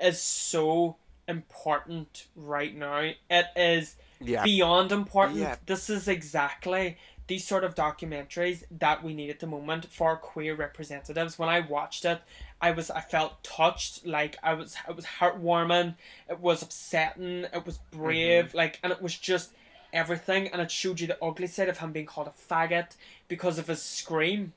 is 0.00 0.20
so 0.20 0.96
important 1.26 2.26
right 2.36 2.76
now. 2.76 3.12
It 3.30 3.46
is 3.56 3.96
yeah 4.20 4.44
beyond 4.44 4.92
important. 4.92 5.40
Yeah. 5.40 5.56
This 5.64 5.88
is 5.88 6.06
exactly 6.06 6.98
these 7.26 7.46
sort 7.46 7.64
of 7.64 7.74
documentaries 7.74 8.64
that 8.70 9.02
we 9.02 9.14
need 9.14 9.30
at 9.30 9.40
the 9.40 9.46
moment 9.46 9.86
for 9.86 10.16
queer 10.18 10.54
representatives. 10.54 11.38
When 11.38 11.48
I 11.48 11.60
watched 11.60 12.04
it, 12.04 12.20
I 12.60 12.70
was 12.70 12.90
I 12.90 13.00
felt 13.00 13.42
touched. 13.42 14.06
Like 14.06 14.36
I 14.42 14.54
was 14.54 14.76
it 14.88 14.96
was 14.96 15.04
heartwarming. 15.04 15.96
It 16.28 16.40
was 16.40 16.62
upsetting. 16.62 17.44
It 17.52 17.66
was 17.66 17.78
brave. 17.90 18.48
Mm-hmm. 18.48 18.56
Like 18.56 18.80
and 18.82 18.92
it 18.92 19.02
was 19.02 19.16
just 19.16 19.52
everything. 19.92 20.48
And 20.48 20.60
it 20.60 20.70
showed 20.70 21.00
you 21.00 21.06
the 21.06 21.22
ugly 21.22 21.46
side 21.46 21.68
of 21.68 21.78
him 21.78 21.92
being 21.92 22.06
called 22.06 22.28
a 22.28 22.54
faggot 22.54 22.96
because 23.28 23.58
of 23.58 23.68
his 23.68 23.82
scream. 23.82 24.52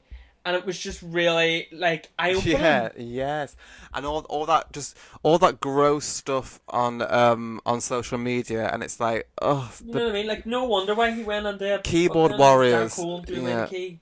And 0.46 0.56
it 0.56 0.66
was 0.66 0.80
just 0.80 1.02
really 1.02 1.68
like 1.74 2.10
eye 2.18 2.34
opening. 2.34 2.58
Yeah, 2.62 2.90
yes, 2.96 3.58
and 3.94 4.06
all 4.06 4.22
all 4.30 4.46
that 4.46 4.72
just 4.72 4.98
all 5.22 5.38
that 5.40 5.60
gross 5.60 6.06
stuff 6.06 6.62
on 6.70 7.02
um 7.02 7.60
on 7.66 7.82
social 7.82 8.18
media, 8.18 8.70
and 8.72 8.82
it's 8.82 8.98
like, 8.98 9.28
oh, 9.42 9.70
You 9.84 9.92
know 9.92 10.04
what 10.06 10.10
I 10.12 10.14
mean? 10.14 10.28
Like 10.28 10.46
no 10.46 10.64
wonder 10.64 10.96
why 10.96 11.12
he 11.12 11.24
went 11.24 11.48
on 11.48 11.58
the 11.58 11.82
Keyboard 11.84 12.38
warriors, 12.38 12.96
doing 12.96 13.46
yeah. 13.46 13.66
key. 13.66 14.00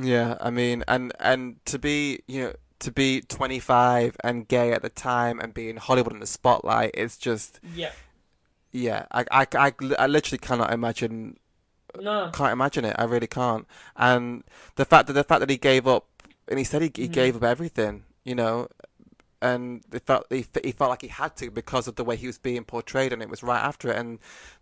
Yeah, 0.00 0.36
I 0.40 0.50
mean, 0.50 0.84
and 0.88 1.12
and 1.20 1.64
to 1.66 1.78
be 1.78 2.20
you 2.26 2.40
know 2.42 2.52
to 2.80 2.90
be 2.90 3.20
25 3.20 4.16
and 4.24 4.48
gay 4.48 4.72
at 4.72 4.82
the 4.82 4.88
time 4.88 5.38
and 5.40 5.52
be 5.52 5.68
in 5.68 5.76
Hollywood 5.76 6.12
in 6.14 6.20
the 6.20 6.26
spotlight, 6.26 6.92
it's 6.94 7.16
just 7.18 7.60
Yeah. 7.74 7.92
yeah. 8.72 9.06
I 9.12 9.24
I, 9.30 9.46
I, 9.66 9.72
I 9.98 10.06
literally 10.06 10.38
cannot 10.38 10.72
imagine 10.72 11.36
No. 11.98 12.30
can't 12.32 12.52
imagine 12.52 12.84
it. 12.84 12.96
I 12.98 13.04
really 13.04 13.26
can't. 13.26 13.66
And 13.96 14.44
the 14.76 14.84
fact 14.84 15.08
that 15.08 15.12
the 15.14 15.24
fact 15.24 15.40
that 15.40 15.50
he 15.50 15.58
gave 15.58 15.86
up 15.86 16.06
and 16.48 16.58
he 16.58 16.64
said 16.64 16.82
he 16.82 16.90
he 16.94 17.08
Mhm. 17.08 17.12
gave 17.12 17.36
up 17.36 17.42
everything, 17.42 18.04
you 18.24 18.34
know, 18.34 18.68
and 19.42 19.82
it 19.92 20.04
felt 20.06 20.26
he, 20.30 20.46
he 20.64 20.72
felt 20.72 20.90
like 20.90 21.02
he 21.02 21.08
had 21.08 21.36
to 21.36 21.50
because 21.50 21.88
of 21.88 21.96
the 21.96 22.04
way 22.04 22.16
he 22.16 22.26
was 22.26 22.38
being 22.38 22.64
portrayed, 22.64 23.12
and 23.12 23.22
it 23.22 23.28
was 23.28 23.42
right 23.42 23.62
after 23.62 23.90
it, 23.90 23.96
and 23.96 24.18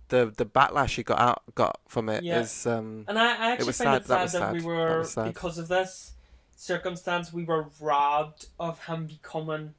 the 0.09 0.32
the 0.36 0.44
backlash 0.44 0.94
he 0.96 1.02
got 1.02 1.18
out 1.20 1.42
got 1.54 1.80
from 1.86 2.09
it 2.09 2.24
is 2.24 2.64
Yeah. 2.66 2.74
um 2.76 3.04
And 3.09 3.18
I, 3.18 3.26
I 3.48 3.50
actually 3.52 3.66
find 3.72 3.76
sad, 3.76 3.94
it 4.02 4.04
that 4.06 4.09
sad 4.09 4.22
was 4.22 4.32
that, 4.32 4.52
we 4.54 4.62
were 4.62 5.04
sad. 5.04 5.24
because 5.32 5.59
of 5.59 5.68
this 5.68 6.12
circumstance 6.56 7.32
we 7.32 7.44
were 7.44 7.66
robbed 7.80 8.46
of 8.59 8.84
him 8.86 9.06
becoming 9.06 9.74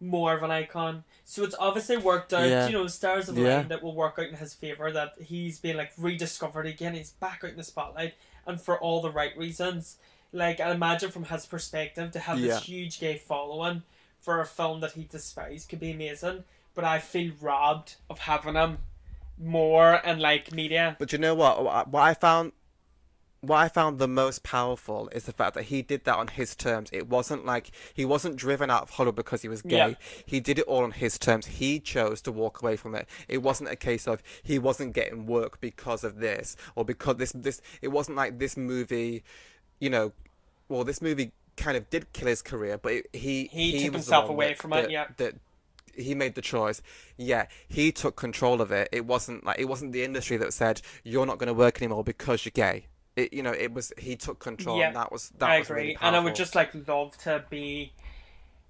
more 0.00 0.32
of 0.34 0.42
an 0.44 0.50
icon. 0.50 1.02
So 1.24 1.42
it's 1.42 1.56
obviously 1.58 1.96
worked 1.96 2.32
out, 2.32 2.48
Yeah. 2.48 2.66
you 2.66 2.72
know, 2.72 2.86
stars 2.86 3.28
of 3.28 3.36
Yeah. 3.36 3.56
line 3.58 3.68
that 3.68 3.82
will 3.82 3.94
work 3.94 4.14
out 4.18 4.26
in 4.26 4.34
his 4.34 4.54
favour 4.54 4.92
that 4.92 5.14
he's 5.20 5.58
been 5.58 5.76
like 5.76 5.92
rediscovered 5.98 6.66
again, 6.66 6.94
he's 6.94 7.10
back 7.10 7.42
out 7.42 7.50
in 7.50 7.56
the 7.56 7.64
spotlight 7.64 8.14
and 8.46 8.60
for 8.60 8.78
all 8.78 9.00
the 9.00 9.10
right 9.10 9.36
reasons. 9.36 9.96
Like 10.32 10.60
I 10.60 10.70
imagine 10.72 11.10
from 11.10 11.24
his 11.24 11.46
perspective 11.46 12.12
to 12.12 12.20
have 12.20 12.38
Yeah. 12.38 12.54
this 12.54 12.64
huge 12.64 13.00
gay 13.00 13.16
following 13.16 13.82
for 14.20 14.40
a 14.40 14.46
film 14.46 14.80
that 14.80 14.92
he 14.92 15.04
despised 15.04 15.68
could 15.68 15.80
be 15.80 15.90
amazing. 15.90 16.44
But 16.74 16.84
I 16.84 16.98
feel 17.00 17.32
robbed 17.40 17.96
of 18.08 18.20
having 18.20 18.54
him 18.54 18.78
more 19.40 20.00
and 20.06 20.20
like 20.20 20.52
media. 20.52 20.96
But 20.98 21.12
you 21.12 21.18
know 21.18 21.34
what? 21.34 21.62
What 21.64 21.74
uh, 21.74 21.84
what 21.86 22.02
I 22.02 22.14
found, 22.14 22.52
what 23.40 23.56
I 23.58 23.68
found 23.68 23.98
the 23.98 24.08
most 24.08 24.42
powerful 24.42 25.08
is 25.12 25.24
the 25.24 25.32
fact 25.32 25.54
that 25.54 25.64
he 25.64 25.82
did 25.82 26.04
that 26.04 26.16
on 26.16 26.28
his 26.28 26.56
terms. 26.56 26.90
It 26.92 27.08
wasn't 27.08 27.46
like 27.46 27.70
he 27.94 28.04
wasn't 28.04 28.36
driven 28.36 28.70
out 28.70 28.82
of 28.82 28.90
Hollywood 28.90 29.16
because 29.16 29.42
he 29.42 29.48
was 29.48 29.62
gay. 29.62 29.76
Yeah. 29.76 29.94
He 30.26 30.40
did 30.40 30.58
it 30.58 30.66
all 30.66 30.82
on 30.84 30.92
his 30.92 31.18
terms. 31.18 31.46
He 31.46 31.78
chose 31.80 32.20
to 32.22 32.32
walk 32.32 32.62
away 32.62 32.76
from 32.76 32.94
it. 32.94 33.08
It 33.28 33.38
wasn't 33.38 33.70
a 33.70 33.76
case 33.76 34.08
of 34.08 34.22
he 34.42 34.58
wasn't 34.58 34.92
getting 34.94 35.26
work 35.26 35.60
because 35.60 36.02
of 36.04 36.18
this 36.18 36.56
or 36.74 36.84
because 36.84 37.16
this 37.16 37.32
this. 37.32 37.60
It 37.80 37.88
wasn't 37.88 38.16
like 38.16 38.38
this 38.38 38.56
movie, 38.56 39.22
you 39.78 39.90
know. 39.90 40.12
Well, 40.68 40.84
this 40.84 41.00
movie 41.00 41.32
kind 41.56 41.76
of 41.76 41.88
did 41.90 42.12
kill 42.12 42.28
his 42.28 42.42
career, 42.42 42.76
but 42.78 42.92
it, 42.92 43.06
he 43.12 43.44
He 43.46 43.84
took 43.84 43.94
himself 43.94 44.28
away 44.28 44.48
that- 44.48 44.58
from 44.58 44.72
it, 44.74 44.90
yeah. 44.90 45.06
that 45.16 45.34
he 45.98 46.14
made 46.14 46.34
the 46.34 46.42
choice. 46.42 46.80
Yeah, 47.16 47.46
he 47.68 47.92
took 47.92 48.16
control 48.16 48.60
of 48.60 48.70
it. 48.72 48.88
It 48.92 49.04
wasn't 49.06 49.44
like 49.44 49.58
it 49.58 49.66
wasn't 49.66 49.92
the 49.92 50.04
industry 50.04 50.36
that 50.38 50.52
said 50.52 50.80
you're 51.04 51.26
not 51.26 51.38
going 51.38 51.48
to 51.48 51.54
work 51.54 51.82
anymore 51.82 52.04
because 52.04 52.44
you're 52.44 52.52
gay. 52.54 52.86
It, 53.16 53.32
you 53.32 53.42
know, 53.42 53.52
it 53.52 53.72
was 53.72 53.92
he 53.98 54.14
took 54.16 54.38
control. 54.38 54.78
Yeah, 54.78 54.88
and 54.88 54.96
that 54.96 55.10
was 55.10 55.30
that 55.38 55.50
I 55.50 55.58
was 55.58 55.68
agree, 55.68 55.82
really 55.82 55.98
and 56.00 56.14
I 56.16 56.20
would 56.20 56.34
just 56.36 56.54
like 56.54 56.70
love 56.86 57.16
to 57.18 57.44
be 57.50 57.92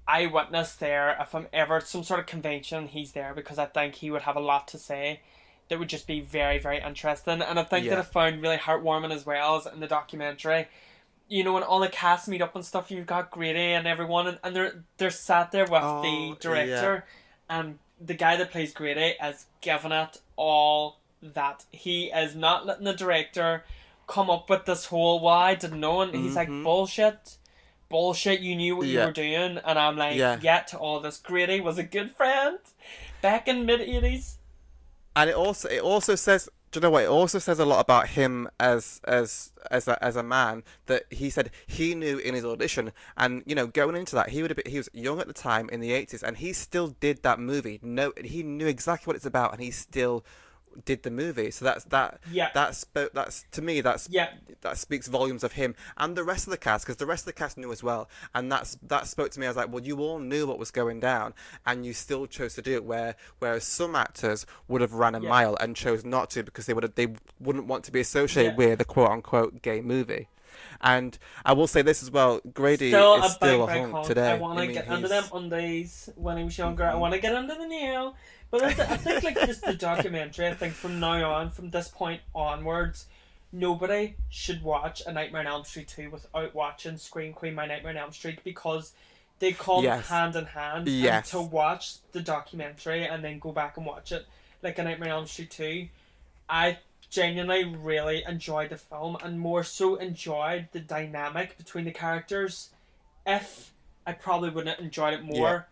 eyewitness 0.07 0.75
there 0.77 1.17
if 1.21 1.35
I'm 1.35 1.47
ever 1.53 1.77
at 1.77 1.87
some 1.87 2.03
sort 2.03 2.21
of 2.21 2.27
convention. 2.27 2.89
He's 2.89 3.13
there 3.13 3.35
because 3.35 3.59
I 3.59 3.67
think 3.67 3.97
he 3.97 4.11
would 4.11 4.23
have 4.23 4.37
a 4.37 4.41
lot 4.41 4.69
to 4.69 4.79
say 4.79 5.21
that 5.69 5.79
would 5.79 5.89
just 5.89 6.07
be 6.07 6.21
very 6.21 6.59
very 6.59 6.81
interesting. 6.81 7.43
And 7.43 7.59
I 7.59 7.63
think 7.65 7.85
Yeah. 7.85 7.97
that 7.97 7.99
I 7.99 8.03
found 8.03 8.41
really 8.43 8.57
heartwarming 8.57 9.13
as 9.13 9.27
well 9.27 9.57
as 9.57 9.67
in 9.67 9.81
the 9.81 9.87
documentary. 9.87 10.69
You 11.31 11.45
know, 11.45 11.53
when 11.53 11.63
all 11.63 11.81
the 11.81 11.89
cast 11.91 12.27
meet 12.27 12.41
up 12.41 12.55
and 12.57 12.65
stuff, 12.65 12.91
you've 12.91 13.05
got 13.07 13.31
Grady 13.31 13.75
and 13.75 13.87
everyone, 13.87 14.29
and, 14.29 14.39
and 14.43 14.57
they're 14.57 14.85
they're 14.97 15.11
sat 15.11 15.53
there 15.53 15.67
with 15.67 15.83
Oh, 15.85 16.01
the 16.01 16.37
director, 16.41 17.05
and 17.49 17.79
the 18.01 18.15
guy 18.15 18.37
that 18.37 18.51
plays 18.51 18.73
Grady 18.73 19.15
is 19.23 19.47
giving 19.61 19.93
it 19.93 20.21
all 20.37 20.99
that. 21.23 21.65
He 21.71 22.07
is 22.07 22.35
not 22.37 22.67
letting 22.67 22.85
the 22.85 22.93
director 22.93 23.65
come 24.07 24.31
up 24.31 24.49
with 24.49 24.65
this 24.65 24.87
whole 24.87 25.27
I 25.27 25.55
didn't 25.55 25.81
know 25.81 26.01
and 26.01 26.15
he's 26.15 26.37
like 26.37 26.49
Mhm. 26.49 26.65
bullshit. 26.65 27.37
Bullshit 27.89 28.41
you 28.41 28.55
knew 28.55 28.77
what 28.77 28.87
you 28.87 28.99
were 29.01 29.13
doing. 29.13 29.59
And 29.59 29.79
I'm 29.79 29.97
like 29.97 30.17
Yeah. 30.17 30.39
yeah 30.41 30.61
to 30.61 30.79
all 30.79 31.01
this. 31.01 31.19
Grady 31.19 31.61
was 31.61 31.79
a 31.79 31.83
good 31.83 32.13
friend. 32.13 32.59
Back 33.21 33.49
in 33.49 33.67
mid 33.67 33.81
80s 33.81 34.37
and 35.17 35.29
it 35.31 35.37
also 35.37 35.69
it 35.69 35.81
also 35.83 36.15
says 36.15 36.49
do 36.71 36.79
you 36.79 36.83
know 36.83 36.91
what? 36.91 37.05
It 37.05 37.09
also 37.09 37.39
says 37.39 37.59
a 37.59 37.65
lot 37.65 37.81
about 37.81 38.09
him 38.09 38.49
as 38.61 39.01
as 39.05 39.53
as 39.71 39.89
a, 39.89 40.03
as 40.03 40.17
a 40.17 40.23
man 40.23 40.65
that 40.87 41.05
he 41.11 41.31
said 41.31 41.51
he 41.67 41.95
knew 41.95 42.19
in 42.19 42.35
his 42.35 42.45
audition. 42.45 42.93
And 43.17 43.43
you 43.47 43.55
know 43.55 43.67
going 43.67 43.97
into 43.97 44.15
that 44.17 44.31
he 44.31 44.43
would 44.43 44.51
have 44.51 44.57
been, 44.57 44.71
he 44.71 44.79
was 44.79 44.89
young 44.93 45.21
at 45.21 45.27
the 45.27 45.33
time 45.33 45.69
in 45.71 45.81
the 45.81 45.91
80s 45.91 46.23
and 46.23 46.37
he 46.37 46.53
still 46.53 46.89
did 47.01 47.23
that 47.23 47.41
movie. 47.41 47.81
No 47.83 48.13
he 48.23 48.43
knew 48.43 48.67
exactly 48.67 49.11
what 49.11 49.17
it's 49.17 49.27
about 49.27 49.53
and 49.53 49.63
he 49.63 49.71
still 49.71 50.25
did 50.85 51.03
the 51.03 51.11
movie. 51.11 51.51
So 51.51 51.65
that's 51.65 51.85
that 51.85 52.21
Yeah. 52.31 52.51
that 52.55 52.75
spoke 52.75 53.13
that's 53.15 53.45
to 53.53 53.63
me 53.63 53.81
that's 53.81 54.09
yeah. 54.11 54.31
that 54.61 54.79
speaks 54.79 55.09
volumes 55.09 55.45
of 55.45 55.53
him 55.53 55.75
and 55.97 56.17
the 56.17 56.25
rest 56.25 56.47
of 56.47 56.51
the 56.51 56.57
cast 56.59 56.85
because 56.85 56.97
the 56.97 57.07
rest 57.07 57.23
of 57.23 57.27
the 57.27 57.33
cast 57.35 57.57
knew 57.59 57.73
as 57.73 57.83
well. 57.83 58.09
And 58.35 58.51
that's 58.51 58.77
that 58.83 59.07
spoke 59.07 59.31
to 59.33 59.41
me. 59.41 59.47
I 59.47 59.51
was 59.51 59.57
like 59.57 59.73
well 59.73 59.83
you 59.85 59.99
all 60.01 60.19
knew 60.19 60.47
what 60.47 60.59
was 60.59 60.71
going 60.71 61.01
down 61.01 61.35
and 61.67 61.85
you 61.85 61.93
still 61.93 62.27
chose 62.27 62.55
to 62.55 62.63
do 62.63 62.75
it 62.75 62.85
where 62.85 63.17
whereas 63.39 63.65
some 63.65 63.95
actors 63.97 64.47
would 64.69 64.81
have 64.81 64.93
ran 64.95 65.15
a 65.15 65.21
Yeah. 65.21 65.29
mile 65.29 65.57
and 65.61 65.75
chose 65.77 66.05
not 66.05 66.31
to 66.31 66.43
because 66.43 66.67
they 66.67 66.75
would 66.75 66.85
have, 66.85 66.95
they 66.95 67.15
wouldn't 67.41 67.67
want 67.67 67.85
to 67.85 67.93
be 67.93 68.01
associated 68.01 68.53
Yeah. 68.53 68.57
with 68.57 68.81
a 68.81 68.85
quote 68.85 69.11
unquote 69.11 69.63
gay 69.63 69.81
movie. 69.81 70.29
And 70.81 71.19
I 71.45 71.53
will 71.53 71.67
say 71.67 71.83
this 71.83 72.03
as 72.03 72.11
well 72.11 72.41
Grady 72.53 72.91
still 72.91 73.17
is 73.23 73.31
a 73.33 73.35
still 73.35 73.65
a 73.65 73.67
hunk 73.67 74.07
today. 74.07 74.33
I 74.33 74.35
want 74.39 74.59
to 74.59 74.67
get 74.67 74.89
under 74.89 75.09
them 75.09 75.25
undies 75.33 76.09
when 76.17 76.37
he 76.37 76.45
was 76.45 76.57
younger. 76.57 76.85
I 76.85 76.93
Mhm. 76.95 76.99
want 77.01 77.15
to 77.15 77.21
get 77.21 77.35
under 77.35 77.55
the 77.55 77.67
nail 77.67 78.17
but. 78.51 78.63
I 78.63 78.97
think 78.97 79.23
like 79.25 79.41
just 79.47 79.65
the 79.65 79.75
documentary 79.75 80.47
I 80.49 80.55
think 80.55 80.75
from 80.75 81.01
now 81.01 81.33
on 81.33 81.51
from 81.51 81.71
this 81.71 81.89
point 81.89 82.21
onwards 82.35 83.07
nobody 83.53 84.15
should 84.29 84.63
watch 84.63 85.03
A 85.07 85.13
Nightmare 85.13 85.41
on 85.41 85.47
Elm 85.47 85.65
Street 85.65 85.89
2 85.89 86.11
without 86.11 86.55
watching 86.55 86.97
Scream 86.99 87.33
Queen 87.33 87.55
My 87.55 87.67
Nightmare 87.67 87.93
on 87.93 87.97
Elm 87.99 88.13
Street 88.13 88.41
because 88.45 88.93
they 89.39 89.53
come 89.53 89.85
Yes. 89.85 90.09
hand 90.09 90.37
in 90.37 90.45
hand 90.47 90.89
Yes. 90.89 91.33
and 91.33 91.43
to 91.47 91.49
watch 91.51 91.97
the 92.13 92.21
documentary 92.21 93.07
and 93.07 93.25
then 93.25 93.39
go 93.39 93.53
back 93.53 93.77
and 93.77 93.87
watch 93.87 94.13
it 94.13 94.27
like 94.63 94.79
A 94.79 94.85
Nightmare 94.85 95.11
on 95.13 95.19
Elm 95.21 95.27
Street 95.27 95.51
2 95.51 95.89
I 96.49 96.79
genuinely 97.11 97.65
really 97.65 98.23
enjoyed 98.29 98.69
the 98.71 98.77
film 98.77 99.17
and 99.23 99.41
more 99.41 99.65
so 99.65 99.97
enjoyed 99.97 100.69
the 100.73 100.81
dynamic 100.81 101.57
between 101.57 101.85
the 101.87 101.91
characters 101.91 102.69
if 103.27 103.73
I 104.07 104.13
probably 104.13 104.51
wouldn't 104.51 104.77
have 104.77 104.85
enjoyed 104.85 105.15
it 105.15 105.23
more 105.23 105.67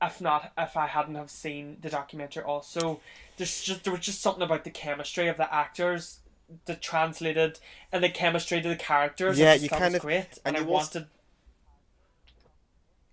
if 0.00 0.20
not 0.20 0.52
if 0.56 0.76
I 0.76 0.86
hadn't 0.86 1.16
have 1.16 1.30
seen 1.30 1.78
the 1.80 1.90
documentary 1.90 2.44
also 2.44 3.00
there's 3.36 3.62
just 3.62 3.84
there 3.84 3.92
was 3.92 4.02
just 4.02 4.20
something 4.20 4.42
about 4.42 4.64
the 4.64 4.70
chemistry 4.70 5.28
of 5.28 5.36
the 5.36 5.52
actors 5.52 6.20
that 6.64 6.80
translated 6.80 7.58
and 7.92 8.02
the 8.02 8.08
chemistry 8.08 8.62
to 8.62 8.68
the 8.68 8.76
characters 8.76 9.38
Yeah, 9.38 9.54
you 9.54 9.68
kind 9.68 9.94
of- 9.94 10.02
great 10.02 10.38
and 10.44 10.44
and, 10.44 10.56
I 10.56 10.60
you 10.60 10.74
also- 10.74 11.00
wanted 11.00 11.10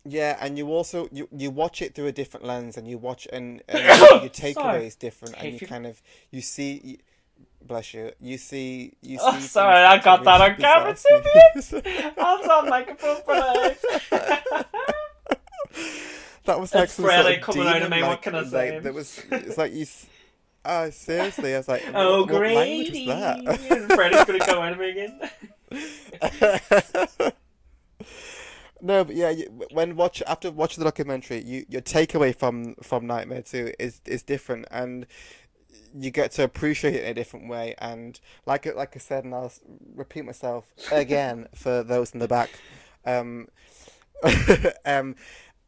Yeah, 0.08 0.38
and 0.40 0.56
you 0.58 0.68
also 0.68 1.10
you, 1.12 1.28
you 1.36 1.50
watch 1.50 1.82
it 1.82 1.96
through 1.96 2.06
a 2.08 2.12
different 2.12 2.46
lens, 2.46 2.78
and 2.78 2.88
you 2.88 3.00
watch 3.00 3.28
and, 3.34 3.64
and 3.70 3.82
your 4.22 4.30
takeaway 4.30 4.86
is 4.86 4.96
different, 4.96 5.34
and 5.40 5.60
you 5.60 5.68
kind 5.68 5.88
of 5.88 6.00
you 6.30 6.42
see. 6.42 6.80
You, 6.84 6.98
bless 7.66 7.92
you. 7.96 8.12
You 8.22 8.38
see. 8.38 8.94
You 9.02 9.18
oh, 9.20 9.32
see. 9.32 9.38
Oh, 9.38 9.40
sorry, 9.40 9.78
I 9.78 9.98
got 9.98 10.24
that 10.24 10.42
on 10.42 10.56
camera, 10.58 10.96
scenes. 10.96 11.74
I'll 12.18 12.44
sound 12.44 12.70
like 12.70 12.92
a 12.92 12.96
fool 12.96 13.16
for 13.26 13.34
life 13.34 13.84
that 16.46 16.60
was 16.60 16.74
like 16.74 16.86
It's 16.86 16.93
some 16.93 17.06
Freddy 17.06 17.24
sort 17.24 17.36
of 17.36 17.41
coming 17.41 17.68
out 17.68 17.78
of 17.78 17.84
demon, 17.84 18.02
me, 18.02 18.08
what 18.08 18.22
can 18.22 18.36
I 18.36 18.39
like, 18.39 18.50
say? 18.50 18.80
There 18.80 18.93
was. 18.93 19.22
It's 19.32 19.58
like 19.58 19.74
you. 19.74 19.86
Oh, 20.68 20.89
seriously, 20.89 21.54
I 21.54 21.58
was 21.58 21.68
like, 21.68 21.84
oh 21.93 22.22
what, 22.22 22.32
what 22.32 22.41
language 22.41 22.91
was 22.91 23.06
that? 23.06 23.60
Freddy's 23.93 24.26
gonna 24.26 24.39
come 24.39 24.60
out 24.60 24.72
of 24.74 24.80
me 24.80 24.89
again 24.89 25.30
no, 28.82 29.04
but 29.04 29.16
yeah, 29.16 29.30
you, 29.30 29.46
when 29.72 29.96
watch 29.96 30.22
after 30.28 30.52
watching 30.52 30.84
the 30.84 30.89
documentary, 30.89 31.41
you 31.41 31.66
your 31.70 31.82
takeaway 31.82 32.36
from 32.36 32.76
from 32.82 33.08
Nightmare 33.08 33.41
Two 33.41 33.74
is 33.80 34.02
is 34.06 34.24
different, 34.24 34.66
and 34.72 35.06
you 35.98 36.12
get 36.12 36.32
to 36.32 36.43
appreciate 36.43 36.96
it 36.96 37.04
in 37.04 37.12
a 37.12 37.14
different 37.14 37.48
way. 37.48 37.76
And 37.80 38.20
like 38.46 38.66
like 38.76 38.96
I 38.96 39.00
said, 39.00 39.24
and 39.24 39.34
I'll 39.34 39.52
repeat 39.96 40.26
myself 40.26 40.66
again 40.91 41.48
for 41.56 41.84
those 41.84 42.12
in 42.12 42.20
the 42.20 42.28
back, 42.28 42.50
um, 43.06 43.48
um, 44.86 45.16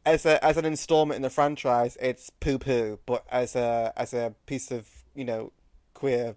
as 0.08 0.26
a 0.26 0.44
as 0.44 0.56
an 0.56 0.64
installment 0.64 1.16
in 1.16 1.22
the 1.22 1.30
franchise, 1.30 1.96
it's 2.00 2.30
poo 2.30 2.58
poo, 2.58 2.98
but 3.06 3.24
as 3.30 3.54
a 3.54 3.92
as 3.96 4.14
a 4.14 4.34
piece 4.46 4.70
of 4.70 4.88
you 5.14 5.24
know 5.24 5.52
queer 5.94 6.36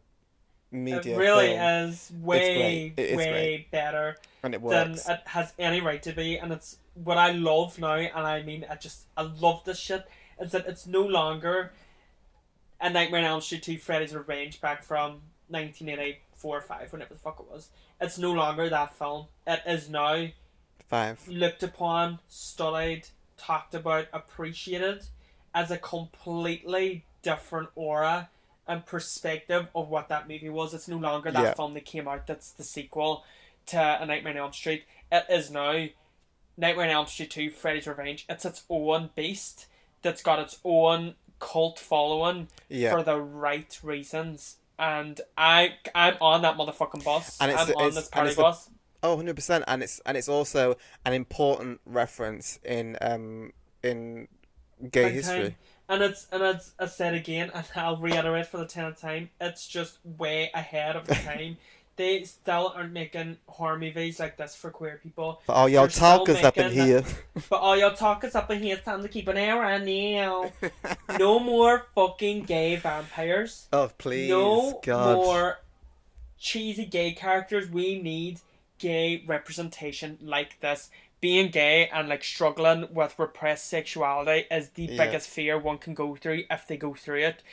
media, 0.71 1.15
it 1.15 1.17
really 1.17 1.55
film, 1.55 1.89
is 1.89 2.11
way 2.21 2.55
great. 2.55 2.93
It 2.97 3.09
is 3.11 3.17
way 3.17 3.31
great. 3.31 3.71
better 3.71 4.17
and 4.43 4.55
it 4.55 4.63
than 4.63 4.93
it 4.93 5.21
has 5.25 5.53
any 5.57 5.81
right 5.81 6.01
to 6.03 6.13
be, 6.13 6.37
and 6.37 6.51
it's 6.51 6.77
what 6.93 7.17
I 7.17 7.31
love 7.31 7.79
now, 7.79 7.93
and 7.93 8.13
I 8.27 8.43
mean, 8.43 8.65
I 8.69 8.75
just 8.75 9.05
I 9.15 9.23
love 9.23 9.63
this 9.65 9.79
shit. 9.79 10.05
Is 10.39 10.51
that 10.51 10.65
it's 10.67 10.87
no 10.87 11.01
longer 11.01 11.71
a 12.79 12.89
Nightmare 12.89 13.21
on 13.21 13.25
Elm 13.27 13.41
Street 13.41 13.61
2 13.61 13.77
Freddy's 13.77 14.13
Revenge 14.13 14.59
back 14.59 14.83
from 14.83 15.21
1984 15.49 16.57
or 16.57 16.61
5, 16.61 16.91
whenever 16.91 17.13
the 17.13 17.19
fuck 17.19 17.39
it 17.39 17.51
was. 17.51 17.69
It's 17.99 18.17
no 18.17 18.31
longer 18.31 18.67
that 18.69 18.95
film. 18.95 19.27
It 19.45 19.61
is 19.67 19.87
now 19.87 20.29
Five. 20.87 21.27
looked 21.27 21.61
upon, 21.61 22.19
studied, 22.27 23.07
talked 23.41 23.73
about, 23.73 24.07
appreciated 24.13 25.05
as 25.53 25.71
a 25.71 25.77
completely 25.77 27.05
different 27.21 27.69
aura 27.75 28.29
and 28.67 28.85
perspective 28.85 29.67
of 29.75 29.89
what 29.89 30.07
that 30.09 30.27
movie 30.29 30.49
was. 30.49 30.73
It's 30.73 30.87
no 30.87 30.97
longer 30.97 31.31
that 31.31 31.43
Yeah. 31.43 31.53
film 31.53 31.73
that 31.73 31.85
came 31.85 32.07
out 32.07 32.27
that's 32.27 32.51
the 32.51 32.63
sequel 32.63 33.23
to 33.67 34.01
A 34.01 34.05
Nightmare 34.05 34.33
on 34.33 34.37
Elm 34.39 34.53
Street. 34.53 34.85
It 35.11 35.25
is 35.29 35.49
now 35.51 35.87
Nightmare 36.57 36.85
on 36.85 36.91
Elm 36.91 37.07
Street 37.07 37.31
2 37.31 37.49
Freddy's 37.49 37.87
Revenge. 37.87 38.25
It's 38.29 38.45
its 38.45 38.63
own 38.69 39.09
beast 39.15 39.67
that's 40.01 40.21
got 40.21 40.39
its 40.39 40.59
own 40.63 41.15
cult 41.39 41.79
following 41.79 42.47
Yeah. 42.69 42.91
for 42.91 43.03
the 43.03 43.19
right 43.19 43.77
reasons. 43.83 44.57
And 44.79 45.19
I, 45.37 45.75
I'm 45.93 46.17
on 46.21 46.41
that 46.43 46.55
motherfucking 46.57 47.03
bus. 47.03 47.39
And 47.41 47.51
it's- 47.51 47.69
I'm 47.69 47.75
on 47.75 47.93
this 47.93 48.07
party 48.07 48.33
bus. 48.35 48.69
Oh, 49.03 49.17
100%. 49.17 49.63
And 49.67 49.81
it's 49.83 49.99
and 50.05 50.15
it's 50.17 50.29
also 50.29 50.75
an 51.05 51.13
important 51.13 51.81
reference 51.85 52.59
in 52.63 52.97
um 53.01 53.51
in 53.83 54.27
gay 54.91 55.11
history. 55.11 55.41
time. 55.43 55.55
And 55.89 56.01
it's 56.03 56.27
and 56.31 56.41
it's 56.43 56.71
I 56.79 56.85
said 56.85 57.13
again, 57.15 57.51
and 57.53 57.65
I'll 57.75 57.97
reiterate 57.97 58.47
for 58.47 58.57
the 58.57 58.65
tenth 58.65 59.01
time, 59.01 59.29
it's 59.41 59.67
just 59.67 59.97
way 60.17 60.51
ahead 60.53 60.95
of 60.95 61.05
the 61.07 61.15
time. 61.29 61.57
they 61.97 62.23
still 62.23 62.71
aren't 62.75 62.93
making 62.93 63.37
horror 63.47 63.77
movies 63.77 64.19
like 64.19 64.37
this 64.37 64.55
for 64.55 64.71
queer 64.71 64.99
people. 65.03 65.41
But 65.45 65.53
all 65.53 65.67
y'all 65.69 65.83
They're 65.83 65.89
still 65.91 66.17
talkers 66.19 66.43
up 66.43 66.57
in 66.57 66.71
here. 66.71 67.03
But 67.49 67.57
all 67.57 67.77
your 67.77 67.91
talkers 67.91 68.35
up 68.35 68.49
in 68.51 68.61
here, 68.63 68.75
it's 68.75 68.85
time 68.85 69.01
to 69.01 69.09
keep 69.09 69.27
an 69.27 69.37
eye 69.37 69.49
on 69.75 69.85
now. 69.85 70.51
No 71.19 71.39
more 71.39 71.87
fucking 71.93 72.43
gay 72.43 72.77
vampires. 72.77 73.67
oh, 73.73 73.91
please. 73.97 74.29
no 74.29 74.79
God. 74.83 75.17
more 75.17 75.59
cheesy 76.39 76.85
gay 76.85 77.11
characters. 77.11 77.69
We 77.69 78.01
need 78.01 78.39
gay 78.81 79.23
representation 79.27 80.17
like 80.21 80.59
this. 80.59 80.89
Being 81.21 81.51
gay 81.51 81.87
and 81.93 82.09
like 82.09 82.23
struggling 82.23 82.87
with 82.91 83.17
repressed 83.19 83.67
sexuality 83.69 84.47
is 84.49 84.69
the 84.69 84.85
Yeah. 84.85 84.97
biggest 85.05 85.29
fear 85.29 85.57
one 85.59 85.77
can 85.77 85.93
go 85.93 86.15
through 86.15 86.45
if 86.49 86.65
they 86.67 86.77
go 86.77 86.95
through 86.95 87.23
it. 87.23 87.43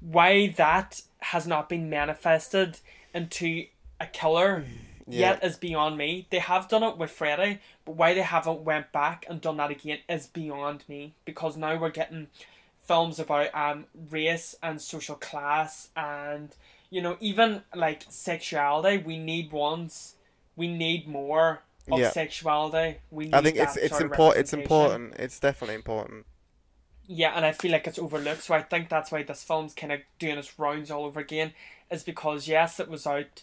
Why 0.00 0.48
that 0.48 1.00
has 1.20 1.46
not 1.46 1.68
been 1.68 1.88
manifested 1.88 2.80
into 3.14 3.66
a 4.00 4.06
killer 4.06 4.64
Yeah. 5.06 5.20
yet 5.34 5.44
is 5.44 5.56
beyond 5.56 5.96
me. 5.96 6.26
They 6.30 6.40
have 6.40 6.68
done 6.68 6.82
it 6.82 6.96
with 6.98 7.12
Freddy, 7.12 7.60
but 7.84 7.92
why 7.92 8.14
they 8.14 8.22
haven't 8.22 8.64
went 8.64 8.90
back 8.90 9.24
and 9.28 9.40
done 9.40 9.58
that 9.58 9.70
again 9.70 10.00
is 10.08 10.26
beyond 10.26 10.82
me. 10.88 11.14
Because 11.24 11.56
now 11.56 11.76
we're 11.76 11.90
getting 11.90 12.26
films 12.80 13.18
about 13.20 13.54
um 13.54 13.86
race 14.10 14.54
and 14.62 14.82
social 14.82 15.14
class 15.16 15.88
and 15.96 16.54
you 16.90 17.00
know 17.00 17.16
even 17.20 17.62
like 17.74 18.04
sexuality. 18.08 18.98
We 18.98 19.18
need 19.18 19.52
ones. 19.52 20.16
We 20.56 20.68
need 20.68 21.06
more 21.08 21.62
of 21.90 21.98
Yeah. 21.98 22.10
sexuality. 22.10 22.98
We 23.10 23.26
need 23.26 23.34
I 23.34 23.42
think 23.42 23.56
it's 23.56 23.76
it's 23.76 24.00
important. 24.00 24.40
It's 24.40 24.52
important. 24.52 25.14
It's 25.18 25.38
definitely 25.38 25.74
important. 25.74 26.26
Yeah, 27.06 27.32
and 27.36 27.44
I 27.44 27.52
feel 27.52 27.70
like 27.72 27.86
it's 27.86 27.98
overlooked. 27.98 28.42
So 28.44 28.54
I 28.54 28.62
think 28.62 28.88
that's 28.88 29.12
why 29.12 29.22
this 29.22 29.42
film's 29.44 29.74
kind 29.74 29.92
of 29.92 30.00
doing 30.18 30.38
its 30.38 30.58
rounds 30.58 30.90
all 30.90 31.04
over 31.04 31.20
again. 31.20 31.52
Is 31.90 32.02
because 32.02 32.48
yes, 32.48 32.80
it 32.80 32.88
was 32.88 33.06
out 33.06 33.42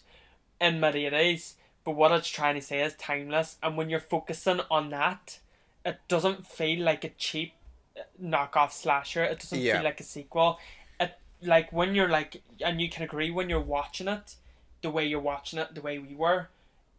in 0.60 0.80
mid 0.80 0.96
eighties, 0.96 1.54
but 1.84 1.92
what 1.92 2.10
it's 2.12 2.28
trying 2.28 2.56
to 2.56 2.60
say 2.62 2.80
is 2.82 2.94
timeless. 2.94 3.56
And 3.62 3.76
when 3.76 3.88
you're 3.88 4.00
focusing 4.00 4.60
on 4.70 4.88
that, 4.90 5.38
it 5.84 5.98
doesn't 6.08 6.46
feel 6.46 6.84
like 6.84 7.04
a 7.04 7.10
cheap 7.10 7.52
uh, 7.96 8.00
knockoff 8.20 8.72
slasher. 8.72 9.22
It 9.22 9.38
doesn't 9.38 9.60
Yeah. 9.60 9.74
feel 9.74 9.84
like 9.84 10.00
a 10.00 10.04
sequel. 10.04 10.58
It 10.98 11.14
like 11.40 11.72
when 11.72 11.94
you're 11.94 12.08
like, 12.08 12.42
and 12.64 12.80
you 12.80 12.88
can 12.88 13.04
agree 13.04 13.30
when 13.30 13.48
you're 13.48 13.60
watching 13.60 14.08
it, 14.08 14.34
the 14.82 14.90
way 14.90 15.06
you're 15.06 15.20
watching 15.20 15.60
it, 15.60 15.74
the 15.76 15.80
way 15.82 15.98
we 16.00 16.14
were, 16.16 16.48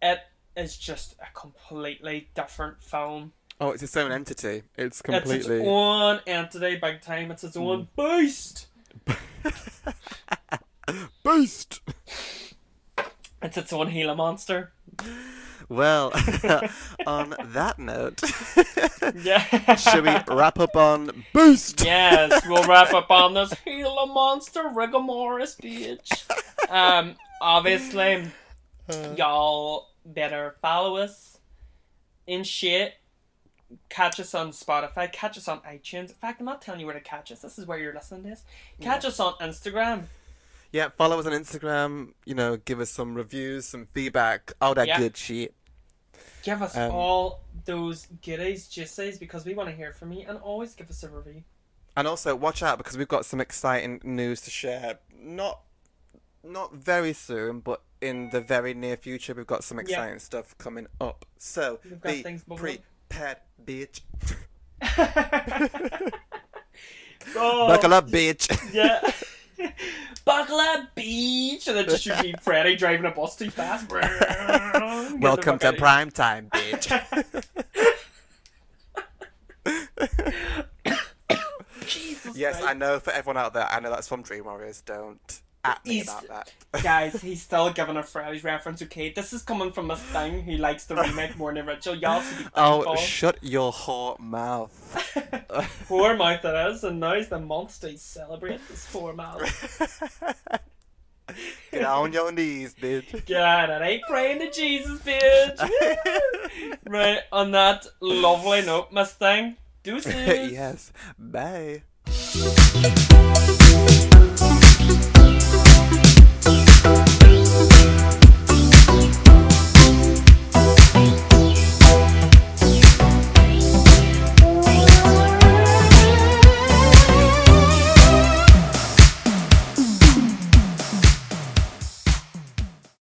it 0.04 0.20
is 0.56 0.78
just 0.78 1.16
a 1.20 1.26
completely 1.34 2.30
different 2.36 2.80
film. 2.82 3.34
Oh, 3.60 3.72
it's 3.72 3.82
its 3.84 3.96
own 3.98 4.12
entity. 4.12 4.64
It's 4.78 5.00
It's 5.00 5.02
completely. 5.02 5.58
its 5.62 5.68
own 5.68 6.20
entity, 6.28 6.76
big 6.76 7.02
time. 7.02 7.32
It's 7.32 7.44
its 7.44 7.56
own 7.58 7.88
beast. 7.98 8.68
Beast! 11.24 11.80
It's 13.42 13.58
its 13.58 13.72
own 13.74 13.90
Gila 13.92 14.16
monster. 14.16 14.72
Well, 15.70 16.12
on 17.08 17.34
that 17.40 17.76
note, 17.80 18.22
Yeah. 19.24 19.76
should 19.76 20.04
we 20.06 20.36
wrap 20.36 20.60
up 20.60 20.76
on 20.76 21.24
Boost? 21.34 21.84
yes, 21.84 22.46
we'll 22.48 22.68
wrap 22.68 22.94
up 22.94 23.10
on 23.10 23.34
this 23.34 23.54
Gila 23.66 24.08
monster 24.08 24.64
rigomoris, 24.64 25.58
bitch. 25.60 26.70
Um, 26.70 27.16
obviously, 27.42 28.28
Uh, 28.90 29.16
y'all 29.18 29.90
better 30.06 30.56
follow 30.62 30.98
us 30.98 31.40
in 32.28 32.44
shit. 32.44 32.96
Catch 33.90 34.20
us 34.20 34.36
on 34.36 34.52
Spotify. 34.52 35.12
Catch 35.12 35.38
us 35.38 35.48
on 35.48 35.60
iTunes. 35.62 36.10
In 36.10 36.16
fact, 36.16 36.40
I'm 36.40 36.46
not 36.46 36.62
telling 36.62 36.80
you 36.80 36.86
where 36.86 36.96
to 36.96 37.02
catch 37.02 37.32
us. 37.32 37.42
This 37.42 37.58
is 37.58 37.66
where 37.66 37.80
you're 37.80 37.94
listening 37.94 38.24
to 38.24 38.30
this. 38.30 38.44
Catch 38.82 39.06
us 39.06 39.20
on 39.20 39.34
Instagram. 39.36 40.04
yeah, 40.72 40.90
follow 40.98 41.20
us 41.20 41.26
on 41.26 41.34
Instagram. 41.34 42.14
You 42.26 42.36
know, 42.36 42.58
give 42.58 42.80
us 42.80 42.90
some 42.90 43.16
reviews, 43.16 43.66
some 43.66 43.88
feedback, 43.94 44.54
all 44.62 44.74
that 44.76 44.88
Yeah. 44.88 44.98
good 45.00 45.16
shit. 45.18 45.54
Give 46.44 46.62
us 46.62 46.76
Um, 46.76 46.92
all 46.92 47.42
those 47.66 48.08
goodies, 48.24 48.68
juices, 48.68 49.18
because 49.18 49.46
we 49.46 49.54
want 49.54 49.70
to 49.70 49.76
hear 49.76 49.94
from 49.94 50.12
you, 50.12 50.26
and 50.28 50.38
always 50.40 50.74
give 50.76 50.90
us 50.90 51.02
a 51.04 51.10
review. 51.10 51.44
And 51.96 52.08
also, 52.08 52.36
watch 52.36 52.62
out 52.64 52.78
because 52.80 52.98
we've 52.98 53.08
got 53.08 53.26
some 53.26 53.40
exciting 53.40 54.02
news 54.04 54.42
to 54.42 54.50
share. 54.52 55.00
Not, 55.16 55.62
not 56.44 56.74
very 56.74 57.14
soon, 57.14 57.60
but 57.60 57.82
in 58.02 58.30
the 58.32 58.42
very 58.42 58.74
near 58.74 58.98
future, 58.98 59.34
we've 59.34 59.48
got 59.48 59.64
some 59.64 59.78
Yeah. 59.78 59.84
exciting 59.84 60.20
stuff 60.20 60.58
coming 60.58 60.88
up. 61.00 61.26
So 61.38 61.80
We've 61.84 62.02
be 62.02 62.42
prepared, 62.56 63.38
bitch. 63.64 64.02
oh, 67.36 67.68
Buckle 67.68 67.94
up, 67.94 68.06
oh, 68.08 68.12
bitch. 68.12 68.74
Yeah. 68.74 69.00
Buckle 70.26 70.60
up, 70.60 70.96
bitch. 70.96 71.68
and 71.68 71.78
then 71.78 71.86
just 71.86 72.04
see 72.04 72.34
Freddy 72.42 72.76
driving 72.76 73.06
a 73.06 73.12
bus 73.12 73.36
too 73.36 73.50
fast. 73.50 73.90
Welcome 75.20 75.60
to 75.60 75.74
prime 75.74 76.12
time, 76.12 76.50
bitch. 76.50 76.90
Jesus 81.86 82.38
yes. 82.38 82.62
I 82.62 82.74
know 82.74 83.00
for 83.00 83.12
everyone 83.12 83.38
out 83.38 83.54
there, 83.54 83.68
I 83.70 83.80
know 83.80 83.90
that's 83.90 84.08
from 84.08 84.22
Dream 84.24 84.46
Warriors. 84.46 84.82
Don't 84.82 85.42
at 85.64 85.86
me 85.86 85.94
He's- 85.96 86.08
about 86.10 86.28
that. 86.28 86.52
Guys, 86.84 87.22
he's 87.22 87.40
still 87.42 87.72
giving 87.72 87.98
a 87.98 88.04
Freddy's 88.04 88.44
reference, 88.44 88.82
okay? 88.82 89.12
This 89.14 89.32
is 89.32 89.44
coming 89.44 89.72
from 89.72 89.92
a 89.92 89.96
thing 89.96 90.42
who 90.42 90.58
likes 90.58 90.86
the 90.86 90.96
remake 90.96 91.38
more 91.38 91.54
than 91.54 91.70
original. 91.70 91.96
Y'all 91.96 92.20
should 92.22 92.38
be 92.40 92.46
Oh, 92.56 92.82
thankful. 92.82 92.96
shut 92.96 93.38
your 93.44 93.72
whore 93.72 94.20
mouth. 94.20 94.72
Poor 95.88 96.16
mouth 96.18 96.44
it 96.44 96.72
is, 96.72 96.84
and 96.84 97.00
now's 97.00 97.28
the 97.28 97.38
monster 97.40 97.92
to 97.92 97.98
celebrate 98.00 98.60
this 98.68 98.88
poor 98.92 99.14
mouth. 99.14 99.40
Get 101.72 101.84
on 101.86 102.12
your 102.12 102.32
knees, 102.32 102.74
bitch. 102.74 103.24
God, 103.28 103.70
it 103.70 103.82
eh? 103.82 103.88
ain't 103.88 104.04
praying 104.10 104.40
to 104.40 104.50
Jesus, 104.52 105.00
bitch. 105.02 106.78
right, 106.88 107.20
on 107.32 107.52
that 107.52 107.86
lovely 108.00 108.64
note, 108.66 108.92
Miss 108.92 109.14
Thing, 109.14 109.58
deuces. 109.84 110.52
yes. 110.52 110.92
Bye. 111.20 111.84